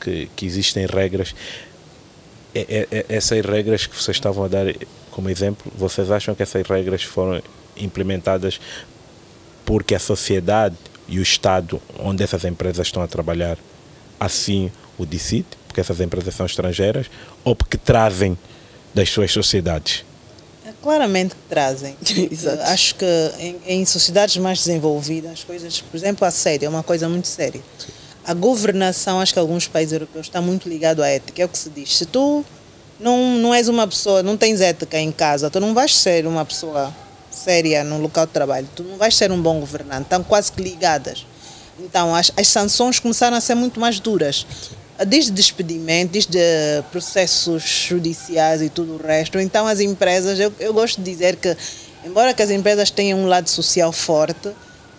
que, 0.00 0.28
que 0.34 0.44
existem 0.46 0.86
regras. 0.86 1.34
É- 2.54 2.66
é- 2.68 2.88
é- 2.98 3.06
essas 3.08 3.44
regras 3.44 3.86
que 3.86 3.94
vocês 4.00 4.16
estavam 4.16 4.44
a 4.44 4.48
dar 4.48 4.66
como 5.10 5.28
exemplo, 5.30 5.70
vocês 5.76 6.10
acham 6.10 6.34
que 6.34 6.42
essas 6.42 6.66
regras 6.66 7.02
foram 7.04 7.40
implementadas 7.76 8.60
porque 9.64 9.94
a 9.94 9.98
sociedade 10.00 10.76
e 11.08 11.18
o 11.18 11.22
Estado 11.22 11.80
onde 12.00 12.22
essas 12.24 12.44
empresas 12.44 12.86
estão 12.88 13.02
a 13.02 13.06
trabalhar 13.06 13.56
assim 14.18 14.70
o 14.98 15.04
decide, 15.06 15.46
porque 15.74 15.80
essas 15.80 16.00
empresas 16.00 16.32
são 16.32 16.46
estrangeiras, 16.46 17.10
ou 17.42 17.56
porque 17.56 17.76
trazem 17.76 18.38
das 18.94 19.10
suas 19.10 19.32
sociedades? 19.32 20.04
É 20.64 20.70
Claramente 20.80 21.34
que 21.34 21.40
trazem. 21.48 21.96
Exato. 22.30 22.62
Acho 22.62 22.94
que 22.94 23.04
em, 23.40 23.56
em 23.66 23.84
sociedades 23.84 24.36
mais 24.36 24.58
desenvolvidas, 24.58 25.32
as 25.32 25.44
coisas, 25.44 25.80
por 25.80 25.96
exemplo, 25.96 26.24
a 26.24 26.30
sério, 26.30 26.66
é 26.66 26.68
uma 26.68 26.84
coisa 26.84 27.08
muito 27.08 27.26
séria. 27.26 27.60
A 28.24 28.32
governação, 28.32 29.20
acho 29.20 29.32
que 29.32 29.38
alguns 29.38 29.66
países 29.66 29.92
europeus 29.92 30.26
está 30.26 30.40
muito 30.40 30.68
ligado 30.68 31.02
à 31.02 31.08
ética. 31.08 31.42
É 31.42 31.44
o 31.44 31.48
que 31.48 31.58
se 31.58 31.68
diz. 31.68 31.96
Se 31.96 32.06
tu 32.06 32.44
não, 33.00 33.36
não 33.38 33.52
és 33.52 33.68
uma 33.68 33.88
pessoa, 33.88 34.22
não 34.22 34.36
tens 34.36 34.60
ética 34.60 34.96
em 34.96 35.10
casa, 35.10 35.50
tu 35.50 35.58
não 35.58 35.74
vais 35.74 35.92
ser 35.92 36.24
uma 36.24 36.44
pessoa 36.44 36.94
séria 37.32 37.82
no 37.82 38.00
local 38.00 38.26
de 38.26 38.32
trabalho, 38.32 38.68
tu 38.76 38.84
não 38.84 38.96
vais 38.96 39.16
ser 39.16 39.32
um 39.32 39.42
bom 39.42 39.58
governante. 39.58 40.02
Estão 40.02 40.22
quase 40.22 40.52
que 40.52 40.62
ligadas. 40.62 41.26
Então, 41.80 42.14
as, 42.14 42.30
as 42.36 42.46
sanções 42.46 43.00
começaram 43.00 43.36
a 43.36 43.40
ser 43.40 43.56
muito 43.56 43.80
mais 43.80 43.98
duras. 43.98 44.46
Desde 45.06 45.32
despedimento, 45.32 46.12
desde 46.12 46.38
processos 46.92 47.62
judiciais 47.88 48.62
e 48.62 48.68
tudo 48.68 48.94
o 48.94 48.96
resto. 48.96 49.40
Então, 49.40 49.66
as 49.66 49.80
empresas, 49.80 50.38
eu, 50.38 50.52
eu 50.60 50.72
gosto 50.72 51.02
de 51.02 51.10
dizer 51.10 51.36
que, 51.36 51.56
embora 52.04 52.32
que 52.32 52.42
as 52.42 52.50
empresas 52.50 52.90
tenham 52.90 53.18
um 53.18 53.26
lado 53.26 53.48
social 53.48 53.90
forte, 53.90 54.50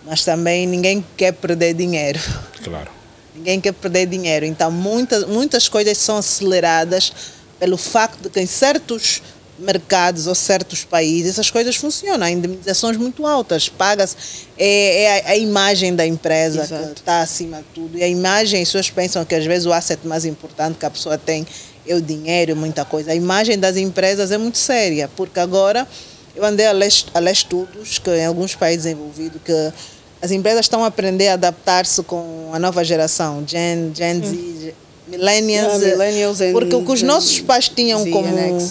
mas 0.04 0.24
também 0.24 0.66
ninguém 0.66 1.04
quer 1.16 1.32
perder 1.32 1.74
dinheiro. 1.74 2.20
Claro. 2.62 2.90
Ninguém 3.36 3.60
quer 3.60 3.72
perder 3.72 4.06
dinheiro. 4.06 4.46
Então, 4.46 4.70
muitas, 4.70 5.26
muitas 5.26 5.68
coisas 5.68 5.98
são 5.98 6.16
aceleradas 6.16 7.12
pelo 7.58 7.76
facto 7.76 8.22
de 8.22 8.30
que 8.30 8.40
em 8.40 8.46
certos 8.46 9.22
mercados 9.58 10.26
ou 10.26 10.34
certos 10.34 10.84
países 10.84 11.32
essas 11.32 11.50
coisas 11.50 11.76
funcionam. 11.76 12.26
Há 12.26 12.30
indemnizações 12.30 12.96
muito 12.96 13.26
altas. 13.26 13.68
Pagas. 13.68 14.16
É, 14.58 15.02
é 15.02 15.20
a, 15.20 15.30
a, 15.30 15.36
imagem 15.36 15.94
da 15.94 16.06
empresa 16.06 16.62
Exato. 16.62 16.94
que 16.94 17.00
está 17.00 17.20
acima 17.20 17.58
de 17.58 17.64
tudo. 17.74 17.98
E 17.98 18.02
a 18.02 18.08
imagem, 18.08 18.62
as 18.62 18.68
pessoas 18.68 18.90
pensam 18.90 19.24
que 19.24 19.34
às 19.34 19.44
vezes 19.44 19.66
o 19.66 19.72
asset 19.72 20.06
mais 20.06 20.24
importante 20.24 20.78
que 20.78 20.86
a 20.86 20.90
pessoa 20.90 21.18
tem 21.18 21.46
é 21.86 21.94
o 21.94 22.00
dinheiro, 22.00 22.56
muita 22.56 22.84
coisa. 22.84 23.12
A 23.12 23.14
imagem 23.14 23.58
das 23.58 23.76
empresas 23.76 24.30
é 24.30 24.38
muito 24.38 24.58
séria, 24.58 25.08
porque 25.16 25.38
agora 25.38 25.86
eu 26.34 26.44
andei 26.44 26.66
a 26.66 26.72
ler, 26.72 26.92
a 27.14 27.18
ler 27.18 27.32
estudos 27.32 27.98
que 27.98 28.10
em 28.10 28.26
alguns 28.26 28.54
países 28.54 28.86
envolvidos 28.86 29.40
que 29.44 29.72
as 30.20 30.30
empresas 30.30 30.66
estão 30.66 30.84
a 30.84 30.88
aprender 30.88 31.28
a 31.28 31.34
adaptar-se 31.34 32.02
com 32.02 32.50
a 32.52 32.58
nova 32.58 32.84
geração, 32.84 33.44
Gen, 33.46 33.92
Gen 33.94 34.20
Z, 34.22 34.34
hum. 34.36 34.72
Millennials, 35.06 35.82
yeah, 35.82 35.96
millennials 35.96 36.38
porque 36.52 36.74
o 36.74 36.84
que 36.84 36.92
os 36.92 37.02
nossos 37.02 37.40
pais 37.40 37.68
tinham 37.68 38.02
Z 38.02 38.10
como 38.10 38.28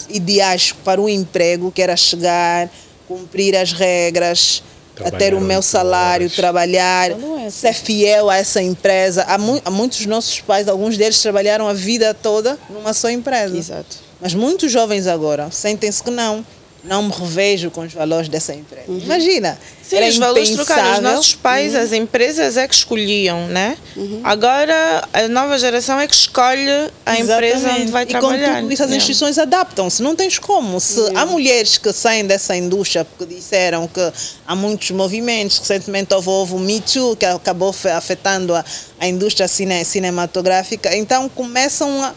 ideais 0.10 0.72
para 0.72 1.02
o 1.02 1.10
emprego, 1.10 1.72
que 1.72 1.82
era 1.82 1.96
chegar, 1.96 2.70
cumprir 3.08 3.56
as 3.56 3.72
regras, 3.72 4.64
a 5.04 5.12
ter 5.12 5.34
o 5.34 5.42
meu 5.42 5.62
salário, 5.62 6.26
horas. 6.26 6.36
trabalhar, 6.36 7.12
é 7.12 7.50
ser 7.50 7.74
fiel 7.74 8.30
a 8.30 8.38
essa 8.38 8.62
empresa. 8.62 9.24
Há, 9.28 9.38
mu 9.38 9.62
há 9.64 9.70
muitos 9.70 10.00
dos 10.00 10.08
nossos 10.08 10.40
pais, 10.42 10.68
alguns 10.68 10.98
deles 10.98 11.22
trabalharam 11.22 11.68
a 11.68 11.74
vida 11.74 12.14
toda 12.14 12.58
numa 12.70 12.94
só 12.94 13.10
empresa. 13.10 13.58
Exato. 13.58 13.98
Mas 14.22 14.34
muitos 14.34 14.72
jovens 14.72 15.08
agora 15.08 15.50
sentem-se 15.52 16.02
que 16.02 16.12
não 16.12 16.46
não 16.88 17.04
me 17.04 17.12
revejo 17.12 17.72
com 17.72 17.82
os 17.82 17.94
valores 17.94 18.30
dessa 18.30 18.54
empresa. 18.54 18.86
Uhum. 18.88 19.00
Imagina. 19.00 19.58
Sim, 19.82 20.08
os 20.08 20.18
valores 20.18 20.50
trocaram. 20.50 20.94
Os 20.96 21.00
nossos 21.02 21.36
pais, 21.36 21.74
uhum. 21.74 21.82
as 21.82 21.92
empresas 21.92 22.58
é 22.58 22.68
que 22.68 22.74
escolhiam, 22.74 23.48
né? 23.48 23.78
Uhum. 23.96 24.22
Agora 24.24 25.08
a 25.14 25.28
nova 25.28 25.60
geração 25.60 26.00
é 26.00 26.08
que 26.08 26.16
escolhe 26.16 26.70
a 27.06 27.20
Exatamente. 27.20 27.22
empresa 27.22 27.72
onde 27.74 27.92
vai 27.92 28.04
e 28.04 28.06
trabalhar. 28.08 28.38
E 28.38 28.56
com 28.56 28.62
tudo 28.62 28.74
isso 28.74 28.84
as 28.84 28.92
instituições 28.92 29.38
adaptam-se. 29.38 30.02
Não 30.02 30.16
tens 30.16 30.40
como. 30.40 30.80
Se 30.80 31.02
há 31.16 31.26
mulheres 31.26 31.78
que 31.78 31.94
saem 31.94 32.26
dessa 32.26 32.56
indústria 32.56 33.06
porque 33.06 33.36
disseram 33.36 33.88
que 33.88 34.12
há 34.48 34.56
muitos 34.56 34.90
movimentos, 34.92 35.60
recentemente 35.60 36.14
houve, 36.14 36.30
houve 36.30 36.54
o 36.56 36.60
Me 36.60 36.82
Too, 36.82 37.16
que 37.16 37.26
acabou 37.26 37.74
afetando 37.96 38.56
a, 38.56 38.66
a 39.00 39.08
indústria 39.08 39.48
cine, 39.48 39.86
cinematográfica, 39.86 40.96
então 40.96 41.30
começam 41.30 42.04
a 42.04 42.14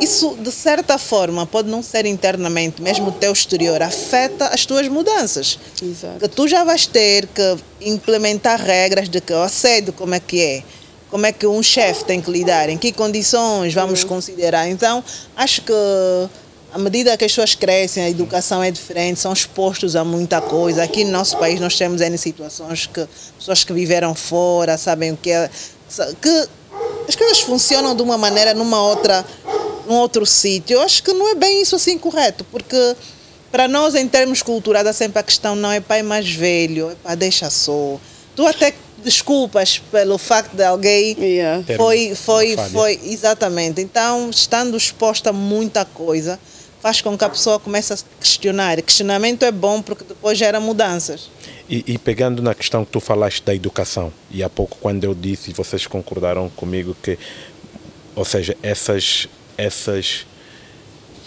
isso 0.00 0.36
de 0.40 0.52
certa 0.52 0.98
forma 0.98 1.46
pode 1.46 1.68
não 1.68 1.82
ser 1.82 2.06
internamente, 2.06 2.82
mesmo 2.82 3.08
o 3.08 3.12
teu 3.12 3.32
exterior 3.32 3.82
afeta 3.82 4.48
as 4.48 4.66
tuas 4.66 4.88
mudanças. 4.88 5.58
Exato. 5.82 6.18
Que 6.20 6.28
tu 6.28 6.46
já 6.46 6.64
vais 6.64 6.86
ter 6.86 7.26
que 7.28 7.56
implementar 7.80 8.60
regras 8.60 9.08
de 9.08 9.20
que 9.20 9.32
eu 9.32 9.42
aceito 9.42 9.92
como 9.92 10.14
é 10.14 10.20
que 10.20 10.40
é, 10.40 10.62
como 11.10 11.26
é 11.26 11.32
que 11.32 11.46
um 11.46 11.62
chefe 11.62 12.04
tem 12.04 12.20
que 12.20 12.30
lidar, 12.30 12.68
em 12.68 12.76
que 12.76 12.92
condições 12.92 13.72
vamos 13.72 14.02
uhum. 14.02 14.08
considerar. 14.08 14.68
Então, 14.68 15.02
acho 15.36 15.62
que 15.62 15.72
à 16.72 16.78
medida 16.78 17.16
que 17.16 17.24
as 17.24 17.32
pessoas 17.32 17.54
crescem, 17.54 18.04
a 18.04 18.10
educação 18.10 18.62
é 18.62 18.70
diferente, 18.70 19.18
são 19.18 19.32
expostos 19.32 19.96
a 19.96 20.04
muita 20.04 20.42
coisa. 20.42 20.82
Aqui 20.82 21.04
no 21.04 21.10
nosso 21.10 21.38
país 21.38 21.58
nós 21.58 21.76
temos 21.76 22.02
N 22.02 22.18
situações 22.18 22.86
que 22.86 23.06
pessoas 23.38 23.64
que 23.64 23.72
viveram 23.72 24.14
fora 24.14 24.76
sabem 24.76 25.12
o 25.12 25.16
que 25.16 25.30
é. 25.30 25.48
que 26.20 26.48
as 27.08 27.14
coisas 27.14 27.40
funcionam 27.40 27.94
de 27.96 28.02
uma 28.02 28.18
maneira 28.18 28.52
numa 28.52 28.82
outra 28.82 29.24
num 29.86 29.94
outro 29.94 30.26
sítio. 30.26 30.74
Eu 30.74 30.82
acho 30.82 31.02
que 31.02 31.12
não 31.12 31.30
é 31.30 31.34
bem 31.34 31.62
isso 31.62 31.76
assim 31.76 31.98
correto, 31.98 32.44
porque 32.50 32.96
para 33.50 33.68
nós, 33.68 33.94
em 33.94 34.06
termos 34.06 34.42
culturais, 34.42 34.86
há 34.86 34.92
sempre 34.92 35.18
a 35.18 35.22
questão, 35.22 35.56
não 35.56 35.70
é 35.70 35.80
pai 35.80 36.02
mais 36.02 36.30
velho, 36.30 36.90
é 36.90 36.94
pá, 36.94 37.14
deixa 37.14 37.48
só. 37.48 37.98
Tu 38.34 38.46
até 38.46 38.74
desculpas 39.02 39.78
pelo 39.90 40.18
facto 40.18 40.54
de 40.54 40.64
alguém 40.64 41.16
yeah. 41.18 41.62
foi, 41.76 42.14
foi, 42.14 42.56
foi, 42.72 43.00
exatamente. 43.04 43.80
Então, 43.80 44.28
estando 44.30 44.76
exposta 44.76 45.30
a 45.30 45.32
muita 45.32 45.84
coisa, 45.84 46.38
faz 46.80 47.00
com 47.00 47.16
que 47.16 47.24
a 47.24 47.28
pessoa 47.28 47.58
comece 47.58 47.92
a 47.92 47.96
questionar. 48.20 48.82
questionamento 48.82 49.44
é 49.44 49.52
bom 49.52 49.80
porque 49.80 50.04
depois 50.04 50.36
gera 50.36 50.60
mudanças. 50.60 51.30
E, 51.68 51.82
e, 51.86 51.98
pegando 51.98 52.42
na 52.42 52.54
questão 52.54 52.84
que 52.84 52.92
tu 52.92 53.00
falaste 53.00 53.42
da 53.42 53.54
educação, 53.54 54.12
e 54.30 54.42
há 54.42 54.48
pouco 54.48 54.76
quando 54.80 55.02
eu 55.02 55.14
disse, 55.14 55.50
e 55.50 55.54
vocês 55.54 55.86
concordaram 55.86 56.48
comigo 56.50 56.96
que, 57.02 57.18
ou 58.14 58.24
seja, 58.24 58.56
essas 58.62 59.28
essas, 59.56 60.26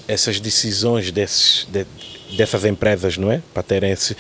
essas 0.08 0.40
decisões 0.40 1.12
desses, 1.12 1.68
de, 1.70 1.86
dessas 2.36 2.66
empresas, 2.66 3.18
não 3.18 3.32
é? 3.32 3.42
Para 3.54 3.64
terem 3.64 3.92
esse. 3.92 4.16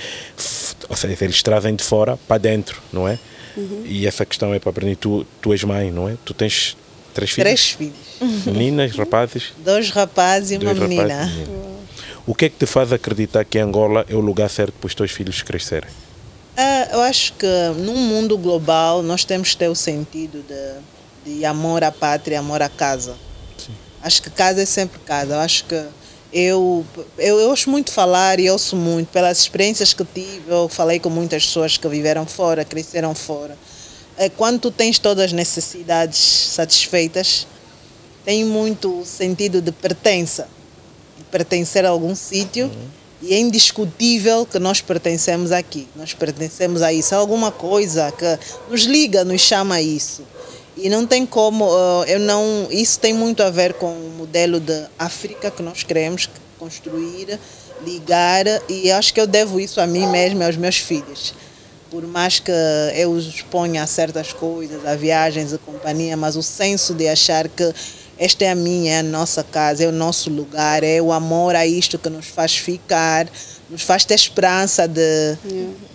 Ou 0.87 0.95
seja, 0.95 1.23
eles 1.23 1.43
trazem 1.43 1.75
de 1.75 1.83
fora 1.83 2.17
para 2.27 2.37
dentro, 2.37 2.81
não 2.91 3.07
é? 3.07 3.19
Uhum. 3.55 3.83
E 3.85 4.07
essa 4.07 4.25
questão 4.25 4.53
é 4.53 4.59
para 4.59 4.69
aprender. 4.69 4.95
Tu, 4.95 5.25
tu 5.41 5.51
és 5.51 5.63
mãe, 5.63 5.91
não 5.91 6.07
é? 6.07 6.15
Tu 6.23 6.33
tens 6.33 6.77
três 7.13 7.31
filhos? 7.31 7.43
Três 7.43 7.69
filhos. 7.71 8.45
Meninas, 8.45 8.95
rapazes? 8.95 9.53
Dois 9.57 9.89
rapazes 9.89 10.51
e 10.51 10.57
uma 10.57 10.73
Dois 10.73 10.79
menina. 10.79 11.13
Rapazes, 11.13 11.35
menina. 11.47 11.69
O 12.25 12.35
que 12.35 12.45
é 12.45 12.49
que 12.49 12.57
te 12.57 12.65
faz 12.65 12.93
acreditar 12.93 13.43
que 13.43 13.57
Angola 13.57 14.05
é 14.07 14.15
o 14.15 14.19
lugar 14.19 14.49
certo 14.49 14.73
para 14.73 14.87
os 14.87 14.93
teus 14.93 15.11
filhos 15.11 15.41
crescerem? 15.41 15.89
Uh, 15.89 16.93
eu 16.93 17.01
acho 17.01 17.33
que 17.33 17.47
num 17.77 17.95
mundo 17.95 18.37
global 18.37 19.01
nós 19.01 19.23
temos 19.23 19.51
que 19.51 19.57
ter 19.57 19.67
o 19.69 19.75
sentido 19.75 20.43
de, 20.45 21.31
de 21.37 21.45
amor 21.45 21.83
à 21.83 21.91
pátria, 21.91 22.39
amor 22.39 22.61
à 22.61 22.69
casa. 22.69 23.15
Acho 24.01 24.21
que 24.21 24.29
casa 24.29 24.61
é 24.61 24.65
sempre 24.65 24.99
casa. 24.99 25.33
Eu 25.33 25.39
acho 25.39 25.65
que 25.65 25.75
eu, 26.31 26.85
eu, 27.17 27.39
eu 27.39 27.49
ouço 27.49 27.69
muito 27.69 27.91
falar 27.91 28.39
e 28.39 28.49
ouço 28.49 28.75
muito 28.75 29.09
pelas 29.09 29.39
experiências 29.39 29.93
que 29.93 30.05
tive. 30.05 30.43
Eu 30.47 30.69
falei 30.69 30.99
com 30.99 31.09
muitas 31.09 31.45
pessoas 31.45 31.77
que 31.77 31.87
viveram 31.87 32.25
fora, 32.25 32.63
cresceram 32.63 33.15
fora. 33.15 33.57
É, 34.17 34.29
quando 34.29 34.59
tu 34.59 34.71
tens 34.71 34.99
todas 34.99 35.25
as 35.25 35.31
necessidades 35.31 36.19
satisfeitas, 36.19 37.47
tem 38.23 38.45
muito 38.45 39.03
sentido 39.05 39.61
de 39.61 39.71
pertença, 39.71 40.47
de 41.17 41.23
pertencer 41.25 41.85
a 41.85 41.89
algum 41.89 42.15
sítio. 42.15 42.65
Uhum. 42.65 42.99
E 43.21 43.33
é 43.33 43.39
indiscutível 43.39 44.45
que 44.45 44.59
nós 44.59 44.79
pertencemos 44.79 45.51
aqui, 45.51 45.87
nós 45.95 46.13
pertencemos 46.13 46.81
a 46.81 46.93
isso. 46.93 47.13
Há 47.13 47.17
alguma 47.17 47.51
coisa 47.51 48.11
que 48.11 48.39
nos 48.69 48.83
liga, 48.83 49.25
nos 49.25 49.41
chama 49.41 49.75
a 49.75 49.81
isso. 49.81 50.23
E 50.81 50.89
não 50.89 51.05
tem 51.05 51.25
como, 51.25 51.65
eu 52.07 52.19
não, 52.19 52.67
isso 52.71 52.99
tem 52.99 53.13
muito 53.13 53.43
a 53.43 53.49
ver 53.49 53.73
com 53.73 53.91
o 53.91 54.13
modelo 54.17 54.59
de 54.59 54.85
África 54.97 55.51
que 55.51 55.61
nós 55.61 55.83
queremos 55.83 56.29
construir, 56.57 57.37
ligar, 57.85 58.45
e 58.69 58.91
acho 58.91 59.13
que 59.13 59.19
eu 59.19 59.27
devo 59.27 59.59
isso 59.59 59.81
a 59.81 59.87
mim 59.87 60.07
mesmo 60.07 60.41
e 60.41 60.45
aos 60.45 60.55
meus 60.55 60.77
filhos. 60.77 61.33
Por 61.91 62.05
mais 62.07 62.39
que 62.39 62.51
eu 62.95 63.11
os 63.11 63.25
exponha 63.25 63.83
a 63.83 63.87
certas 63.87 64.31
coisas, 64.31 64.85
a 64.85 64.95
viagens 64.95 65.51
e 65.51 65.57
companhia, 65.57 66.15
mas 66.15 66.35
o 66.35 66.43
senso 66.43 66.93
de 66.93 67.07
achar 67.07 67.47
que 67.49 67.73
esta 68.17 68.45
é 68.45 68.51
a 68.51 68.55
minha, 68.55 68.93
é 68.93 68.99
a 68.99 69.03
nossa 69.03 69.43
casa, 69.43 69.83
é 69.83 69.87
o 69.87 69.91
nosso 69.91 70.29
lugar, 70.29 70.83
é 70.83 71.01
o 71.01 71.11
amor 71.11 71.55
a 71.55 71.65
isto 71.65 71.97
que 71.97 72.09
nos 72.09 72.27
faz 72.27 72.55
ficar, 72.55 73.27
nos 73.69 73.81
faz 73.81 74.05
ter 74.05 74.15
esperança 74.15 74.87
de, 74.87 75.37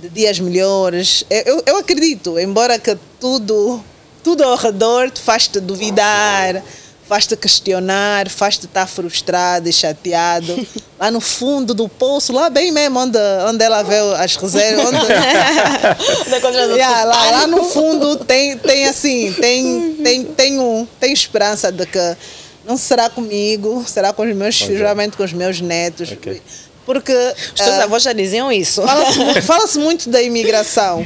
de 0.00 0.08
dias 0.08 0.40
melhores. 0.40 1.24
Eu, 1.30 1.62
eu 1.64 1.76
acredito, 1.76 2.38
embora 2.38 2.78
que 2.78 2.98
tudo 3.20 3.82
tudo 4.24 4.42
ao 4.42 4.56
redor 4.56 5.10
te 5.10 5.20
faz-te 5.20 5.60
duvidar, 5.60 6.62
faz-te 7.06 7.36
questionar, 7.36 8.30
faz-te 8.30 8.64
estar 8.64 8.86
frustrado 8.86 9.68
e 9.68 9.72
chateado. 9.72 10.66
Lá 10.98 11.10
no 11.10 11.20
fundo 11.20 11.74
do 11.74 11.88
poço, 11.88 12.32
lá 12.32 12.48
bem 12.48 12.70
mesmo 12.70 13.00
onde, 13.00 13.18
onde 13.48 13.62
ela 13.62 13.82
vê 13.82 13.98
as 14.16 14.36
reservas. 14.36 14.86
Onde... 14.86 14.96
yeah, 16.72 17.04
lá, 17.04 17.30
lá 17.32 17.46
no 17.48 17.64
fundo 17.64 18.16
tem, 18.24 18.56
tem 18.56 18.86
assim, 18.86 19.32
tem, 19.32 19.96
tem, 20.02 20.24
tem, 20.24 20.58
um, 20.58 20.86
tem 21.00 21.12
esperança 21.12 21.72
de 21.72 21.84
que 21.84 22.16
não 22.64 22.76
será 22.76 23.10
comigo, 23.10 23.84
será 23.86 24.12
com 24.12 24.22
os 24.22 24.34
meus 24.34 24.56
filhos, 24.56 24.78
realmente 24.78 25.16
com 25.16 25.24
os 25.24 25.32
meus 25.32 25.60
netos. 25.60 26.12
Okay. 26.12 26.40
Porque. 26.86 27.12
Os 27.12 27.60
teus 27.60 27.76
uh, 27.76 27.82
avós 27.82 28.02
já 28.04 28.12
diziam 28.12 28.52
isso. 28.52 28.80
Fala-se 28.80 29.42
fala 29.42 29.66
muito 29.76 30.08
da 30.08 30.22
imigração 30.22 31.04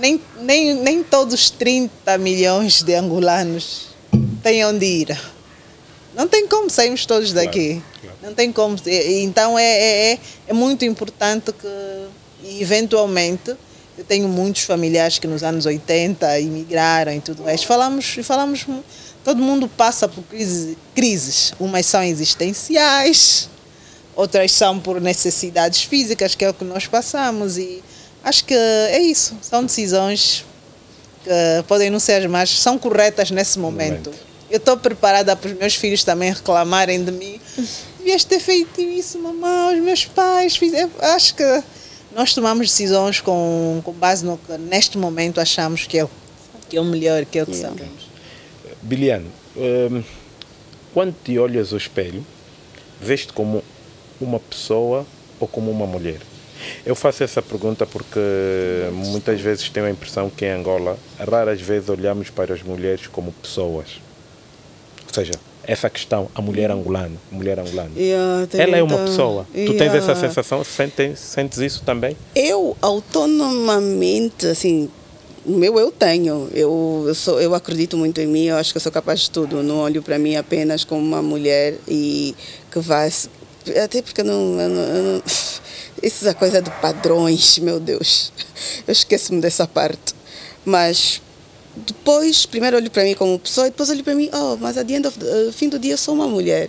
nem, 0.00 0.20
nem, 0.40 0.74
nem 0.74 1.02
todos 1.02 1.34
os 1.34 1.50
30 1.50 2.16
milhões 2.18 2.82
de 2.82 2.94
angolanos 2.94 3.88
têm 4.42 4.64
onde 4.64 4.84
ir. 4.84 5.20
Não 6.14 6.26
tem 6.26 6.48
como 6.48 6.68
sairmos 6.68 7.06
todos 7.06 7.32
daqui. 7.32 7.74
Claro, 7.74 7.84
claro. 8.00 8.16
Não 8.22 8.34
tem 8.34 8.50
como. 8.50 8.76
Então 8.86 9.58
é, 9.58 9.62
é, 9.62 10.12
é, 10.12 10.18
é 10.48 10.52
muito 10.52 10.84
importante 10.84 11.52
que, 11.52 12.58
eventualmente, 12.60 13.54
eu 13.96 14.04
tenho 14.04 14.26
muitos 14.28 14.62
familiares 14.62 15.18
que 15.18 15.26
nos 15.26 15.42
anos 15.42 15.66
80 15.66 16.40
imigraram 16.40 17.12
e 17.12 17.20
tudo 17.20 17.44
mais. 17.44 17.62
Falamos, 17.62 18.16
falamos, 18.22 18.66
todo 19.22 19.42
mundo 19.42 19.68
passa 19.68 20.08
por 20.08 20.24
crises, 20.24 20.76
crises. 20.94 21.52
Umas 21.60 21.86
são 21.86 22.02
existenciais, 22.02 23.48
outras 24.16 24.52
são 24.52 24.80
por 24.80 25.00
necessidades 25.00 25.82
físicas, 25.82 26.34
que 26.34 26.44
é 26.44 26.50
o 26.50 26.54
que 26.54 26.64
nós 26.64 26.86
passamos. 26.86 27.58
E 27.58 27.82
Acho 28.22 28.44
que 28.44 28.54
é 28.54 28.98
isso. 29.00 29.36
São 29.42 29.64
decisões 29.64 30.44
que 31.24 31.30
podem 31.66 31.90
não 31.90 32.00
ser 32.00 32.28
mais, 32.28 32.50
são 32.50 32.78
corretas 32.78 33.30
nesse 33.30 33.58
momento. 33.58 34.10
Eu 34.50 34.56
estou 34.58 34.76
preparada 34.76 35.34
para 35.36 35.50
os 35.50 35.56
meus 35.56 35.74
filhos 35.74 36.02
também 36.04 36.32
reclamarem 36.32 37.02
de 37.04 37.12
mim. 37.12 37.40
Devias 37.98 38.24
ter 38.24 38.40
feito 38.40 38.80
isso, 38.80 39.18
mamãe, 39.18 39.78
os 39.78 39.84
meus 39.84 40.04
pais 40.06 40.56
fizeram. 40.56 40.90
Acho 40.98 41.34
que 41.34 41.62
nós 42.14 42.34
tomamos 42.34 42.68
decisões 42.68 43.20
com, 43.20 43.80
com 43.84 43.92
base 43.92 44.24
no 44.24 44.36
que 44.38 44.56
neste 44.58 44.98
momento 44.98 45.40
achamos 45.40 45.86
que 45.86 45.98
é, 45.98 46.04
o- 46.04 46.10
que 46.68 46.76
é 46.76 46.80
o 46.80 46.84
melhor, 46.84 47.24
que 47.24 47.38
é 47.38 47.42
o 47.42 47.46
que 47.46 47.52
Yeah. 47.52 47.76
sabemos. 47.78 48.10
Biliane, 48.82 49.26
hum, 49.56 50.02
quando 50.92 51.14
te 51.22 51.38
olhas 51.38 51.70
ao 51.72 51.78
espelho, 51.78 52.26
vês-te 53.00 53.32
como 53.32 53.62
uma 54.20 54.40
pessoa 54.40 55.06
ou 55.38 55.46
como 55.46 55.70
uma 55.70 55.86
mulher? 55.86 56.18
Eu 56.84 56.94
faço 56.94 57.22
essa 57.22 57.40
pergunta 57.42 57.86
porque 57.86 58.20
muitas 58.92 59.40
vezes 59.40 59.68
tenho 59.68 59.86
a 59.86 59.90
impressão 59.90 60.30
que 60.30 60.44
em 60.44 60.50
Angola, 60.50 60.98
raras 61.18 61.60
vezes 61.60 61.88
olhamos 61.88 62.30
para 62.30 62.54
as 62.54 62.62
mulheres 62.62 63.06
como 63.06 63.32
pessoas. 63.32 64.00
Ou 65.06 65.14
seja, 65.14 65.32
essa 65.64 65.90
questão, 65.90 66.28
a 66.34 66.40
mulher 66.40 66.70
angolana, 66.70 67.16
mulher 67.30 67.58
angolana. 67.58 67.90
Yeah, 67.96 68.46
Ela 68.54 68.76
é 68.76 68.82
uma 68.82 68.98
pessoa. 68.98 69.46
Tu 69.52 69.74
tens 69.76 69.94
essa 69.94 70.12
Yeah. 70.12 70.20
sensação? 70.28 70.64
Sentes, 70.64 71.18
sentes 71.18 71.58
isso 71.58 71.82
também? 71.84 72.16
Eu, 72.34 72.76
autonomamente, 72.80 74.46
assim, 74.46 74.88
o 75.44 75.52
meu 75.52 75.78
eu 75.78 75.90
tenho. 75.90 76.48
Eu, 76.52 77.04
eu, 77.08 77.14
sou, 77.14 77.40
eu 77.40 77.54
acredito 77.54 77.96
muito 77.96 78.20
em 78.20 78.26
mim, 78.26 78.46
eu 78.46 78.56
acho 78.56 78.72
que 78.72 78.76
eu 78.76 78.80
sou 78.80 78.92
capaz 78.92 79.20
de 79.20 79.30
tudo. 79.30 79.62
Não 79.62 79.78
olho 79.78 80.02
para 80.02 80.18
mim 80.18 80.36
apenas 80.36 80.84
como 80.84 81.00
uma 81.02 81.22
mulher 81.22 81.76
e 81.88 82.34
que 82.70 82.78
vai. 82.80 83.10
Até 83.82 84.02
porque 84.02 84.22
não. 84.22 84.60
Eu 84.60 84.68
não, 84.68 84.82
eu 84.82 85.02
não 85.02 85.22
isso 86.02 86.28
é 86.28 86.34
coisa 86.34 86.62
de 86.62 86.70
padrões, 86.80 87.58
meu 87.58 87.78
Deus. 87.78 88.32
Eu 88.86 88.92
esqueço-me 88.92 89.40
dessa 89.40 89.66
parte. 89.66 90.14
Mas 90.64 91.20
depois, 91.76 92.46
primeiro 92.46 92.76
olho 92.76 92.90
para 92.90 93.04
mim 93.04 93.14
como 93.14 93.38
pessoa 93.38 93.66
e 93.66 93.70
depois 93.70 93.90
olho 93.90 94.02
para 94.02 94.14
mim, 94.14 94.28
oh, 94.32 94.56
mas 94.56 94.76
a 94.76 94.84
the 94.84 94.94
end 94.94 95.06
of 95.06 95.18
the, 95.18 95.26
uh, 95.26 95.52
fim 95.52 95.68
do 95.68 95.78
dia 95.78 95.92
eu 95.92 95.98
sou 95.98 96.14
uma 96.14 96.26
mulher. 96.26 96.68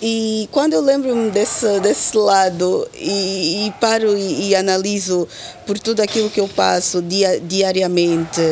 E 0.00 0.46
quando 0.52 0.74
eu 0.74 0.82
lembro-me 0.82 1.30
desse, 1.30 1.80
desse 1.80 2.16
lado 2.16 2.86
e, 2.94 3.66
e 3.66 3.70
paro 3.80 4.16
e, 4.16 4.50
e 4.50 4.54
analiso 4.54 5.26
por 5.66 5.78
tudo 5.78 6.00
aquilo 6.00 6.28
que 6.28 6.38
eu 6.38 6.48
passo 6.48 7.00
dia, 7.00 7.40
diariamente, 7.40 8.42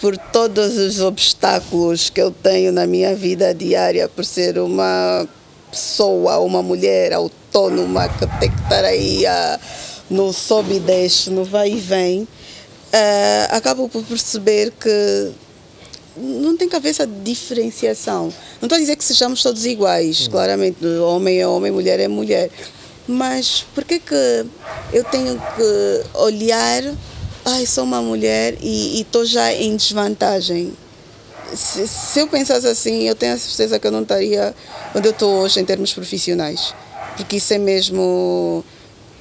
por 0.00 0.16
todos 0.16 0.78
os 0.78 1.00
obstáculos 1.00 2.10
que 2.10 2.20
eu 2.20 2.30
tenho 2.30 2.70
na 2.70 2.86
minha 2.86 3.14
vida 3.16 3.52
diária, 3.52 4.08
por 4.08 4.24
ser 4.24 4.56
uma 4.58 5.26
pessoa, 5.70 6.38
uma 6.38 6.62
mulher 6.62 7.12
autônoma 7.12 7.37
que 7.50 8.40
tem 8.40 8.50
que 8.50 8.62
estar 8.62 8.84
aí 8.84 9.26
a, 9.26 9.58
no 10.10 10.32
sobe 10.32 10.76
e 10.76 10.80
desce, 10.80 11.30
no 11.30 11.44
vai 11.44 11.72
e 11.72 11.76
vem, 11.78 12.26
eh, 12.92 13.48
acabo 13.50 13.88
por 13.88 14.02
perceber 14.04 14.72
que 14.72 15.32
não 16.16 16.56
tem 16.56 16.68
que 16.68 16.76
haver 16.76 16.90
essa 16.90 17.06
diferenciação. 17.06 18.32
Não 18.60 18.66
estou 18.66 18.76
a 18.76 18.80
dizer 18.80 18.96
que 18.96 19.04
sejamos 19.04 19.42
todos 19.42 19.64
iguais, 19.66 20.28
claramente, 20.28 20.84
homem 20.84 21.40
é 21.40 21.46
homem, 21.46 21.70
mulher 21.70 22.00
é 22.00 22.08
mulher. 22.08 22.50
Mas 23.06 23.64
por 23.74 23.84
que 23.84 23.98
que 23.98 24.46
eu 24.92 25.04
tenho 25.04 25.40
que 25.56 26.02
olhar, 26.14 26.82
ai, 27.44 27.64
sou 27.66 27.84
uma 27.84 28.02
mulher 28.02 28.56
e 28.60 29.00
estou 29.00 29.24
já 29.24 29.52
em 29.52 29.76
desvantagem? 29.76 30.72
Se, 31.54 31.88
se 31.88 32.20
eu 32.20 32.28
pensasse 32.28 32.66
assim, 32.66 33.08
eu 33.08 33.14
tenho 33.14 33.34
a 33.34 33.38
certeza 33.38 33.78
que 33.78 33.86
eu 33.86 33.92
não 33.92 34.02
estaria 34.02 34.54
onde 34.94 35.08
eu 35.08 35.12
estou 35.12 35.40
hoje 35.40 35.58
em 35.60 35.64
termos 35.64 35.94
profissionais. 35.94 36.74
Porque 37.18 37.36
isso 37.36 37.52
é 37.52 37.58
mesmo. 37.58 38.64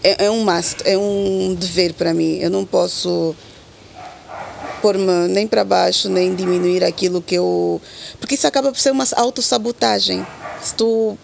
É, 0.04 0.26
é 0.26 0.32
um 0.32 0.46
must, 0.46 0.78
é 0.86 0.98
um 0.98 1.54
dever 1.56 1.94
para 1.94 2.14
mim. 2.14 2.38
Eu 2.38 2.50
não 2.50 2.64
posso 2.64 3.36
pôr-me 4.82 5.28
nem 5.28 5.48
para 5.48 5.64
baixo, 5.64 6.08
nem 6.08 6.34
diminuir 6.36 6.84
aquilo 6.84 7.22
que 7.22 7.36
eu. 7.36 7.82
Porque 8.20 8.36
isso 8.36 8.48
acaba 8.48 8.72
por 8.72 8.80
ser 8.80 8.92
uma 8.92 9.06
autossabotagem. 9.16 10.26
Se 10.62 10.74
tu 10.76 11.18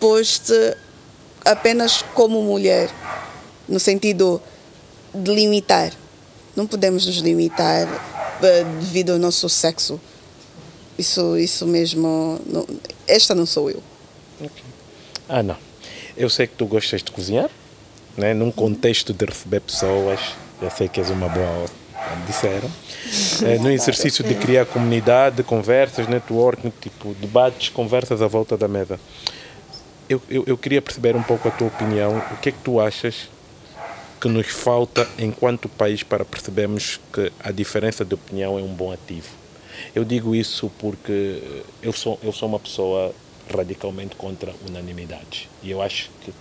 poste 0.00 0.52
apenas 1.44 2.02
como 2.14 2.42
mulher, 2.42 2.90
no 3.68 3.78
sentido 3.78 4.42
de 5.14 5.32
limitar. 5.32 5.92
Não 6.56 6.66
podemos 6.66 7.06
nos 7.06 7.16
limitar 7.18 7.86
eh, 8.42 8.64
devido 8.80 9.10
ao 9.12 9.18
nosso 9.18 9.48
sexo. 9.48 10.00
Isso, 10.98 11.36
isso 11.36 11.66
mesmo. 11.66 12.40
não- 12.46 12.66
esta 13.06 13.34
não 13.34 13.46
sou 13.46 13.70
eu. 13.70 13.82
Ah, 15.28 15.42
não. 15.42 15.65
Eu 16.16 16.30
sei 16.30 16.46
que 16.46 16.54
tu 16.54 16.66
gostas 16.66 17.02
de 17.02 17.10
cozinhar, 17.10 17.50
né? 18.16 18.32
num 18.32 18.50
contexto 18.50 19.12
de 19.12 19.24
receber 19.26 19.60
pessoas. 19.60 20.20
Eu 20.62 20.70
sei 20.70 20.88
que 20.88 20.98
és 20.98 21.10
uma 21.10 21.28
boa, 21.28 21.66
disseram. 22.26 22.70
É, 23.44 23.58
no 23.58 23.70
exercício 23.70 24.24
de 24.24 24.34
criar 24.34 24.64
comunidade, 24.64 25.42
conversas, 25.42 26.08
networking, 26.08 26.72
tipo, 26.80 27.14
debates, 27.20 27.68
conversas 27.68 28.22
à 28.22 28.26
volta 28.26 28.56
da 28.56 28.66
mesa. 28.66 28.98
Eu, 30.08 30.22
eu, 30.30 30.44
eu 30.46 30.56
queria 30.56 30.80
perceber 30.80 31.14
um 31.14 31.22
pouco 31.22 31.48
a 31.48 31.50
tua 31.50 31.68
opinião. 31.68 32.22
O 32.32 32.36
que 32.38 32.48
é 32.48 32.52
que 32.52 32.58
tu 32.64 32.80
achas 32.80 33.28
que 34.18 34.28
nos 34.28 34.46
falta 34.46 35.06
enquanto 35.18 35.68
país 35.68 36.02
para 36.02 36.24
percebermos 36.24 36.98
que 37.12 37.30
a 37.40 37.52
diferença 37.52 38.04
de 38.04 38.14
opinião 38.14 38.58
é 38.58 38.62
um 38.62 38.72
bom 38.72 38.90
ativo? 38.90 39.28
Eu 39.94 40.04
digo 40.04 40.34
isso 40.34 40.70
porque 40.78 41.42
eu 41.82 41.92
sou, 41.92 42.18
eu 42.22 42.32
sou 42.32 42.48
uma 42.48 42.58
pessoa 42.58 43.14
radicalmente 43.54 44.16
contra 44.16 44.52
unanimidades. 44.68 45.48
E 45.62 45.70
eu 45.70 45.80
acho 45.82 46.10
que, 46.24 46.32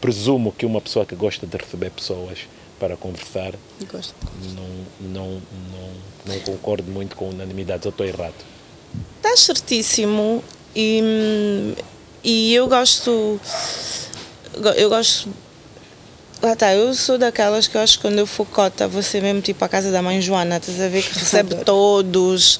presumo 0.00 0.52
que 0.52 0.66
uma 0.66 0.80
pessoa 0.80 1.04
que 1.06 1.14
gosta 1.14 1.46
de 1.46 1.56
receber 1.56 1.90
pessoas 1.90 2.38
para 2.78 2.96
conversar 2.96 3.52
não, 4.54 4.68
não, 5.00 5.30
não, 5.70 5.90
não 6.34 6.40
concordo 6.40 6.90
muito 6.90 7.14
com 7.16 7.28
unanimidades. 7.28 7.84
Eu 7.84 7.90
estou 7.90 8.06
errado. 8.06 8.34
Estás 9.16 9.40
certíssimo 9.40 10.42
e, 10.74 11.74
e 12.24 12.54
eu 12.54 12.66
gosto. 12.68 13.40
go- 14.60 14.68
Eu 14.70 14.88
gosto. 14.88 15.28
Lá 16.42 16.56
tá, 16.56 16.74
eu 16.74 16.92
sou 16.92 17.16
daquelas 17.18 17.68
que 17.68 17.76
eu 17.76 17.80
acho 17.80 17.98
que 17.98 18.02
quando 18.02 18.18
eu 18.18 18.26
for 18.26 18.44
cota, 18.44 18.88
vou 18.88 19.00
ser 19.00 19.22
mesmo 19.22 19.40
tipo 19.40 19.64
a 19.64 19.68
casa 19.68 19.92
da 19.92 20.02
mãe 20.02 20.20
Joana, 20.20 20.56
estás 20.56 20.80
a 20.80 20.88
ver 20.88 21.02
que 21.04 21.16
recebe 21.16 21.54
todos, 21.64 22.58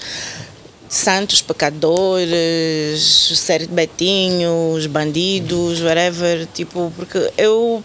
santos 0.93 1.41
pecadores, 1.41 3.01
série 3.35 3.67
de 3.67 3.73
betinhos, 3.73 4.85
bandidos, 4.87 5.81
whatever, 5.81 6.47
tipo, 6.53 6.93
porque 6.95 7.33
eu 7.39 7.83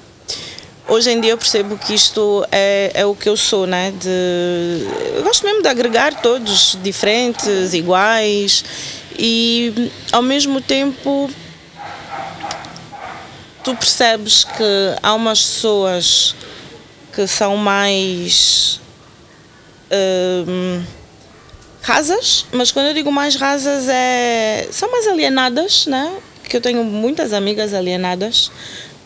hoje 0.90 1.12
em 1.12 1.22
dia 1.22 1.32
eu 1.32 1.38
percebo 1.38 1.78
que 1.78 1.94
isto 1.94 2.46
é, 2.52 2.92
é 2.94 3.06
o 3.06 3.16
que 3.16 3.30
eu 3.30 3.38
sou, 3.38 3.66
né? 3.66 3.94
De, 3.98 4.86
eu 5.16 5.24
gosto 5.24 5.46
mesmo 5.46 5.62
de 5.62 5.70
agregar 5.70 6.22
todos 6.22 6.78
diferentes, 6.84 7.74
iguais 7.74 8.66
e 9.18 9.90
ao 10.12 10.22
mesmo 10.22 10.60
tempo 10.60 11.30
tu 13.64 13.74
percebes 13.74 14.44
que 14.44 14.96
há 15.02 15.14
umas 15.14 15.42
pessoas 15.42 16.36
que 17.14 17.26
são 17.26 17.56
mais 17.56 18.82
hum, 20.46 20.84
rasas, 21.88 22.46
mas 22.52 22.70
quando 22.70 22.88
eu 22.88 22.94
digo 22.94 23.10
mais 23.12 23.36
rasas 23.36 23.88
é 23.88 24.68
são 24.72 24.92
mais 24.92 25.08
alienadas, 25.08 25.86
né? 25.88 26.12
Que 26.50 26.58
eu 26.58 26.62
tenho 26.62 26.84
muitas 26.84 27.32
amigas 27.32 27.74
alienadas, 27.74 28.52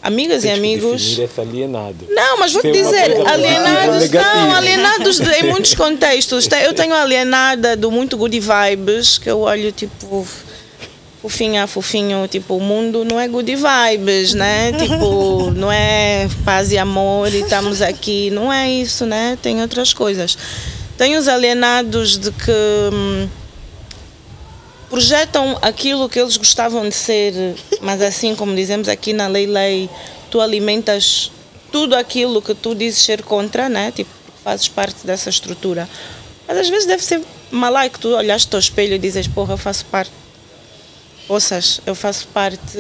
amigas 0.02 0.42
Tens 0.42 0.46
e 0.46 0.54
que 0.54 0.60
amigos. 0.60 1.02
definir 1.04 1.24
esse 1.26 1.42
alienado. 1.42 2.06
Não, 2.10 2.38
mas 2.40 2.54
vou 2.54 2.62
te 2.64 2.72
dizer, 2.72 3.22
alienados, 3.28 4.10
não, 4.10 4.52
alienados 4.56 5.20
de- 5.20 5.32
em 5.32 5.44
muitos 5.54 5.76
contextos. 5.76 6.48
Te- 6.48 6.64
Eu 6.64 6.74
tenho 6.74 6.96
alienada 6.96 7.76
do 7.78 7.92
muito 7.92 8.18
good 8.18 8.40
vibes, 8.40 9.20
que 9.20 9.30
eu 9.30 9.42
olho 9.42 9.72
tipo 9.72 10.26
fofinha, 11.22 11.68
fofinho, 11.68 12.28
tipo, 12.28 12.56
o 12.56 12.60
mundo 12.60 13.06
não 13.06 13.20
é 13.20 13.28
good 13.28 13.56
vibes, 13.56 14.34
né? 14.34 14.72
Tipo, 14.82 15.52
não 15.52 15.72
é 15.72 16.28
paz 16.44 16.72
e 16.72 16.80
amor 16.80 17.32
e 17.32 17.42
estamos 17.42 17.80
aqui, 17.80 18.32
não 18.32 18.52
é 18.52 18.68
isso, 18.72 19.06
né? 19.06 19.38
Tem 19.40 19.62
outras 19.62 19.94
coisas. 19.94 20.36
Tem 21.02 21.18
os 21.18 21.28
alienados 21.28 22.16
de 22.16 22.32
que 22.32 22.52
hum, 22.94 23.28
projetam 24.88 25.58
aquilo 25.60 26.08
que 26.08 26.20
eles 26.20 26.38
gostavam 26.38 26.88
de 26.88 26.94
ser, 26.94 27.34
mas 27.82 28.04
assim 28.04 28.36
como 28.36 28.56
dizemos 28.56 28.88
aqui 28.88 29.12
na 29.12 29.26
Lei 29.26 29.48
Lei, 29.48 29.90
tu 30.30 30.40
alimentas 30.40 31.32
tudo 31.72 31.96
aquilo 31.96 32.40
que 32.40 32.54
tu 32.54 32.76
dizes 32.76 33.02
ser 33.02 33.24
contra, 33.24 33.68
né? 33.68 33.92
Tipo, 33.92 34.12
fazes 34.44 34.68
parte 34.68 35.08
dessa 35.08 35.32
estrutura. 35.32 35.90
Mas 36.48 36.60
às 36.60 36.70
vezes 36.70 36.86
deve 36.86 37.04
ser 37.04 37.20
malai 37.50 37.90
que 37.90 37.98
tu 38.00 38.10
olhaste 38.10 38.56
ao 38.56 38.60
espelho 38.60 38.94
e 38.94 39.00
dizes, 39.00 39.28
porra, 39.28 39.54
eu 39.54 39.58
faço 39.58 39.84
parte. 39.86 40.12
Poças, 41.28 41.82
eu 41.84 41.96
faço 41.96 42.28
parte 42.28 42.78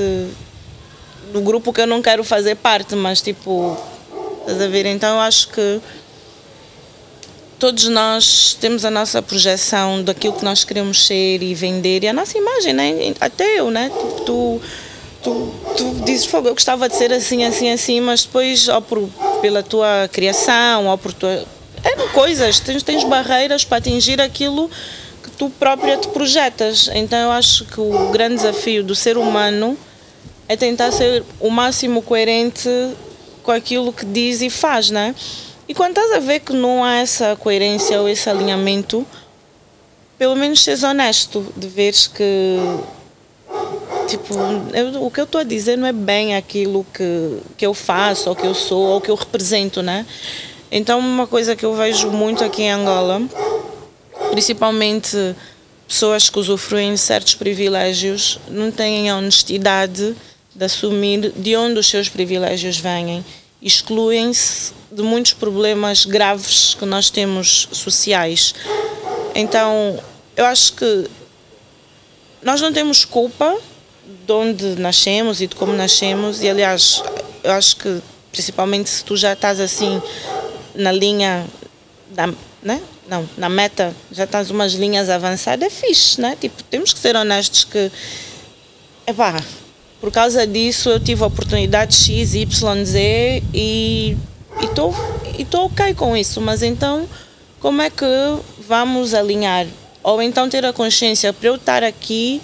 do 1.34 1.41
grupo 1.41 1.73
que 1.73 1.81
eu 1.81 1.88
não 1.88 2.03
quero 2.03 2.23
fazer 2.23 2.53
parte, 2.53 2.95
mas 2.95 3.19
tipo, 3.19 3.76
estás 4.41 4.61
a 4.61 4.68
ver? 4.68 4.85
Então 4.85 5.15
eu 5.15 5.22
acho 5.22 5.48
que 5.48 5.81
todos 7.61 7.88
nós 7.89 8.57
temos 8.59 8.83
a 8.83 8.89
nossa 8.89 9.21
projeção 9.21 10.03
daquilo 10.03 10.33
que 10.33 10.43
nós 10.43 10.63
queremos 10.63 11.05
ser 11.05 11.43
e 11.43 11.53
vender 11.53 12.03
e 12.03 12.07
a 12.07 12.13
nossa 12.13 12.35
imagem, 12.35 12.73
né? 12.73 13.13
Até 13.21 13.59
eu, 13.59 13.69
né? 13.69 13.91
Tipo, 13.91 14.21
tu, 14.21 14.61
tu, 15.21 15.53
tu 15.77 15.95
dizes, 16.03 16.25
fogo, 16.25 16.47
eu 16.47 16.55
gostava 16.55 16.89
de 16.89 16.95
ser 16.95 17.13
assim, 17.13 17.43
assim, 17.43 17.71
assim, 17.71 18.01
mas 18.01 18.23
depois, 18.23 18.67
ou 18.67 18.81
por, 18.81 19.07
pela 19.43 19.61
tua 19.61 20.09
criação, 20.11 20.88
ou 20.88 20.97
por 20.97 21.13
tua. 21.13 21.45
É 21.83 21.95
coisas, 22.11 22.59
tens, 22.59 22.81
tens 22.81 23.03
barreiras 23.03 23.63
para 23.63 23.77
atingir 23.77 24.19
aquilo 24.19 24.67
que 25.23 25.29
tu 25.29 25.47
própria 25.51 25.97
te 25.97 26.07
projetas. 26.07 26.89
Então 26.95 27.19
eu 27.19 27.31
acho 27.31 27.65
que 27.65 27.79
o 27.79 28.09
grande 28.09 28.38
desafio 28.38 28.83
do 28.83 28.95
ser 28.95 29.19
humano 29.19 29.77
é 30.47 30.57
tentar 30.57 30.91
ser 30.91 31.23
o 31.39 31.51
máximo 31.51 32.01
coerente 32.01 32.67
com 33.43 33.51
aquilo 33.51 33.93
que 33.93 34.03
diz 34.03 34.41
e 34.41 34.49
faz, 34.49 34.89
né? 34.89 35.13
E 35.72 35.73
quando 35.73 35.91
estás 35.91 36.11
a 36.11 36.19
ver 36.19 36.41
que 36.41 36.52
não 36.52 36.84
há 36.84 36.98
essa 36.98 37.34
coerência 37.38 38.02
ou 38.02 38.10
esse 38.10 38.30
alinhamento, 38.30 39.07
pelo 40.18 40.35
menos 40.35 40.61
seres 40.61 40.84
honesto, 40.84 41.48
de 41.56 41.65
veres 41.65 42.07
que 42.07 42.57
tipo, 44.06 44.34
eu, 44.73 45.02
o 45.02 45.10
que 45.10 45.22
eu 45.22 45.23
estou 45.23 45.39
a 45.39 45.45
dizer 45.45 45.77
não 45.77 45.88
é 45.88 45.93
bem 45.93 46.35
aquilo 46.35 46.85
que, 46.93 47.38
que 47.56 47.65
eu 47.65 47.73
faço, 47.73 48.27
ou 48.27 48.35
que 48.35 48.45
eu 48.45 48.53
sou, 48.53 48.81
ou 48.81 48.99
que 48.99 49.10
eu 49.10 49.15
represento, 49.15 49.81
né? 49.81 50.06
Então, 50.69 50.99
uma 50.99 51.26
coisa 51.26 51.56
que 51.56 51.64
eu 51.64 51.73
vejo 51.73 52.11
muito 52.11 52.43
aqui 52.43 52.64
em 52.64 52.72
Angola, 52.72 53.22
principalmente 54.30 55.15
pessoas 55.88 56.30
que 56.30 56.38
usufruem 56.38 56.95
de 56.95 56.99
certos 56.99 57.35
privilégios, 57.35 58.41
não 58.49 58.72
têm 58.72 59.10
a 59.10 59.15
honestidade 59.15 60.18
de 60.53 60.65
assumir 60.65 61.31
de 61.34 61.56
onde 61.56 61.80
os 61.80 61.88
seus 61.88 62.10
privilégios 62.10 62.77
vêm. 62.77 63.23
Excluem-se 63.61 64.73
de 64.91 65.01
muitos 65.01 65.33
problemas 65.33 66.05
graves 66.05 66.73
que 66.73 66.85
nós 66.85 67.09
temos 67.09 67.69
sociais. 67.71 68.53
Então, 69.35 69.99
eu 70.35 70.45
acho 70.45 70.73
que 70.73 71.07
nós 72.41 72.59
não 72.59 72.73
temos 72.73 73.05
culpa 73.05 73.55
de 74.25 74.31
onde 74.31 74.65
nascemos 74.79 75.41
e 75.41 75.47
de 75.47 75.55
como 75.55 75.73
nascemos, 75.73 76.41
e 76.41 76.49
aliás, 76.49 77.03
eu 77.43 77.51
acho 77.51 77.75
que 77.75 78.01
principalmente 78.31 78.89
se 78.89 79.03
tu 79.03 79.15
já 79.15 79.33
estás 79.33 79.59
assim 79.59 80.01
na 80.73 80.91
linha 80.91 81.45
da, 82.09 82.27
né? 82.61 82.81
Não, 83.07 83.27
na 83.38 83.49
meta 83.49 83.93
já 84.11 84.23
estás 84.23 84.49
umas 84.49 84.73
linhas 84.73 85.09
avançadas, 85.09 85.67
é 85.67 85.69
fixe, 85.69 86.19
né? 86.19 86.38
Tipo, 86.39 86.63
temos 86.63 86.93
que 86.93 86.99
ser 86.99 87.15
honestos 87.15 87.63
que 87.65 87.91
epá, 89.05 89.43
por 90.02 90.11
causa 90.11 90.45
disso 90.48 90.90
eu 90.90 90.99
tive 90.99 91.23
a 91.23 91.28
oportunidade 91.28 91.95
X, 91.95 92.34
Y, 92.34 92.86
Z 92.86 93.44
e 93.53 94.18
estou 94.61 94.94
e 95.38 95.45
tô 95.45 95.65
ok 95.65 95.94
com 95.94 96.18
isso, 96.18 96.41
mas 96.41 96.64
então 96.64 97.07
como 97.60 97.82
é 97.82 97.90
que 97.91 98.06
vamos 98.68 99.14
alinhar? 99.14 99.68
Ou 100.03 100.19
então 100.19 100.49
ter 100.49 100.65
a 100.65 100.73
consciência 100.73 101.32
para 101.32 101.48
eu 101.48 101.56
estar 101.56 101.84
aqui, 101.84 102.41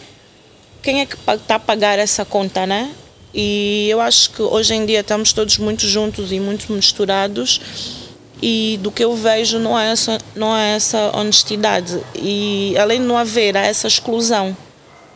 quem 0.84 1.02
é 1.02 1.06
que 1.08 1.16
está 1.16 1.56
a 1.56 1.60
pagar 1.60 1.98
essa 1.98 2.24
conta, 2.24 2.68
né? 2.68 2.92
E 3.34 3.88
eu 3.90 4.00
acho 4.00 4.30
que 4.30 4.42
hoje 4.44 4.76
em 4.76 4.86
dia 4.86 5.00
estamos 5.00 5.34
todos 5.34 5.58
muito 5.58 5.88
juntos 5.88 6.32
e 6.32 6.40
muito 6.40 6.72
misturados 6.72 7.60
e 8.42 8.80
do 8.82 8.92
que 8.92 9.04
eu 9.04 9.16
vejo 9.16 9.58
não 9.58 9.78
é 9.78 9.92
essa, 9.92 10.20
não 10.36 10.56
é 10.56 10.76
essa 10.76 11.12
honestidade. 11.18 12.00
E 12.16 12.76
além 12.78 13.02
de 13.02 13.08
não 13.08 13.18
haver 13.18 13.56
essa 13.56 13.88
exclusão, 13.88 14.56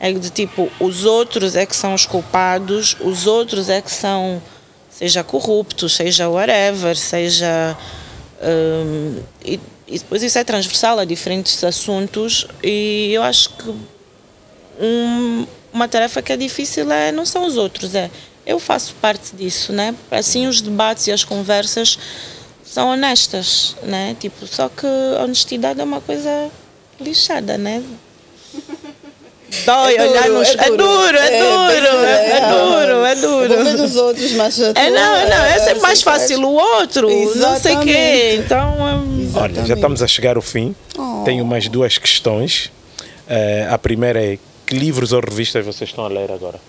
é 0.03 0.11
de 0.11 0.31
tipo, 0.31 0.67
os 0.79 1.05
outros 1.05 1.55
é 1.55 1.63
que 1.63 1.75
são 1.75 1.93
os 1.93 2.07
culpados, 2.07 2.97
os 3.01 3.27
outros 3.27 3.69
é 3.69 3.83
que 3.83 3.91
são, 3.91 4.41
seja 4.89 5.23
corruptos, 5.23 5.93
seja 5.93 6.27
whatever, 6.27 6.97
seja. 6.97 7.77
Um, 8.41 9.21
e, 9.45 9.59
e 9.87 9.99
depois 9.99 10.23
isso 10.23 10.39
é 10.39 10.43
transversal 10.43 10.97
a 10.97 11.05
diferentes 11.05 11.63
assuntos 11.63 12.47
e 12.63 13.11
eu 13.13 13.21
acho 13.21 13.51
que 13.51 13.69
um, 14.79 15.45
uma 15.71 15.87
tarefa 15.87 16.19
que 16.23 16.33
é 16.33 16.37
difícil 16.37 16.91
é 16.91 17.11
não 17.11 17.23
são 17.23 17.45
os 17.45 17.55
outros, 17.55 17.93
é 17.93 18.09
eu 18.43 18.57
faço 18.57 18.95
parte 18.95 19.35
disso, 19.35 19.71
né? 19.71 19.93
Assim 20.09 20.47
os 20.47 20.61
debates 20.61 21.05
e 21.05 21.11
as 21.11 21.23
conversas 21.23 21.99
são 22.65 22.89
honestas, 22.89 23.75
né? 23.83 24.15
Tipo, 24.19 24.47
só 24.47 24.67
que 24.67 24.87
a 25.19 25.23
honestidade 25.25 25.79
é 25.79 25.83
uma 25.83 26.01
coisa 26.01 26.49
lixada, 26.99 27.55
né? 27.55 27.83
Dói 29.65 29.95
É 29.95 29.97
duro, 29.97 30.11
olhar 30.11 30.29
nos. 30.29 30.49
é 30.49 30.51
É 30.53 30.65
duro. 30.69 30.77
duro, 30.77 31.17
é 31.17 31.37
É 31.37 31.39
duro, 31.43 31.97
bem 32.01 32.09
é, 32.09 32.31
é 32.37 32.39
duro, 32.49 33.05
é 33.05 33.15
duro. 33.15 33.55
Vou 33.55 33.63
ver 33.65 33.77
dos 33.77 33.95
outros, 33.95 34.31
mas 34.33 34.61
a 34.61 34.67
É, 34.75 34.89
não, 34.89 35.29
não, 35.29 35.45
é 35.45 35.59
sempre 35.59 35.81
mais 35.81 36.01
fácil 36.01 36.41
o 36.43 36.53
outro, 36.53 37.09
não 37.35 37.59
sei 37.59 37.75
o 37.75 37.79
quê. 37.81 37.89
Exatamente. 37.89 38.35
Então, 38.45 38.75
hum, 38.79 39.31
Olha, 39.35 39.43
já 39.43 39.49
Exatamente. 39.51 39.73
estamos 39.73 40.01
a 40.03 40.07
chegar 40.07 40.35
ao 40.37 40.41
fim. 40.41 40.75
Oh. 40.97 41.23
Tenho 41.25 41.45
mais 41.45 41.67
duas 41.67 41.97
questões. 41.97 42.71
Eh, 43.29 43.67
a 43.69 43.77
primeira 43.77 44.23
é: 44.23 44.37
que 44.65 44.75
livros 44.75 45.11
ou 45.13 45.19
revistas 45.21 45.65
vocês 45.65 45.89
estão 45.89 46.05
a 46.05 46.09
ler 46.09 46.31
agora? 46.31 46.59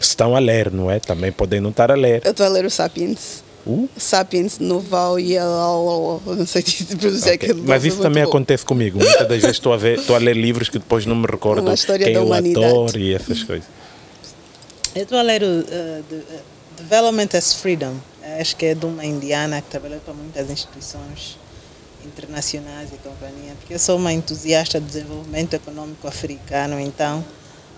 Se 0.00 0.08
estão 0.10 0.34
a 0.36 0.38
ler, 0.38 0.70
não 0.70 0.90
é? 0.90 0.98
Também 1.00 1.32
podem 1.32 1.60
não 1.60 1.70
estar 1.70 1.90
a 1.90 1.94
ler. 1.94 2.20
Eu 2.24 2.30
estou 2.32 2.44
a 2.46 2.48
ler 2.48 2.64
o 2.64 2.70
Sapiens. 2.70 3.42
Uh, 3.66 3.88
Sapiens 3.96 4.58
Noval 4.60 5.18
Yellow, 5.18 6.22
não 6.24 6.46
sei 6.46 6.62
se 6.62 6.84
pronunciar 6.96 7.34
ok. 7.34 7.48
aquele 7.50 7.62
Mas 7.66 7.84
isso 7.84 8.00
também 8.00 8.22
bom. 8.22 8.28
acontece 8.28 8.64
comigo. 8.64 8.98
Muitas 8.98 9.26
das 9.28 9.40
vezes 9.42 9.56
estou 9.56 9.72
a, 9.72 9.76
ver, 9.76 9.98
estou 9.98 10.14
a 10.14 10.18
ler 10.20 10.36
livros 10.36 10.68
que 10.68 10.78
depois 10.78 11.04
não 11.04 11.16
me 11.16 11.26
recordo 11.26 11.62
Uma 11.62 11.74
história 11.74 12.04
quem 12.04 12.14
da 12.14 12.20
é 12.20 12.22
o 12.22 12.26
humanidade. 12.26 12.64
ator 12.66 12.96
e 12.96 13.12
essas 13.12 13.42
coisas. 13.42 13.66
Eu 14.94 15.02
estou 15.02 15.18
a 15.18 15.22
ler 15.22 15.42
o 15.42 15.46
uh, 15.46 15.64
de- 16.08 16.14
uh, 16.14 16.24
Development 16.78 17.28
as 17.36 17.54
Freedom. 17.54 17.94
Acho 18.40 18.54
que 18.56 18.66
é 18.66 18.74
de 18.74 18.86
uma 18.86 19.04
indiana 19.04 19.60
que 19.60 19.68
trabalhou 19.68 19.98
para 20.00 20.14
muitas 20.14 20.48
instituições 20.50 21.36
internacionais 22.04 22.90
e 22.92 22.96
companhia. 22.98 23.52
Porque 23.58 23.74
eu 23.74 23.78
sou 23.78 23.96
uma 23.96 24.12
entusiasta 24.12 24.78
do 24.80 24.86
desenvolvimento 24.86 25.54
econômico 25.54 26.06
africano, 26.06 26.78
então 26.80 27.24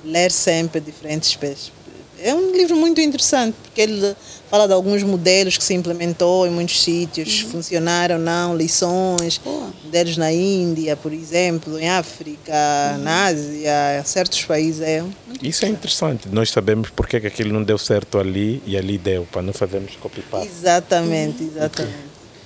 ler 0.04 0.30
sempre 0.30 0.80
diferentes 0.80 1.30
espécies. 1.30 1.72
É 2.20 2.34
um 2.34 2.52
livro 2.52 2.76
muito 2.76 3.00
interessante, 3.00 3.54
porque 3.62 3.80
ele 3.80 4.14
fala 4.50 4.66
de 4.66 4.72
alguns 4.72 5.02
modelos 5.02 5.56
que 5.56 5.62
se 5.62 5.74
implementou 5.74 6.46
em 6.46 6.50
muitos 6.50 6.82
sítios, 6.82 7.40
funcionaram, 7.40 8.18
não, 8.18 8.56
lições, 8.56 9.38
Boa. 9.38 9.70
modelos 9.84 10.16
na 10.16 10.32
Índia, 10.32 10.96
por 10.96 11.12
exemplo, 11.12 11.78
em 11.78 11.88
África, 11.88 12.52
na 13.00 13.26
Ásia, 13.26 14.02
certos 14.04 14.44
países. 14.44 14.80
É 14.80 15.04
Isso 15.42 15.64
é 15.64 15.68
interessante. 15.68 16.28
Nós 16.28 16.50
sabemos 16.50 16.90
porque 16.90 17.16
é 17.16 17.20
que 17.20 17.26
aquilo 17.26 17.52
não 17.52 17.62
deu 17.62 17.78
certo 17.78 18.18
ali 18.18 18.62
e 18.66 18.76
ali 18.76 18.98
deu, 18.98 19.26
para 19.30 19.42
não 19.42 19.52
fazermos 19.52 19.94
copy-paste. 19.96 20.48
Exatamente, 20.48 21.44
exatamente. 21.44 21.94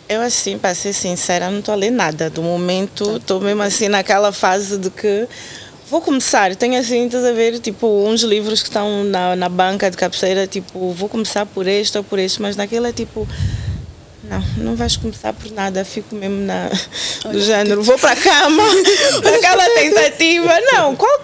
eu 0.09 0.21
assim, 0.21 0.59
para 0.59 0.75
ser 0.75 0.93
sincera, 0.93 1.51
não 1.51 1.61
estou 1.61 1.73
a 1.73 1.77
ler 1.77 1.91
nada. 1.91 2.29
Do 2.29 2.43
momento, 2.43 3.17
estou 3.17 3.41
mesmo 3.41 3.63
assim 3.63 3.89
naquela 3.89 4.33
fase 4.33 4.77
de 4.77 4.91
que 4.91 5.27
vou 5.93 6.01
começar. 6.01 6.57
Tenho 6.57 6.81
assim, 6.81 7.05
estás 7.05 7.23
a 7.23 7.33
ver, 7.33 7.59
tipo, 7.59 7.87
uns 7.87 8.23
livros 8.23 8.63
que 8.63 8.69
estão 8.69 9.05
na, 9.05 9.37
na 9.37 9.49
banca 9.51 9.91
de 9.91 9.97
cabeceira, 9.99 10.47
tipo, 10.47 10.91
vou 10.93 11.07
começar 11.07 11.45
por 11.45 11.67
este 11.67 11.99
ou 11.99 12.03
por 12.03 12.19
este, 12.19 12.41
mas 12.41 12.57
naquele 12.57 12.89
é 12.89 12.93
tipo. 12.93 13.29
Não, 14.25 14.43
não 14.57 14.75
vais 14.75 14.97
começar 14.97 15.35
por 15.35 15.51
nada, 15.51 15.85
fico 15.85 16.15
mesmo 16.15 16.47
na, 16.47 16.71
do 17.31 17.39
género, 17.39 17.83
vou 17.83 17.99
para 17.99 18.13
a 18.13 18.17
cama, 18.17 18.63
aquela 19.37 19.69
tentativa. 19.75 20.59
Não, 20.73 20.97
qual 20.97 21.21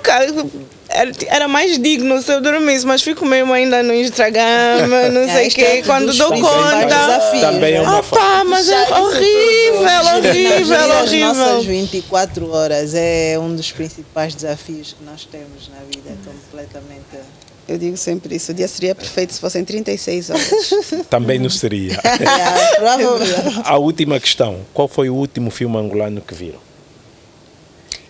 era, 1.29 1.49
mais 1.49 1.79
digno 1.79 2.21
se 2.21 2.33
eu 2.33 2.41
dormisse, 2.41 2.85
mas 2.85 3.03
fico 3.03 3.25
mesmo 3.25 3.53
ainda 3.53 3.83
no 3.83 3.95
Instagram, 3.95 4.87
não 5.13 5.23
É, 5.29 5.29
sei 5.29 5.45
o 5.45 5.47
é 5.47 5.51
quê, 5.51 5.83
quando 5.85 6.13
dou 6.15 6.29
principais 6.31 6.85
conta. 6.85 7.41
Também 7.41 7.75
é 7.75 7.81
uma 7.81 7.99
Ah 7.99 8.03
pá, 8.03 8.45
mas 8.45 8.69
é 8.69 8.81
disse 8.81 8.93
horrível, 8.93 10.23
Gerir 10.23 10.57
horrível, 10.57 10.77
as 10.77 11.13
nossas 11.13 11.13
horrível. 11.13 11.63
24 11.63 12.51
horas 12.51 12.95
é 12.95 13.39
um 13.39 13.55
dos 13.55 13.71
principais 13.71 14.35
desafios 14.35 14.95
que 14.99 15.05
nós 15.05 15.25
temos 15.25 15.69
na 15.69 15.79
vida, 15.85 16.11
é 16.11 16.17
completamente. 16.25 17.25
Eu 17.69 17.77
digo 17.77 17.99
sempre 17.99 18.35
isso. 18.35 18.51
O 18.51 18.55
dia 18.55 18.67
seria 18.67 18.95
perfeito 18.95 19.35
se 19.35 19.41
fossem 19.41 19.63
36 19.63 20.31
horas. 20.31 20.51
Também 21.11 21.39
não 21.39 21.51
seria. 21.51 21.99
É, 22.09 22.77
provavelmente. 22.77 23.61
A 23.65 23.77
última 23.77 24.19
questão: 24.19 24.61
qual 24.73 24.89
foi 24.89 25.11
o 25.11 25.15
último 25.15 25.51
filme 25.51 25.77
angolano 25.77 26.21
que 26.21 26.35
viram? 26.35 26.68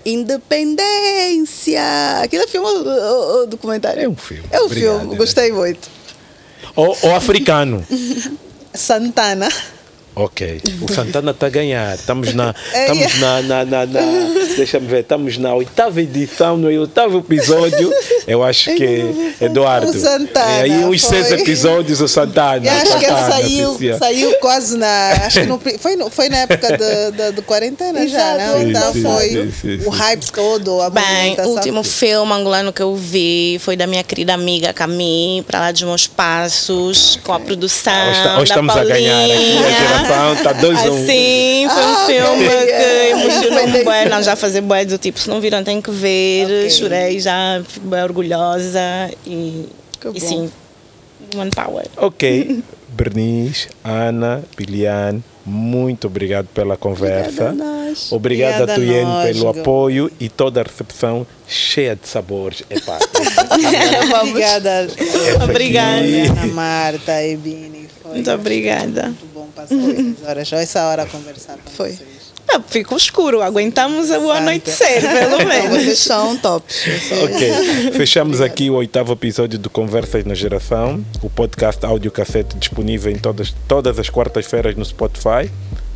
Independência! 0.09 1.82
Aquilo 2.22 2.44
é 2.44 2.47
filme 2.47 2.66
ou, 2.66 3.47
documentário? 3.47 4.02
É 4.02 4.09
um 4.09 4.16
filme. 4.16 4.44
É 4.51 4.60
um 4.60 4.64
Obrigado, 4.64 5.01
filme, 5.01 5.16
gostei 5.16 5.52
muito. 5.52 5.89
Ou, 6.74 6.97
ou 7.02 7.14
africano? 7.14 7.85
Santana. 8.74 9.48
Ok. 10.14 10.60
O 10.80 10.93
Santana 10.93 11.30
está 11.30 11.47
a 11.47 11.51
ganhar. 11.51 11.94
Estamos 11.94 12.35
na. 12.35 12.55
É, 12.72 12.90
Estamos 12.90 13.20
na. 13.20 13.43
na, 13.43 13.64
na, 13.64 13.86
na 13.86 14.01
Deixa-me 14.56 14.86
ver. 14.86 15.01
Estamos 15.01 15.39
na 15.39 15.55
oitava 15.55 16.01
edição, 16.01 16.56
no 16.56 16.66
oitavo 16.66 17.18
episódio. 17.18 17.93
Eu 18.28 18.44
acho 18.44 18.74
que 18.74 19.34
Eduardo. 19.40 19.88
O 19.90 19.92
Santana, 19.92 20.50
É 20.59 20.62
aí 20.62 20.84
uns 20.84 21.02
seis 21.02 21.32
episódios 21.32 22.00
o 22.00 22.06
Santana. 22.09 22.64
Eu 22.66 22.72
acho 22.72 22.98
que 22.98 23.05
ele 23.06 23.16
saiu, 23.16 23.72
sim, 23.78 23.92
sim. 23.92 23.98
saiu 23.98 24.34
quase 24.40 24.76
na. 24.76 25.12
Acho 25.24 25.40
que 25.40 25.46
no 25.46 25.59
foi, 25.78 25.96
no- 25.96 26.10
foi 26.10 26.28
na 26.28 26.36
época 26.38 26.76
de, 26.76 27.10
de, 27.16 27.32
de 27.32 27.42
quarentena 27.42 28.06
já, 28.06 28.34
né? 28.34 28.52
Sim, 28.59 28.70
Então 28.70 28.92
sim, 28.92 29.02
foi 29.02 29.28
sim, 29.28 29.52
sim, 29.60 29.76
o 29.88 29.92
sim. 29.92 29.98
hype 29.98 30.30
todo, 30.32 30.80
a 30.82 30.90
Bem, 30.90 31.36
o 31.40 31.48
último 31.48 31.82
filme 31.82 32.32
angolano 32.32 32.72
que 32.72 32.82
eu 32.82 32.94
vi 32.94 33.59
foi 33.60 33.76
da 33.76 33.86
minha 33.86 34.05
querida 34.05 34.34
amiga 34.34 34.72
Cami, 34.72 35.42
para 35.46 35.60
lá 35.60 35.72
dos 35.72 35.82
meus 35.82 36.06
passos, 36.06 37.18
com 37.24 37.32
a 37.32 37.40
produção. 37.40 37.92
Hoje, 38.10 38.22
tá- 38.22 38.32
hoje 38.34 38.48
da 38.48 38.55
estamos 38.55 38.76
a 38.76 38.84
ganhar 38.84 39.24
aqui. 39.24 39.32
A 39.32 39.60
Paulinha. 39.62 39.78
geração 39.78 40.32
está 40.34 40.52
2 40.52 40.78
a 40.78 40.82
1. 40.82 41.05
Assim, 41.05 41.66
foi 41.72 41.82
um 41.82 41.94
Ah, 41.94 42.05
filme 42.06 42.46
ok. 42.48 42.66
que 42.66 43.10
emocionou 43.10 43.84
bué, 43.84 44.09
não, 44.09 44.22
já 44.22 44.36
fazer 44.36 44.60
bué 44.60 44.84
do 44.84 44.98
tipo, 44.98 45.18
se 45.18 45.28
não 45.28 45.40
viram 45.40 45.62
tem 45.64 45.80
que 45.80 45.90
ver, 45.90 46.44
Ok. 46.44 46.70
chorei 46.70 47.20
já, 47.20 47.62
fico 47.66 47.86
bem 47.86 48.00
orgulhosa 48.19 49.11
e, 49.24 49.69
e 50.15 50.20
sim, 50.20 50.51
one 51.36 51.51
power. 51.51 51.86
Ok. 51.97 52.62
Bernice, 52.90 53.69
Ana, 53.85 54.43
Piliane, 54.57 55.23
muito 55.47 56.09
obrigado 56.09 56.49
pela 56.49 56.77
conversa. 56.77 57.51
Obrigada 57.51 57.51
a 57.51 57.86
nós. 57.86 58.12
Obrigado 58.12 58.70
Obrigada 58.70 59.23
a 59.23 59.27
pelo 59.27 59.49
apoio 59.49 60.11
e 60.19 60.28
toda 60.28 60.61
a 60.61 60.65
recepção 60.65 61.27
cheia 61.47 61.95
de 61.95 62.09
sabores. 62.09 62.65
Epá, 62.69 62.99
Obrigada. 64.23 64.89
Obrigada. 65.45 66.32
Ana 66.32 66.47
Marta, 66.47 67.23
Ebini. 67.23 67.89
Foi 68.03 68.15
Muito 68.15 68.31
obrigada. 68.32 69.03
Muito 69.05 69.32
bom, 69.32 69.49
passou 69.55 69.78
essas 69.90 70.27
horas, 70.27 70.49
só 70.49 70.57
essa 70.57 70.85
hora 70.86 71.03
a 71.03 71.07
conversar 71.07 71.57
com 71.59 71.70
Foi. 71.70 71.93
vocês. 71.93 72.18
Ah, 72.50 72.60
fica 72.66 72.94
escuro, 72.96 73.42
aguentamos 73.42 74.08
o 74.10 74.30
anoitecer, 74.30 75.02
pelo 75.02 75.38
menos. 75.46 75.82
vocês 75.82 75.98
são 75.98 76.36
tops. 76.36 76.82
Ok, 77.22 77.92
fechamos 77.92 78.40
aqui 78.40 78.70
o 78.70 78.74
oitavo 78.74 79.12
episódio 79.12 79.58
do 79.58 79.68
Conversas 79.68 80.24
na 80.24 80.34
Geração, 80.34 81.04
o 81.22 81.28
podcast 81.28 81.84
áudio 81.84 82.10
cassete 82.10 82.56
disponível 82.56 83.12
em 83.12 83.18
todas, 83.18 83.54
todas 83.66 83.98
as 83.98 84.08
quartas-feiras 84.08 84.74
no 84.76 84.84
Spotify, 84.84 85.50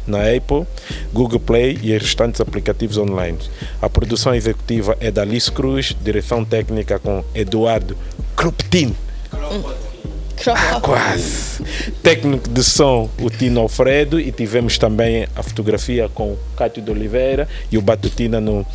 na 0.07 0.19
Apple, 0.19 0.67
Google 1.13 1.41
Play 1.41 1.79
e 1.83 1.95
os 1.97 2.03
restantes 2.03 2.41
aplicativos 2.41 2.99
online. 2.99 3.39
A 3.81 3.89
produção 3.89 4.35
executiva 4.35 4.97
é 5.01 5.11
da 5.11 5.23
Alice 5.23 5.51
Cruz, 5.51 5.97
direção 6.03 6.45
técnica 6.45 6.99
com 6.99 7.25
Eduardo 7.35 7.97
Kruptin. 8.37 8.95
Quase. 10.83 11.63
Técnico 12.03 12.49
de 12.49 12.65
som, 12.65 13.09
o 13.21 13.31
Tino 13.31 13.61
Alfredo, 13.61 14.19
e 14.19 14.33
tivemos 14.33 14.79
também 14.79 15.27
a 15.37 15.43
fotografia 15.43 16.09
com 16.09 16.33
o 16.33 16.39
Cátio 16.57 16.83
de 16.83 16.91
Oliveira 16.91 17.49
e 17.71 17.79
o 17.79 17.83
Batutina 17.83 18.41
no, 18.41 18.67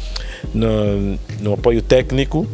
no, 0.53 1.19
no 1.39 1.53
apoio 1.53 1.81
técnico. 1.81 2.47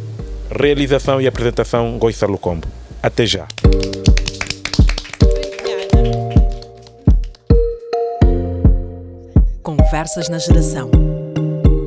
Realização 0.50 1.20
e 1.20 1.26
apresentação, 1.26 1.98
Goissa 1.98 2.26
Lucombo. 2.26 2.66
Até 3.02 3.26
já. 3.26 3.46
Conversas 9.62 10.28
na 10.28 10.38
Geração. 10.38 10.90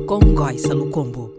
Com 0.06 0.18
Goissa 0.34 0.74
Lucombo. 0.74 1.37